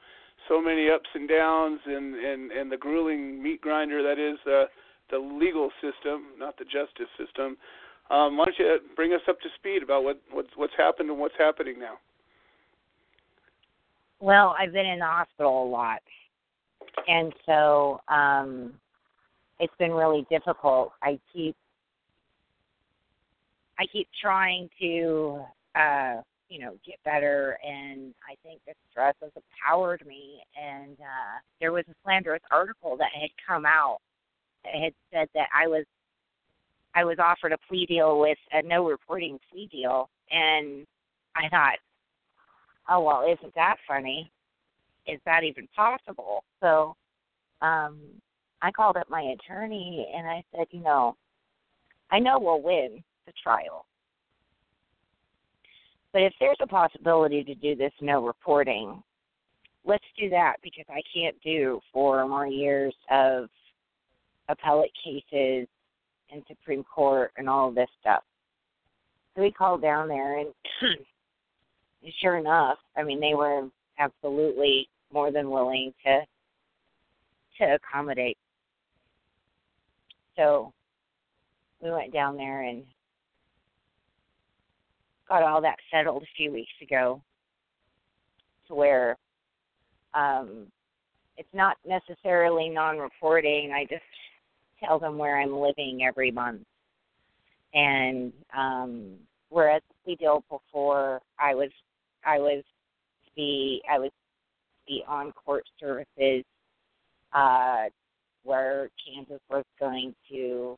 so 0.49 0.61
many 0.61 0.89
ups 0.89 1.09
and 1.13 1.29
downs 1.29 1.79
and 1.85 2.15
and 2.15 2.51
and 2.51 2.69
the 2.69 2.77
grueling 2.77 3.41
meat 3.41 3.61
grinder 3.61 4.03
that 4.03 4.19
is 4.19 4.37
uh, 4.51 4.65
the 5.09 5.17
legal 5.17 5.69
system, 5.81 6.27
not 6.37 6.57
the 6.57 6.65
justice 6.65 7.09
system. 7.17 7.57
Um, 8.09 8.37
why 8.37 8.45
don't 8.45 8.55
you 8.59 8.77
bring 8.95 9.13
us 9.13 9.21
up 9.27 9.39
to 9.41 9.49
speed 9.57 9.83
about 9.83 10.03
what 10.03 10.21
what's 10.31 10.49
what's 10.55 10.73
happened 10.77 11.09
and 11.09 11.19
what's 11.19 11.35
happening 11.37 11.79
now? 11.79 11.95
Well, 14.19 14.55
I've 14.57 14.73
been 14.73 14.85
in 14.85 14.99
the 14.99 15.05
hospital 15.05 15.63
a 15.63 15.69
lot, 15.69 16.01
and 17.07 17.33
so 17.45 17.99
um, 18.07 18.73
it's 19.59 19.73
been 19.77 19.91
really 19.91 20.25
difficult. 20.29 20.93
I 21.03 21.19
keep 21.33 21.55
I 23.77 23.85
keep 23.91 24.07
trying 24.21 24.69
to 24.79 25.41
uh, 25.75 26.21
you 26.49 26.59
know 26.59 26.75
get 26.85 26.95
better, 27.03 27.57
and 27.63 28.13
I 28.27 28.35
think 28.41 28.61
the 28.65 28.73
stress 28.89 29.15
has 29.21 29.31
empowered 29.35 30.05
me. 30.07 30.39
And 30.59 30.93
uh, 30.93 31.39
there 31.59 31.71
was 31.71 31.83
a 31.89 31.93
slanderous 32.03 32.41
article 32.51 32.95
that 32.97 33.09
had 33.13 33.29
come 33.45 33.65
out 33.65 33.99
had 34.63 34.93
said 35.11 35.27
that 35.33 35.47
I 35.53 35.67
was 35.67 35.85
I 36.95 37.03
was 37.03 37.17
offered 37.19 37.51
a 37.51 37.57
plea 37.67 37.85
deal 37.85 38.19
with 38.19 38.37
a 38.51 38.61
no 38.63 38.87
reporting 38.87 39.39
plea 39.51 39.67
deal, 39.71 40.09
and 40.31 40.85
I 41.35 41.47
thought, 41.49 41.77
oh 42.89 43.01
well, 43.01 43.23
isn't 43.31 43.53
that 43.55 43.77
funny? 43.87 44.31
Is 45.05 45.19
that 45.25 45.43
even 45.43 45.67
possible? 45.75 46.43
So, 46.59 46.95
um, 47.61 47.99
I 48.61 48.71
called 48.71 48.97
up 48.97 49.09
my 49.09 49.21
attorney 49.21 50.07
and 50.15 50.27
I 50.27 50.43
said, 50.51 50.65
you 50.71 50.81
know, 50.81 51.15
I 52.11 52.19
know 52.19 52.39
we'll 52.39 52.61
win 52.61 53.03
the 53.25 53.33
trial, 53.41 53.85
but 56.13 56.23
if 56.23 56.33
there's 56.39 56.57
a 56.61 56.67
possibility 56.67 57.43
to 57.43 57.53
do 57.55 57.75
this 57.75 57.93
no 58.01 58.25
reporting, 58.25 59.03
let's 59.85 60.03
do 60.19 60.29
that 60.29 60.55
because 60.63 60.85
I 60.89 61.01
can't 61.13 61.35
do 61.43 61.79
four 61.93 62.27
more 62.27 62.47
years 62.47 62.95
of 63.11 63.49
appellate 64.49 64.91
cases 65.03 65.67
and 66.31 66.43
Supreme 66.47 66.83
Court 66.83 67.31
and 67.37 67.49
all 67.49 67.69
of 67.69 67.75
this 67.75 67.89
stuff. 67.99 68.23
So 69.35 69.41
we 69.41 69.51
called 69.51 69.81
down 69.81 70.07
there, 70.07 70.39
and 70.39 70.49
sure 72.21 72.37
enough, 72.37 72.77
I 72.95 73.03
mean, 73.03 73.19
they 73.19 73.35
were 73.35 73.67
absolutely 73.99 74.89
more 75.13 75.31
than 75.31 75.49
willing 75.49 75.93
to 76.05 76.21
to 77.59 77.75
accommodate. 77.75 78.37
So 80.35 80.71
we 81.81 81.91
went 81.91 82.13
down 82.13 82.37
there 82.37 82.63
and 82.63 82.83
got 85.27 85.43
all 85.43 85.61
that 85.61 85.77
settled 85.91 86.23
a 86.23 86.35
few 86.35 86.51
weeks 86.51 86.71
ago 86.81 87.21
to 88.67 88.75
where 88.75 89.17
um 90.13 90.67
it's 91.37 91.53
not 91.53 91.77
necessarily 91.85 92.69
non-reporting. 92.69 93.71
I 93.71 93.83
just 93.83 94.01
tell 94.83 94.99
them 94.99 95.17
where 95.17 95.39
I'm 95.39 95.55
living 95.55 96.03
every 96.07 96.31
month. 96.31 96.63
And 97.73 98.33
um 98.55 99.13
whereas 99.49 99.81
the 100.05 100.15
deal 100.15 100.43
before 100.49 101.21
I 101.39 101.55
was 101.55 101.71
I 102.25 102.39
was 102.39 102.63
to 103.25 103.31
be 103.35 103.81
I 103.89 103.99
was 103.99 104.09
to 104.09 104.93
be 104.93 105.03
on 105.07 105.31
court 105.33 105.63
services 105.79 106.43
uh 107.33 107.85
where 108.43 108.89
Kansas 109.05 109.41
was 109.49 109.65
going 109.79 110.15
to 110.29 110.77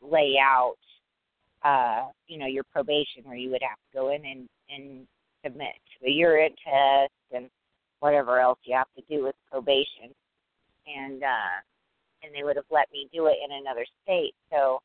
lay 0.00 0.36
out 0.42 0.76
uh, 1.64 2.06
you 2.26 2.38
know, 2.38 2.46
your 2.46 2.64
probation 2.72 3.24
where 3.24 3.36
you 3.36 3.50
would 3.50 3.62
have 3.62 3.78
to 3.78 3.98
go 3.98 4.10
in 4.10 4.24
and, 4.24 4.48
and 4.70 5.06
submit 5.44 5.74
to 6.00 6.06
a 6.06 6.10
urine 6.10 6.54
test 6.64 7.12
and 7.32 7.50
whatever 8.00 8.38
else 8.38 8.58
you 8.64 8.74
have 8.74 8.86
to 8.96 9.02
do 9.08 9.24
with 9.24 9.34
probation. 9.50 10.14
And 10.86 11.22
uh 11.22 11.60
and 12.22 12.34
they 12.34 12.42
would 12.42 12.56
have 12.56 12.64
let 12.70 12.90
me 12.92 13.08
do 13.12 13.26
it 13.26 13.36
in 13.44 13.56
another 13.56 13.86
state. 14.02 14.34
So, 14.50 14.80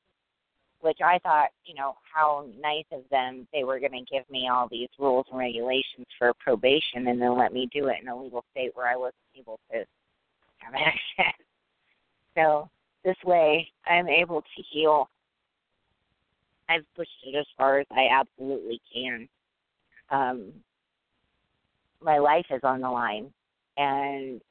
which 0.82 1.00
I 1.04 1.18
thought, 1.20 1.50
you 1.66 1.76
know, 1.76 1.96
how 2.14 2.46
nice 2.60 2.86
of 2.92 3.02
them. 3.10 3.48
They 3.54 3.64
were 3.64 3.80
going 3.80 3.94
to 3.94 4.12
give 4.12 4.30
me 4.30 4.50
all 4.52 4.68
these 4.70 4.90
rules 5.00 5.26
and 5.30 5.40
regulations 5.40 6.08
for 6.20 6.34
probation 6.34 7.08
and 7.08 7.22
then 7.22 7.38
let 7.38 7.54
me 7.54 7.70
do 7.72 7.88
it 7.88 7.98
in 8.02 8.10
a 8.10 8.16
legal 8.16 8.44
state 8.52 8.72
where 8.74 8.88
I 8.88 8.96
wasn't 8.96 9.16
able 9.38 9.60
to 9.72 9.86
have 10.58 10.74
access. 10.76 11.40
So, 12.36 12.70
this 13.04 13.18
way, 13.26 13.68
I'm 13.86 14.08
able 14.08 14.42
to 14.42 14.64
heal. 14.72 15.10
I've 16.70 16.86
pushed 16.96 17.12
it 17.26 17.36
as 17.36 17.46
far 17.58 17.80
as 17.80 17.88
I 17.92 18.08
absolutely 18.12 18.82
can. 18.94 19.28
Um, 20.10 20.54
my 22.02 22.18
life 22.18 22.46
is 22.50 22.62
on 22.64 22.82
the 22.82 22.90
line, 22.90 23.32
and 23.78 24.42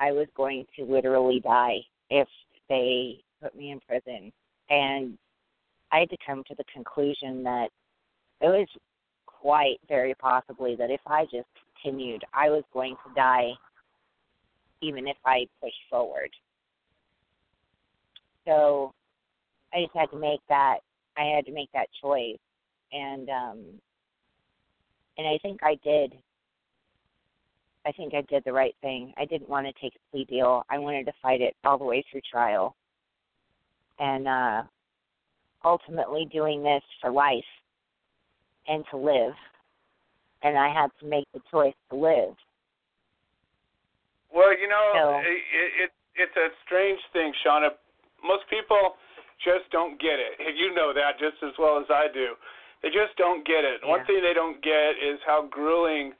I 0.00 0.12
was 0.12 0.26
going 0.36 0.66
to 0.76 0.84
literally 0.84 1.40
die 1.40 1.78
if 2.08 2.26
they 2.68 3.20
put 3.42 3.54
me 3.54 3.70
in 3.70 3.80
prison. 3.80 4.32
And 4.70 5.18
I 5.92 6.00
had 6.00 6.10
to 6.10 6.16
come 6.24 6.42
to 6.48 6.54
the 6.56 6.64
conclusion 6.72 7.42
that 7.44 7.68
it 8.40 8.46
was 8.46 8.68
quite 9.26 9.78
very 9.88 10.14
possibly 10.14 10.74
that 10.76 10.90
if 10.90 11.00
I 11.06 11.24
just 11.24 11.48
continued, 11.82 12.24
I 12.32 12.48
was 12.48 12.64
going 12.72 12.96
to 13.06 13.14
die 13.14 13.50
even 14.82 15.06
if 15.06 15.16
I 15.26 15.46
pushed 15.60 15.74
forward. 15.90 16.30
So 18.46 18.94
I 19.74 19.82
just 19.82 19.94
had 19.94 20.10
to 20.10 20.18
make 20.18 20.40
that 20.48 20.78
I 21.16 21.24
had 21.24 21.44
to 21.46 21.52
make 21.52 21.70
that 21.72 21.88
choice 22.00 22.38
and 22.92 23.28
um 23.28 23.58
and 25.18 25.26
I 25.26 25.38
think 25.42 25.60
I 25.62 25.76
did 25.84 26.14
I 27.90 27.92
think 27.92 28.14
I 28.14 28.22
did 28.30 28.44
the 28.44 28.52
right 28.52 28.74
thing. 28.82 29.12
I 29.18 29.24
didn't 29.24 29.48
want 29.48 29.66
to 29.66 29.72
take 29.82 29.94
a 29.96 30.10
plea 30.12 30.24
deal. 30.24 30.62
I 30.70 30.78
wanted 30.78 31.06
to 31.06 31.12
fight 31.20 31.40
it 31.40 31.56
all 31.64 31.76
the 31.76 31.84
way 31.84 32.04
through 32.10 32.20
trial. 32.30 32.76
And 33.98 34.28
uh 34.28 34.62
ultimately 35.64 36.26
doing 36.32 36.62
this 36.62 36.82
for 37.02 37.10
life 37.10 37.50
and 38.68 38.84
to 38.92 38.96
live. 38.96 39.34
And 40.42 40.56
I 40.56 40.72
had 40.72 40.88
to 41.00 41.06
make 41.06 41.26
the 41.34 41.40
choice 41.50 41.74
to 41.90 41.96
live. 41.96 42.32
Well, 44.32 44.56
you 44.56 44.68
know, 44.68 44.92
So- 44.94 45.18
it, 45.18 45.82
it 45.82 45.90
it's 46.14 46.36
a 46.36 46.48
strange 46.64 47.00
thing, 47.12 47.32
Shona. 47.44 47.70
Most 48.22 48.44
people 48.48 48.94
just 49.42 49.68
don't 49.72 50.00
get 50.00 50.20
it. 50.20 50.38
You 50.54 50.72
know 50.74 50.92
that 50.94 51.18
just 51.18 51.42
as 51.42 51.58
well 51.58 51.78
as 51.80 51.86
I 51.90 52.06
do. 52.12 52.36
They 52.82 52.88
just 52.88 53.16
don't 53.16 53.44
get 53.44 53.64
it. 53.64 53.80
One 53.84 54.04
thing 54.06 54.20
they 54.22 54.34
don't 54.34 54.62
get 54.62 54.96
is 55.02 55.18
how 55.26 55.48
grueling 55.50 56.12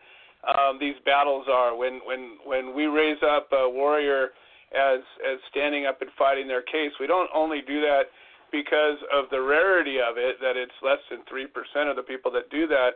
um, 0.47 0.79
these 0.79 0.97
battles 1.05 1.47
are. 1.51 1.77
When 1.77 2.01
when 2.05 2.39
when 2.45 2.75
we 2.75 2.87
raise 2.87 3.19
up 3.23 3.49
a 3.53 3.69
warrior 3.69 4.31
as 4.73 5.01
as 5.27 5.39
standing 5.51 5.87
up 5.87 6.01
and 6.01 6.11
fighting 6.19 6.49
their 6.49 6.63
case, 6.63 6.93
we 6.99 7.07
don't 7.07 7.31
only 7.35 7.61
do 7.67 7.81
that 7.81 8.05
because 8.53 8.99
of 9.13 9.31
the 9.31 9.41
rarity 9.41 9.99
of 9.99 10.19
it, 10.19 10.37
that 10.41 10.57
it's 10.57 10.73
less 10.83 10.99
than 11.11 11.21
three 11.29 11.47
percent 11.47 11.89
of 11.89 11.97
the 11.97 12.03
people 12.03 12.31
that 12.33 12.51
do 12.51 12.67
that, 12.67 12.91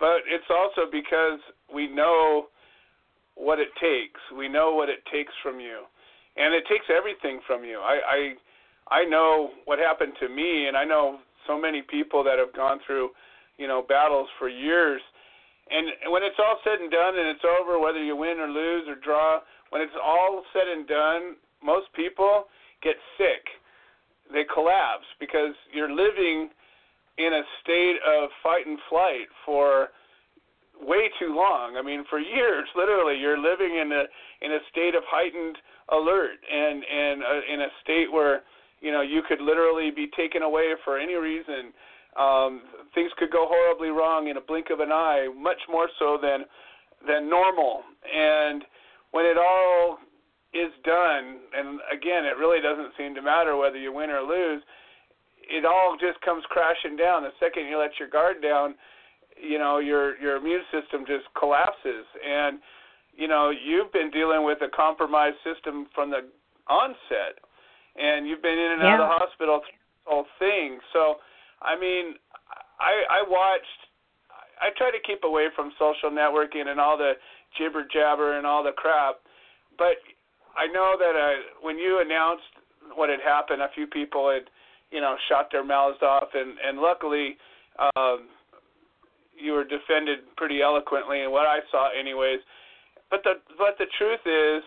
but 0.00 0.20
it's 0.26 0.50
also 0.50 0.90
because 0.90 1.40
we 1.72 1.88
know 1.88 2.46
what 3.34 3.58
it 3.58 3.68
takes. 3.80 4.20
We 4.36 4.48
know 4.48 4.74
what 4.74 4.88
it 4.88 5.00
takes 5.12 5.32
from 5.42 5.60
you, 5.60 5.84
and 6.36 6.54
it 6.54 6.64
takes 6.68 6.86
everything 6.90 7.40
from 7.46 7.64
you. 7.64 7.78
I 7.78 8.34
I, 8.88 9.02
I 9.02 9.04
know 9.04 9.50
what 9.66 9.78
happened 9.78 10.14
to 10.20 10.28
me, 10.28 10.66
and 10.68 10.76
I 10.76 10.84
know 10.84 11.18
so 11.46 11.60
many 11.60 11.82
people 11.82 12.24
that 12.24 12.38
have 12.38 12.52
gone 12.54 12.80
through, 12.86 13.10
you 13.58 13.68
know, 13.68 13.84
battles 13.86 14.28
for 14.38 14.48
years. 14.48 15.00
And 15.70 16.12
when 16.12 16.22
it's 16.22 16.38
all 16.38 16.58
said 16.62 16.78
and 16.80 16.90
done, 16.90 17.18
and 17.18 17.28
it's 17.28 17.44
over, 17.44 17.78
whether 17.78 18.02
you 18.02 18.14
win 18.14 18.38
or 18.38 18.48
lose 18.48 18.86
or 18.88 18.94
draw, 18.94 19.40
when 19.70 19.82
it's 19.82 19.96
all 20.02 20.42
said 20.52 20.68
and 20.68 20.86
done, 20.86 21.36
most 21.62 21.86
people 21.94 22.44
get 22.82 22.94
sick. 23.18 23.42
They 24.32 24.44
collapse 24.52 25.06
because 25.18 25.54
you're 25.72 25.90
living 25.90 26.50
in 27.18 27.32
a 27.32 27.42
state 27.62 27.96
of 28.06 28.30
fight 28.42 28.66
and 28.66 28.78
flight 28.88 29.26
for 29.44 29.88
way 30.80 31.08
too 31.18 31.34
long. 31.34 31.76
I 31.76 31.82
mean, 31.82 32.04
for 32.10 32.18
years, 32.18 32.68
literally, 32.76 33.18
you're 33.18 33.38
living 33.38 33.78
in 33.80 33.92
a 33.92 34.04
in 34.44 34.52
a 34.52 34.58
state 34.70 34.94
of 34.94 35.02
heightened 35.06 35.56
alert 35.90 36.38
and 36.52 36.84
and 36.84 37.22
uh, 37.22 37.52
in 37.52 37.60
a 37.62 37.70
state 37.82 38.12
where 38.12 38.42
you 38.80 38.92
know 38.92 39.00
you 39.00 39.22
could 39.26 39.40
literally 39.40 39.90
be 39.90 40.08
taken 40.16 40.42
away 40.42 40.74
for 40.84 40.98
any 40.98 41.14
reason. 41.14 41.72
Um, 42.18 42.62
things 42.94 43.10
could 43.18 43.30
go 43.30 43.46
horribly 43.48 43.88
wrong 43.88 44.28
in 44.28 44.36
a 44.36 44.40
blink 44.40 44.68
of 44.70 44.80
an 44.80 44.90
eye, 44.90 45.28
much 45.36 45.60
more 45.70 45.88
so 45.98 46.18
than 46.20 46.44
than 47.06 47.28
normal. 47.28 47.82
And 48.04 48.64
when 49.12 49.26
it 49.26 49.36
all 49.36 49.98
is 50.54 50.72
done, 50.84 51.38
and 51.56 51.80
again, 51.92 52.24
it 52.24 52.38
really 52.38 52.60
doesn't 52.60 52.92
seem 52.96 53.14
to 53.14 53.22
matter 53.22 53.56
whether 53.56 53.76
you 53.76 53.92
win 53.92 54.10
or 54.10 54.22
lose. 54.22 54.62
It 55.48 55.64
all 55.64 55.96
just 56.00 56.20
comes 56.22 56.42
crashing 56.48 56.96
down. 56.96 57.22
The 57.22 57.36
second 57.38 57.66
you 57.66 57.78
let 57.78 57.98
your 58.00 58.08
guard 58.08 58.42
down, 58.42 58.74
you 59.36 59.58
know 59.58 59.78
your 59.78 60.18
your 60.18 60.36
immune 60.36 60.64
system 60.72 61.04
just 61.06 61.24
collapses, 61.38 62.06
and 62.24 62.58
you 63.14 63.28
know 63.28 63.50
you've 63.50 63.92
been 63.92 64.10
dealing 64.10 64.44
with 64.44 64.58
a 64.62 64.68
compromised 64.74 65.36
system 65.44 65.86
from 65.94 66.10
the 66.10 66.24
onset, 66.68 67.38
and 67.96 68.26
you've 68.26 68.42
been 68.42 68.58
in 68.58 68.72
and 68.72 68.82
yeah. 68.82 68.94
out 68.94 69.00
of 69.00 69.08
the 69.08 69.14
hospital 69.26 69.60
whole 70.04 70.26
thing. 70.38 70.78
So, 70.92 71.16
I 71.62 71.78
mean, 71.78 72.14
I 72.80 73.20
I 73.20 73.24
watched. 73.26 73.80
I 74.60 74.70
try 74.76 74.90
to 74.90 74.98
keep 75.06 75.24
away 75.24 75.48
from 75.54 75.70
social 75.78 76.10
networking 76.10 76.68
and 76.68 76.80
all 76.80 76.96
the 76.96 77.12
jibber 77.58 77.84
jabber 77.92 78.38
and 78.38 78.46
all 78.46 78.64
the 78.64 78.72
crap, 78.72 79.16
but 79.76 80.00
I 80.56 80.66
know 80.66 80.96
that 80.98 81.12
uh, 81.12 81.36
when 81.60 81.76
you 81.76 82.00
announced 82.00 82.48
what 82.94 83.10
had 83.10 83.20
happened, 83.20 83.60
a 83.60 83.68
few 83.74 83.86
people 83.86 84.30
had, 84.30 84.48
you 84.90 85.00
know, 85.00 85.16
shot 85.28 85.48
their 85.52 85.64
mouths 85.64 85.98
off, 86.02 86.28
and 86.34 86.56
and 86.64 86.78
luckily, 86.78 87.36
um, 87.96 88.28
you 89.36 89.52
were 89.52 89.64
defended 89.64 90.20
pretty 90.36 90.62
eloquently 90.62 91.22
in 91.22 91.30
what 91.30 91.46
I 91.46 91.60
saw, 91.70 91.90
anyways. 91.92 92.40
But 93.10 93.22
the 93.24 93.34
but 93.58 93.76
the 93.78 93.86
truth 93.98 94.24
is, 94.24 94.62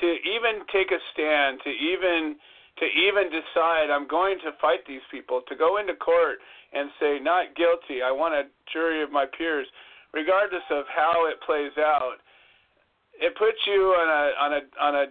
to 0.00 0.06
even 0.06 0.66
take 0.72 0.90
a 0.90 0.98
stand, 1.12 1.60
to 1.64 1.70
even 1.70 2.36
to 2.82 2.86
even 2.98 3.30
decide 3.30 3.94
I'm 3.94 4.10
going 4.10 4.42
to 4.42 4.50
fight 4.60 4.82
these 4.86 5.06
people, 5.10 5.42
to 5.46 5.54
go 5.54 5.78
into 5.78 5.94
court 5.94 6.42
and 6.74 6.90
say 6.98 7.22
not 7.22 7.54
guilty, 7.54 8.02
I 8.02 8.10
want 8.10 8.34
a 8.34 8.50
jury 8.72 9.02
of 9.02 9.12
my 9.12 9.26
peers, 9.38 9.66
regardless 10.12 10.66
of 10.70 10.84
how 10.90 11.30
it 11.30 11.38
plays 11.46 11.72
out 11.78 12.18
it 13.22 13.36
puts 13.36 13.58
you 13.66 13.94
on 13.94 14.08
a 14.08 14.22
on 14.40 14.50
a 14.52 14.62
on 14.80 14.94
a 14.94 15.06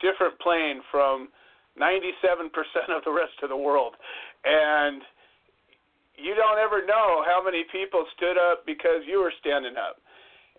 different 0.00 0.38
plane 0.40 0.80
from 0.90 1.28
97% 1.80 2.50
of 2.90 3.04
the 3.04 3.12
rest 3.12 3.36
of 3.42 3.48
the 3.48 3.56
world, 3.56 3.94
and 4.44 5.02
you 6.16 6.34
don't 6.34 6.58
ever 6.58 6.84
know 6.84 7.22
how 7.24 7.42
many 7.42 7.64
people 7.72 8.04
stood 8.16 8.36
up 8.36 8.66
because 8.66 9.04
you 9.06 9.20
were 9.20 9.32
standing 9.40 9.76
up. 9.76 10.00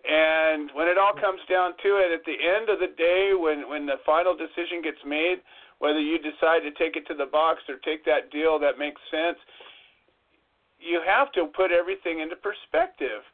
And 0.04 0.70
when 0.74 0.88
it 0.88 0.98
all 0.98 1.14
comes 1.14 1.40
down 1.48 1.72
to 1.82 1.96
it, 1.96 2.12
at 2.12 2.24
the 2.26 2.36
end 2.36 2.68
of 2.68 2.78
the 2.78 2.92
day, 2.96 3.32
when 3.34 3.68
when 3.68 3.86
the 3.86 3.98
final 4.04 4.36
decision 4.36 4.82
gets 4.82 5.00
made, 5.06 5.42
whether 5.78 6.00
you 6.00 6.18
decide 6.18 6.62
to 6.62 6.72
take 6.78 6.96
it 6.96 7.06
to 7.08 7.14
the 7.14 7.26
box 7.26 7.60
or 7.68 7.76
take 7.84 8.04
that 8.04 8.30
deal 8.30 8.58
that 8.58 8.78
makes 8.78 9.00
sense, 9.10 9.38
you 10.78 11.00
have 11.04 11.32
to 11.32 11.46
put 11.56 11.72
everything 11.72 12.20
into 12.20 12.36
perspective. 12.36 13.24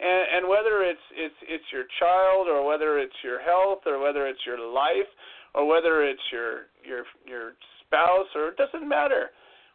And, 0.00 0.24
and 0.36 0.48
whether 0.48 0.82
it's 0.82 1.06
it's 1.12 1.36
it's 1.44 1.64
your 1.72 1.84
child 1.98 2.48
or 2.48 2.64
whether 2.64 2.98
it's 2.98 3.16
your 3.22 3.40
health 3.40 3.84
or 3.84 4.00
whether 4.00 4.26
it's 4.26 4.40
your 4.46 4.58
life 4.58 5.08
or 5.54 5.66
whether 5.66 6.04
it's 6.04 6.22
your 6.32 6.72
your 6.84 7.04
your 7.26 7.52
spouse 7.84 8.28
or 8.34 8.48
it 8.48 8.56
doesn't 8.56 8.88
matter. 8.88 9.28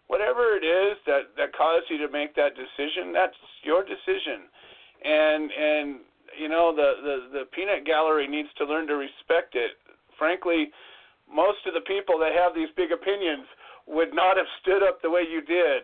Whatever 0.07 0.57
it 0.57 0.65
is 0.65 0.97
that 1.05 1.33
that 1.37 1.53
caused 1.53 1.85
you 1.89 1.97
to 1.99 2.09
make 2.09 2.35
that 2.35 2.57
decision 2.57 3.13
that's 3.13 3.37
your 3.61 3.83
decision. 3.83 4.49
And 5.03 5.51
and 5.51 5.99
you 6.39 6.49
know 6.49 6.73
the 6.73 7.05
the 7.05 7.39
the 7.39 7.45
peanut 7.53 7.85
gallery 7.85 8.27
needs 8.27 8.49
to 8.57 8.65
learn 8.65 8.87
to 8.87 8.95
respect 8.95 9.53
it. 9.53 9.77
Frankly 10.17 10.71
most 11.31 11.65
of 11.65 11.73
the 11.73 11.81
people 11.81 12.18
that 12.19 12.31
have 12.34 12.53
these 12.53 12.69
big 12.76 12.91
opinions 12.91 13.45
would 13.88 14.14
not 14.14 14.38
have 14.38 14.49
stood 14.61 14.81
up 14.81 15.02
the 15.02 15.10
way 15.10 15.22
you 15.22 15.41
did. 15.41 15.84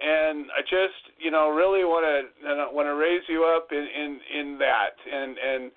And 0.00 0.46
I 0.54 0.62
just 0.62 1.18
you 1.18 1.30
know 1.30 1.50
really 1.50 1.84
want 1.84 2.06
to 2.06 2.18
uh, 2.46 2.70
want 2.70 2.86
to 2.86 2.94
raise 2.94 3.22
you 3.28 3.44
up 3.44 3.72
in 3.72 3.82
in 3.82 4.20
in 4.30 4.58
that. 4.58 4.94
And 5.10 5.36
and 5.38 5.72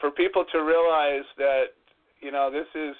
for 0.00 0.10
people 0.10 0.44
to 0.52 0.58
realize 0.58 1.24
that 1.38 1.72
you 2.20 2.30
know 2.30 2.50
this 2.50 2.68
is 2.74 2.94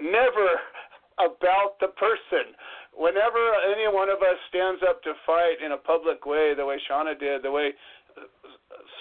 never 0.00 0.60
about 1.18 1.80
the 1.80 1.88
person. 1.98 2.54
Whenever 2.94 3.42
any 3.74 3.92
one 3.92 4.08
of 4.08 4.22
us 4.22 4.38
stands 4.48 4.80
up 4.88 5.02
to 5.02 5.12
fight 5.26 5.60
in 5.64 5.72
a 5.72 5.76
public 5.76 6.24
way 6.24 6.54
the 6.56 6.64
way 6.64 6.80
Shona 6.88 7.18
did 7.18 7.42
the 7.42 7.50
way 7.50 7.74
uh, 8.16 8.22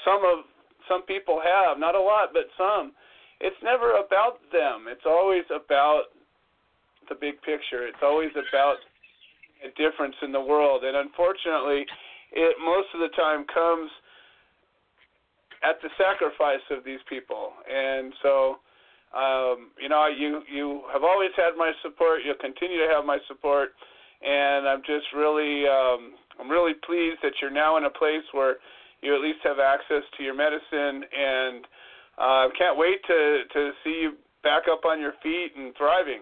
some 0.04 0.26
of 0.26 0.46
some 0.90 1.04
people 1.04 1.40
have 1.40 1.80
not 1.80 1.96
a 1.96 2.02
lot 2.02 2.30
but 2.34 2.50
some 2.58 2.92
it's 3.42 3.58
never 3.64 3.98
about 3.98 4.40
them 4.52 4.86
it's 4.88 5.06
always 5.06 5.44
about 5.54 6.14
the 7.10 7.16
big 7.16 7.42
picture 7.42 7.88
it's 7.88 8.04
always 8.04 8.32
about 8.36 8.78
a 9.66 9.72
difference 9.74 10.16
in 10.22 10.32
the 10.32 10.42
world. 10.42 10.84
And 10.84 10.98
unfortunately, 10.98 11.86
it 12.32 12.56
most 12.60 12.88
of 12.94 13.00
the 13.00 13.14
time 13.16 13.46
comes 13.54 13.90
at 15.64 15.82
the 15.82 15.90
sacrifice 15.98 16.64
of 16.70 16.84
these 16.84 17.00
people. 17.10 17.54
And 17.66 18.14
so, 18.22 18.62
um, 19.16 19.72
you 19.82 19.90
know, 19.90 20.08
you 20.08 20.42
you 20.52 20.84
have 20.92 21.04
always 21.04 21.32
had 21.36 21.58
my 21.58 21.72
support. 21.82 22.22
You'll 22.26 22.42
continue 22.42 22.78
to 22.78 22.94
have 22.94 23.06
my 23.06 23.18
support. 23.28 23.74
And 24.22 24.68
I'm 24.68 24.82
just 24.82 25.06
really 25.16 25.66
um, 25.68 26.14
I'm 26.40 26.50
really 26.50 26.74
pleased 26.86 27.20
that 27.24 27.34
you're 27.42 27.54
now 27.54 27.78
in 27.78 27.86
a 27.86 27.94
place 27.94 28.26
where 28.32 28.58
you 29.02 29.16
at 29.16 29.22
least 29.22 29.40
have 29.44 29.60
access 29.60 30.04
to 30.18 30.24
your 30.24 30.36
medicine. 30.36 31.06
And 31.10 31.66
uh, 32.18 32.48
can't 32.58 32.78
wait 32.78 33.04
to 33.08 33.42
to 33.54 33.72
see 33.84 34.02
you 34.02 34.14
back 34.44 34.64
up 34.72 34.86
on 34.86 35.00
your 35.00 35.14
feet 35.24 35.52
and 35.58 35.74
thriving. 35.76 36.22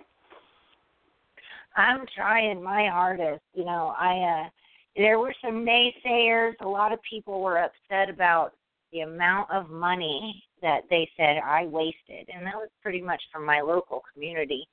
I'm 1.76 2.06
trying 2.16 2.62
my 2.62 2.88
hardest. 2.88 3.44
You 3.54 3.66
know, 3.66 3.94
I 3.98 4.46
uh 4.46 4.50
there 4.96 5.20
were 5.20 5.34
some 5.44 5.66
naysayers. 5.66 6.54
A 6.62 6.68
lot 6.68 6.94
of 6.94 7.00
people 7.08 7.42
were 7.42 7.58
upset 7.58 8.10
about 8.10 8.54
the 8.92 9.02
amount 9.02 9.50
of 9.52 9.70
money 9.70 10.44
that 10.62 10.82
they 10.90 11.10
said 11.18 11.38
I 11.44 11.66
wasted, 11.66 12.30
and 12.34 12.46
that 12.46 12.56
was 12.56 12.70
pretty 12.82 13.02
much 13.02 13.22
from 13.32 13.46
my 13.46 13.62
local 13.62 14.04
community. 14.14 14.68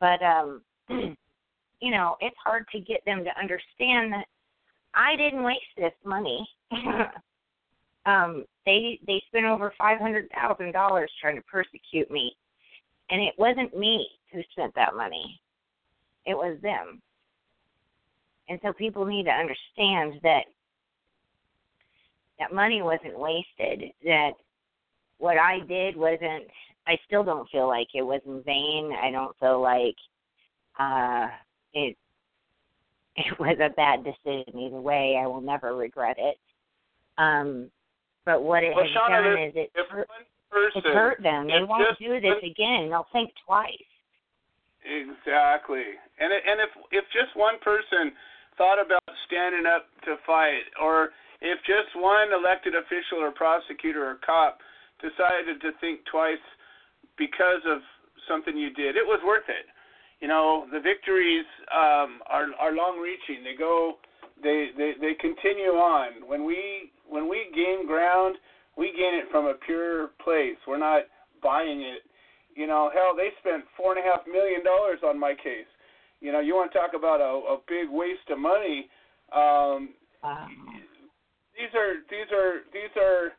But 0.00 0.22
um 0.22 0.62
you 0.88 1.90
know, 1.90 2.16
it's 2.20 2.36
hard 2.42 2.66
to 2.72 2.80
get 2.80 3.04
them 3.04 3.24
to 3.24 3.40
understand 3.40 4.12
that 4.12 4.26
I 4.94 5.16
didn't 5.16 5.42
waste 5.42 5.60
this 5.76 5.92
money. 6.04 6.48
um 8.06 8.44
they 8.66 8.98
they 9.06 9.22
spent 9.28 9.46
over 9.46 9.72
five 9.78 9.98
hundred 9.98 10.28
thousand 10.30 10.72
dollars 10.72 11.10
trying 11.20 11.36
to 11.36 11.42
persecute 11.42 12.10
me 12.10 12.36
and 13.10 13.20
it 13.20 13.34
wasn't 13.38 13.76
me 13.76 14.08
who 14.32 14.40
spent 14.52 14.74
that 14.74 14.94
money 14.96 15.40
it 16.24 16.34
was 16.34 16.58
them. 16.62 17.00
And 18.48 18.58
so 18.62 18.72
people 18.72 19.04
need 19.04 19.24
to 19.24 19.30
understand 19.30 20.20
that 20.22 20.44
that 22.38 22.52
money 22.52 22.82
wasn't 22.82 23.18
wasted, 23.18 23.92
that 24.04 24.32
what 25.18 25.38
I 25.38 25.60
did 25.60 25.96
wasn't 25.96 26.44
I 26.86 26.98
still 27.06 27.22
don't 27.22 27.48
feel 27.50 27.68
like 27.68 27.88
it 27.94 28.02
was 28.02 28.20
in 28.26 28.42
vain. 28.42 28.92
I 29.00 29.10
don't 29.10 29.36
feel 29.38 29.60
like 29.60 29.96
uh 30.78 31.28
it 31.72 31.96
it 33.16 33.38
was 33.38 33.56
a 33.60 33.70
bad 33.70 34.04
decision 34.04 34.58
either 34.58 34.80
way. 34.80 35.18
I 35.20 35.26
will 35.26 35.40
never 35.40 35.76
regret 35.76 36.16
it. 36.18 36.38
Um 37.18 37.70
but 38.24 38.42
what 38.42 38.62
it 38.62 38.74
well, 38.74 38.84
has 38.84 38.92
Shona, 38.94 39.22
done 39.22 39.42
is 39.42 39.52
it 39.56 39.70
hurt, 39.90 40.08
person, 40.50 40.82
it's 40.84 40.94
hurt 40.94 41.22
them. 41.22 41.46
They 41.48 41.62
won't 41.66 41.98
do 41.98 42.20
this 42.20 42.38
again. 42.44 42.90
They'll 42.90 43.08
think 43.12 43.30
twice. 43.46 43.88
Exactly. 44.82 45.98
And 46.18 46.30
and 46.32 46.58
if 46.60 46.70
if 46.90 47.04
just 47.14 47.34
one 47.34 47.58
person 47.62 48.12
thought 48.58 48.78
about 48.78 49.02
standing 49.26 49.66
up 49.66 49.86
to 50.04 50.16
fight, 50.26 50.66
or 50.80 51.10
if 51.40 51.58
just 51.66 51.94
one 51.96 52.30
elected 52.34 52.74
official 52.74 53.22
or 53.22 53.30
prosecutor 53.30 54.06
or 54.06 54.18
cop 54.26 54.58
decided 55.00 55.58
to 55.62 55.70
think 55.80 56.06
twice 56.10 56.42
because 57.18 57.62
of 57.66 57.82
something 58.28 58.56
you 58.56 58.70
did, 58.74 58.94
it 58.94 59.06
was 59.06 59.18
worth 59.26 59.48
it. 59.48 59.66
You 60.20 60.28
know, 60.28 60.66
the 60.70 60.78
victories 60.78 61.46
um, 61.74 62.22
are 62.30 62.46
are 62.58 62.74
long 62.74 62.98
reaching. 63.02 63.42
They 63.42 63.58
go, 63.58 63.98
they, 64.42 64.70
they 64.76 64.92
they 65.00 65.14
continue 65.18 65.74
on. 65.74 66.26
When 66.26 66.44
we 66.44 66.90
when 67.12 67.28
we 67.28 67.52
gain 67.54 67.86
ground, 67.86 68.36
we 68.76 68.86
gain 68.86 69.14
it 69.14 69.30
from 69.30 69.46
a 69.46 69.54
pure 69.66 70.08
place. 70.24 70.56
We're 70.66 70.78
not 70.78 71.02
buying 71.42 71.82
it 71.82 72.02
you 72.54 72.66
know, 72.66 72.90
hell, 72.92 73.14
they 73.16 73.28
spent 73.40 73.64
four 73.76 73.96
and 73.96 74.04
a 74.04 74.08
half 74.08 74.26
million 74.26 74.64
dollars 74.64 74.98
on 75.04 75.18
my 75.18 75.34
case. 75.34 75.68
You 76.20 76.32
know, 76.32 76.40
you 76.40 76.54
want 76.54 76.72
to 76.72 76.78
talk 76.78 76.92
about 76.94 77.20
a, 77.20 77.56
a 77.56 77.58
big 77.66 77.88
waste 77.90 78.28
of 78.30 78.38
money? 78.38 78.88
Um, 79.34 79.94
wow. 80.22 80.46
These 81.56 81.72
are 81.76 82.00
these 82.10 82.30
are 82.32 82.64
these 82.72 82.92
are 82.96 83.32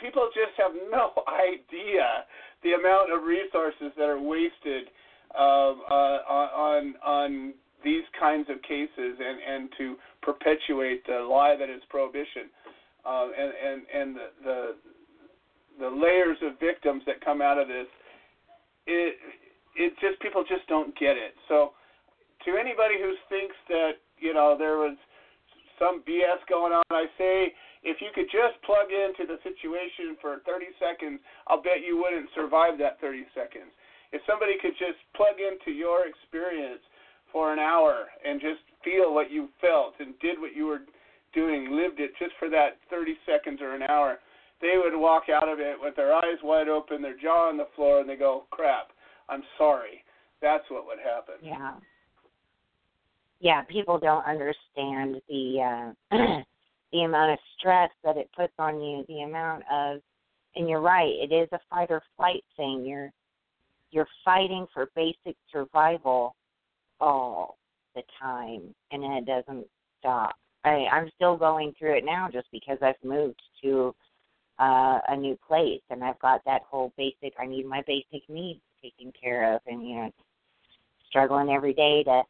people 0.00 0.28
just 0.34 0.56
have 0.56 0.72
no 0.90 1.12
idea 1.28 2.24
the 2.62 2.72
amount 2.72 3.12
of 3.12 3.24
resources 3.24 3.92
that 3.96 4.08
are 4.08 4.20
wasted 4.20 4.88
uh, 5.34 5.72
uh, 5.72 6.18
on 6.56 6.94
on 7.04 7.54
these 7.84 8.04
kinds 8.18 8.48
of 8.50 8.60
cases 8.62 9.20
and 9.20 9.38
and 9.46 9.68
to 9.78 9.96
perpetuate 10.22 11.06
the 11.06 11.20
lie 11.20 11.56
that 11.58 11.68
is 11.70 11.82
prohibition 11.88 12.50
uh, 13.04 13.28
and 13.36 13.52
and 13.52 13.78
and 13.92 14.16
the, 14.16 14.28
the 14.44 14.60
the 15.80 15.90
layers 15.90 16.38
of 16.42 16.58
victims 16.60 17.02
that 17.06 17.20
come 17.24 17.42
out 17.42 17.58
of 17.58 17.68
this, 17.68 17.86
it 18.86 19.16
it 19.76 19.92
just 20.00 20.20
people 20.20 20.44
just 20.48 20.66
don't 20.68 20.94
get 20.98 21.16
it. 21.16 21.34
So 21.48 21.74
to 22.46 22.56
anybody 22.56 22.94
who 23.00 23.12
thinks 23.28 23.56
that 23.68 24.00
you 24.18 24.32
know 24.32 24.56
there 24.58 24.78
was 24.78 24.96
some 25.78 26.02
BS 26.06 26.40
going 26.48 26.72
on, 26.72 26.84
I 26.90 27.06
say 27.18 27.52
if 27.82 28.00
you 28.00 28.08
could 28.14 28.30
just 28.32 28.56
plug 28.64 28.88
into 28.88 29.28
the 29.28 29.36
situation 29.44 30.16
for 30.22 30.40
30 30.48 30.72
seconds, 30.80 31.20
I'll 31.50 31.60
bet 31.60 31.84
you 31.84 32.00
wouldn't 32.00 32.30
survive 32.32 32.80
that 32.80 32.96
30 33.02 33.28
seconds. 33.36 33.68
If 34.14 34.22
somebody 34.24 34.54
could 34.62 34.78
just 34.78 34.96
plug 35.12 35.36
into 35.42 35.74
your 35.74 36.06
experience 36.06 36.80
for 37.34 37.52
an 37.52 37.58
hour 37.58 38.06
and 38.24 38.40
just 38.40 38.60
feel 38.84 39.12
what 39.12 39.30
you 39.30 39.48
felt 39.60 39.94
and 39.98 40.14
did 40.20 40.40
what 40.40 40.54
you 40.54 40.66
were 40.66 40.82
doing, 41.34 41.72
lived 41.72 41.98
it 41.98 42.12
just 42.16 42.32
for 42.38 42.48
that 42.48 42.78
30 42.88 43.16
seconds 43.26 43.58
or 43.60 43.74
an 43.74 43.82
hour, 43.82 44.18
they 44.62 44.74
would 44.76 44.96
walk 44.96 45.24
out 45.28 45.48
of 45.48 45.58
it 45.58 45.76
with 45.78 45.96
their 45.96 46.14
eyes 46.14 46.38
wide 46.44 46.68
open, 46.68 47.02
their 47.02 47.18
jaw 47.18 47.48
on 47.48 47.56
the 47.56 47.66
floor, 47.74 48.00
and 48.00 48.08
they 48.08 48.14
go, 48.14 48.44
crap, 48.50 48.92
I'm 49.28 49.42
sorry. 49.58 50.04
That's 50.40 50.64
what 50.68 50.86
would 50.86 50.98
happen. 50.98 51.34
Yeah. 51.42 51.72
Yeah, 53.40 53.62
people 53.62 53.98
don't 53.98 54.24
understand 54.24 55.20
the 55.28 55.92
uh 56.12 56.16
the 56.92 57.00
amount 57.00 57.32
of 57.32 57.38
stress 57.58 57.90
that 58.04 58.16
it 58.16 58.30
puts 58.34 58.52
on 58.58 58.80
you, 58.80 59.04
the 59.08 59.22
amount 59.22 59.64
of 59.70 60.00
and 60.54 60.68
you're 60.68 60.80
right, 60.80 61.10
it 61.10 61.34
is 61.34 61.48
a 61.52 61.58
fight 61.68 61.90
or 61.90 62.00
flight 62.16 62.44
thing. 62.56 62.84
You're 62.86 63.10
you're 63.90 64.08
fighting 64.24 64.66
for 64.72 64.88
basic 64.94 65.36
survival 65.52 66.36
all 67.04 67.58
the 67.94 68.02
time 68.20 68.74
and 68.90 69.04
it 69.04 69.26
doesn't 69.26 69.66
stop. 70.00 70.34
I, 70.64 70.86
I'm 70.90 71.10
still 71.14 71.36
going 71.36 71.74
through 71.78 71.98
it 71.98 72.04
now 72.04 72.28
just 72.32 72.46
because 72.50 72.78
I've 72.80 73.02
moved 73.04 73.40
to 73.62 73.94
uh 74.58 75.00
a 75.08 75.16
new 75.16 75.36
place 75.46 75.82
and 75.90 76.02
I've 76.02 76.18
got 76.20 76.40
that 76.46 76.62
whole 76.70 76.92
basic 76.96 77.34
I 77.38 77.46
need 77.46 77.66
my 77.66 77.82
basic 77.86 78.22
needs 78.28 78.60
taken 78.82 79.12
care 79.20 79.54
of 79.54 79.60
and 79.66 79.82
you 79.86 79.96
know 79.96 80.10
struggling 81.08 81.50
every 81.50 81.74
day 81.74 82.04
to 82.04 82.22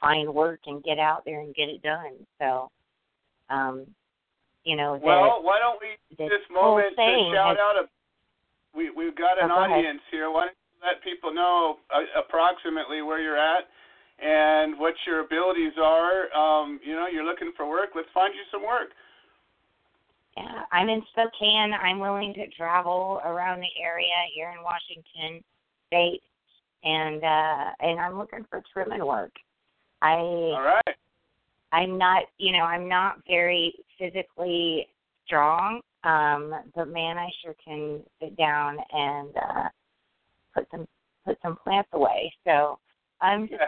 find 0.00 0.32
work 0.32 0.60
and 0.66 0.84
get 0.84 0.98
out 0.98 1.24
there 1.24 1.40
and 1.40 1.54
get 1.54 1.68
it 1.68 1.82
done. 1.82 2.14
So 2.38 2.70
um 3.50 3.86
you 4.64 4.76
know 4.76 5.00
Well, 5.02 5.42
why 5.42 5.58
don't 5.58 5.80
we 5.80 5.96
the 6.16 6.28
this 6.28 6.46
moment 6.52 6.94
to 6.96 7.30
shout 7.34 7.56
has- 7.56 7.58
out 7.58 7.76
a 7.82 7.88
we 8.76 8.90
we've 8.90 9.16
got 9.16 9.42
an 9.42 9.50
Oh, 9.50 9.56
go 9.56 9.64
ahead. 9.64 9.78
audience 9.78 10.00
here. 10.10 10.30
Why 10.30 10.46
don't 10.46 10.56
you 10.72 10.86
let 10.86 11.02
people 11.02 11.32
know 11.34 11.76
uh, 11.94 12.20
approximately 12.20 13.02
where 13.02 13.20
you're 13.20 13.38
at 13.38 13.64
and 14.22 14.78
what 14.78 14.94
your 15.06 15.20
abilities 15.20 15.72
are? 15.82 16.32
Um, 16.32 16.80
you 16.84 16.94
know, 16.94 17.06
you're 17.06 17.24
looking 17.24 17.52
for 17.56 17.68
work. 17.68 17.90
Let's 17.94 18.08
find 18.14 18.32
you 18.34 18.42
some 18.50 18.62
work. 18.62 18.90
Yeah, 20.36 20.62
I'm 20.72 20.88
in 20.88 21.02
Spokane. 21.12 21.72
I'm 21.74 21.98
willing 21.98 22.32
to 22.34 22.48
travel 22.56 23.20
around 23.24 23.60
the 23.60 23.82
area 23.82 24.06
here 24.34 24.50
in 24.56 24.62
Washington 24.62 25.44
State, 25.88 26.22
and 26.84 27.22
uh, 27.22 27.70
and 27.80 28.00
I'm 28.00 28.16
looking 28.16 28.46
for 28.48 28.62
trimming 28.72 29.04
work. 29.04 29.32
I 30.00 30.14
All 30.14 30.62
right. 30.62 30.96
I'm 31.72 31.98
not, 31.98 32.24
you 32.38 32.52
know, 32.52 32.64
I'm 32.64 32.88
not 32.88 33.16
very 33.26 33.74
physically 33.98 34.88
strong, 35.26 35.80
um, 36.04 36.54
but 36.74 36.88
man, 36.88 37.18
I 37.18 37.28
sure 37.42 37.54
can 37.64 38.00
sit 38.20 38.36
down 38.36 38.76
and 38.92 39.30
uh, 39.36 39.68
put 40.54 40.66
some 40.70 40.86
put 41.24 41.38
some 41.42 41.56
plants 41.56 41.88
away. 41.92 42.32
So 42.46 42.78
I'm 43.22 43.48
just 43.48 43.62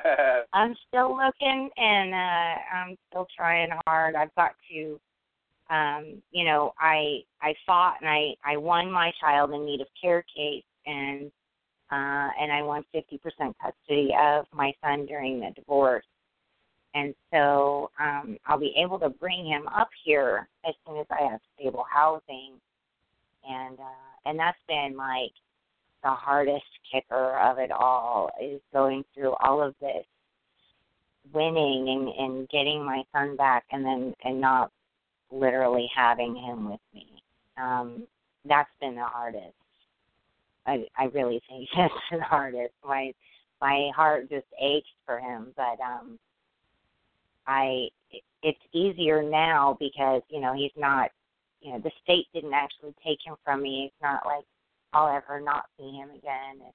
I'm 0.53 0.75
still 0.89 1.17
looking 1.17 1.71
and 1.77 2.13
uh 2.13 2.77
I'm 2.77 2.97
still 3.09 3.27
trying 3.37 3.71
hard. 3.87 4.17
I've 4.17 4.35
got 4.35 4.53
to 4.71 5.01
um, 5.71 6.23
you 6.31 6.45
know, 6.45 6.75
I 6.79 7.21
I 7.41 7.55
fought 7.67 7.97
and 8.01 8.09
I 8.11 8.35
I 8.45 8.57
won 8.57 8.91
my 8.91 9.13
child 9.21 9.53
in 9.53 9.65
need 9.65 9.81
of 9.81 9.87
care 10.01 10.25
case 10.37 10.65
and 10.87 11.31
uh 11.91 12.29
and 12.41 12.53
I 12.53 12.63
won 12.63 12.85
50% 12.95 13.19
custody 13.63 14.11
of 14.21 14.47
my 14.53 14.73
son 14.85 15.07
during 15.07 15.41
the 15.41 15.51
divorce. 15.55 16.05
And 16.95 17.15
so 17.33 17.91
um 17.99 18.37
I'll 18.47 18.59
be 18.59 18.75
able 18.77 18.99
to 18.99 19.09
bring 19.09 19.47
him 19.47 19.67
up 19.69 19.89
here 20.05 20.49
as 20.69 20.75
soon 20.87 20.99
as 20.99 21.07
I 21.11 21.31
have 21.31 21.41
stable 21.57 21.87
housing. 21.91 22.61
And 23.49 23.79
uh 23.79 24.27
and 24.27 24.39
that's 24.39 24.59
been 24.69 24.97
like 24.97 25.33
the 26.05 26.11
hardest 26.11 26.65
kicker 26.93 27.39
of 27.41 27.59
it 27.59 27.73
all 27.73 28.31
is 28.41 28.61
going 28.73 29.03
through 29.15 29.35
all 29.41 29.61
of 29.61 29.75
this 29.81 30.05
winning 31.33 31.89
and 31.89 32.09
and 32.09 32.49
getting 32.51 32.85
my 32.85 33.03
son 33.13 33.35
back 33.37 33.65
and 33.73 33.85
then 33.85 34.15
and 34.23 34.41
not 34.41 34.71
literally 35.33 35.91
having 35.97 36.37
him 36.37 36.71
with 36.71 36.81
me. 36.95 37.07
Um 37.57 38.07
that's 38.45 38.71
been 38.81 38.95
the 38.95 39.05
hardest. 39.05 39.55
I 40.67 40.85
i 40.97 41.05
really 41.07 41.43
think 41.49 41.69
that's 41.75 41.93
the 42.13 42.21
hardest. 42.21 42.75
My 42.85 43.13
my 43.61 43.91
heart 43.97 44.29
just 44.29 44.47
aches 44.61 44.87
for 45.07 45.19
him 45.19 45.49
but 45.57 45.81
um 45.83 46.19
i 47.47 47.89
it's 48.43 48.59
easier 48.73 49.23
now 49.23 49.77
because 49.81 50.21
you 50.29 50.41
know 50.41 50.55
he's 50.55 50.77
not 50.77 51.11
you 51.63 51.73
know 51.73 51.79
the 51.79 51.91
state 52.03 52.27
didn't 52.35 52.53
actually 52.53 52.95
take 53.03 53.19
him 53.25 53.37
from 53.43 53.63
me. 53.63 53.87
It's 53.87 54.03
not 54.03 54.27
like 54.27 54.45
I'll 54.95 55.15
ever 55.15 55.41
not 55.41 55.65
see 55.79 55.91
him 55.91 56.11
again. 56.11 56.61
And 56.65 56.73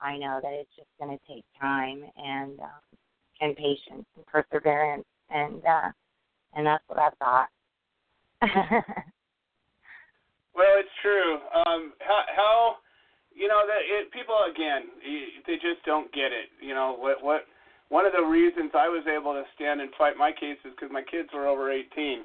I 0.00 0.16
know 0.16 0.40
that 0.42 0.52
it's 0.52 0.74
just 0.76 0.88
going 0.98 1.16
to 1.16 1.32
take 1.32 1.44
time 1.60 2.02
and 2.16 2.58
um, 2.60 2.98
and 3.40 3.56
patience 3.56 4.06
and 4.16 4.26
perseverance, 4.26 5.06
and 5.30 5.62
uh, 5.64 5.90
and 6.54 6.66
that's 6.66 6.84
what 6.88 6.98
I've 6.98 7.18
got. 7.18 7.48
Well, 10.54 10.76
it's 10.78 10.92
true. 11.00 11.38
Um, 11.54 11.96
how, 12.00 12.22
how 12.34 12.76
you 13.32 13.48
know 13.48 13.62
that 13.64 13.80
it, 13.86 14.12
people 14.12 14.36
again, 14.50 14.90
they 15.46 15.54
just 15.54 15.80
don't 15.86 16.12
get 16.12 16.34
it. 16.34 16.50
You 16.60 16.74
know 16.74 16.96
what? 16.98 17.22
What? 17.22 17.46
One 17.88 18.06
of 18.06 18.12
the 18.12 18.22
reasons 18.22 18.70
I 18.74 18.86
was 18.86 19.02
able 19.08 19.32
to 19.34 19.42
stand 19.54 19.80
and 19.80 19.90
fight 19.98 20.20
my 20.20 20.30
case 20.30 20.58
is 20.64 20.76
because 20.76 20.92
my 20.92 21.02
kids 21.02 21.30
were 21.34 21.48
over 21.48 21.72
18, 21.72 22.22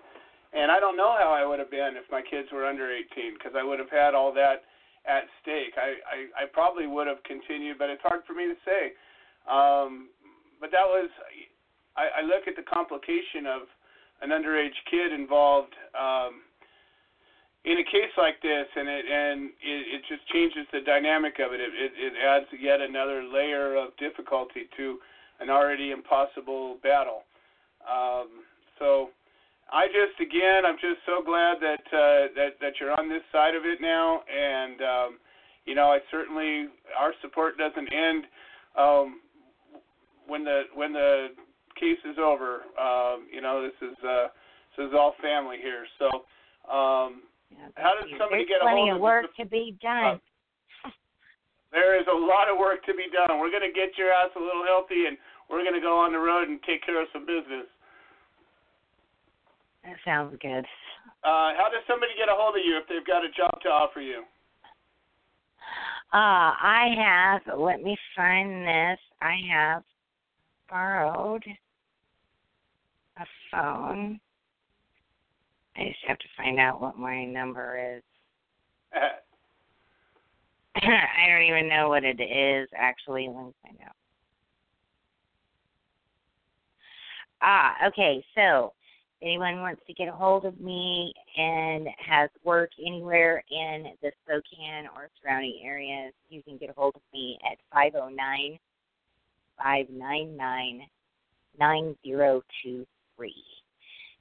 and 0.53 0.69
I 0.69 0.79
don't 0.79 0.97
know 0.97 1.15
how 1.17 1.33
I 1.33 1.47
would 1.47 1.57
have 1.57 1.71
been 1.71 1.97
if 1.97 2.05
my 2.11 2.21
kids 2.21 2.49
were 2.53 2.67
under 2.67 2.91
18, 2.91 3.33
because 3.33 3.57
I 3.57 3.63
would 3.63 3.79
have 3.79 3.89
had 3.89 4.13
all 4.13 4.33
that 4.33 4.61
at 5.07 5.23
stake. 5.41 5.77
I, 5.77 6.01
I 6.05 6.43
I 6.43 6.45
probably 6.51 6.87
would 6.87 7.07
have 7.07 7.21
continued, 7.23 7.77
but 7.77 7.89
it's 7.89 8.01
hard 8.01 8.21
for 8.25 8.33
me 8.33 8.45
to 8.45 8.57
say. 8.65 8.93
Um, 9.49 10.09
but 10.59 10.71
that 10.71 10.85
was, 10.85 11.09
I, 11.95 12.21
I 12.21 12.21
look 12.25 12.47
at 12.47 12.55
the 12.55 12.65
complication 12.65 13.45
of 13.45 13.69
an 14.21 14.29
underage 14.29 14.75
kid 14.89 15.13
involved. 15.13 15.73
Um, 15.93 16.41
in 17.65 17.79
a 17.79 17.83
case 17.83 18.13
like 18.17 18.41
this, 18.41 18.67
and 18.75 18.87
it 18.87 19.05
and 19.09 19.49
it, 19.57 19.81
it 19.97 20.01
just 20.07 20.21
changes 20.29 20.69
the 20.71 20.81
dynamic 20.85 21.41
of 21.41 21.51
it. 21.51 21.59
It, 21.59 21.73
it. 21.73 21.91
it 21.97 22.13
adds 22.21 22.45
yet 22.61 22.79
another 22.79 23.23
layer 23.23 23.75
of 23.75 23.89
difficulty 23.97 24.69
to 24.77 24.99
an 25.39 25.49
already 25.49 25.91
impossible 25.91 26.77
battle. 26.83 27.25
Um, 27.83 28.45
so, 28.79 29.09
I 29.75 29.87
just 29.91 30.15
again, 30.23 30.63
I'm 30.65 30.79
just 30.79 31.03
so 31.05 31.19
glad 31.19 31.59
that 31.59 31.83
uh, 31.91 32.31
that 32.39 32.55
that 32.61 32.79
you're 32.79 32.95
on 32.95 33.09
this 33.09 33.23
side 33.31 33.55
of 33.55 33.65
it 33.65 33.81
now, 33.81 34.23
and 34.23 34.79
um, 34.79 35.09
you 35.65 35.75
know, 35.75 35.91
I 35.91 35.99
certainly 36.09 36.71
our 36.97 37.11
support 37.21 37.57
doesn't 37.57 37.91
end 37.91 38.23
um, 38.79 39.19
when 40.27 40.45
the 40.45 40.71
when 40.73 40.93
the 40.93 41.35
case 41.75 41.99
is 42.07 42.15
over. 42.17 42.63
Um, 42.79 43.27
you 43.27 43.41
know, 43.41 43.61
this 43.61 43.75
is 43.83 43.97
uh, 43.99 44.27
this 44.77 44.87
is 44.87 44.93
all 44.95 45.13
family 45.21 45.57
here. 45.61 45.85
So. 45.99 46.23
Um, 46.65 47.29
how 47.77 47.93
does 47.93 48.09
somebody 48.17 48.43
get 48.43 48.57
a 48.59 48.65
plenty 48.65 48.89
hold 48.89 48.89
of 48.89 48.95
of 48.97 49.01
work 49.05 49.25
to 49.37 49.45
be 49.45 49.77
done. 49.81 50.19
There 51.71 51.99
is 51.99 52.07
a 52.07 52.15
lot 52.15 52.47
of 52.47 52.55
work 52.55 52.87
to 52.87 52.95
be 52.95 53.11
done. 53.11 53.35
We're 53.35 53.51
going 53.51 53.67
to 53.67 53.75
get 53.75 53.99
your 53.99 54.07
ass 54.07 54.31
a 54.37 54.39
little 54.39 54.63
healthy, 54.63 55.11
and 55.11 55.19
we're 55.51 55.59
going 55.59 55.75
to 55.75 55.83
go 55.83 55.99
on 55.99 56.15
the 56.15 56.23
road 56.23 56.47
and 56.47 56.55
take 56.63 56.79
care 56.87 57.01
of 57.03 57.11
some 57.11 57.27
business. 57.27 57.67
That 59.85 59.95
sounds 60.03 60.35
good. 60.41 60.65
Uh, 61.23 61.53
how 61.53 61.67
does 61.71 61.83
somebody 61.87 62.13
get 62.17 62.27
a 62.27 62.35
hold 62.35 62.55
of 62.55 62.61
you 62.65 62.77
if 62.77 62.87
they've 62.89 63.05
got 63.05 63.23
a 63.23 63.29
job 63.29 63.61
to 63.61 63.69
offer 63.69 64.01
you? 64.01 64.23
Uh, 66.13 66.53
I 66.57 66.93
have, 66.97 67.59
let 67.59 67.83
me 67.83 67.95
find 68.15 68.65
this. 68.67 68.99
I 69.21 69.35
have 69.51 69.83
borrowed 70.69 71.43
a 73.17 73.25
phone. 73.51 74.19
I 75.77 75.83
just 75.83 76.05
have 76.07 76.17
to 76.19 76.27
find 76.37 76.59
out 76.59 76.81
what 76.81 76.97
my 76.97 77.25
number 77.25 77.97
is. 77.97 78.03
I 80.75 81.27
don't 81.29 81.43
even 81.43 81.69
know 81.69 81.89
what 81.89 82.03
it 82.03 82.21
is, 82.21 82.69
actually. 82.75 83.27
Let 83.27 83.45
me 83.45 83.53
find 83.63 83.77
out. 83.85 83.95
Ah, 87.41 87.75
okay. 87.87 88.23
So, 88.35 88.73
anyone 89.21 89.61
wants 89.61 89.81
to 89.87 89.93
get 89.93 90.07
a 90.07 90.11
hold 90.11 90.45
of 90.45 90.59
me 90.59 91.13
and 91.37 91.87
has 91.97 92.29
work 92.43 92.69
anywhere 92.85 93.43
in 93.49 93.87
the 94.01 94.11
Spokane 94.23 94.87
or 94.95 95.09
surrounding 95.21 95.61
areas, 95.63 96.13
you 96.29 96.43
can 96.43 96.57
get 96.57 96.69
a 96.69 96.73
hold 96.73 96.95
of 96.95 97.01
me 97.13 97.37
at 97.49 97.57
five 97.73 97.93
zero 97.93 98.09
nine 98.09 98.59
five 99.61 99.85
nine 99.89 100.35
nine 100.35 100.81
nine 101.57 101.95
zero 102.05 102.41
two 102.63 102.85
three. 103.15 103.43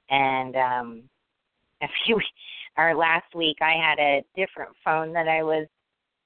And 0.09 0.55
um, 0.55 1.03
a 1.81 1.87
few, 2.05 2.19
or 2.77 2.95
last 2.95 3.33
week, 3.35 3.57
I 3.61 3.73
had 3.73 3.99
a 3.99 4.23
different 4.35 4.71
phone 4.83 5.13
that 5.13 5.27
I 5.27 5.43
was 5.43 5.67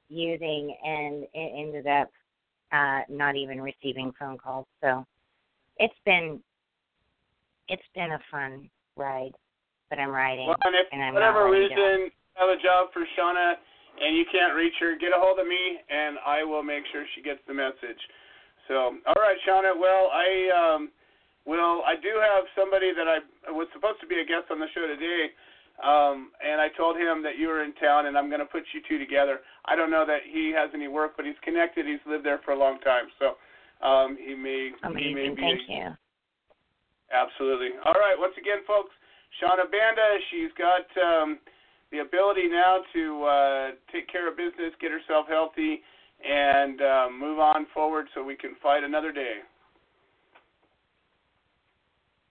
using, 0.09 0.75
and 0.83 1.23
it 1.33 1.51
ended 1.57 1.87
up 1.87 2.09
uh, 2.71 3.01
not 3.09 3.35
even 3.35 3.61
receiving 3.61 4.11
phone 4.19 4.37
calls. 4.37 4.65
So 4.81 5.05
it's 5.77 5.93
been 6.05 6.39
it's 7.69 7.89
been 7.95 8.11
a 8.11 8.21
fun 8.29 8.69
ride. 8.97 9.33
but 9.89 9.99
I'm 9.99 10.09
riding. 10.09 10.47
Well, 10.47 10.57
and 10.65 10.75
if 10.75 10.87
and 10.91 11.01
I'm 11.01 11.13
whatever 11.13 11.49
reason 11.49 12.09
you 12.09 12.37
have 12.37 12.49
a 12.49 12.59
job 12.61 12.89
for 12.93 13.05
Shona 13.17 13.53
and 14.01 14.17
you 14.17 14.25
can't 14.31 14.53
reach 14.55 14.73
her, 14.81 14.97
get 14.97 15.13
a 15.15 15.19
hold 15.19 15.39
of 15.39 15.47
me 15.47 15.81
and 15.89 16.17
I 16.25 16.43
will 16.43 16.63
make 16.63 16.83
sure 16.91 17.05
she 17.15 17.21
gets 17.21 17.39
the 17.47 17.53
message. 17.53 18.01
So, 18.67 18.93
all 19.05 19.17
right, 19.17 19.37
Shona. 19.47 19.73
Well, 19.73 20.13
I 20.13 20.29
um, 20.53 20.89
will. 21.45 21.81
I 21.85 21.97
do 21.97 22.13
have 22.21 22.45
somebody 22.53 22.93
that 22.93 23.09
I 23.09 23.49
was 23.49 23.67
supposed 23.73 23.99
to 24.01 24.07
be 24.07 24.21
a 24.21 24.25
guest 24.25 24.53
on 24.53 24.61
the 24.61 24.69
show 24.77 24.85
today, 24.85 25.33
um, 25.81 26.29
and 26.37 26.61
I 26.61 26.69
told 26.77 26.93
him 26.93 27.25
that 27.25 27.41
you 27.41 27.49
were 27.49 27.65
in 27.65 27.73
town, 27.81 28.05
and 28.05 28.13
I'm 28.13 28.29
going 28.29 28.45
to 28.45 28.51
put 28.53 28.61
you 28.73 28.81
two 28.85 29.01
together. 29.01 29.41
I 29.65 29.75
don't 29.75 29.89
know 29.89 30.05
that 30.05 30.21
he 30.29 30.53
has 30.53 30.69
any 30.77 30.87
work, 30.87 31.17
but 31.17 31.25
he's 31.25 31.39
connected. 31.41 31.89
He's 31.89 32.03
lived 32.05 32.25
there 32.25 32.41
for 32.45 32.53
a 32.53 32.59
long 32.59 32.77
time, 32.85 33.09
so 33.17 33.41
um, 33.81 34.17
he 34.21 34.35
may. 34.35 34.69
Amazing. 34.85 35.01
He 35.01 35.13
may 35.15 35.29
be 35.33 35.41
Thank 35.41 35.65
you. 35.67 35.89
Absolutely. 37.11 37.69
All 37.85 37.93
right. 37.93 38.15
Once 38.17 38.33
again, 38.37 38.61
folks, 38.67 38.91
Shona 39.41 39.69
Banda, 39.69 40.17
she's 40.29 40.51
got 40.57 40.85
um, 41.01 41.39
the 41.91 41.99
ability 41.99 42.47
now 42.47 42.81
to 42.93 43.23
uh, 43.23 43.67
take 43.91 44.07
care 44.11 44.29
of 44.29 44.37
business, 44.37 44.73
get 44.79 44.91
herself 44.91 45.25
healthy, 45.27 45.81
and 46.23 46.81
um, 46.81 47.19
move 47.19 47.39
on 47.39 47.65
forward 47.73 48.07
so 48.13 48.23
we 48.23 48.35
can 48.35 48.55
fight 48.61 48.83
another 48.83 49.11
day. 49.11 49.41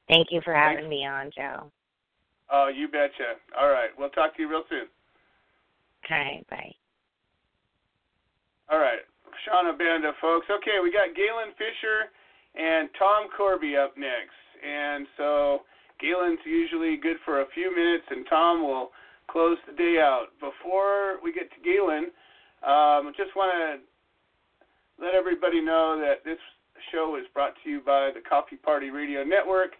Thank 0.08 0.28
you 0.30 0.40
for 0.44 0.54
having 0.54 0.88
Thanks. 0.88 0.90
me 0.90 1.06
on, 1.06 1.30
Joe. 1.36 1.70
Oh, 2.50 2.70
you 2.74 2.88
betcha. 2.88 3.36
All 3.58 3.68
right. 3.68 3.90
We'll 3.98 4.10
talk 4.10 4.34
to 4.36 4.42
you 4.42 4.48
real 4.48 4.64
soon. 4.70 4.88
Okay, 6.04 6.42
bye. 6.48 6.72
All 8.70 8.78
right. 8.78 9.00
Shona 9.44 9.76
Banda, 9.76 10.12
folks. 10.20 10.46
Okay, 10.50 10.80
we 10.82 10.90
got 10.90 11.14
Galen 11.14 11.52
Fisher 11.58 12.08
and 12.56 12.88
Tom 12.98 13.28
Corby 13.36 13.76
up 13.76 13.96
next. 13.96 14.36
And 14.64 15.06
so 15.16 15.60
Galen's 16.00 16.38
usually 16.44 16.96
good 16.96 17.16
for 17.24 17.40
a 17.40 17.46
few 17.54 17.74
minutes, 17.74 18.04
and 18.10 18.26
Tom 18.28 18.62
will 18.62 18.90
close 19.28 19.58
the 19.66 19.74
day 19.74 19.98
out. 20.00 20.28
Before 20.40 21.18
we 21.22 21.32
get 21.32 21.50
to 21.50 21.60
Galen, 21.62 22.10
um, 22.62 23.12
just 23.16 23.34
want 23.36 23.52
to 23.54 25.04
let 25.04 25.14
everybody 25.14 25.60
know 25.60 25.98
that 26.00 26.24
this 26.24 26.38
show 26.92 27.16
is 27.20 27.26
brought 27.34 27.54
to 27.64 27.70
you 27.70 27.80
by 27.84 28.10
the 28.14 28.20
Coffee 28.20 28.56
Party 28.56 28.90
Radio 28.90 29.24
Network, 29.24 29.72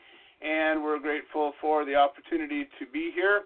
and 0.42 0.82
we're 0.82 0.98
grateful 0.98 1.52
for 1.60 1.84
the 1.84 1.94
opportunity 1.94 2.68
to 2.78 2.86
be 2.92 3.10
here. 3.14 3.42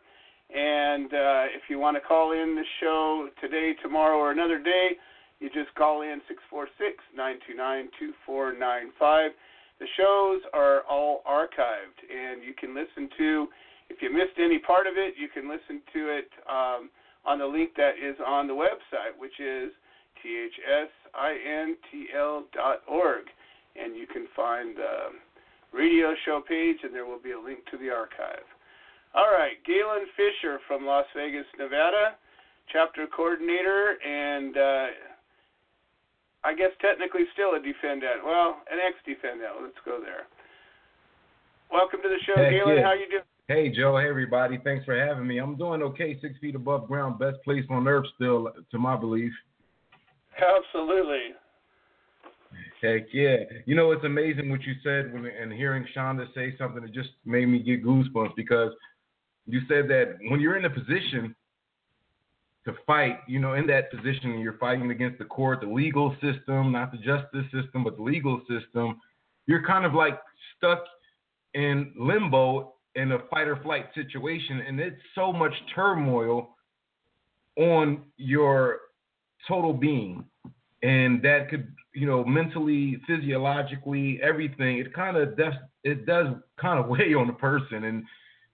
And 0.55 1.07
uh, 1.07 1.45
if 1.57 1.63
you 1.71 1.79
want 1.79 1.97
to 1.97 2.01
call 2.01 2.33
in 2.33 2.55
the 2.55 2.65
show 2.81 3.29
today, 3.41 3.73
tomorrow, 3.83 4.17
or 4.17 4.33
another 4.33 4.59
day, 4.59 4.97
you 5.41 5.49
just 5.49 5.75
call 5.75 6.03
in 6.03 6.21
646 6.29 7.03
929 7.17 7.89
2495. 7.99 9.31
The 9.81 9.87
shows 9.97 10.41
are 10.53 10.83
all 10.89 11.23
archived, 11.29 12.03
and 12.09 12.43
you 12.43 12.55
can 12.55 12.75
listen 12.75 13.09
to, 13.19 13.49
if 13.91 14.01
you 14.01 14.13
missed 14.13 14.39
any 14.39 14.59
part 14.59 14.87
of 14.87 14.95
it, 14.97 15.15
you 15.19 15.29
can 15.29 15.49
listen 15.49 15.83
to 15.93 16.09
it 16.09 16.31
um, 16.49 16.91
on 17.25 17.39
the 17.39 17.47
link 17.47 17.71
that 17.77 17.99
is 17.99 18.17
on 18.25 18.47
the 18.47 18.55
website, 18.55 19.19
which 19.19 19.41
is 19.41 19.73
thsintl.org. 20.25 20.85
And 23.75 23.97
you 23.97 24.07
can 24.07 24.27
find 24.37 24.77
the 24.77 25.13
radio 25.73 26.15
show 26.25 26.41
page, 26.47 26.77
and 26.85 26.95
there 26.95 27.07
will 27.07 27.19
be 27.19 27.33
a 27.33 27.41
link 27.41 27.65
to 27.71 27.79
the 27.79 27.91
archive. 27.91 28.45
All 29.15 29.31
right, 29.33 29.57
Galen 29.67 30.07
Fisher 30.17 30.59
from 30.69 30.87
Las 30.87 31.07
Vegas, 31.17 31.47
Nevada, 31.59 32.17
chapter 32.73 33.07
coordinator, 33.07 33.97
and 34.01 34.57
uh, 34.57 34.87
I 36.45 36.55
guess 36.55 36.71
technically 36.81 37.23
still 37.33 37.55
a 37.55 37.63
defendant. 37.63 38.25
Well, 38.25 38.59
an 38.71 38.79
ex-defendant. 38.83 39.51
Let's 39.63 39.79
go 39.85 40.01
there. 40.03 40.27
Welcome 41.71 42.01
to 42.03 42.09
the 42.09 42.19
show, 42.27 42.41
Heck 42.41 42.51
Galen. 42.51 42.77
yeah. 42.77 42.83
How 42.83 42.95
you 42.95 43.09
doing? 43.09 43.23
Hey 43.49 43.69
Joe, 43.69 43.99
hey 43.99 44.09
everybody, 44.09 44.59
thanks 44.63 44.85
for 44.85 44.97
having 44.97 45.27
me. 45.27 45.39
I'm 45.39 45.57
doing 45.57 45.83
okay, 45.83 46.17
six 46.23 46.39
feet 46.41 46.55
above 46.55 46.87
ground, 46.87 47.19
best 47.19 47.39
place 47.45 47.65
on 47.71 47.89
earth 47.89 48.07
still, 48.15 48.49
to 48.71 48.79
my 48.79 48.97
belief. 48.97 49.33
Absolutely. 50.37 51.35
Heck 52.81 53.13
yeah. 53.13 53.37
You 53.67 53.75
know, 53.75 53.91
it's 53.93 54.05
amazing 54.05 54.49
what 54.49 54.63
you 54.63 54.75
said 54.85 55.13
when 55.13 55.27
and 55.27 55.53
hearing 55.53 55.85
Shonda 55.95 56.27
say 56.35 56.55
something 56.57 56.83
that 56.83 56.93
just 56.93 57.11
made 57.25 57.47
me 57.47 57.59
get 57.59 57.85
goosebumps 57.85 58.37
because 58.37 58.73
you 59.47 59.61
said 59.69 59.89
that 59.89 60.17
when 60.31 60.41
you're 60.41 60.57
in 60.57 60.65
a 60.65 60.71
position 60.71 61.35
to 62.65 62.75
fight, 62.87 63.19
you 63.27 63.41
know, 63.41 63.55
in 63.55 63.67
that 63.67 63.91
position 63.91 64.39
you're 64.39 64.59
fighting 64.59 64.91
against 64.91 65.19
the 65.19 65.25
court, 65.25 65.61
the 65.61 65.67
legal 65.67 66.15
system, 66.21 66.73
not 66.73 66.93
the 66.93 66.99
justice 66.99 67.45
system, 67.53 67.83
but 67.85 67.97
the 67.97 68.03
legal 68.03 68.41
system, 68.49 69.01
you're 69.47 69.67
kind 69.67 69.85
of 69.85 69.95
like 69.95 70.19
stuck 70.57 70.85
in 71.55 71.93
limbo 71.99 72.75
in 72.95 73.13
a 73.13 73.19
fight 73.31 73.49
or 73.49 73.57
flight 73.57 73.87
situation 73.95 74.63
and 74.67 74.79
it's 74.79 75.01
so 75.15 75.33
much 75.33 75.53
turmoil 75.75 76.57
on 77.57 78.03
your 78.17 78.79
total 79.49 79.73
being 79.73 80.25
and 80.83 81.23
that 81.23 81.49
could 81.51 81.73
you 81.95 82.07
know 82.07 82.25
mentally 82.25 83.01
physiologically 83.07 84.21
everything 84.23 84.79
it 84.79 84.93
kind 84.95 85.17
of 85.17 85.37
does 85.37 85.55
it 85.85 86.07
does 86.07 86.29
kind 86.61 86.79
of 86.79 86.89
weigh 86.89 87.15
on 87.15 87.27
the 87.27 87.33
person 87.35 87.85
and 87.85 88.05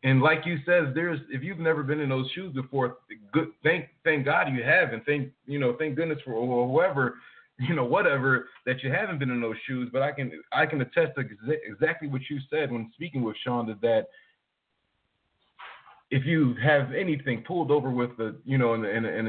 and 0.05 0.23
like 0.23 0.47
you 0.47 0.59
said 0.65 0.93
there's 0.95 1.21
if 1.31 1.43
you've 1.43 1.59
never 1.59 1.83
been 1.83 2.01
in 2.01 2.09
those 2.09 2.31
shoes 2.35 2.53
before 2.55 2.99
good 3.33 3.49
thank 3.63 3.87
thank 4.05 4.25
god 4.25 4.49
you 4.53 4.63
have 4.63 4.93
and 4.93 5.03
thank 5.05 5.31
you 5.47 5.59
know 5.59 5.75
thank 5.79 5.97
goodness 5.97 6.19
for 6.25 6.35
or 6.35 6.69
whoever 6.69 7.17
you 7.59 7.75
know 7.75 7.85
whatever 7.85 8.49
that 8.67 8.83
you 8.83 8.91
haven't 8.91 9.19
been 9.19 9.31
in 9.31 9.41
those 9.41 9.57
shoes. 9.67 9.89
But 9.93 10.03
i 10.03 10.13
can 10.13 10.31
i 10.53 10.65
can 10.67 10.81
attest 10.81 11.13
to 11.17 11.25
exa- 11.25 11.59
exactly 11.67 12.09
what 12.09 12.23
you 12.31 12.39
said 12.51 12.71
when 12.71 12.91
speaking 12.95 13.23
with 13.23 13.37
shonda 13.47 13.81
that 13.81 14.07
if 16.11 16.25
you 16.25 16.55
have 16.63 16.93
anything 16.93 17.45
pulled 17.47 17.71
over 17.71 17.91
with 17.91 18.11
a 18.19 18.37
you 18.45 18.59
know 18.59 18.75
in 18.75 18.85
a, 18.85 18.89
in 18.89 19.05
a, 19.05 19.11
in 19.11 19.27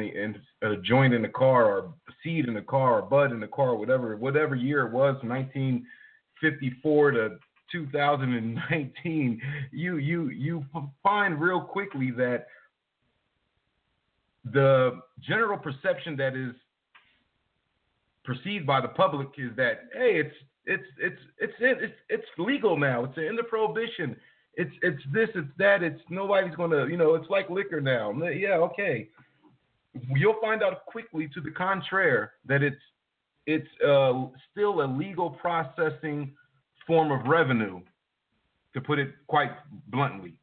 in 0.62 0.72
a 0.72 0.78
joint 0.78 1.14
in 1.14 1.22
the 1.22 1.30
car 1.30 1.66
or 1.66 1.94
seed 2.24 2.46
in 2.46 2.54
the 2.54 2.62
car 2.62 3.00
or 3.00 3.02
bud 3.02 3.32
in 3.32 3.40
the 3.40 3.48
car 3.48 3.76
whatever 3.76 4.16
whatever 4.16 4.56
year 4.56 4.86
it 4.86 4.92
was 4.92 5.16
1954 5.24 7.12
to 7.12 7.30
2019 7.72 9.42
you 9.72 9.98
you 9.98 10.30
you 10.30 10.66
find 11.04 11.40
real 11.40 11.62
quickly 11.62 12.12
that 12.12 12.48
the 14.52 15.00
general 15.22 15.58
perception 15.58 16.16
that 16.16 16.36
is 16.36 16.54
perceived 18.24 18.66
by 18.66 18.80
the 18.82 18.88
public 18.88 19.28
is 19.38 19.52
that 19.56 19.90
hey 19.94 20.20
it's 20.20 20.36
it's 20.66 20.84
it's 21.00 21.22
it's 21.40 21.54
it's 21.60 21.94
it's 22.10 22.28
legal 22.38 22.78
now 22.78 23.04
it's 23.04 23.18
in 23.18 23.36
the 23.36 23.44
prohibition 23.44 24.16
it's 24.60 24.76
it's 24.82 25.02
this, 25.14 25.30
it's 25.36 25.48
that, 25.58 25.84
it's 25.84 26.02
nobody's 26.10 26.54
gonna, 26.56 26.86
you 26.88 26.98
know, 26.98 27.16
it's 27.16 27.30
like 27.30 27.50
liquor 27.50 27.80
now. 27.80 28.12
Yeah, 28.12 28.58
okay. 28.58 29.08
You'll 30.10 30.40
find 30.42 30.62
out 30.62 30.86
quickly 30.86 31.30
to 31.34 31.40
the 31.40 31.52
contrary 31.52 32.28
that 32.46 32.62
it's 32.62 32.82
it's 33.48 33.68
uh, 33.82 34.26
still 34.52 34.82
a 34.84 34.88
legal 34.88 35.30
processing 35.30 36.34
form 36.90 37.12
of 37.12 37.28
revenue, 37.28 37.80
to 38.74 38.82
put 38.82 38.98
it 38.98 39.10
quite 39.28 39.52
bluntly. 39.90 40.34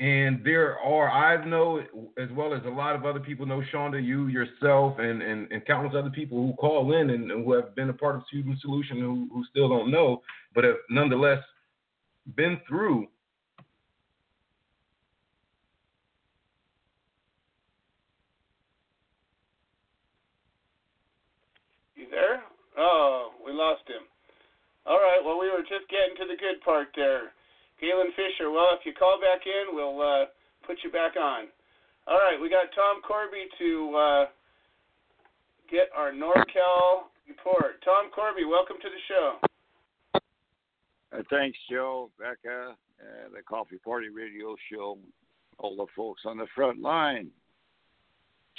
And 0.00 0.40
there 0.44 0.78
are, 0.78 1.10
I 1.10 1.44
know, 1.44 1.82
as 2.18 2.28
well 2.32 2.54
as 2.54 2.62
a 2.64 2.70
lot 2.70 2.96
of 2.96 3.04
other 3.04 3.20
people 3.20 3.44
know, 3.44 3.62
Shonda, 3.72 4.02
you 4.02 4.28
yourself, 4.28 4.98
and, 4.98 5.20
and, 5.20 5.52
and 5.52 5.64
countless 5.66 5.94
other 5.94 6.10
people 6.10 6.38
who 6.38 6.54
call 6.54 6.94
in 6.94 7.10
and, 7.10 7.30
and 7.30 7.44
who 7.44 7.52
have 7.52 7.76
been 7.76 7.90
a 7.90 7.92
part 7.92 8.16
of 8.16 8.22
Student 8.28 8.60
Solution 8.62 8.98
who, 8.98 9.28
who 9.30 9.44
still 9.50 9.68
don't 9.68 9.90
know, 9.90 10.22
but 10.54 10.64
have 10.64 10.76
nonetheless 10.88 11.42
been 12.34 12.58
through 12.66 13.06
You 21.94 22.06
there? 22.10 22.42
Oh, 22.78 23.30
we 23.44 23.52
lost 23.52 23.82
him. 23.86 24.02
All 24.86 24.98
right. 24.98 25.20
Well, 25.24 25.38
we 25.38 25.50
were 25.50 25.62
just 25.62 25.88
getting 25.90 26.16
to 26.18 26.26
the 26.26 26.38
good 26.38 26.60
part 26.64 26.88
there. 26.96 27.32
Galen 27.80 28.10
Fisher. 28.14 28.50
Well, 28.50 28.74
if 28.78 28.86
you 28.86 28.92
call 28.92 29.18
back 29.20 29.46
in, 29.46 29.74
we'll 29.74 30.00
uh, 30.00 30.24
put 30.66 30.78
you 30.82 30.90
back 30.90 31.16
on. 31.16 31.46
All 32.06 32.18
right. 32.18 32.40
We 32.40 32.50
got 32.50 32.70
Tom 32.74 33.02
Corby 33.02 33.46
to 33.58 33.70
uh, 33.96 34.24
get 35.70 35.88
our 35.96 36.12
NorCal 36.12 37.10
report. 37.28 37.82
Tom 37.84 38.10
Corby, 38.14 38.44
welcome 38.44 38.76
to 38.82 38.88
the 38.88 39.02
show. 39.08 39.36
Uh, 41.12 41.22
thanks, 41.30 41.58
Joe, 41.70 42.10
Becca, 42.18 42.74
uh, 43.00 43.28
the 43.34 43.42
Coffee 43.42 43.78
Party 43.78 44.08
Radio 44.08 44.56
Show, 44.70 44.98
all 45.58 45.76
the 45.76 45.86
folks 45.94 46.22
on 46.24 46.38
the 46.38 46.46
front 46.54 46.80
line 46.80 47.28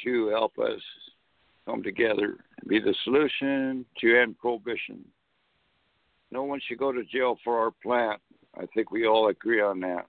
to 0.03 0.27
help 0.29 0.57
us 0.59 0.81
come 1.65 1.83
together 1.83 2.37
and 2.59 2.69
be 2.69 2.79
the 2.79 2.95
solution 3.03 3.85
to 4.01 4.19
end 4.19 4.37
prohibition. 4.37 5.03
No 6.34 6.41
one 6.41 6.60
should 6.68 6.80
go 6.80 6.91
to 6.91 7.03
jail 7.03 7.38
for 7.43 7.60
our 7.60 7.69
plant. 7.69 8.19
I 8.60 8.65
think 8.73 8.89
we 8.89 9.05
all 9.05 9.27
agree 9.27 9.61
on 9.61 9.80
that. 9.81 10.07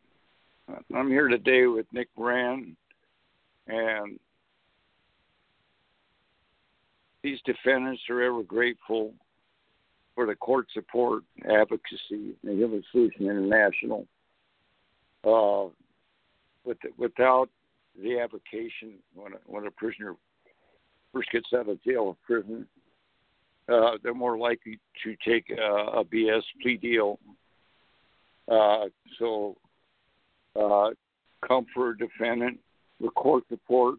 Uh, 0.66 0.78
I'm 0.96 1.10
here 1.10 1.28
today 1.28 1.66
with 1.66 1.84
Nick 1.92 2.08
Moran, 2.16 2.74
and 3.66 4.18
these 7.22 7.38
defendants 7.44 8.00
are 8.08 8.22
ever 8.22 8.42
grateful 8.42 9.12
for 10.14 10.24
the 10.24 10.34
court 10.34 10.66
support, 10.72 11.24
advocacy, 11.44 12.34
and 12.42 12.58
Human 12.58 12.82
Solution 12.90 13.26
International. 13.26 14.06
Uh, 15.24 15.68
with 16.64 16.78
without 16.96 17.50
the 18.02 18.18
application 18.18 18.94
when 19.14 19.34
a, 19.34 19.36
when 19.44 19.66
a 19.66 19.70
prisoner 19.70 20.14
first 21.12 21.30
gets 21.32 21.48
out 21.54 21.68
of 21.68 21.82
jail 21.84 22.00
or 22.00 22.16
prison, 22.24 22.66
uh, 23.72 23.92
they're 24.02 24.14
more 24.14 24.38
likely 24.38 24.78
to 25.02 25.16
take 25.26 25.50
a, 25.50 26.04
BS 26.04 26.42
plea 26.60 26.76
deal. 26.76 27.18
Uh, 28.50 28.86
so, 29.18 29.56
uh, 30.60 30.90
come 31.46 31.66
for 31.74 31.90
a 31.90 31.98
defendant, 31.98 32.58
record 33.00 33.42
support, 33.48 33.98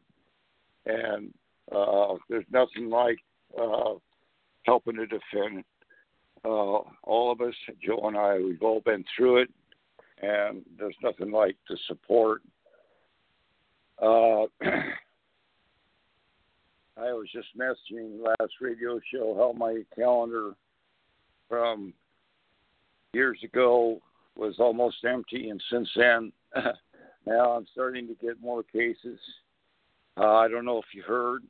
and 0.85 1.33
uh, 1.75 2.13
there's 2.29 2.45
nothing 2.51 2.89
like 2.89 3.17
uh, 3.59 3.93
helping 4.63 4.99
a 4.99 5.07
defendant. 5.07 5.65
Uh, 6.43 6.81
all 7.03 7.31
of 7.31 7.41
us, 7.41 7.55
Joe 7.83 8.01
and 8.03 8.17
I, 8.17 8.37
we've 8.37 8.61
all 8.61 8.81
been 8.81 9.03
through 9.17 9.41
it, 9.41 9.49
and 10.21 10.61
there's 10.77 10.95
nothing 11.01 11.31
like 11.31 11.55
the 11.67 11.77
support. 11.87 12.41
Uh, 13.99 14.45
I 16.97 17.11
was 17.11 17.27
just 17.33 17.47
messaging 17.57 18.23
last 18.23 18.53
radio 18.61 18.99
show 19.11 19.35
how 19.35 19.53
my 19.57 19.81
calendar 19.95 20.53
from 21.49 21.93
years 23.13 23.37
ago 23.43 23.99
was 24.35 24.55
almost 24.59 25.03
empty, 25.03 25.49
and 25.49 25.61
since 25.71 25.89
then, 25.95 26.31
now 27.25 27.51
I'm 27.51 27.67
starting 27.73 28.07
to 28.07 28.15
get 28.15 28.41
more 28.41 28.63
cases. 28.63 29.19
Uh, 30.17 30.35
I 30.35 30.47
don't 30.47 30.65
know 30.65 30.77
if 30.77 30.85
you 30.93 31.03
heard. 31.03 31.43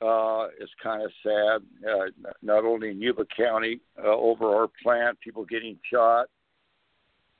Uh, 0.00 0.48
it's 0.60 0.72
kind 0.82 1.02
of 1.02 1.10
sad. 1.22 1.62
Uh, 1.88 2.30
not 2.42 2.64
only 2.64 2.90
in 2.90 3.00
Yuba 3.00 3.24
County, 3.36 3.80
uh, 4.02 4.08
over 4.08 4.54
our 4.54 4.68
plant, 4.82 5.18
people 5.20 5.44
getting 5.44 5.78
shot. 5.92 6.26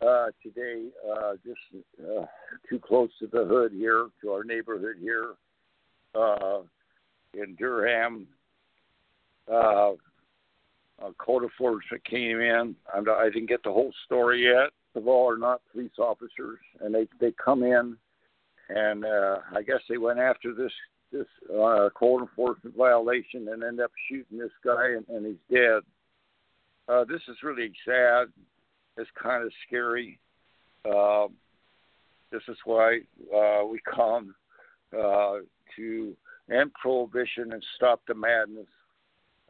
Uh, 0.01 0.27
today, 0.43 0.86
uh, 1.12 1.32
just 1.44 1.85
uh, 2.01 2.24
too 2.69 2.81
close 2.81 3.11
to 3.20 3.28
the 3.28 3.44
hood 3.44 3.70
here, 3.73 4.09
to 4.20 4.31
our 4.31 4.43
neighborhood 4.43 4.97
here. 5.01 5.35
Uh, 6.15 6.59
in 7.35 7.55
Durham. 7.57 8.27
Uh, 9.51 9.93
a 11.03 11.13
code 11.19 11.43
enforcement 11.43 12.05
came 12.05 12.41
in. 12.41 12.77
I'm, 12.95 13.09
I 13.09 13.29
didn't 13.33 13.49
get 13.49 13.63
the 13.63 13.73
whole 13.73 13.93
story 14.07 14.45
yet. 14.45 14.71
Of 14.95 15.09
all, 15.09 15.31
are 15.31 15.39
not 15.39 15.63
police 15.73 15.99
officers, 15.99 16.59
and 16.81 16.95
they 16.95 17.09
they 17.19 17.33
come 17.43 17.63
in, 17.63 17.97
and 18.69 19.07
uh, 19.07 19.39
I 19.57 19.63
guess 19.63 19.81
they 19.89 19.97
went 19.97 20.19
after 20.19 20.53
this 20.55 20.73
this 21.11 21.27
uh, 21.51 21.89
code 21.95 22.23
enforcement 22.23 22.77
violation 22.77 23.49
and 23.49 23.63
end 23.63 23.81
up 23.81 23.91
shooting 24.09 24.39
this 24.39 24.53
guy, 24.63 24.91
and, 24.91 25.09
and 25.09 25.27
he's 25.27 25.57
dead. 25.57 25.81
Uh, 26.89 27.05
this 27.05 27.23
is 27.29 27.37
really 27.43 27.73
sad. 27.87 28.27
It's 28.99 29.11
kind 29.21 29.45
of 29.45 29.53
scary. 29.67 30.19
Uh, 30.85 31.29
this 32.31 32.43
is 32.49 32.57
why 32.65 33.01
uh, 33.35 33.65
we 33.65 33.81
come 33.95 34.35
uh, 34.95 35.37
to 35.77 36.17
and 36.48 36.73
prohibition 36.74 37.52
and 37.52 37.64
stop 37.77 38.01
the 38.06 38.14
madness 38.14 38.66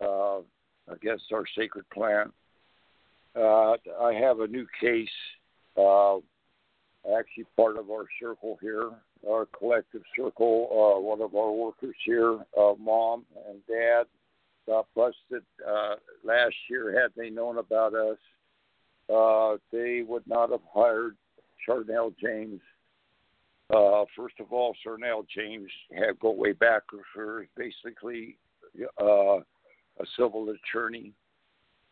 uh, 0.01 0.39
against 0.89 1.25
our 1.33 1.45
sacred 1.57 1.89
plant. 1.91 2.33
Uh, 3.35 3.73
I 4.01 4.13
have 4.13 4.41
a 4.41 4.47
new 4.47 4.67
case, 4.81 5.09
uh, 5.77 6.17
actually 7.19 7.47
part 7.57 7.79
of 7.79 7.91
our 7.91 8.05
circle 8.21 8.59
here, 8.61 8.91
our 9.29 9.47
collective 9.47 10.03
circle. 10.17 10.69
Uh, 10.71 11.01
one 11.01 11.23
of 11.23 11.35
our 11.35 11.53
workers 11.53 11.97
here, 12.05 12.39
uh, 12.59 12.75
mom 12.79 13.25
and 13.49 13.59
dad, 13.67 14.05
got 14.67 14.87
busted 14.95 15.43
uh, 15.67 15.95
last 16.23 16.55
year. 16.69 17.01
Had 17.01 17.11
they 17.17 17.31
known 17.31 17.59
about 17.59 17.95
us, 17.95 18.19
they 19.73 20.03
would 20.07 20.27
not 20.27 20.51
have 20.51 20.61
hired 20.73 21.17
Charnel 21.65 22.13
James 22.21 22.61
uh, 23.73 24.05
first 24.17 24.35
of 24.41 24.53
all, 24.53 24.75
Cernell 24.87 25.25
James 25.35 25.71
had 25.93 26.19
go 26.21 26.33
way 26.33 26.53
back 26.53 26.83
her, 27.15 27.47
basically 27.57 28.37
uh, 29.01 29.37
a 29.37 30.07
civil 30.17 30.49
attorney. 30.51 31.13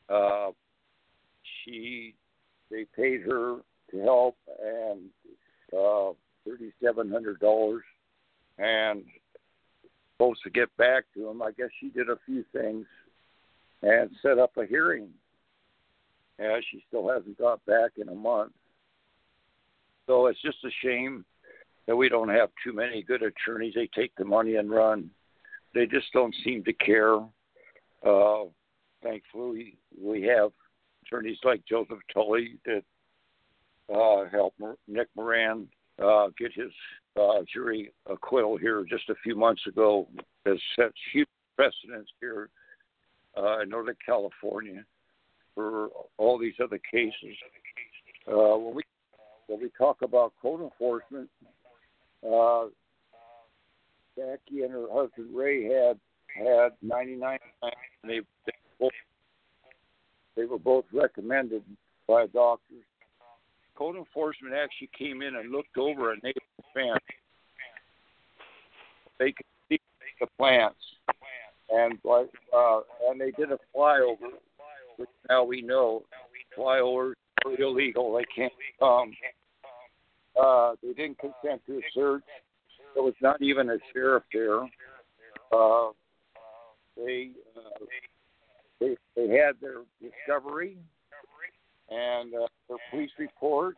Uh, 0.09 0.51
she, 1.65 2.15
they 2.71 2.85
paid 2.97 3.23
her 3.23 3.57
to 3.91 4.01
help, 4.03 4.37
and 4.63 5.01
uh, 5.77 6.13
thirty-seven 6.47 7.11
hundred 7.11 7.41
dollars, 7.41 7.83
and 8.59 9.05
supposed 10.17 10.43
to 10.43 10.51
get 10.51 10.75
back 10.77 11.05
to 11.15 11.29
him. 11.29 11.41
I 11.41 11.51
guess 11.53 11.69
she 11.81 11.89
did 11.89 12.11
a 12.11 12.19
few 12.27 12.45
things 12.53 12.87
and 13.83 14.11
set 14.21 14.39
up 14.39 14.57
a 14.59 14.67
hearing. 14.67 15.09
Yeah, 16.39 16.59
she 16.71 16.83
still 16.89 17.09
hasn't 17.09 17.39
got 17.39 17.65
back 17.67 17.93
in 17.97 18.09
a 18.09 18.15
month. 18.15 18.53
So 20.07 20.27
it's 20.27 20.41
just 20.43 20.59
a 20.65 20.71
shame 20.85 21.25
that 21.91 21.97
we 21.97 22.09
don't 22.09 22.29
have 22.29 22.51
too 22.63 22.73
many 22.73 23.03
good 23.03 23.21
attorneys. 23.21 23.75
They 23.75 23.89
take 23.93 24.15
the 24.15 24.25
money 24.25 24.55
and 24.55 24.71
run. 24.71 25.11
They 25.75 25.87
just 25.87 26.07
don't 26.13 26.33
seem 26.45 26.63
to 26.63 26.73
care. 26.73 27.17
Uh, 28.07 28.45
thankfully, 29.03 29.77
we 30.01 30.23
have 30.23 30.53
attorneys 31.05 31.39
like 31.43 31.67
Joseph 31.69 31.99
Tully 32.15 32.61
that 32.65 32.85
uh, 33.93 34.29
helped 34.31 34.61
Nick 34.87 35.09
Moran 35.17 35.67
uh, 36.01 36.29
get 36.39 36.53
his 36.55 36.71
uh, 37.21 37.41
jury 37.53 37.93
acquittal 38.09 38.57
here 38.57 38.85
just 38.89 39.11
a 39.11 39.17
few 39.25 39.35
months 39.35 39.67
ago. 39.67 40.07
Has 40.47 40.59
set 40.77 40.93
huge 41.13 41.27
precedents 41.57 42.13
here 42.21 42.51
uh, 43.37 43.63
in 43.63 43.69
Northern 43.69 43.97
California 44.07 44.85
for 45.57 45.89
all 46.19 46.39
these 46.39 46.55
other 46.63 46.79
cases. 46.89 47.37
Uh, 48.29 48.57
when 48.57 48.77
we 48.77 48.83
when 49.49 49.61
we 49.61 49.71
talk 49.77 50.03
about 50.03 50.33
code 50.41 50.61
enforcement, 50.61 51.29
uh, 52.27 52.67
Jackie 54.17 54.63
and 54.63 54.73
her 54.73 54.87
husband 54.91 55.35
Ray 55.35 55.65
had 55.65 55.99
had 56.37 56.73
99. 56.83 57.39
They 58.05 58.21
they, 58.47 58.53
both, 58.79 58.91
they 60.37 60.45
were 60.45 60.59
both 60.59 60.85
recommended 60.93 61.63
by 62.07 62.27
doctors. 62.27 62.85
Code 63.77 63.97
enforcement 63.97 64.55
actually 64.55 64.91
came 64.97 65.23
in 65.23 65.37
and 65.37 65.51
looked 65.51 65.79
over 65.79 66.13
a 66.13 66.17
neighbor's 66.17 66.43
fence. 66.75 66.99
They 69.19 69.33
could 69.33 69.47
see 69.69 69.81
the 70.21 70.27
plants, 70.39 70.77
and 71.71 71.99
uh, 72.07 72.81
and 73.09 73.21
they 73.21 73.31
did 73.33 73.53
a 73.53 73.59
flyover, 73.75 74.33
which 74.97 75.09
now 75.29 75.45
we 75.45 75.63
know 75.63 76.03
flyovers 76.59 77.15
are 77.47 77.61
illegal. 77.61 78.15
They 78.15 78.25
can't 78.35 78.53
come. 78.79 79.13
Uh, 80.41 80.73
they 80.83 80.93
didn't 80.93 81.19
consent 81.19 81.61
to 81.67 81.79
a 81.79 81.83
search. 81.95 82.23
There 82.95 83.03
was 83.03 83.15
not 83.21 83.43
even 83.43 83.71
a 83.71 83.77
sheriff 83.93 84.23
there. 84.33 84.63
Uh, 85.53 85.91
they, 86.97 87.31
uh, 87.57 87.85
they 88.81 88.97
they 89.17 89.29
had 89.29 89.57
their 89.61 89.83
discovery 90.01 90.77
and 91.91 92.35
uh, 92.35 92.47
their 92.69 92.79
police 92.91 93.11
report. 93.19 93.77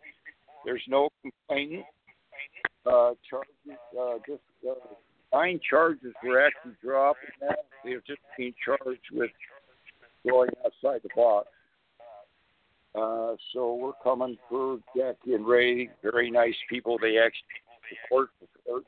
There's 0.64 0.82
no 0.88 1.08
complaint. 1.22 1.84
Uh, 2.84 3.12
charges, 3.28 3.78
uh, 3.98 4.14
just 4.26 4.42
uh, 4.68 4.74
nine 5.32 5.60
charges 5.68 6.12
were 6.24 6.44
actually 6.44 6.74
dropped. 6.82 7.20
They're 7.84 8.02
just 8.06 8.20
being 8.36 8.54
charged 8.64 9.00
with 9.12 9.30
going 10.28 10.50
outside 10.64 11.00
the 11.02 11.08
box. 11.14 11.48
Uh, 12.94 13.36
so 13.52 13.74
we're 13.74 13.92
coming 14.02 14.36
for 14.48 14.78
Jackie 14.94 15.34
and 15.34 15.46
Ray, 15.46 15.88
very 16.02 16.30
nice 16.30 16.54
people. 16.68 16.98
They 17.00 17.18
actually 17.18 17.48
support 18.04 18.30
support 18.40 18.84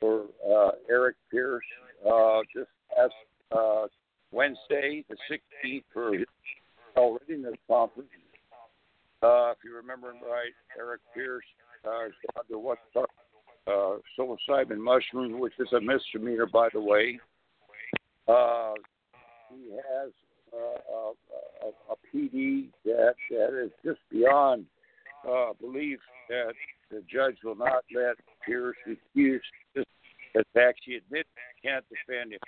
for 0.00 0.24
uh, 0.46 0.72
Eric 0.90 1.16
Pierce 1.30 1.64
uh, 2.06 2.40
just 2.54 2.68
last 2.96 3.12
uh, 3.56 3.86
Wednesday, 4.30 5.04
the 5.08 5.16
16th, 5.30 5.84
for 5.92 6.12
his 6.14 6.26
readiness 6.96 7.54
conference. 7.66 8.10
Uh, 9.22 9.50
if 9.50 9.58
you 9.64 9.74
remember 9.74 10.08
right, 10.08 10.52
Eric 10.78 11.00
Pierce 11.14 11.44
uh, 11.86 12.06
is 12.06 12.12
under 12.38 12.58
what's 12.58 12.80
uh, 12.96 13.96
psilocybin 14.18 14.78
mushroom, 14.78 15.40
which 15.40 15.54
is 15.58 15.68
a 15.72 15.80
misdemeanor, 15.80 16.46
by 16.46 16.68
the 16.72 16.80
way. 16.80 17.18
Uh, 18.28 18.74
he 19.50 19.70
has 19.72 20.12
uh, 20.52 21.66
a, 21.66 21.92
a, 21.92 21.96
PD 22.08 22.68
that 22.84 23.14
that 23.30 23.64
is 23.64 23.70
just 23.84 24.00
beyond 24.10 24.64
uh, 25.28 25.52
belief 25.60 25.98
that 26.28 26.52
the 26.90 27.02
judge 27.12 27.36
will 27.44 27.56
not 27.56 27.84
let 27.94 28.16
Pierce 28.46 28.76
refuse 28.86 29.42
to 29.74 29.84
actually 30.58 30.96
admit 30.96 31.26
he 31.62 31.68
can't 31.68 31.84
defend 31.88 32.32
him. 32.32 32.38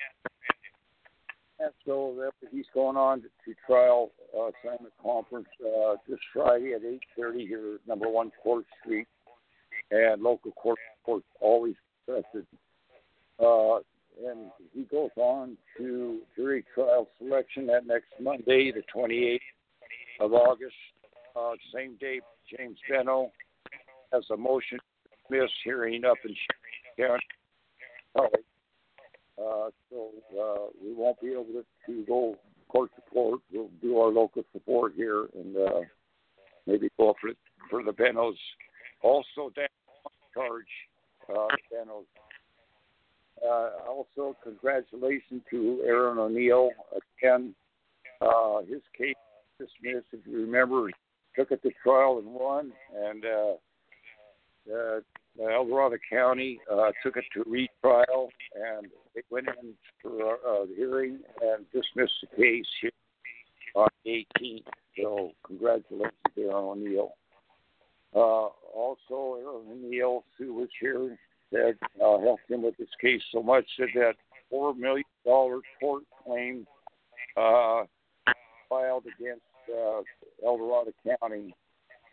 And 1.59 1.72
so 1.85 2.31
he's 2.51 2.64
going 2.72 2.97
on 2.97 3.20
to, 3.20 3.55
trial 3.66 4.12
uh, 4.35 4.48
assignment 4.48 4.94
conference 5.02 5.48
uh, 5.60 5.97
this 6.09 6.18
Friday 6.32 6.72
at 6.72 6.82
8:30 7.18 7.47
here, 7.47 7.78
number 7.86 8.09
one 8.09 8.32
Court 8.43 8.64
Street, 8.81 9.06
and 9.90 10.22
local 10.22 10.52
court 10.52 10.78
court 11.05 11.22
always 11.40 11.74
trusted. 12.06 12.47
Uh, 13.39 13.81
and 14.28 14.51
he 14.72 14.82
goes 14.84 15.10
on 15.16 15.56
to 15.76 16.20
jury 16.36 16.64
trial 16.74 17.09
selection 17.18 17.66
that 17.66 17.86
next 17.86 18.09
Monday, 18.20 18.72
the 18.72 18.82
28th 18.94 19.38
of 20.20 20.32
August. 20.32 20.74
Uh, 21.36 21.52
same 21.74 21.97
day, 22.01 22.20
James 22.56 22.78
Benno 22.88 23.30
has 24.12 24.24
a 24.32 24.36
motion 24.36 24.78
dismissed 25.28 25.52
hearing 25.64 26.05
up 26.05 26.16
in 26.24 26.34
County. 26.97 27.22
Uh, 28.16 29.70
so 29.88 30.10
uh, 30.38 30.66
we 30.82 30.92
won't 30.92 31.20
be 31.20 31.28
able 31.28 31.44
to, 31.44 31.64
to 31.86 32.05
go 32.06 32.36
court 32.68 32.90
to 32.97 33.02
court. 33.10 33.40
We'll 33.52 33.70
do 33.80 33.98
our 33.98 34.10
local 34.10 34.42
support 34.52 34.92
here 34.97 35.26
and 35.34 35.56
uh, 35.56 35.80
maybe 36.66 36.88
go 36.98 37.14
for 37.20 37.30
for 37.70 37.82
the 37.82 37.92
Benos. 37.92 38.34
Also, 39.02 39.51
Dan 39.55 39.68
charge 40.34 40.64
uh, 41.30 41.47
Benos. 41.72 42.05
Uh, 43.44 43.70
also, 43.88 44.36
congratulations 44.42 45.42
to 45.50 45.82
Aaron 45.84 46.18
O'Neill 46.18 46.70
again. 47.18 47.54
Uh, 48.20 48.60
his 48.60 48.82
case 48.96 49.14
dismissed. 49.58 50.06
If 50.12 50.26
you 50.26 50.40
remember, 50.40 50.90
took 51.36 51.50
it 51.50 51.62
to 51.62 51.70
trial 51.82 52.18
and 52.18 52.26
won, 52.26 52.72
and 52.94 53.24
uh, 53.24 53.54
uh, 54.72 55.00
El 55.42 55.66
Dorado 55.66 55.96
County 56.10 56.60
uh, 56.70 56.90
took 57.02 57.16
it 57.16 57.24
to 57.34 57.44
retrial, 57.46 58.28
and 58.54 58.88
they 59.14 59.22
went 59.30 59.48
in 59.48 59.74
for 60.02 60.34
uh, 60.34 60.66
the 60.66 60.74
hearing 60.76 61.20
and 61.40 61.64
dismissed 61.72 62.12
the 62.22 62.36
case 62.36 62.66
here 62.80 62.90
on 63.74 63.88
the 64.04 64.26
18th. 64.38 64.64
So, 65.00 65.30
congratulations, 65.46 66.12
to 66.34 66.42
Aaron 66.42 66.54
O'Neill. 66.54 67.12
Uh, 68.14 68.48
also, 68.74 69.38
Aaron 69.40 69.84
O'Neill, 69.84 70.24
who 70.36 70.52
was 70.54 70.68
here, 70.80 71.16
said 71.52 71.77
uh, 72.02 72.18
helped 72.18 72.51
him 72.51 72.62
with 72.62 72.77
this 72.77 72.89
case 73.01 73.22
so 73.32 73.43
much, 73.43 73.64
said 73.77 73.89
that 73.94 74.14
four 74.48 74.74
million 74.74 75.05
dollar 75.24 75.60
tort 75.81 76.05
claim 76.24 76.66
uh, 77.36 77.82
filed 78.68 79.05
against 79.18 79.43
uh, 79.68 80.02
El 80.44 80.59
Dorado 80.59 80.93
County. 81.20 81.55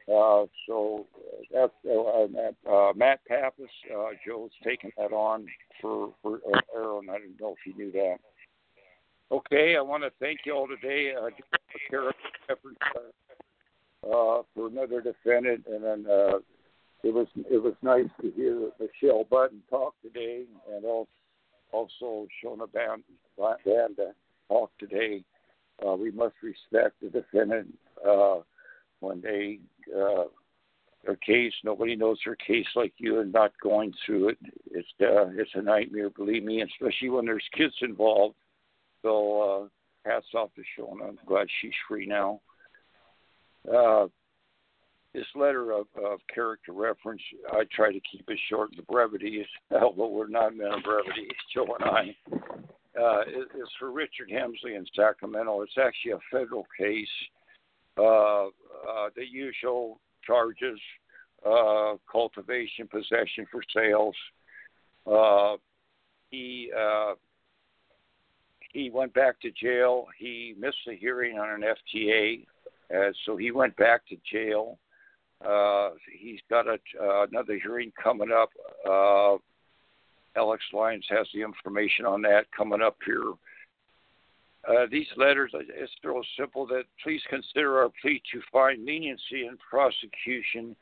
Uh, 0.07 0.45
so 0.65 1.05
that's 1.53 1.73
uh, 1.85 2.71
uh, 2.71 2.93
Matt 2.95 3.19
Pappas. 3.27 3.65
Uh, 3.93 4.09
Joe's 4.25 4.51
taking 4.63 4.91
that 4.97 5.11
on 5.11 5.45
for 5.81 6.13
for 6.21 6.39
uh, 6.53 6.59
Aaron. 6.75 7.09
I 7.09 7.19
didn't 7.19 7.39
know 7.39 7.55
if 7.59 7.65
you 7.65 7.75
knew 7.75 7.91
that. 7.91 8.17
Okay, 9.29 9.75
I 9.75 9.81
want 9.81 10.03
to 10.03 10.11
thank 10.21 10.39
you 10.45 10.53
all 10.53 10.67
today. 10.67 11.13
Uh, 11.13 11.29
for 11.89 12.13
uh, 14.05 14.41
for 14.55 14.67
another 14.67 15.01
defendant, 15.01 15.65
and 15.69 15.83
then 15.83 16.05
uh, 16.09 16.39
it 17.03 17.13
was 17.13 17.27
it 17.49 17.61
was 17.61 17.73
nice 17.81 18.09
to 18.21 18.31
hear 18.31 18.69
Michelle 18.79 19.25
Button 19.29 19.61
talk 19.69 19.93
today, 20.01 20.43
and 20.73 20.85
also 21.71 22.27
Shona 22.43 22.71
Band 22.71 23.03
Banda 23.37 24.13
talk 24.47 24.71
today. 24.79 25.23
Uh, 25.85 25.95
we 25.95 26.11
must 26.11 26.35
respect 26.41 26.95
the 27.01 27.09
defendant 27.09 27.77
uh, 28.07 28.37
when 28.99 29.21
they 29.21 29.59
uh, 29.95 30.23
their 31.05 31.15
case. 31.17 31.53
Nobody 31.63 31.95
knows 31.95 32.17
their 32.25 32.35
case 32.35 32.65
like 32.75 32.93
you, 32.97 33.19
and 33.19 33.31
not 33.31 33.51
going 33.61 33.93
through 34.05 34.29
it. 34.29 34.37
It's 34.71 34.87
uh, 35.01 35.29
it's 35.35 35.51
a 35.53 35.61
nightmare, 35.61 36.09
believe 36.09 36.43
me, 36.43 36.63
especially 36.63 37.09
when 37.09 37.25
there's 37.25 37.47
kids 37.55 37.75
involved. 37.81 38.35
So 39.03 39.69
uh, 40.05 40.09
hats 40.09 40.25
off 40.35 40.49
to 40.55 40.61
Shona. 40.61 41.09
I'm 41.09 41.19
glad 41.25 41.47
she's 41.61 41.71
free 41.87 42.07
now. 42.07 42.41
Uh, 43.71 44.07
this 45.17 45.25
letter 45.35 45.71
of, 45.71 45.87
of 46.03 46.19
character 46.31 46.73
reference, 46.73 47.21
I 47.51 47.63
try 47.75 47.91
to 47.91 47.99
keep 48.11 48.29
it 48.29 48.37
short. 48.49 48.69
The 48.75 48.83
brevity 48.83 49.37
is, 49.37 49.47
although 49.81 50.09
we're 50.09 50.27
not 50.27 50.55
men 50.55 50.67
of 50.67 50.83
brevity, 50.83 51.27
Joe 51.55 51.65
and 51.79 51.89
I, 51.89 52.15
uh, 53.01 53.21
it, 53.21 53.47
it's 53.55 53.71
for 53.79 53.91
Richard 53.91 54.29
Hemsley 54.31 54.75
in 54.77 54.85
Sacramento. 54.95 55.61
It's 55.61 55.77
actually 55.83 56.11
a 56.11 56.19
federal 56.31 56.67
case. 56.79 57.07
Uh, 57.97 58.45
uh, 58.45 59.09
the 59.15 59.25
usual 59.27 59.99
charges: 60.23 60.79
uh, 61.43 61.93
cultivation, 62.11 62.87
possession 62.87 63.47
for 63.51 63.63
sales. 63.75 64.15
Uh, 65.11 65.57
he 66.29 66.69
uh, 66.77 67.15
he 68.71 68.91
went 68.91 69.15
back 69.15 69.41
to 69.41 69.49
jail. 69.49 70.05
He 70.19 70.53
missed 70.59 70.77
the 70.85 70.95
hearing 70.95 71.39
on 71.39 71.49
an 71.49 71.61
FTA, 71.61 72.45
uh, 72.95 73.11
so 73.25 73.35
he 73.35 73.49
went 73.49 73.75
back 73.77 74.01
to 74.09 74.15
jail. 74.31 74.77
Uh, 75.45 75.89
he's 76.19 76.39
got 76.49 76.67
a, 76.67 76.77
uh, 77.01 77.25
another 77.31 77.59
hearing 77.61 77.91
coming 78.01 78.31
up. 78.31 78.49
Uh, 78.87 79.37
Alex 80.35 80.63
Lyons 80.73 81.05
has 81.09 81.27
the 81.33 81.41
information 81.41 82.05
on 82.05 82.21
that 82.23 82.45
coming 82.55 82.81
up 82.81 82.97
here. 83.05 83.33
Uh, 84.67 84.85
these 84.91 85.07
letters, 85.15 85.51
it's 85.53 85.91
real 86.03 86.21
simple 86.37 86.67
that 86.67 86.83
please 87.03 87.21
consider 87.29 87.79
our 87.79 87.89
plea 88.01 88.21
to 88.33 88.41
find 88.51 88.85
leniency 88.85 89.45
in 89.47 89.57
prosecution 89.57 90.75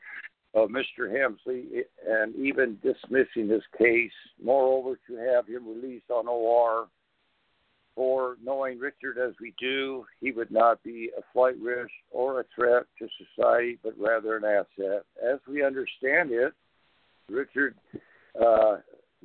of 0.54 0.70
Mr. 0.70 1.08
Hemsley 1.08 1.82
and 2.08 2.34
even 2.34 2.78
dismissing 2.82 3.48
his 3.48 3.62
case. 3.78 4.10
Moreover, 4.42 4.98
to 5.06 5.16
have 5.16 5.46
him 5.46 5.68
released 5.68 6.10
on 6.10 6.26
OR 6.26 6.88
for 7.96 8.36
knowing 8.44 8.78
Richard 8.78 9.18
as 9.18 9.32
we 9.40 9.54
do, 9.58 10.04
he 10.20 10.30
would 10.30 10.50
not 10.50 10.82
be 10.84 11.10
a 11.18 11.22
flight 11.32 11.56
risk 11.60 11.90
or 12.12 12.40
a 12.40 12.44
threat 12.54 12.84
to 12.98 13.08
society, 13.34 13.78
but 13.82 13.94
rather 13.98 14.36
an 14.36 14.44
asset. 14.44 15.04
As 15.26 15.40
we 15.48 15.64
understand 15.64 16.30
it, 16.30 16.52
Richard 17.28 17.74
uh, 18.40 18.76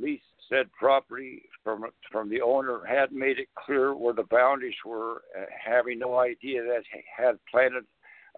leased 0.01 0.23
said 0.49 0.71
property 0.77 1.43
from 1.63 1.85
from 2.11 2.29
the 2.29 2.41
owner, 2.41 2.81
had 2.85 3.11
made 3.11 3.39
it 3.39 3.47
clear 3.55 3.95
where 3.95 4.13
the 4.13 4.23
boundaries 4.23 4.75
were, 4.85 5.21
uh, 5.37 5.45
having 5.63 5.99
no 5.99 6.17
idea 6.17 6.61
that 6.63 6.83
he 6.91 7.01
had 7.15 7.39
planted 7.49 7.85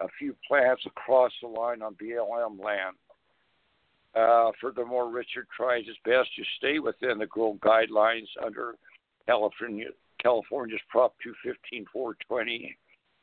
a 0.00 0.06
few 0.18 0.34
plants 0.46 0.82
across 0.86 1.32
the 1.42 1.48
line 1.48 1.82
on 1.82 1.94
BLM 1.94 2.62
land. 2.62 2.96
Uh, 4.14 4.52
furthermore, 4.60 5.10
Richard 5.10 5.46
tries 5.56 5.86
his 5.86 5.96
best 6.04 6.28
to 6.36 6.44
stay 6.58 6.78
within 6.78 7.18
the 7.18 7.26
growth 7.26 7.58
guidelines 7.60 8.28
under 8.44 8.74
California 9.26 9.88
California's 10.24 10.80
Prop 10.88 11.14
215 11.22 11.86
420, 11.92 12.76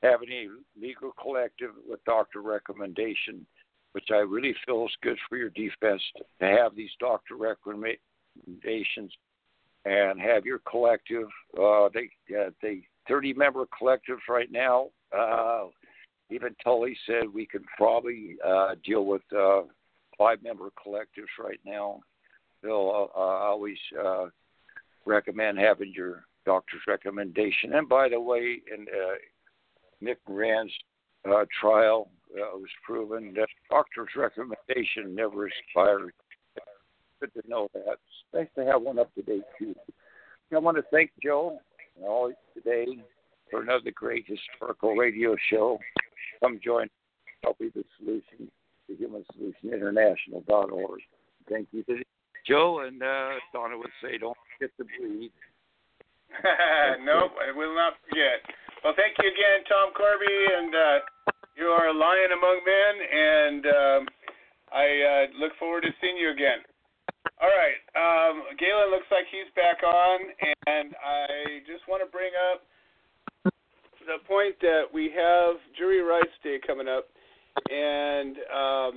having 0.03 0.29
a 0.29 0.47
legal 0.79 1.11
collective 1.19 1.71
with 1.89 2.03
doctor 2.05 2.41
recommendation, 2.41 3.45
which 3.93 4.09
I 4.11 4.17
really 4.17 4.55
feel 4.65 4.85
is 4.85 4.91
good 5.01 5.17
for 5.27 5.37
your 5.37 5.49
defense 5.49 6.01
to 6.39 6.45
have 6.45 6.75
these 6.75 6.91
doctor 6.99 7.35
recommendations 7.35 9.11
and 9.85 10.21
have 10.21 10.45
your 10.45 10.59
collective. 10.59 11.27
Uh, 11.59 11.89
they 11.93 12.09
uh, 12.37 12.51
they 12.61 12.83
30 13.07 13.33
member 13.33 13.65
collectives 13.81 14.27
right 14.29 14.51
now. 14.51 14.89
Uh, 15.17 15.65
even 16.29 16.55
Tully 16.63 16.95
said 17.05 17.23
we 17.33 17.45
could 17.47 17.65
probably 17.77 18.37
uh, 18.47 18.75
deal 18.85 19.05
with 19.05 19.23
uh, 19.35 19.61
five 20.17 20.41
member 20.43 20.69
collectives 20.85 21.43
right 21.43 21.59
now. 21.65 21.99
They'll 22.61 23.09
uh, 23.15 23.19
always 23.19 23.77
uh, 23.99 24.27
recommend 25.05 25.57
having 25.57 25.91
your 25.93 26.25
doctor's 26.45 26.81
recommendation. 26.87 27.73
And 27.73 27.87
by 27.87 28.09
the 28.09 28.19
way, 28.19 28.61
in 28.73 28.85
uh, 28.87 29.15
Nick 29.99 30.19
Rand's 30.27 30.73
uh, 31.25 31.45
trial, 31.59 32.09
uh, 32.35 32.55
it 32.55 32.59
was 32.59 32.69
proven 32.85 33.33
that 33.35 33.47
doctor's 33.69 34.09
recommendation 34.15 35.15
never 35.15 35.47
expired. 35.47 36.13
Good 37.19 37.33
to 37.33 37.47
know 37.47 37.69
that. 37.73 37.97
Nice 38.33 38.47
to 38.55 38.65
have 38.65 38.81
one 38.81 38.97
up 38.97 39.13
to 39.15 39.21
date 39.21 39.43
too. 39.59 39.75
I 40.53 40.57
want 40.57 40.77
to 40.77 40.83
thank 40.91 41.11
Joe 41.23 41.59
and 41.95 42.05
all 42.05 42.31
today 42.53 42.85
for 43.49 43.61
another 43.61 43.91
great 43.93 44.25
historical 44.27 44.95
radio 44.95 45.35
show. 45.49 45.77
Come 46.41 46.59
join 46.63 46.87
Help 47.43 47.57
the 47.59 47.71
Solution, 47.97 48.51
the 48.87 48.95
Human 48.95 49.23
Solution 49.33 49.73
International.org. 49.73 51.01
Thank 51.49 51.67
you 51.71 51.83
to 51.83 52.03
Joe 52.47 52.83
and 52.87 53.01
uh, 53.01 53.33
Donna 53.53 53.77
would 53.77 53.91
say, 54.01 54.17
don't 54.17 54.37
forget 54.57 54.71
to 54.77 54.85
breathe. 54.99 55.31
nope, 57.03 57.35
I 57.37 57.51
will 57.51 57.75
not 57.75 57.99
forget. 58.07 58.41
Well, 58.83 58.93
thank 58.95 59.17
you 59.19 59.27
again, 59.29 59.61
Tom 59.69 59.93
Corby, 59.93 60.31
and 60.31 60.71
uh, 60.73 60.97
you 61.55 61.67
are 61.67 61.89
a 61.89 61.95
lion 61.95 62.31
among 62.33 62.57
men, 62.65 62.93
and 63.05 63.63
um, 63.67 64.01
I 64.73 64.87
uh, 64.87 65.23
look 65.37 65.53
forward 65.59 65.83
to 65.83 65.91
seeing 66.01 66.17
you 66.17 66.31
again. 66.31 66.63
All 67.41 67.51
right, 67.51 67.81
um, 67.97 68.43
Galen 68.57 68.89
looks 68.89 69.09
like 69.11 69.25
he's 69.29 69.49
back 69.55 69.83
on, 69.83 70.19
and 70.67 70.95
I 70.97 71.61
just 71.67 71.85
want 71.87 72.01
to 72.01 72.09
bring 72.09 72.31
up 72.53 72.65
the 74.05 74.17
point 74.27 74.55
that 74.61 74.89
we 74.91 75.11
have 75.13 75.57
Jury 75.77 76.01
Rights 76.01 76.33
Day 76.43 76.57
coming 76.65 76.87
up, 76.87 77.05
and 77.69 78.37
um, 78.49 78.95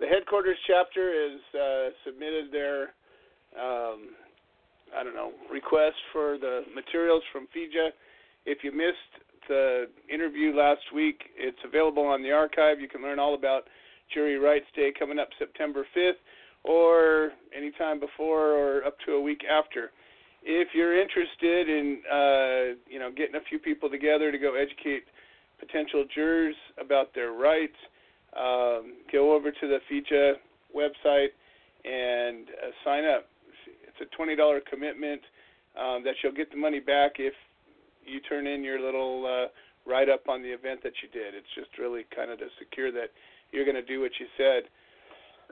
the 0.00 0.06
headquarters 0.06 0.58
chapter 0.66 1.06
has 1.06 1.40
uh, 1.54 1.88
submitted 2.04 2.50
their 2.50 2.94
um, 3.54 4.16
I 4.96 5.04
don't 5.04 5.14
know, 5.14 5.32
request 5.50 5.96
for 6.12 6.38
the 6.38 6.62
materials 6.74 7.22
from 7.32 7.46
FIJA. 7.54 7.90
If 8.46 8.58
you 8.64 8.72
missed 8.72 9.24
the 9.48 9.86
interview 10.12 10.54
last 10.54 10.82
week, 10.94 11.20
it's 11.36 11.58
available 11.64 12.04
on 12.04 12.22
the 12.22 12.32
archive. 12.32 12.80
You 12.80 12.88
can 12.88 13.02
learn 13.02 13.18
all 13.18 13.34
about 13.34 13.64
Jury 14.12 14.38
Rights 14.38 14.66
Day 14.74 14.92
coming 14.96 15.18
up 15.18 15.28
September 15.38 15.86
5th 15.96 16.20
or 16.64 17.30
anytime 17.56 18.00
before 18.00 18.52
or 18.52 18.84
up 18.84 18.96
to 19.06 19.12
a 19.12 19.20
week 19.20 19.42
after. 19.50 19.90
If 20.42 20.68
you're 20.74 21.00
interested 21.00 21.68
in 21.68 22.00
uh, 22.10 22.80
you 22.88 22.98
know 22.98 23.10
getting 23.14 23.36
a 23.36 23.44
few 23.48 23.58
people 23.58 23.90
together 23.90 24.32
to 24.32 24.38
go 24.38 24.54
educate 24.54 25.04
potential 25.58 26.04
jurors 26.14 26.54
about 26.80 27.14
their 27.14 27.32
rights, 27.32 27.76
um, 28.36 28.96
go 29.12 29.34
over 29.34 29.50
to 29.50 29.68
the 29.68 29.78
FIJA 29.90 30.34
website 30.74 31.32
and 31.84 32.48
uh, 32.48 32.70
sign 32.84 33.04
up. 33.04 33.29
A 34.00 34.06
twenty 34.16 34.36
dollar 34.36 34.60
commitment 34.60 35.20
um, 35.78 36.02
that 36.04 36.14
you'll 36.22 36.34
get 36.34 36.50
the 36.50 36.56
money 36.56 36.80
back 36.80 37.12
if 37.18 37.34
you 38.04 38.20
turn 38.20 38.46
in 38.46 38.64
your 38.64 38.80
little 38.80 39.26
uh, 39.26 39.48
write 39.88 40.08
up 40.08 40.28
on 40.28 40.42
the 40.42 40.48
event 40.48 40.80
that 40.82 40.92
you 41.02 41.08
did. 41.12 41.34
It's 41.34 41.50
just 41.54 41.70
really 41.78 42.06
kind 42.14 42.30
of 42.30 42.38
to 42.38 42.46
secure 42.58 42.90
that 42.92 43.10
you're 43.52 43.64
going 43.64 43.76
to 43.76 43.84
do 43.84 44.00
what 44.00 44.12
you 44.18 44.26
said. 44.36 44.64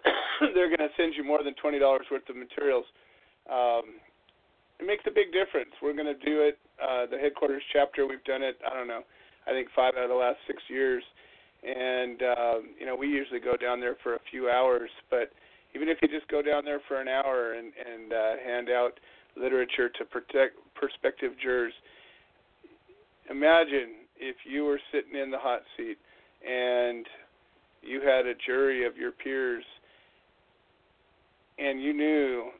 They're 0.54 0.68
going 0.68 0.86
to 0.86 0.94
send 0.96 1.14
you 1.16 1.24
more 1.24 1.42
than 1.42 1.54
twenty 1.54 1.78
dollars 1.78 2.06
worth 2.10 2.28
of 2.28 2.36
materials. 2.36 2.84
Um, 3.50 4.00
it 4.78 4.86
makes 4.86 5.04
a 5.06 5.10
big 5.10 5.32
difference. 5.32 5.70
We're 5.82 5.96
going 5.96 6.06
to 6.06 6.24
do 6.24 6.42
it. 6.42 6.58
Uh, 6.78 7.06
the 7.10 7.18
headquarters 7.18 7.62
chapter, 7.72 8.06
we've 8.06 8.22
done 8.24 8.42
it. 8.42 8.56
I 8.62 8.74
don't 8.74 8.86
know. 8.86 9.02
I 9.46 9.50
think 9.50 9.68
five 9.74 9.94
out 9.96 10.04
of 10.04 10.10
the 10.10 10.14
last 10.14 10.38
six 10.46 10.62
years, 10.68 11.02
and 11.64 12.22
um, 12.22 12.60
you 12.78 12.86
know 12.86 12.94
we 12.94 13.08
usually 13.08 13.40
go 13.40 13.56
down 13.56 13.80
there 13.80 13.96
for 14.02 14.14
a 14.14 14.20
few 14.30 14.48
hours. 14.48 14.90
But 15.10 15.32
even 15.74 15.88
if 15.88 15.98
you 16.02 16.08
just 16.08 16.28
go 16.28 16.42
down 16.42 16.64
there 16.64 16.80
for 16.88 17.00
an 17.00 17.08
hour 17.08 17.54
and 17.54 17.72
and 17.78 18.12
uh, 18.12 18.32
hand 18.44 18.68
out 18.68 18.98
literature 19.36 19.88
to 19.88 20.04
protect 20.04 20.56
prospective 20.74 21.32
jurors, 21.42 21.72
imagine 23.30 24.06
if 24.18 24.36
you 24.44 24.64
were 24.64 24.80
sitting 24.92 25.20
in 25.20 25.30
the 25.30 25.38
hot 25.38 25.62
seat 25.76 25.98
and 26.46 27.06
you 27.82 28.00
had 28.00 28.26
a 28.26 28.34
jury 28.46 28.86
of 28.86 28.96
your 28.96 29.12
peers 29.12 29.64
and 31.58 31.82
you 31.82 31.92
knew 31.92 32.50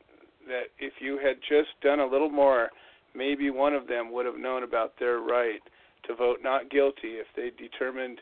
that 0.47 0.67
if 0.79 0.93
you 0.99 1.17
had 1.17 1.37
just 1.47 1.69
done 1.81 1.99
a 1.99 2.05
little 2.05 2.29
more, 2.29 2.69
maybe 3.15 3.49
one 3.49 3.73
of 3.73 3.87
them 3.87 4.11
would 4.11 4.25
have 4.25 4.37
known 4.37 4.63
about 4.63 4.93
their 4.99 5.19
right 5.19 5.61
to 6.07 6.15
vote 6.15 6.39
not 6.43 6.69
guilty 6.69 7.19
if 7.19 7.27
they 7.35 7.51
determined 7.61 8.19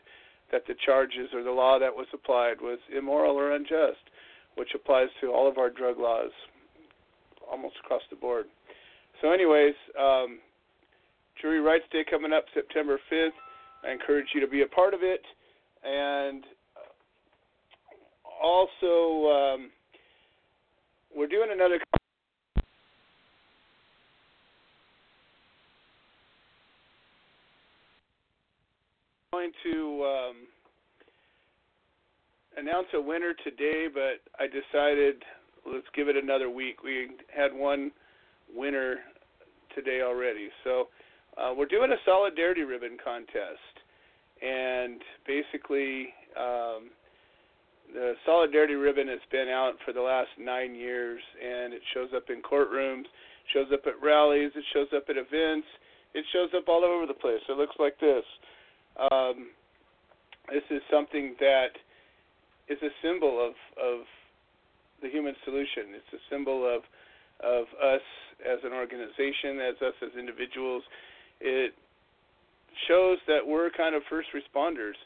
that 0.50 0.66
the 0.66 0.74
charges 0.84 1.28
or 1.34 1.42
the 1.42 1.50
law 1.50 1.78
that 1.78 1.94
was 1.94 2.06
applied 2.12 2.60
was 2.60 2.78
immoral 2.96 3.36
or 3.36 3.52
unjust, 3.52 3.98
which 4.58 4.70
applies 4.74 5.08
to 5.20 5.32
all 5.32 5.48
of 5.48 5.56
our 5.56 5.70
drug 5.70 5.98
laws 5.98 6.30
almost 7.50 7.76
across 7.82 8.02
the 8.10 8.16
board. 8.16 8.46
So, 9.22 9.32
anyways, 9.32 9.74
um, 9.98 10.38
Jury 11.40 11.60
Rights 11.60 11.84
Day 11.92 12.04
coming 12.08 12.32
up 12.32 12.44
September 12.52 12.98
5th. 13.10 13.30
I 13.86 13.92
encourage 13.92 14.26
you 14.34 14.40
to 14.40 14.48
be 14.48 14.62
a 14.62 14.66
part 14.66 14.94
of 14.94 15.00
it. 15.02 15.22
And 15.84 16.44
also, 18.42 19.28
um, 19.30 19.70
we're 21.16 21.28
doing 21.28 21.48
another. 21.52 21.78
Going 29.32 29.52
to 29.62 30.04
um, 30.04 30.36
announce 32.58 32.86
a 32.94 33.00
winner 33.00 33.34
today, 33.44 33.86
but 33.92 34.20
I 34.38 34.46
decided 34.46 35.22
let's 35.66 35.86
give 35.94 36.08
it 36.08 36.16
another 36.16 36.50
week. 36.50 36.82
We 36.82 37.08
had 37.34 37.52
one 37.52 37.90
winner 38.54 38.96
today 39.74 40.00
already, 40.02 40.48
so 40.64 40.88
uh, 41.36 41.54
we're 41.56 41.66
doing 41.66 41.90
a 41.92 41.96
solidarity 42.04 42.62
ribbon 42.62 42.96
contest, 43.02 43.74
and 44.42 45.00
basically. 45.26 46.08
Um, 46.36 46.90
the 47.92 48.12
solidarity 48.26 48.74
ribbon 48.74 49.08
has 49.08 49.20
been 49.32 49.48
out 49.48 49.72
for 49.84 49.94
the 49.94 50.00
last 50.00 50.28
nine 50.38 50.74
years, 50.74 51.20
and 51.42 51.72
it 51.72 51.80
shows 51.94 52.10
up 52.14 52.24
in 52.28 52.42
courtrooms, 52.42 53.04
shows 53.54 53.68
up 53.72 53.80
at 53.86 53.94
rallies, 54.02 54.52
it 54.54 54.64
shows 54.74 54.88
up 54.94 55.04
at 55.08 55.16
events, 55.16 55.66
it 56.14 56.24
shows 56.32 56.50
up 56.56 56.68
all 56.68 56.84
over 56.84 57.06
the 57.06 57.14
place. 57.14 57.40
It 57.48 57.56
looks 57.56 57.76
like 57.78 57.98
this. 57.98 58.24
Um, 59.10 59.48
this 60.52 60.64
is 60.70 60.82
something 60.90 61.34
that 61.40 61.72
is 62.68 62.78
a 62.82 62.92
symbol 63.02 63.40
of 63.40 63.54
of 63.76 64.04
the 65.02 65.08
human 65.08 65.34
solution. 65.44 65.94
It's 65.94 66.12
a 66.12 66.22
symbol 66.30 66.66
of 66.66 66.82
of 67.40 67.66
us 67.82 68.02
as 68.44 68.58
an 68.64 68.72
organization, 68.72 69.60
as 69.60 69.76
us 69.82 69.94
as 70.02 70.18
individuals. 70.18 70.82
It 71.40 71.74
shows 72.86 73.18
that 73.26 73.46
we're 73.46 73.70
kind 73.70 73.94
of 73.94 74.02
first 74.10 74.28
responders 74.34 74.98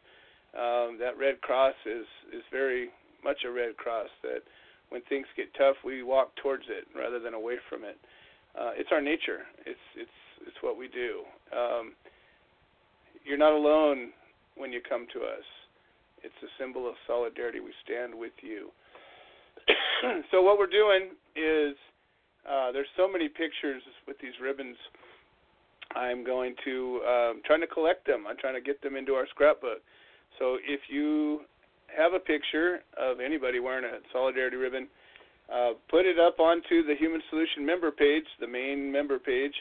um, 0.57 0.99
that 0.99 1.17
Red 1.19 1.41
Cross 1.41 1.75
is 1.87 2.07
is 2.33 2.43
very 2.51 2.89
much 3.25 3.39
a 3.47 3.51
Red 3.51 3.77
Cross. 3.77 4.09
That 4.23 4.43
when 4.89 5.03
things 5.09 5.27
get 5.37 5.53
tough, 5.57 5.77
we 5.85 6.03
walk 6.03 6.35
towards 6.43 6.65
it 6.69 6.87
rather 6.97 7.19
than 7.19 7.35
away 7.35 7.57
from 7.69 7.85
it. 7.85 7.99
Uh, 8.59 8.73
it's 8.77 8.91
our 8.93 9.01
nature. 9.01 9.49
It's 9.65 9.87
it's 9.97 10.19
it's 10.47 10.57
what 10.61 10.77
we 10.77 10.89
do. 10.89 11.23
Um, 11.57 11.93
you're 13.25 13.39
not 13.39 13.53
alone 13.53 14.11
when 14.57 14.73
you 14.73 14.81
come 14.87 15.07
to 15.13 15.21
us. 15.21 15.47
It's 16.23 16.35
a 16.43 16.51
symbol 16.59 16.89
of 16.89 16.95
solidarity. 17.07 17.61
We 17.61 17.73
stand 17.85 18.15
with 18.15 18.33
you. 18.43 18.71
so 20.31 20.43
what 20.43 20.59
we're 20.59 20.71
doing 20.71 21.11
is 21.37 21.77
uh, 22.49 22.73
there's 22.73 22.91
so 22.97 23.11
many 23.11 23.29
pictures 23.29 23.83
with 24.07 24.17
these 24.21 24.35
ribbons. 24.43 24.77
I'm 25.95 26.25
going 26.25 26.55
to 26.65 27.01
um, 27.07 27.43
trying 27.45 27.61
to 27.61 27.67
collect 27.67 28.07
them. 28.07 28.25
I'm 28.29 28.37
trying 28.37 28.55
to 28.55 28.61
get 28.61 28.83
them 28.83 28.97
into 28.97 29.13
our 29.13 29.27
scrapbook. 29.29 29.83
So 30.39 30.57
if 30.67 30.81
you 30.89 31.43
have 31.95 32.15
a 32.15 32.19
picture 32.19 32.81
of 32.97 33.21
anybody 33.21 33.61
wearing 33.61 33.85
a 33.85 33.99
solidarity 34.13 34.57
ribbon, 34.57 34.89
uh, 35.53 35.73
put 35.91 36.07
it 36.07 36.19
up 36.19 36.41
onto 36.41 36.87
the 36.87 36.95
Human 36.99 37.21
Solution 37.29 37.67
member 37.67 37.91
page, 37.91 38.25
the 38.41 38.47
main 38.47 38.91
member 38.91 39.19
page. 39.19 39.53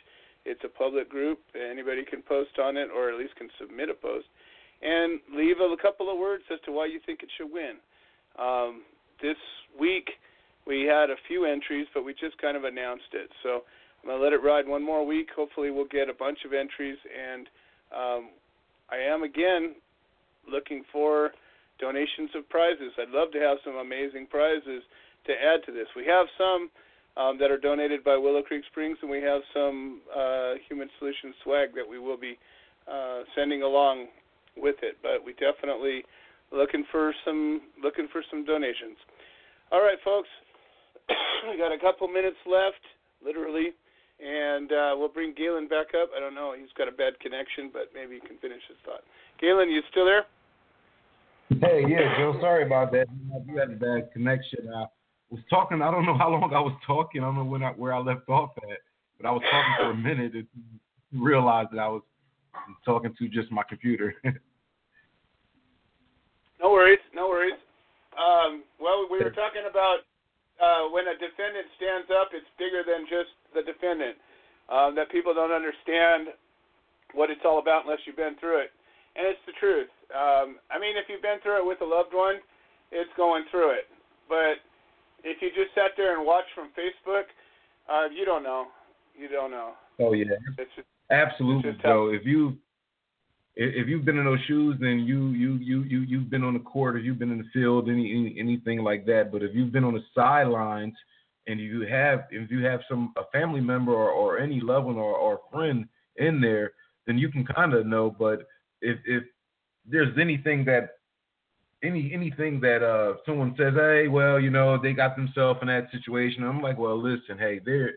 It's 0.45 0.61
a 0.63 0.69
public 0.69 1.09
group. 1.09 1.39
Anybody 1.53 2.03
can 2.03 2.21
post 2.21 2.57
on 2.57 2.77
it, 2.77 2.89
or 2.95 3.11
at 3.11 3.19
least 3.19 3.35
can 3.35 3.49
submit 3.59 3.89
a 3.89 3.93
post, 3.93 4.25
and 4.81 5.19
leave 5.35 5.57
a 5.59 5.75
couple 5.81 6.11
of 6.11 6.17
words 6.17 6.43
as 6.51 6.59
to 6.65 6.71
why 6.71 6.85
you 6.85 6.99
think 7.05 7.21
it 7.23 7.29
should 7.37 7.51
win. 7.51 7.77
Um, 8.39 8.81
this 9.21 9.37
week 9.79 10.09
we 10.65 10.83
had 10.83 11.09
a 11.09 11.15
few 11.27 11.45
entries, 11.45 11.87
but 11.93 12.03
we 12.03 12.13
just 12.13 12.37
kind 12.41 12.57
of 12.57 12.63
announced 12.63 13.13
it. 13.13 13.29
So 13.43 13.63
I'm 14.01 14.09
gonna 14.09 14.21
let 14.21 14.33
it 14.33 14.43
ride 14.43 14.67
one 14.67 14.83
more 14.83 15.05
week. 15.05 15.29
Hopefully, 15.35 15.69
we'll 15.71 15.85
get 15.85 16.09
a 16.09 16.13
bunch 16.13 16.39
of 16.45 16.53
entries, 16.53 16.97
and 17.05 17.47
um, 17.95 18.29
I 18.89 18.97
am 18.97 19.23
again 19.23 19.75
looking 20.49 20.83
for 20.91 21.31
donations 21.79 22.29
of 22.35 22.47
prizes. 22.49 22.93
I'd 22.97 23.09
love 23.09 23.31
to 23.33 23.39
have 23.39 23.57
some 23.63 23.75
amazing 23.75 24.27
prizes 24.29 24.83
to 25.25 25.33
add 25.33 25.65
to 25.65 25.71
this. 25.71 25.87
We 25.95 26.05
have 26.05 26.27
some 26.37 26.69
um, 27.17 27.37
that 27.39 27.51
are 27.51 27.57
donated 27.57 28.03
by 28.03 28.17
Willow 28.17 28.41
Creek 28.41 28.63
Springs, 28.71 28.97
and 29.01 29.09
we 29.09 29.21
have 29.21 29.41
some 29.53 30.01
uh, 30.15 30.53
Human 30.69 30.89
Solutions 30.97 31.35
swag 31.43 31.75
that 31.75 31.87
we 31.87 31.99
will 31.99 32.17
be 32.17 32.37
uh, 32.91 33.21
sending 33.35 33.61
along 33.61 34.07
with 34.57 34.75
it. 34.81 34.97
But 35.01 35.25
we 35.25 35.33
definitely 35.33 36.03
looking 36.51 36.83
for 36.91 37.13
some 37.25 37.61
looking 37.81 38.07
for 38.11 38.23
some 38.29 38.45
donations. 38.45 38.97
All 39.71 39.81
right, 39.81 39.97
folks, 40.03 40.29
we 41.49 41.57
got 41.57 41.71
a 41.71 41.79
couple 41.79 42.07
minutes 42.07 42.37
left, 42.45 42.83
literally, 43.23 43.71
and 44.19 44.71
uh, 44.71 44.91
we'll 44.95 45.11
bring 45.11 45.33
Galen 45.35 45.67
back 45.67 45.95
up. 45.95 46.09
I 46.15 46.19
don't 46.19 46.35
know; 46.35 46.53
he's 46.57 46.71
got 46.77 46.87
a 46.87 46.91
bad 46.91 47.19
connection, 47.19 47.71
but 47.71 47.91
maybe 47.93 48.19
he 48.19 48.21
can 48.27 48.37
finish 48.37 48.61
his 48.67 48.77
thought. 48.85 49.01
Galen, 49.39 49.69
you 49.69 49.81
still 49.89 50.05
there? 50.05 50.25
Hey, 51.59 51.83
yeah, 51.87 52.15
Joe. 52.17 52.37
Sorry 52.39 52.65
about 52.65 52.91
that. 52.93 53.07
You 53.47 53.57
had 53.57 53.71
a 53.71 53.75
bad 53.75 54.11
connection. 54.13 54.69
I 54.73 54.85
was 55.29 55.41
talking. 55.49 55.81
I 55.81 55.91
don't 55.91 56.05
know 56.05 56.17
how 56.17 56.29
long 56.29 56.53
I 56.53 56.59
was 56.59 56.77
talking. 56.85 57.21
I 57.21 57.25
don't 57.25 57.35
know 57.35 57.43
when 57.43 57.63
I, 57.63 57.71
where 57.71 57.93
I 57.93 57.99
left 57.99 58.29
off 58.29 58.51
at, 58.57 58.79
but 59.19 59.27
I 59.27 59.31
was 59.31 59.41
talking 59.51 59.73
for 59.79 59.91
a 59.91 59.95
minute 59.95 60.33
and 60.33 60.47
realized 61.13 61.69
that 61.71 61.79
I 61.79 61.87
was 61.87 62.03
talking 62.85 63.13
to 63.17 63.27
just 63.27 63.51
my 63.51 63.63
computer. 63.67 64.15
no 66.61 66.71
worries. 66.71 66.99
No 67.13 67.27
worries. 67.27 67.59
Um, 68.17 68.63
well, 68.79 69.07
we 69.09 69.19
were 69.19 69.31
talking 69.31 69.63
about 69.69 69.99
uh, 70.61 70.89
when 70.91 71.07
a 71.07 71.13
defendant 71.13 71.67
stands 71.77 72.07
up, 72.11 72.29
it's 72.33 72.47
bigger 72.59 72.83
than 72.85 73.07
just 73.07 73.31
the 73.55 73.63
defendant. 73.63 74.17
Uh, 74.69 74.91
that 74.91 75.11
people 75.11 75.33
don't 75.33 75.51
understand 75.51 76.29
what 77.13 77.29
it's 77.29 77.41
all 77.43 77.59
about 77.59 77.83
unless 77.83 77.99
you've 78.05 78.15
been 78.15 78.37
through 78.39 78.59
it 78.59 78.71
and 79.15 79.27
it's 79.27 79.43
the 79.45 79.55
truth. 79.59 79.91
Um, 80.11 80.59
I 80.71 80.79
mean, 80.79 80.95
if 80.95 81.07
you've 81.09 81.23
been 81.23 81.39
through 81.43 81.63
it 81.63 81.67
with 81.67 81.81
a 81.81 81.87
loved 81.87 82.13
one, 82.13 82.39
it's 82.91 83.11
going 83.15 83.43
through 83.51 83.71
it. 83.71 83.87
But 84.27 84.63
if 85.23 85.41
you 85.41 85.49
just 85.51 85.75
sat 85.75 85.95
there 85.97 86.15
and 86.17 86.25
watched 86.25 86.51
from 86.55 86.71
Facebook, 86.75 87.27
uh, 87.91 88.07
you 88.11 88.25
don't 88.25 88.43
know. 88.43 88.67
You 89.15 89.27
don't 89.27 89.51
know. 89.51 89.75
Oh 89.99 90.13
yeah, 90.13 90.39
just, 90.57 90.87
absolutely, 91.11 91.77
So 91.83 92.07
If 92.09 92.25
you 92.25 92.57
if 93.55 93.87
you've 93.87 94.05
been 94.05 94.17
in 94.17 94.25
those 94.25 94.39
shoes, 94.47 94.77
then 94.79 94.99
you 94.99 95.29
you 95.31 95.55
you 95.55 95.83
you 95.83 95.99
you've 96.01 96.29
been 96.29 96.43
on 96.43 96.53
the 96.53 96.59
court, 96.59 96.95
or 96.95 96.99
you've 96.99 97.19
been 97.19 97.31
in 97.31 97.39
the 97.39 97.49
field, 97.53 97.89
any, 97.89 98.11
any 98.11 98.35
anything 98.39 98.79
like 98.79 99.05
that. 99.05 99.31
But 99.31 99.43
if 99.43 99.53
you've 99.53 99.71
been 99.71 99.83
on 99.83 99.93
the 99.93 100.03
sidelines 100.15 100.93
and 101.47 101.59
you 101.59 101.81
have 101.81 102.25
if 102.31 102.49
you 102.49 102.63
have 102.65 102.79
some 102.89 103.13
a 103.17 103.23
family 103.31 103.61
member 103.61 103.93
or, 103.93 104.09
or 104.09 104.39
any 104.39 104.61
loved 104.61 104.87
one 104.87 104.95
or, 104.95 105.15
or 105.15 105.41
friend 105.51 105.85
in 106.15 106.39
there, 106.39 106.71
then 107.05 107.17
you 107.17 107.29
can 107.29 107.45
kind 107.45 107.73
of 107.73 107.85
know. 107.85 108.15
But 108.17 108.47
if 108.81 108.97
if 109.05 109.23
there's 109.85 110.17
anything 110.17 110.63
that 110.65 110.91
any 111.83 112.11
anything 112.13 112.61
that 112.61 112.83
uh 112.83 113.17
someone 113.25 113.53
says, 113.57 113.73
hey, 113.75 114.07
well, 114.07 114.39
you 114.39 114.49
know, 114.49 114.81
they 114.81 114.93
got 114.93 115.15
themselves 115.17 115.59
in 115.61 115.67
that 115.67 115.91
situation, 115.91 116.43
I'm 116.43 116.61
like, 116.61 116.77
well, 116.77 116.97
listen, 116.97 117.37
hey, 117.37 117.59
they're 117.63 117.95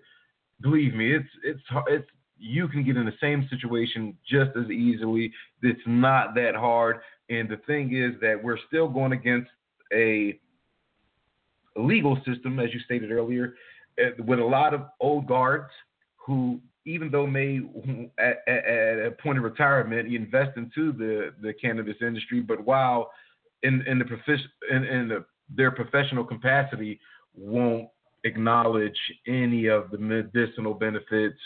believe 0.60 0.94
me, 0.94 1.14
it's 1.14 1.28
it's 1.44 1.60
it's 1.88 2.08
you 2.38 2.68
can 2.68 2.84
get 2.84 2.96
in 2.96 3.06
the 3.06 3.14
same 3.20 3.46
situation 3.48 4.16
just 4.28 4.50
as 4.56 4.70
easily. 4.70 5.32
It's 5.62 5.80
not 5.86 6.34
that 6.34 6.54
hard. 6.54 7.00
And 7.30 7.48
the 7.48 7.58
thing 7.66 7.94
is 7.94 8.20
that 8.20 8.42
we're 8.42 8.58
still 8.68 8.88
going 8.88 9.12
against 9.12 9.50
a 9.92 10.38
legal 11.76 12.16
system, 12.26 12.58
as 12.58 12.72
you 12.72 12.80
stated 12.80 13.10
earlier, 13.10 13.54
eh, 13.98 14.10
with 14.26 14.38
a 14.38 14.44
lot 14.44 14.74
of 14.74 14.82
old 15.00 15.26
guards 15.26 15.70
who, 16.16 16.60
even 16.86 17.10
though 17.10 17.26
may 17.26 17.60
at, 18.18 18.46
at, 18.46 19.06
a 19.06 19.14
point 19.22 19.38
of 19.38 19.44
retirement 19.44 20.12
invest 20.12 20.56
into 20.56 20.92
the, 20.92 21.32
the 21.40 21.52
cannabis 21.54 21.96
industry, 22.00 22.40
but 22.40 22.64
while 22.64 23.10
in 23.62 23.82
in 23.86 23.98
the 23.98 24.04
profish- 24.04 24.50
in, 24.70 24.84
in 24.84 25.08
the, 25.08 25.24
their 25.54 25.70
professional 25.70 26.24
capacity 26.24 27.00
won't 27.34 27.88
acknowledge 28.24 28.96
any 29.26 29.66
of 29.66 29.90
the 29.90 29.98
medicinal 29.98 30.74
benefits, 30.74 31.38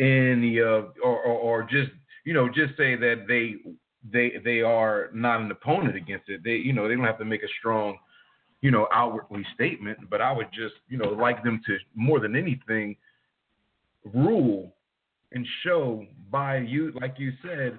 any 0.00 0.60
of 0.60 0.92
or, 1.04 1.18
or, 1.22 1.38
or 1.38 1.62
just 1.62 1.90
you 2.24 2.32
know 2.32 2.48
just 2.48 2.76
say 2.76 2.96
that 2.96 3.26
they 3.28 3.56
they 4.12 4.32
they 4.44 4.62
are 4.62 5.10
not 5.12 5.40
an 5.40 5.50
opponent 5.50 5.96
against 5.96 6.28
it. 6.28 6.42
They 6.42 6.56
you 6.56 6.72
know 6.72 6.88
they 6.88 6.96
don't 6.96 7.04
have 7.04 7.18
to 7.18 7.24
make 7.24 7.42
a 7.42 7.48
strong 7.58 7.98
you 8.62 8.70
know 8.70 8.88
outwardly 8.92 9.44
statement, 9.54 9.98
but 10.08 10.20
I 10.20 10.32
would 10.32 10.48
just 10.52 10.74
you 10.88 10.98
know 10.98 11.10
like 11.10 11.44
them 11.44 11.60
to 11.66 11.76
more 11.94 12.20
than 12.20 12.34
anything 12.34 12.96
rule 14.14 14.74
and 15.32 15.46
show 15.62 16.06
by 16.30 16.58
you 16.58 16.92
like 17.00 17.16
you 17.18 17.32
said 17.42 17.78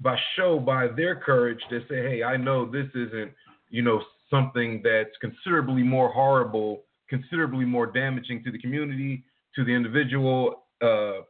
by 0.00 0.16
show 0.36 0.58
by 0.58 0.86
their 0.86 1.16
courage 1.16 1.58
to 1.70 1.80
say 1.88 1.96
hey 1.96 2.22
I 2.22 2.36
know 2.36 2.70
this 2.70 2.86
isn't 2.94 3.32
you 3.68 3.82
know 3.82 4.00
something 4.30 4.80
that's 4.84 5.10
considerably 5.20 5.82
more 5.82 6.12
horrible 6.12 6.84
considerably 7.08 7.64
more 7.64 7.86
damaging 7.86 8.44
to 8.44 8.52
the 8.52 8.58
community 8.58 9.24
to 9.54 9.64
the 9.64 9.72
individual 9.72 10.64
uh, 10.82 11.22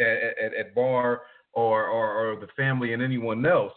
at, 0.00 0.44
at, 0.44 0.54
at 0.54 0.74
bar 0.74 1.22
or, 1.52 1.86
or, 1.86 2.32
or 2.32 2.36
the 2.40 2.48
family 2.56 2.92
and 2.92 3.02
anyone 3.02 3.44
else. 3.44 3.72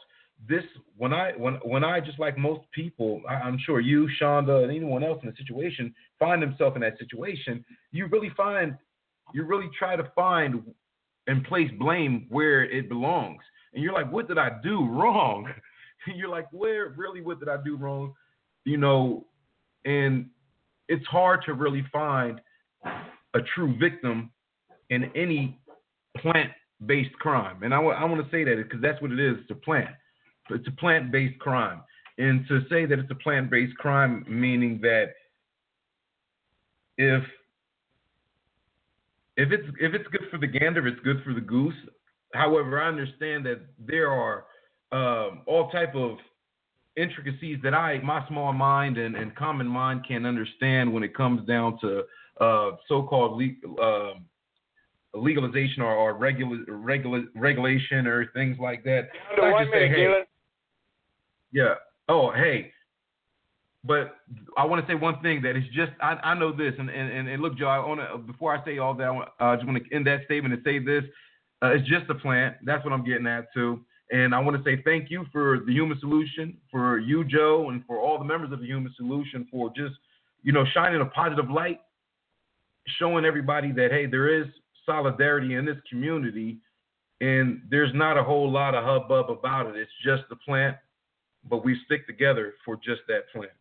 This 0.49 0.63
when 0.97 1.13
I 1.13 1.33
when 1.37 1.55
when 1.63 1.83
I 1.83 1.99
just 1.99 2.17
like 2.17 2.35
most 2.35 2.61
people, 2.71 3.21
I, 3.29 3.47
am 3.47 3.59
sure 3.63 3.79
you, 3.79 4.09
Shonda, 4.19 4.63
and 4.63 4.71
anyone 4.71 5.03
else 5.03 5.19
in 5.21 5.29
the 5.29 5.35
situation 5.37 5.93
find 6.17 6.41
themselves 6.41 6.75
in 6.75 6.81
that 6.81 6.97
situation. 6.97 7.63
You 7.91 8.07
really 8.07 8.31
find 8.35 8.75
you 9.35 9.43
really 9.43 9.69
try 9.77 9.95
to 9.95 10.11
find 10.15 10.63
and 11.27 11.43
place 11.45 11.69
blame 11.77 12.25
where 12.29 12.63
it 12.63 12.89
belongs. 12.89 13.41
And 13.73 13.83
you're 13.83 13.93
like, 13.93 14.11
what 14.11 14.27
did 14.27 14.37
I 14.37 14.59
do 14.63 14.85
wrong? 14.87 15.47
And 16.07 16.17
you're 16.17 16.29
like, 16.29 16.47
where 16.51 16.89
really 16.89 17.21
what 17.21 17.39
did 17.39 17.47
I 17.47 17.57
do 17.63 17.77
wrong? 17.77 18.13
You 18.65 18.77
know, 18.77 19.27
and 19.85 20.27
it's 20.87 21.05
hard 21.05 21.43
to 21.45 21.53
really 21.53 21.85
find 21.91 22.41
a 22.85 23.39
true 23.55 23.77
victim 23.79 24.31
in 24.89 25.09
any 25.15 25.60
plant-based 26.17 27.13
crime. 27.13 27.63
And 27.63 27.73
I, 27.73 27.77
w- 27.77 27.95
I 27.95 28.03
want 28.05 28.23
to 28.23 28.31
say 28.31 28.43
that 28.43 28.57
because 28.57 28.81
that's 28.81 29.01
what 29.01 29.11
it 29.11 29.19
is. 29.19 29.37
It's 29.41 29.51
a 29.51 29.55
plant. 29.55 29.89
It's 30.49 30.67
a 30.67 30.71
plant-based 30.71 31.39
crime. 31.39 31.81
And 32.17 32.45
to 32.47 32.61
say 32.69 32.85
that 32.85 32.99
it's 32.99 33.11
a 33.11 33.15
plant-based 33.15 33.77
crime, 33.77 34.25
meaning 34.27 34.79
that 34.81 35.13
if 36.97 37.23
if 39.37 39.51
it's 39.51 39.67
if 39.79 39.93
it's 39.93 40.07
good 40.09 40.27
for 40.29 40.37
the 40.37 40.47
gander, 40.47 40.85
it's 40.87 40.99
good 41.01 41.23
for 41.23 41.33
the 41.33 41.41
goose. 41.41 41.73
However, 42.33 42.81
I 42.81 42.87
understand 42.87 43.45
that 43.45 43.61
there 43.79 44.11
are 44.11 44.45
um, 44.91 45.41
all 45.47 45.69
type 45.71 45.95
of 45.95 46.17
intricacies 46.97 47.59
that 47.63 47.73
I, 47.73 47.99
my 47.99 48.27
small 48.27 48.51
mind 48.53 48.97
and, 48.97 49.15
and 49.15 49.35
common 49.35 49.67
mind 49.67 50.05
can't 50.07 50.25
understand 50.25 50.91
when 50.91 51.03
it 51.03 51.15
comes 51.15 51.47
down 51.47 51.79
to 51.79 52.03
uh, 52.39 52.71
so-called 52.87 53.41
le- 53.41 53.81
uh, 53.81 54.13
legalization 55.13 55.81
or, 55.81 55.93
or 55.93 56.13
regula- 56.13 56.63
regula- 56.67 57.25
regulation 57.35 58.07
or 58.07 58.27
things 58.33 58.57
like 58.59 58.83
that. 58.83 59.09
Under 59.31 59.51
one 59.51 59.69
minute, 59.69 59.91
hey, 59.91 60.23
Yeah. 61.51 61.75
Oh, 62.07 62.31
hey. 62.31 62.71
But 63.83 64.15
I 64.57 64.65
want 64.65 64.85
to 64.85 64.91
say 64.91 64.95
one 64.95 65.21
thing 65.21 65.41
that 65.41 65.55
is 65.55 65.63
just 65.73 65.91
I, 66.01 66.13
I 66.23 66.33
know 66.37 66.55
this 66.55 66.73
and, 66.77 66.89
and, 66.89 67.27
and 67.27 67.41
look 67.41 67.57
Joe 67.57 67.67
I 67.67 67.79
want 67.79 67.99
to 67.99 68.17
before 68.19 68.55
I 68.55 68.63
say 68.63 68.77
all 68.77 68.93
that 68.93 69.07
I, 69.07 69.09
want, 69.09 69.29
I 69.39 69.55
just 69.55 69.65
want 69.65 69.83
to 69.83 69.95
end 69.95 70.05
that 70.05 70.25
statement 70.25 70.53
and 70.53 70.63
say 70.63 70.77
this 70.77 71.03
uh, 71.63 71.69
it's 71.69 71.87
just 71.89 72.07
a 72.09 72.13
plant 72.13 72.57
that's 72.63 72.83
what 72.83 72.93
I'm 72.93 73.03
getting 73.03 73.25
at 73.25 73.51
too 73.55 73.83
and 74.11 74.35
I 74.35 74.39
want 74.39 74.57
to 74.57 74.63
say 74.63 74.81
thank 74.83 75.09
you 75.09 75.25
for 75.31 75.61
the 75.65 75.71
Human 75.71 75.97
Solution, 75.99 76.57
for 76.69 76.99
you, 76.99 77.23
Joe, 77.23 77.69
and 77.69 77.83
for 77.85 77.97
all 77.97 78.17
the 78.19 78.25
members 78.25 78.51
of 78.51 78.59
the 78.59 78.65
Human 78.65 78.93
Solution 78.97 79.47
for 79.49 79.69
just, 79.69 79.95
you 80.43 80.51
know, 80.51 80.65
shining 80.73 80.99
a 80.99 81.05
positive 81.05 81.49
light, 81.49 81.79
showing 82.99 83.23
everybody 83.23 83.71
that, 83.71 83.91
hey, 83.91 84.05
there 84.05 84.41
is 84.41 84.47
solidarity 84.85 85.55
in 85.55 85.65
this 85.65 85.77
community, 85.89 86.59
and 87.21 87.61
there's 87.69 87.93
not 87.93 88.17
a 88.17 88.23
whole 88.23 88.49
lot 88.49 88.75
of 88.75 88.83
hubbub 88.83 89.29
about 89.29 89.67
it. 89.67 89.75
It's 89.75 89.91
just 90.03 90.23
the 90.29 90.35
plant, 90.35 90.77
but 91.49 91.63
we 91.63 91.77
stick 91.85 92.07
together 92.07 92.55
for 92.65 92.75
just 92.77 93.01
that 93.07 93.29
plant. 93.33 93.53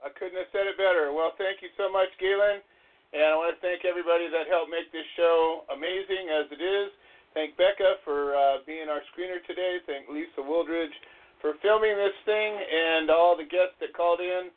I 0.00 0.08
couldn't 0.16 0.40
have 0.40 0.48
said 0.52 0.64
it 0.64 0.80
better. 0.80 1.12
Well, 1.12 1.36
thank 1.36 1.60
you 1.60 1.68
so 1.76 1.92
much, 1.92 2.08
Galen. 2.16 2.64
And 3.12 3.26
I 3.26 3.34
want 3.34 3.52
to 3.52 3.60
thank 3.60 3.84
everybody 3.84 4.30
that 4.30 4.46
helped 4.46 4.70
make 4.70 4.88
this 4.94 5.04
show 5.18 5.66
amazing 5.74 6.30
as 6.30 6.46
it 6.54 6.62
is. 6.62 6.88
Thank 7.34 7.58
Becca 7.58 8.00
for 8.06 8.34
uh, 8.34 8.62
being 8.66 8.88
our 8.88 9.02
screener 9.12 9.42
today. 9.46 9.82
Thank 9.86 10.08
Lisa 10.08 10.40
Wildridge 10.40 10.94
for 11.42 11.54
filming 11.60 11.96
this 11.98 12.14
thing 12.24 12.50
and 12.54 13.10
all 13.10 13.36
the 13.36 13.44
guests 13.44 13.76
that 13.82 13.92
called 13.92 14.20
in. 14.22 14.50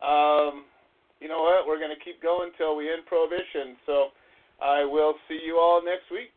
Um, 0.00 0.64
you 1.20 1.28
know 1.28 1.42
what? 1.42 1.66
We're 1.66 1.78
going 1.78 1.94
to 1.96 2.04
keep 2.04 2.22
going 2.22 2.50
until 2.52 2.76
we 2.76 2.90
end 2.90 3.06
Prohibition. 3.06 3.76
So 3.86 4.08
I 4.62 4.84
will 4.84 5.14
see 5.28 5.38
you 5.44 5.58
all 5.58 5.82
next 5.84 6.10
week. 6.10 6.34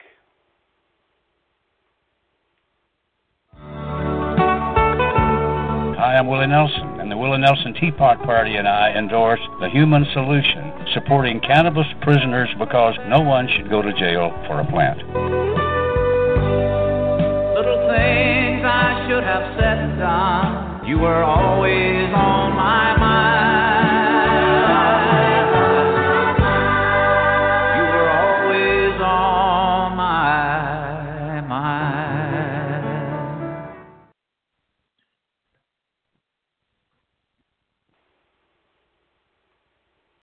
Hi, 5.97 6.17
I'm 6.17 6.27
Willie 6.27 6.47
Nelson, 6.47 6.99
and 6.99 7.11
the 7.11 7.17
Willie 7.17 7.37
Nelson 7.37 7.75
Teapot 7.79 8.23
Party 8.23 8.55
and 8.55 8.67
I 8.67 8.91
endorse 8.97 9.39
the 9.59 9.69
Human 9.69 10.03
Solution, 10.13 10.73
supporting 10.95 11.39
cannabis 11.41 11.85
prisoners 12.01 12.49
because 12.57 12.95
no 13.07 13.21
one 13.21 13.47
should 13.55 13.69
go 13.69 13.83
to 13.83 13.93
jail 13.93 14.31
for 14.47 14.61
a 14.61 14.65
plant 14.65 14.99
little 17.61 17.85
things 17.93 18.65
I 18.65 19.05
should 19.05 19.23
have 19.23 19.53
said 19.53 19.77
and 19.77 19.99
done. 19.99 20.87
You 20.87 20.97
were 20.97 21.21
always 21.23 22.09
on 22.09 22.57
my 22.57 22.90